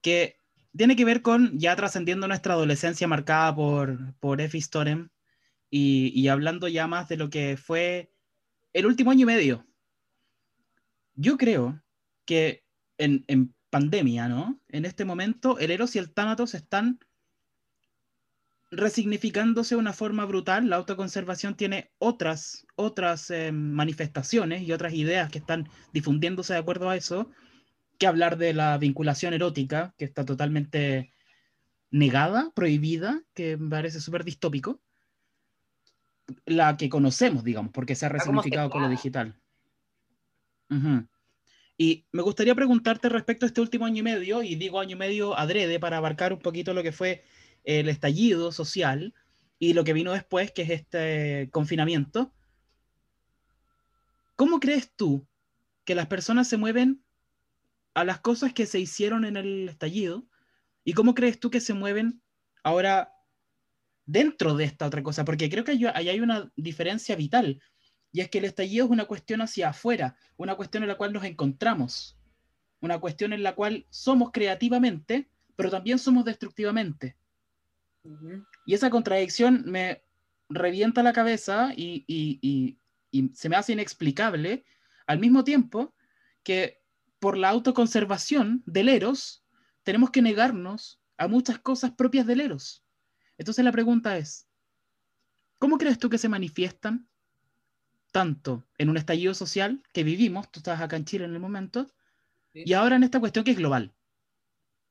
que 0.00 0.40
tiene 0.76 0.96
que 0.96 1.04
ver 1.04 1.22
con 1.22 1.58
ya 1.58 1.74
trascendiendo 1.76 2.28
nuestra 2.28 2.54
adolescencia 2.54 3.08
marcada 3.08 3.54
por, 3.54 4.14
por 4.20 4.40
Effie 4.40 4.60
Storm 4.60 5.10
y, 5.70 6.12
y 6.14 6.28
hablando 6.28 6.68
ya 6.68 6.86
más 6.86 7.08
de 7.08 7.16
lo 7.16 7.30
que 7.30 7.56
fue 7.56 8.12
el 8.72 8.86
último 8.86 9.10
año 9.10 9.22
y 9.22 9.26
medio. 9.26 9.66
Yo 11.14 11.36
creo 11.36 11.80
que 12.24 12.64
en, 12.98 13.24
en 13.28 13.54
pandemia, 13.70 14.28
¿no? 14.28 14.60
En 14.68 14.84
este 14.84 15.04
momento, 15.04 15.58
el 15.58 15.70
Eros 15.70 15.94
y 15.96 15.98
el 15.98 16.12
Thanatos 16.12 16.54
están 16.54 17.00
resignificándose 18.76 19.74
de 19.74 19.80
una 19.80 19.92
forma 19.92 20.24
brutal. 20.24 20.68
La 20.68 20.76
autoconservación 20.76 21.54
tiene 21.54 21.90
otras, 21.98 22.66
otras 22.76 23.30
eh, 23.30 23.52
manifestaciones 23.52 24.62
y 24.62 24.72
otras 24.72 24.94
ideas 24.94 25.30
que 25.30 25.38
están 25.38 25.68
difundiéndose 25.92 26.52
de 26.54 26.58
acuerdo 26.58 26.90
a 26.90 26.96
eso, 26.96 27.30
que 27.98 28.06
hablar 28.06 28.36
de 28.36 28.52
la 28.52 28.76
vinculación 28.78 29.34
erótica, 29.34 29.94
que 29.96 30.04
está 30.04 30.24
totalmente 30.24 31.12
negada, 31.90 32.50
prohibida, 32.54 33.22
que 33.34 33.56
me 33.56 33.70
parece 33.70 34.00
súper 34.00 34.24
distópico. 34.24 34.80
La 36.46 36.76
que 36.76 36.88
conocemos, 36.88 37.44
digamos, 37.44 37.70
porque 37.72 37.94
se 37.94 38.06
ha 38.06 38.08
resignificado 38.08 38.70
con 38.70 38.82
lo 38.82 38.88
digital. 38.88 39.36
Y 41.76 42.06
me 42.12 42.22
gustaría 42.22 42.54
preguntarte 42.54 43.08
respecto 43.08 43.46
a 43.46 43.48
este 43.48 43.60
último 43.60 43.84
año 43.84 44.00
y 44.00 44.02
medio, 44.02 44.42
y 44.42 44.54
digo 44.54 44.80
año 44.80 44.96
y 44.96 44.98
medio 44.98 45.38
adrede 45.38 45.78
para 45.78 45.98
abarcar 45.98 46.32
un 46.32 46.40
poquito 46.40 46.72
lo 46.72 46.82
que 46.82 46.92
fue 46.92 47.24
el 47.64 47.88
estallido 47.88 48.52
social 48.52 49.14
y 49.58 49.72
lo 49.72 49.84
que 49.84 49.92
vino 49.92 50.12
después, 50.12 50.52
que 50.52 50.62
es 50.62 50.70
este 50.70 51.48
confinamiento. 51.50 52.32
¿Cómo 54.36 54.60
crees 54.60 54.92
tú 54.94 55.26
que 55.84 55.94
las 55.94 56.06
personas 56.06 56.48
se 56.48 56.56
mueven 56.56 57.04
a 57.94 58.04
las 58.04 58.20
cosas 58.20 58.52
que 58.52 58.66
se 58.66 58.80
hicieron 58.80 59.24
en 59.24 59.36
el 59.36 59.68
estallido? 59.68 60.26
¿Y 60.84 60.92
cómo 60.92 61.14
crees 61.14 61.40
tú 61.40 61.50
que 61.50 61.60
se 61.60 61.74
mueven 61.74 62.20
ahora 62.62 63.12
dentro 64.04 64.54
de 64.54 64.64
esta 64.64 64.86
otra 64.86 65.02
cosa? 65.02 65.24
Porque 65.24 65.48
creo 65.48 65.64
que 65.64 65.72
ahí 65.94 66.08
hay 66.08 66.20
una 66.20 66.52
diferencia 66.56 67.16
vital. 67.16 67.62
Y 68.12 68.20
es 68.20 68.28
que 68.28 68.38
el 68.38 68.44
estallido 68.44 68.84
es 68.84 68.90
una 68.90 69.06
cuestión 69.06 69.40
hacia 69.40 69.70
afuera, 69.70 70.16
una 70.36 70.56
cuestión 70.56 70.82
en 70.82 70.88
la 70.88 70.96
cual 70.96 71.12
nos 71.12 71.24
encontramos, 71.24 72.16
una 72.80 72.98
cuestión 72.98 73.32
en 73.32 73.42
la 73.42 73.54
cual 73.54 73.86
somos 73.88 74.30
creativamente, 74.30 75.30
pero 75.56 75.70
también 75.70 75.98
somos 75.98 76.24
destructivamente. 76.24 77.16
Y 78.66 78.74
esa 78.74 78.90
contradicción 78.90 79.64
me 79.66 80.02
revienta 80.48 81.02
la 81.02 81.12
cabeza 81.12 81.72
y, 81.76 82.04
y- 82.06 82.38
y- 82.42 82.78
y 83.10 83.30
se 83.34 83.48
me 83.48 83.56
hace 83.56 83.72
inexplicable, 83.72 84.64
al 85.06 85.18
mismo 85.18 85.44
tiempo 85.44 85.94
que 86.42 86.82
por 87.18 87.36
la 87.38 87.48
autoconservación 87.48 88.62
del 88.66 88.88
Eros 88.88 89.44
tenemos 89.82 90.10
que 90.10 90.22
negarnos 90.22 91.00
a 91.16 91.28
muchas 91.28 91.58
cosas 91.58 91.92
propias 91.92 92.26
del 92.26 92.40
Eros. 92.40 92.84
Entonces 93.38 93.64
la 93.64 93.72
pregunta 93.72 94.16
es, 94.18 94.46
¿cómo 95.58 95.78
crees 95.78 95.98
tú 95.98 96.10
que 96.10 96.18
se 96.18 96.28
manifiestan 96.28 97.08
tanto 98.12 98.66
en 98.78 98.90
un 98.90 98.96
estallido 98.96 99.34
social 99.34 99.82
que 99.92 100.04
vivimos, 100.04 100.50
tú 100.50 100.60
estás 100.60 100.80
acá 100.80 100.96
en 100.96 101.04
Chile 101.04 101.24
en 101.24 101.32
el 101.34 101.40
momento, 101.40 101.86
Sí. 102.52 102.62
y 102.66 102.72
ahora 102.74 102.96
en 102.96 103.02
esta 103.02 103.18
cuestión 103.20 103.44
que 103.44 103.50
es 103.52 103.56
global? 103.56 103.92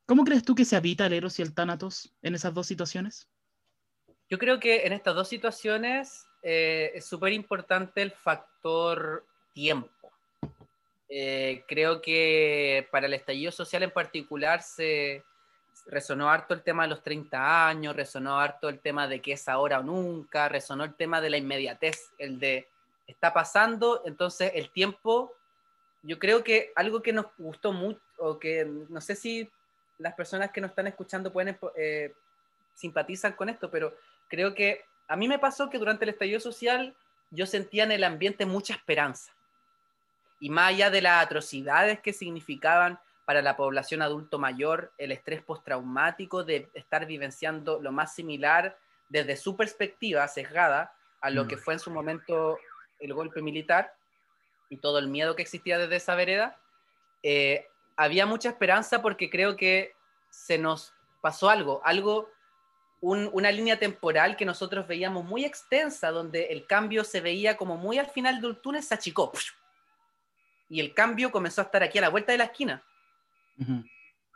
¿Cómo 0.06 0.24
crees 0.24 0.44
tú 0.44 0.54
que 0.54 0.64
se 0.64 0.76
habita 0.76 1.06
el 1.06 1.14
Eros 1.14 1.38
y 1.38 1.42
el 1.42 1.54
Tánatos 1.54 2.14
en 2.22 2.34
esas 2.34 2.52
dos 2.52 2.66
situaciones? 2.66 3.28
Yo 4.28 4.38
creo 4.38 4.60
que 4.60 4.86
en 4.86 4.92
estas 4.92 5.14
dos 5.14 5.28
situaciones 5.28 6.26
eh, 6.42 6.92
es 6.94 7.06
súper 7.06 7.32
importante 7.32 8.02
el 8.02 8.10
factor 8.10 9.24
tiempo. 9.54 10.10
Eh, 11.08 11.64
creo 11.68 12.02
que 12.02 12.88
para 12.90 13.06
el 13.06 13.14
estallido 13.14 13.52
social 13.52 13.82
en 13.82 13.90
particular 13.90 14.62
se 14.62 15.22
resonó 15.86 16.30
harto 16.30 16.54
el 16.54 16.62
tema 16.62 16.84
de 16.84 16.90
los 16.90 17.02
30 17.02 17.68
años, 17.68 17.96
resonó 17.96 18.38
harto 18.38 18.68
el 18.68 18.80
tema 18.80 19.06
de 19.08 19.20
que 19.20 19.32
es 19.32 19.48
ahora 19.48 19.80
o 19.80 19.82
nunca, 19.82 20.48
resonó 20.48 20.84
el 20.84 20.94
tema 20.94 21.20
de 21.20 21.30
la 21.30 21.36
inmediatez, 21.36 22.10
el 22.18 22.38
de 22.38 22.68
está 23.06 23.32
pasando, 23.34 24.02
entonces 24.06 24.52
el 24.54 24.70
tiempo, 24.70 25.32
yo 26.02 26.18
creo 26.18 26.42
que 26.42 26.72
algo 26.74 27.02
que 27.02 27.12
nos 27.12 27.26
gustó 27.36 27.72
mucho, 27.72 28.00
o 28.18 28.38
que 28.38 28.64
no 28.64 29.00
sé 29.00 29.14
si 29.14 29.50
las 29.98 30.14
personas 30.14 30.50
que 30.50 30.60
nos 30.60 30.70
están 30.70 30.86
escuchando 30.86 31.32
pueden 31.32 31.58
eh, 31.76 32.14
simpatizar 32.74 33.36
con 33.36 33.48
esto, 33.48 33.70
pero 33.70 33.96
creo 34.28 34.54
que 34.54 34.84
a 35.08 35.16
mí 35.16 35.28
me 35.28 35.38
pasó 35.38 35.70
que 35.70 35.78
durante 35.78 36.04
el 36.04 36.10
estallido 36.10 36.40
social 36.40 36.94
yo 37.30 37.46
sentía 37.46 37.84
en 37.84 37.92
el 37.92 38.04
ambiente 38.04 38.46
mucha 38.46 38.74
esperanza. 38.74 39.32
Y 40.40 40.50
más 40.50 40.70
allá 40.70 40.90
de 40.90 41.02
las 41.02 41.24
atrocidades 41.24 42.00
que 42.00 42.12
significaban 42.12 42.98
para 43.24 43.40
la 43.40 43.56
población 43.56 44.02
adulto 44.02 44.38
mayor 44.38 44.92
el 44.98 45.12
estrés 45.12 45.42
postraumático 45.42 46.44
de 46.44 46.68
estar 46.74 47.06
vivenciando 47.06 47.80
lo 47.80 47.92
más 47.92 48.14
similar 48.14 48.76
desde 49.08 49.36
su 49.36 49.56
perspectiva 49.56 50.26
sesgada 50.28 50.94
a 51.20 51.30
lo 51.30 51.44
Mm. 51.44 51.48
que 51.48 51.56
fue 51.56 51.74
en 51.74 51.80
su 51.80 51.90
momento 51.90 52.58
el 52.98 53.14
golpe 53.14 53.40
militar 53.40 53.94
y 54.68 54.76
todo 54.78 54.98
el 54.98 55.08
miedo 55.08 55.36
que 55.36 55.42
existía 55.42 55.78
desde 55.78 55.96
esa 55.96 56.14
vereda, 56.14 56.58
eh, 57.22 57.66
había 57.96 58.26
mucha 58.26 58.48
esperanza 58.48 59.02
porque 59.02 59.30
creo 59.30 59.56
que 59.56 59.94
se 60.30 60.58
nos 60.58 60.92
pasó 61.20 61.48
algo, 61.48 61.80
algo 61.84 62.28
un- 63.00 63.28
una 63.32 63.50
línea 63.52 63.78
temporal 63.78 64.36
que 64.36 64.44
nosotros 64.44 64.86
veíamos 64.86 65.24
muy 65.24 65.44
extensa, 65.44 66.10
donde 66.10 66.44
el 66.46 66.66
cambio 66.66 67.04
se 67.04 67.20
veía 67.20 67.56
como 67.56 67.76
muy 67.76 67.98
al 67.98 68.06
final 68.08 68.40
del 68.40 68.60
túnel, 68.60 68.82
se 68.82 68.94
achicó. 68.94 69.30
Y 70.68 70.80
el 70.80 70.94
cambio 70.94 71.30
comenzó 71.30 71.60
a 71.60 71.64
estar 71.64 71.82
aquí 71.82 71.98
a 71.98 72.02
la 72.02 72.08
vuelta 72.08 72.32
de 72.32 72.38
la 72.38 72.44
esquina. 72.44 72.82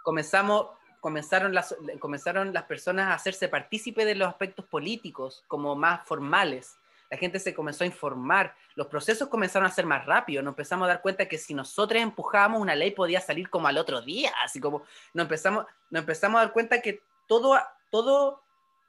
Comenzamos, 0.04 0.68
comenzaron, 1.00 1.52
las, 1.54 1.74
comenzaron 1.98 2.52
las 2.52 2.64
personas 2.64 3.06
a 3.08 3.14
hacerse 3.14 3.48
partícipe 3.48 4.04
de 4.04 4.14
los 4.14 4.28
aspectos 4.28 4.64
políticos, 4.66 5.44
como 5.48 5.74
más 5.74 6.06
formales. 6.06 6.77
La 7.10 7.16
gente 7.16 7.38
se 7.38 7.54
comenzó 7.54 7.84
a 7.84 7.86
informar, 7.86 8.54
los 8.74 8.86
procesos 8.88 9.28
comenzaron 9.28 9.66
a 9.66 9.70
ser 9.70 9.86
más 9.86 10.04
rápidos, 10.04 10.44
nos 10.44 10.52
empezamos 10.52 10.84
a 10.86 10.88
dar 10.88 11.00
cuenta 11.02 11.26
que 11.26 11.38
si 11.38 11.54
nosotros 11.54 12.02
empujábamos 12.02 12.60
una 12.60 12.74
ley 12.74 12.90
podía 12.90 13.20
salir 13.20 13.48
como 13.48 13.66
al 13.66 13.78
otro 13.78 14.02
día, 14.02 14.30
así 14.44 14.60
como 14.60 14.82
nos 15.14 15.24
empezamos, 15.24 15.64
nos 15.90 16.00
empezamos 16.00 16.38
a 16.38 16.44
dar 16.44 16.52
cuenta 16.52 16.82
que 16.82 17.02
todo, 17.26 17.58
todo, 17.90 18.42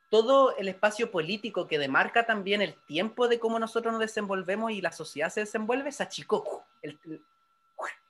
todo 0.09 0.55
el 0.57 0.67
espacio 0.67 1.11
político 1.11 1.67
que 1.67 1.79
demarca 1.79 2.25
también 2.25 2.61
el 2.61 2.73
tiempo 2.87 3.29
de 3.29 3.39
cómo 3.39 3.57
nosotros 3.57 3.93
nos 3.93 4.01
desenvolvemos 4.01 4.71
y 4.71 4.81
la 4.81 4.91
sociedad 4.91 5.29
se 5.29 5.41
desenvuelve 5.41 5.91
se 5.93 6.03
achicó, 6.03 6.65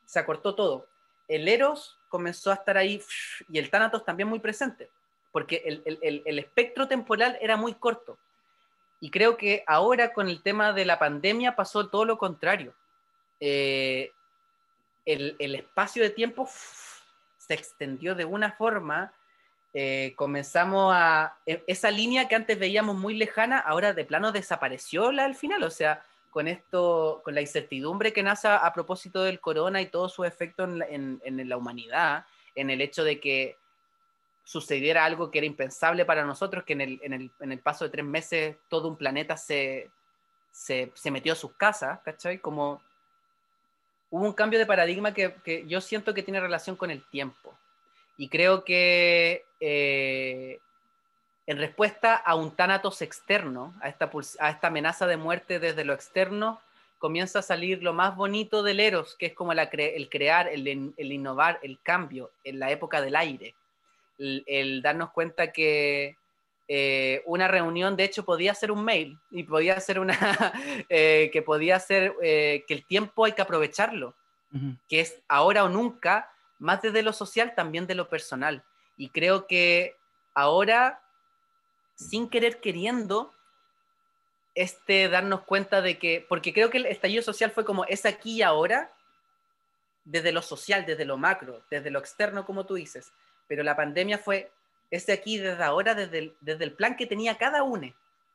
se 0.06 0.20
acortó 0.20 0.56
todo. 0.56 0.88
El 1.28 1.48
Eros 1.48 2.00
comenzó 2.10 2.50
a 2.50 2.56
estar 2.56 2.78
ahí 2.78 3.04
y 3.48 3.60
el 3.60 3.70
Thanatos 3.70 4.04
también 4.04 4.28
muy 4.28 4.40
presente, 4.40 4.90
porque 5.32 5.62
el- 5.66 5.84
el- 6.02 6.24
el 6.26 6.40
espectro 6.40 6.88
temporal 6.88 7.38
era 7.42 7.56
muy 7.58 7.76
corto. 7.76 8.18
Y 9.02 9.12
creo 9.12 9.38
que 9.38 9.64
ahora 9.66 10.12
con 10.14 10.28
el 10.28 10.42
tema 10.42 10.74
de 10.74 10.86
la 10.86 11.00
pandemia 11.00 11.56
pasó 11.56 11.88
todo 11.88 12.06
lo 12.06 12.18
contrario. 12.18 12.74
Eh, 13.40 14.12
el, 15.06 15.36
espacio 15.56 16.04
de 16.04 16.10
tiempo 16.10 16.48
se 17.38 17.54
extendió 17.54 18.14
de 18.16 18.26
una 18.26 18.52
forma, 18.52 19.14
eh, 19.74 20.14
comenzamos 20.16 20.94
a... 20.96 21.38
e- 21.46 21.64
Esa 21.68 21.90
línea 21.92 22.28
que 22.28 22.36
antes 22.36 22.60
veíamos 22.60 22.96
muy 22.96 23.16
lejana, 23.16 23.60
ahora 23.60 23.94
de 23.94 24.06
plano 24.06 24.32
desapareció 24.32 25.12
la 25.12 25.26
al 25.26 25.36
final, 25.36 25.64
o 25.64 25.72
sea, 25.72 26.04
con 26.30 26.48
esto, 26.48 27.22
con 27.24 27.34
la 27.34 27.42
incertidumbre 27.42 28.14
que 28.14 28.22
nace 28.22 28.48
a, 28.48 28.72
propósito 28.74 29.24
del 29.24 29.40
corona 29.40 29.82
y 29.82 29.88
todo 29.88 30.10
su 30.10 30.26
efecto 30.26 30.64
en 30.64 30.84
en- 30.84 31.22
en 31.24 31.50
la 31.50 31.58
humanidad, 31.58 32.26
en 32.54 32.70
el 32.70 32.82
hecho 32.82 33.04
de 33.04 33.20
que 33.20 33.58
sucediera 34.50 35.06
algo 35.06 35.30
que 35.30 35.38
era 35.38 35.46
impensable 35.46 36.06
para 36.06 36.26
nosotros, 36.26 36.64
que 36.64 36.74
en 36.74 36.82
el, 36.82 37.00
en 37.04 37.14
el, 37.14 37.32
en 37.40 37.52
el 37.52 37.60
paso 37.60 37.86
de 37.86 37.92
tres 37.92 38.04
meses 38.04 38.56
todo 38.68 38.88
un 38.88 38.98
planeta 38.98 39.38
se, 39.38 39.92
se, 40.52 40.92
se 40.96 41.12
metió 41.12 41.34
a 41.34 41.36
sus 41.36 41.54
casas, 41.54 42.00
¿cachai? 42.00 42.40
Como 42.40 42.82
hubo 44.10 44.26
un 44.26 44.34
cambio 44.34 44.58
de 44.58 44.66
paradigma 44.66 45.14
que, 45.14 45.36
que 45.44 45.68
yo 45.68 45.80
siento 45.82 46.16
que 46.16 46.24
tiene 46.24 46.40
relación 46.40 46.76
con 46.76 46.90
el 46.90 47.08
tiempo. 47.12 47.56
Y 48.18 48.28
creo 48.28 48.64
que 48.64 49.46
eh, 49.60 50.60
en 51.46 51.58
respuesta 51.60 52.16
a 52.16 52.34
un 52.34 52.50
tánatos 52.56 53.04
externo, 53.04 53.76
a 53.82 53.88
esta, 53.88 54.10
a 54.40 54.50
esta 54.50 54.68
amenaza 54.68 55.06
de 55.06 55.18
muerte 55.18 55.60
desde 55.60 55.86
lo 55.86 55.94
externo, 55.94 56.60
comienza 56.98 57.38
a 57.38 57.44
salir 57.44 57.84
lo 57.84 57.94
más 57.94 58.16
bonito 58.16 58.64
del 58.64 58.80
Eros, 58.80 59.16
que 59.16 59.28
es 59.28 59.34
como 59.36 59.52
el 59.52 60.10
crear, 60.10 60.48
el 60.48 61.12
innovar, 61.12 61.60
el 61.62 61.80
cambio 61.84 62.32
en 62.44 62.58
la 62.58 62.72
época 62.72 63.00
del 63.00 63.16
aire. 63.16 63.54
El, 64.20 64.44
el 64.46 64.82
darnos 64.84 65.12
cuenta 65.12 65.52
que 65.52 66.18
eh, 66.72 67.24
una 67.26 67.48
reunión, 67.48 67.96
de 67.96 68.04
hecho, 68.04 68.24
podía 68.24 68.54
ser 68.54 68.72
un 68.72 68.86
mail 68.86 69.18
y 69.32 69.42
podía 69.42 69.80
ser 69.80 70.00
una, 70.00 70.14
eh, 70.90 71.32
que 71.34 71.42
podía 71.42 71.80
ser 71.80 72.14
eh, 72.22 72.64
que 72.68 72.76
el 72.76 72.86
tiempo 72.86 73.26
hay 73.26 73.32
que 73.32 73.42
aprovecharlo 73.42 74.16
que 74.88 75.02
es 75.02 75.22
ahora 75.28 75.64
o 75.64 75.70
nunca, 75.70 76.32
más 76.58 76.82
desde 76.82 77.04
lo 77.04 77.14
social, 77.14 77.54
también 77.56 77.86
de 77.86 77.96
lo 77.96 78.10
personal. 78.10 78.64
Y 78.98 79.10
creo 79.10 79.46
que 79.46 79.96
ahora, 80.34 81.04
sin 81.96 82.30
querer 82.30 82.60
queriendo, 82.60 83.32
este 84.56 85.08
darnos 85.08 85.42
cuenta 85.42 85.82
de 85.82 86.00
que, 86.00 86.26
porque 86.28 86.54
creo 86.54 86.70
que 86.70 86.80
el 86.80 86.88
estallido 86.88 87.22
social 87.22 87.52
fue 87.52 87.64
como 87.64 87.86
es 87.86 88.06
aquí 88.06 88.38
y 88.38 88.42
ahora, 88.42 88.92
desde 90.04 90.32
lo 90.32 90.42
social, 90.42 90.86
desde 90.86 91.06
lo 91.06 91.18
macro, 91.18 91.64
desde 91.70 91.92
lo 91.92 92.00
externo, 92.00 92.46
como 92.46 92.66
tú 92.66 92.74
dices, 92.74 93.14
pero 93.50 93.64
la 93.64 93.76
pandemia 93.76 94.20
fue 94.20 94.52
ese 94.92 95.12
aquí 95.12 95.40
desde 95.40 95.64
ahora, 95.64 95.96
desde 95.96 96.20
el, 96.20 96.38
desde 96.40 96.64
el 96.64 96.74
plan 96.74 96.96
que 96.96 97.08
tenía 97.08 97.38
cada 97.38 97.64
uno, 97.64 97.92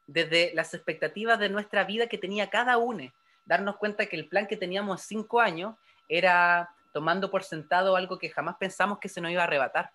desde 0.08 0.52
las 0.54 0.74
expectativas 0.74 1.38
de 1.38 1.48
nuestra 1.48 1.84
vida 1.84 2.08
que 2.08 2.18
tenía 2.18 2.50
cada 2.50 2.76
uno, 2.76 3.10
darnos 3.46 3.76
cuenta 3.76 4.06
que 4.06 4.16
el 4.16 4.28
plan 4.28 4.46
que 4.46 4.56
teníamos 4.56 5.02
cinco 5.02 5.40
años 5.40 5.76
era 6.08 6.68
tomando 6.92 7.30
por 7.30 7.44
sentado 7.44 7.96
algo 7.96 8.18
que 8.18 8.28
jamás 8.28 8.56
pensamos 8.56 8.98
que 8.98 9.08
se 9.08 9.20
nos 9.20 9.30
iba 9.30 9.42
a 9.42 9.46
arrebatar 9.46 9.92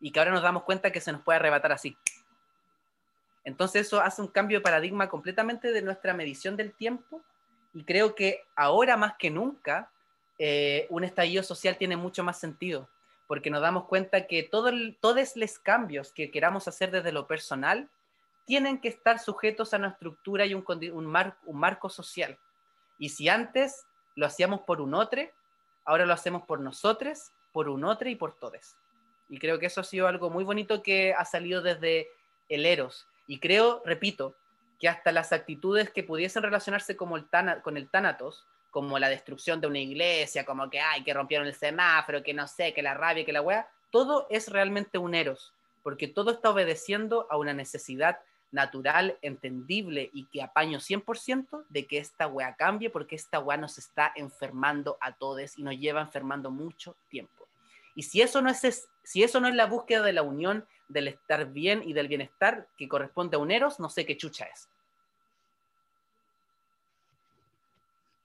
y 0.00 0.10
que 0.10 0.18
ahora 0.18 0.32
nos 0.32 0.42
damos 0.42 0.64
cuenta 0.64 0.90
que 0.90 1.00
se 1.00 1.12
nos 1.12 1.22
puede 1.22 1.36
arrebatar 1.36 1.72
así. 1.72 1.96
Entonces 3.44 3.86
eso 3.86 4.00
hace 4.00 4.20
un 4.20 4.28
cambio 4.28 4.58
de 4.58 4.62
paradigma 4.62 5.08
completamente 5.08 5.72
de 5.72 5.82
nuestra 5.82 6.12
medición 6.12 6.56
del 6.56 6.72
tiempo 6.72 7.22
y 7.72 7.84
creo 7.84 8.16
que 8.16 8.42
ahora 8.56 8.96
más 8.96 9.14
que 9.16 9.30
nunca 9.30 9.90
eh, 10.38 10.86
un 10.90 11.04
estallido 11.04 11.44
social 11.44 11.76
tiene 11.76 11.96
mucho 11.96 12.24
más 12.24 12.38
sentido, 12.38 12.88
porque 13.30 13.48
nos 13.48 13.62
damos 13.62 13.84
cuenta 13.84 14.26
que 14.26 14.42
todo 14.42 14.72
todos 14.98 15.36
los 15.36 15.58
cambios 15.60 16.10
que 16.12 16.32
queramos 16.32 16.66
hacer 16.66 16.90
desde 16.90 17.12
lo 17.12 17.28
personal 17.28 17.88
tienen 18.44 18.80
que 18.80 18.88
estar 18.88 19.20
sujetos 19.20 19.72
a 19.72 19.76
una 19.76 19.90
estructura 19.90 20.46
y 20.46 20.54
un, 20.54 21.06
marco 21.06 21.88
social. 21.88 22.40
Y 22.98 23.10
si 23.10 23.28
antes 23.28 23.86
lo 24.16 24.26
hacíamos 24.26 24.62
por 24.62 24.80
un 24.80 24.94
otro, 24.94 25.22
ahora 25.84 26.06
lo 26.06 26.12
hacemos 26.12 26.42
por 26.42 26.58
nosotros, 26.58 27.30
por 27.52 27.68
un 27.68 27.84
otro 27.84 28.08
y 28.08 28.16
por 28.16 28.36
todos. 28.36 28.74
Y 29.28 29.38
creo 29.38 29.60
que 29.60 29.66
eso 29.66 29.80
ha 29.80 29.84
sido 29.84 30.08
algo 30.08 30.28
muy 30.28 30.42
bonito 30.42 30.82
que 30.82 31.14
ha 31.14 31.24
salido 31.24 31.62
desde 31.62 32.08
el 32.48 32.66
Eros. 32.66 33.06
Y 33.28 33.38
creo, 33.38 33.80
repito, 33.84 34.34
que 34.80 34.88
hasta 34.88 35.12
las 35.12 35.32
actitudes 35.32 35.88
que 35.90 36.02
pudiesen 36.02 36.42
relacionarse 36.42 36.96
como 36.96 37.16
el 37.16 37.28
con 37.62 37.76
el 37.76 37.88
Tánatos, 37.90 38.48
como 38.70 38.98
la 38.98 39.08
destrucción 39.08 39.60
de 39.60 39.66
una 39.66 39.78
iglesia, 39.78 40.44
como 40.44 40.70
que, 40.70 40.80
ay, 40.80 41.02
que 41.02 41.14
rompieron 41.14 41.46
el 41.46 41.54
semáforo, 41.54 42.22
que 42.22 42.34
no 42.34 42.46
sé, 42.46 42.72
que 42.72 42.82
la 42.82 42.94
rabia, 42.94 43.24
que 43.24 43.32
la 43.32 43.42
wea, 43.42 43.68
todo 43.90 44.26
es 44.30 44.48
realmente 44.48 44.98
un 44.98 45.14
Eros, 45.14 45.52
porque 45.82 46.08
todo 46.08 46.30
está 46.30 46.50
obedeciendo 46.50 47.26
a 47.30 47.36
una 47.36 47.52
necesidad 47.52 48.20
natural, 48.52 49.16
entendible 49.22 50.10
y 50.12 50.26
que 50.26 50.42
apaño 50.42 50.78
100% 50.78 51.64
de 51.68 51.86
que 51.86 51.98
esta 51.98 52.26
wea 52.26 52.54
cambie, 52.56 52.90
porque 52.90 53.16
esta 53.16 53.38
wea 53.38 53.56
nos 53.56 53.78
está 53.78 54.12
enfermando 54.16 54.98
a 55.00 55.12
todos 55.12 55.56
y 55.56 55.62
nos 55.62 55.78
lleva 55.78 56.00
enfermando 56.00 56.50
mucho 56.50 56.96
tiempo. 57.08 57.46
Y 57.94 58.04
si 58.04 58.22
eso 58.22 58.40
no 58.42 58.50
es, 58.50 58.88
si 59.02 59.22
eso 59.22 59.40
no 59.40 59.48
es 59.48 59.54
la 59.54 59.66
búsqueda 59.66 60.02
de 60.02 60.12
la 60.12 60.22
unión, 60.22 60.66
del 60.88 61.08
estar 61.08 61.46
bien 61.52 61.82
y 61.84 61.92
del 61.92 62.08
bienestar 62.08 62.66
que 62.76 62.88
corresponde 62.88 63.36
a 63.36 63.40
un 63.40 63.50
Eros, 63.50 63.78
no 63.78 63.88
sé 63.88 64.04
qué 64.04 64.16
chucha 64.16 64.46
es. 64.46 64.68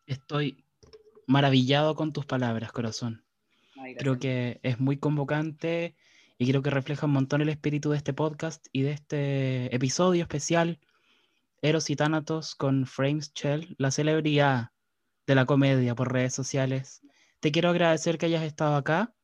Estoy 0.06 0.64
maravillado 1.28 1.96
con 1.96 2.14
tus 2.14 2.26
palabras, 2.26 2.72
corazón. 2.72 3.26
creo 3.98 4.20
que 4.20 4.60
es 4.64 4.80
muy 4.80 4.98
convocante 4.98 5.96
y 6.38 6.48
creo 6.50 6.62
que 6.62 6.70
refleja 6.70 7.06
un 7.06 7.14
montón 7.14 7.42
el 7.42 7.50
espíritu 7.50 7.92
de 7.92 7.98
este 7.98 8.14
podcast 8.14 8.68
y 8.72 8.82
de 8.84 8.92
este 8.92 9.76
episodio 9.76 10.24
especial, 10.24 10.80
Eros 11.62 11.90
y 11.90 11.96
Tánatos 11.96 12.56
con 12.56 12.86
Frames 12.86 13.34
Shell, 13.34 13.76
la 13.78 13.92
celebridad 13.92 14.72
de 15.26 15.36
la 15.36 15.46
comedia 15.46 15.96
por 15.96 16.12
redes 16.12 16.34
sociales. 16.34 17.02
Te 17.40 17.52
quiero 17.52 17.70
agradecer 17.70 18.18
que 18.18 18.28
hayas 18.28 18.44
estado 18.44 18.76
acá 18.76 19.16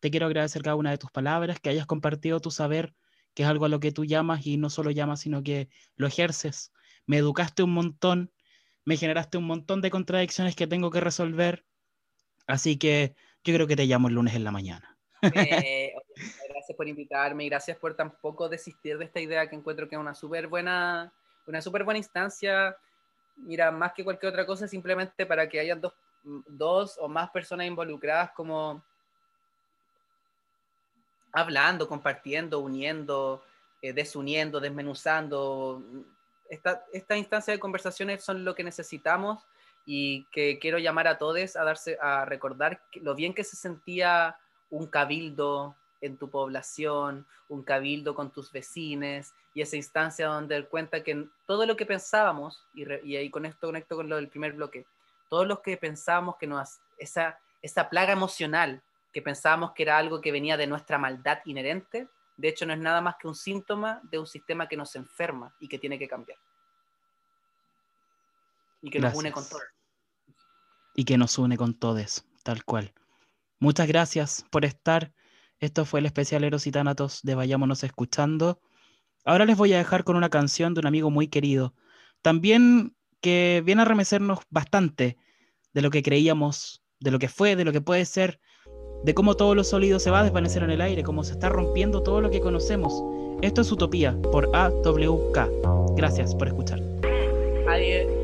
te 0.00 0.10
quiero 0.10 0.26
agradecer 0.26 0.62
cada 0.62 0.76
una 0.76 0.90
de 0.90 0.98
tus 0.98 1.10
palabras, 1.10 1.60
que 1.60 1.70
hayas 1.70 1.86
compartido 1.86 2.40
tu 2.40 2.50
saber, 2.50 2.94
que 3.34 3.42
es 3.42 3.48
algo 3.48 3.64
a 3.64 3.68
lo 3.68 3.80
que 3.80 3.92
tú 3.92 4.04
llamas 4.04 4.46
y 4.46 4.56
no 4.56 4.70
solo 4.70 4.90
llamas, 4.90 5.20
sino 5.20 5.42
que 5.42 5.68
lo 5.96 6.06
ejerces. 6.06 6.72
Me 7.06 7.18
educaste 7.18 7.62
un 7.62 7.72
montón, 7.72 8.32
me 8.88 8.96
generaste 8.96 9.36
un 9.36 9.44
montón 9.44 9.82
de 9.82 9.90
contradicciones 9.90 10.56
que 10.56 10.66
tengo 10.66 10.90
que 10.90 11.00
resolver. 11.00 11.62
Así 12.46 12.78
que 12.78 13.14
yo 13.44 13.52
creo 13.52 13.66
que 13.66 13.76
te 13.76 13.84
llamo 13.84 14.08
el 14.08 14.14
lunes 14.14 14.34
en 14.34 14.44
la 14.44 14.50
mañana. 14.50 14.96
Eh, 15.20 15.92
gracias 16.48 16.74
por 16.74 16.88
invitarme 16.88 17.44
y 17.44 17.50
gracias 17.50 17.76
por 17.76 17.94
tampoco 17.94 18.48
desistir 18.48 18.96
de 18.96 19.04
esta 19.04 19.20
idea 19.20 19.46
que 19.46 19.56
encuentro 19.56 19.86
que 19.86 19.96
es 19.96 20.00
una 20.00 20.14
súper 20.14 20.46
buena, 20.46 21.12
una 21.46 21.60
súper 21.60 21.84
buena 21.84 21.98
instancia. 21.98 22.78
Mira, 23.36 23.70
más 23.70 23.92
que 23.92 24.04
cualquier 24.04 24.30
otra 24.30 24.46
cosa, 24.46 24.66
simplemente 24.66 25.26
para 25.26 25.46
que 25.50 25.60
haya 25.60 25.76
dos, 25.76 25.92
dos 26.46 26.96
o 26.98 27.08
más 27.10 27.28
personas 27.28 27.66
involucradas 27.66 28.30
como 28.30 28.82
hablando, 31.30 31.86
compartiendo, 31.86 32.60
uniendo, 32.60 33.42
eh, 33.82 33.92
desuniendo, 33.92 34.60
desmenuzando. 34.60 35.84
Esta, 36.48 36.84
esta 36.92 37.16
instancia 37.16 37.52
de 37.52 37.60
conversaciones 37.60 38.24
son 38.24 38.44
lo 38.44 38.54
que 38.54 38.64
necesitamos 38.64 39.44
y 39.84 40.24
que 40.26 40.58
quiero 40.58 40.78
llamar 40.78 41.08
a 41.08 41.18
todos 41.18 41.56
a 41.56 41.64
darse 41.64 41.98
a 42.00 42.24
recordar 42.24 42.82
lo 42.94 43.14
bien 43.14 43.34
que 43.34 43.44
se 43.44 43.56
sentía 43.56 44.36
un 44.70 44.86
cabildo 44.86 45.76
en 46.00 46.16
tu 46.16 46.30
población, 46.30 47.26
un 47.48 47.62
cabildo 47.62 48.14
con 48.14 48.30
tus 48.30 48.52
vecinos 48.52 49.32
y 49.54 49.62
esa 49.62 49.76
instancia 49.76 50.26
donde 50.26 50.56
él 50.56 50.68
cuenta 50.68 51.02
que 51.02 51.26
todo 51.46 51.66
lo 51.66 51.76
que 51.76 51.86
pensábamos, 51.86 52.64
y, 52.74 52.84
y, 53.04 53.16
ahí 53.16 53.30
con 53.30 53.46
esto 53.46 53.66
conecto 53.66 53.96
con 53.96 54.08
lo 54.08 54.16
del 54.16 54.28
primer 54.28 54.52
bloque, 54.52 54.86
todos 55.28 55.46
los 55.46 55.60
que 55.60 55.76
pensábamos 55.76 56.36
que 56.36 56.46
nos, 56.46 56.78
esa, 56.98 57.38
esa 57.62 57.88
plaga 57.88 58.12
emocional 58.12 58.82
que 59.12 59.22
pensábamos 59.22 59.72
que 59.72 59.82
era 59.82 59.98
algo 59.98 60.20
que 60.20 60.32
venía 60.32 60.56
de 60.56 60.66
nuestra 60.66 60.98
maldad 60.98 61.38
inherente, 61.44 62.08
de 62.38 62.48
hecho 62.48 62.64
no 62.64 62.72
es 62.72 62.78
nada 62.78 63.00
más 63.00 63.16
que 63.20 63.26
un 63.26 63.34
síntoma 63.34 64.00
de 64.04 64.18
un 64.18 64.26
sistema 64.26 64.68
que 64.68 64.76
nos 64.76 64.94
enferma 64.94 65.54
y 65.60 65.68
que 65.68 65.78
tiene 65.78 65.98
que 65.98 66.08
cambiar. 66.08 66.38
Y 68.80 68.90
que 68.90 69.00
nos 69.00 69.14
une 69.14 69.32
con 69.32 69.46
todos. 69.46 69.62
Y 70.94 71.04
que 71.04 71.18
nos 71.18 71.36
une 71.36 71.56
con 71.56 71.74
todos, 71.74 72.24
tal 72.44 72.64
cual. 72.64 72.94
Muchas 73.58 73.88
gracias 73.88 74.44
por 74.50 74.64
estar. 74.64 75.12
Esto 75.58 75.84
fue 75.84 75.98
el 75.98 76.06
especial 76.06 76.44
Eros 76.44 76.68
y 76.68 76.70
Tánatos 76.70 77.20
de 77.22 77.34
Vayámonos 77.34 77.82
Escuchando. 77.82 78.60
Ahora 79.24 79.44
les 79.44 79.56
voy 79.56 79.72
a 79.72 79.78
dejar 79.78 80.04
con 80.04 80.14
una 80.14 80.30
canción 80.30 80.74
de 80.74 80.80
un 80.80 80.86
amigo 80.86 81.10
muy 81.10 81.26
querido. 81.26 81.74
También 82.22 82.96
que 83.20 83.62
viene 83.66 83.82
a 83.82 83.84
remecernos 83.84 84.38
bastante 84.48 85.18
de 85.72 85.82
lo 85.82 85.90
que 85.90 86.04
creíamos, 86.04 86.84
de 87.00 87.10
lo 87.10 87.18
que 87.18 87.28
fue, 87.28 87.56
de 87.56 87.64
lo 87.64 87.72
que 87.72 87.80
puede 87.80 88.04
ser 88.04 88.40
de 89.02 89.14
cómo 89.14 89.34
todo 89.34 89.54
lo 89.54 89.64
sólido 89.64 89.98
se 89.98 90.10
va 90.10 90.20
a 90.20 90.24
desvanecer 90.24 90.62
en 90.62 90.70
el 90.70 90.80
aire, 90.80 91.02
cómo 91.02 91.24
se 91.24 91.32
está 91.32 91.48
rompiendo 91.48 92.02
todo 92.02 92.20
lo 92.20 92.30
que 92.30 92.40
conocemos. 92.40 92.92
Esto 93.42 93.60
es 93.60 93.70
Utopía 93.70 94.16
por 94.32 94.48
AWK. 94.54 95.94
Gracias 95.96 96.34
por 96.34 96.48
escuchar. 96.48 96.80
Adiós. 97.68 98.17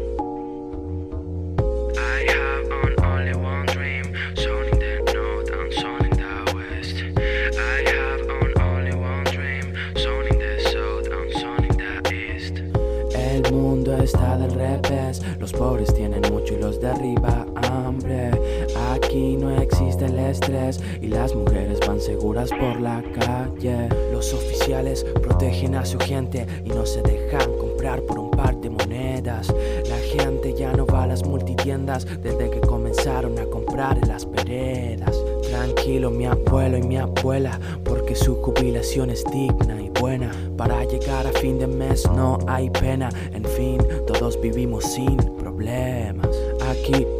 Las 21.15 21.35
mujeres 21.35 21.79
van 21.87 22.01
seguras 22.01 22.51
por 22.51 22.81
la 22.81 23.03
calle. 23.21 23.89
Los 24.13 24.35
oficiales 24.35 25.05
protegen 25.23 25.77
a 25.77 25.85
su 25.85 25.99
gente 25.99 26.47
y 26.65 26.69
no 26.71 26.85
se 26.85 27.03
dejan 27.03 27.57
comprar 27.59 28.03
por 28.03 28.19
un 28.19 28.31
par 28.33 28.61
de 28.61 28.69
monedas. 28.69 29.55
La 29.89 29.99
gente 29.99 30.55
ya 30.55 30.73
no 30.73 30.85
va 30.87 31.05
a 31.05 31.07
las 31.07 31.25
multitiendas 31.25 32.05
desde 32.21 32.51
que 32.51 32.61
comenzaron 32.61 33.39
a 33.39 33.47
comprar 33.47 33.97
en 33.99 34.09
las 34.09 34.31
veredas. 34.31 35.17
Tranquilo 35.49 36.11
mi 36.11 36.27
abuelo 36.27 36.79
y 36.79 36.83
mi 36.83 36.97
abuela, 36.97 37.61
porque 37.85 38.17
su 38.17 38.37
jubilación 38.43 39.11
es 39.11 39.25
digna 39.33 39.81
y 39.81 39.91
buena. 40.01 40.33
Para 40.57 40.85
llegar 40.85 41.27
a 41.27 41.33
fin 41.33 41.59
de 41.59 41.69
mes 41.69 42.05
no 42.11 42.39
hay 42.49 42.71
pena, 42.71 43.09
en 43.33 43.45
fin, 43.45 43.79
todos 44.07 44.41
vivimos 44.41 44.85
sin 44.85 45.17
problemas. 45.39 46.29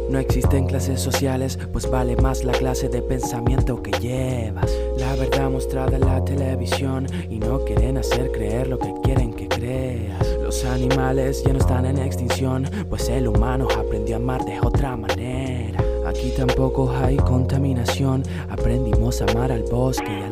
No 0.09 0.19
existen 0.19 0.67
clases 0.67 1.01
sociales, 1.01 1.57
pues 1.73 1.89
vale 1.89 2.15
más 2.17 2.43
la 2.43 2.53
clase 2.53 2.89
de 2.89 3.01
pensamiento 3.01 3.81
que 3.81 3.91
llevas. 3.99 4.71
La 4.97 5.15
verdad 5.15 5.49
mostrada 5.49 5.97
en 5.97 6.05
la 6.05 6.23
televisión 6.23 7.07
y 7.29 7.39
no 7.39 7.59
quieren 7.65 7.97
hacer 7.97 8.31
creer 8.31 8.67
lo 8.67 8.77
que 8.77 8.93
quieren 9.03 9.33
que 9.33 9.47
creas. 9.47 10.27
Los 10.41 10.63
animales 10.63 11.43
ya 11.43 11.53
no 11.53 11.59
están 11.59 11.85
en 11.85 11.97
extinción, 11.97 12.69
pues 12.89 13.09
el 13.09 13.27
humano 13.27 13.67
aprendió 13.77 14.15
a 14.15 14.19
amar 14.19 14.45
de 14.45 14.59
otra 14.59 14.95
manera. 14.95 15.83
Aquí 16.05 16.31
tampoco 16.37 16.91
hay 16.91 17.17
contaminación, 17.17 18.23
aprendimos 18.49 19.21
a 19.21 19.25
amar 19.25 19.51
al 19.51 19.63
bosque 19.63 20.05
y 20.07 20.23
a 20.23 20.29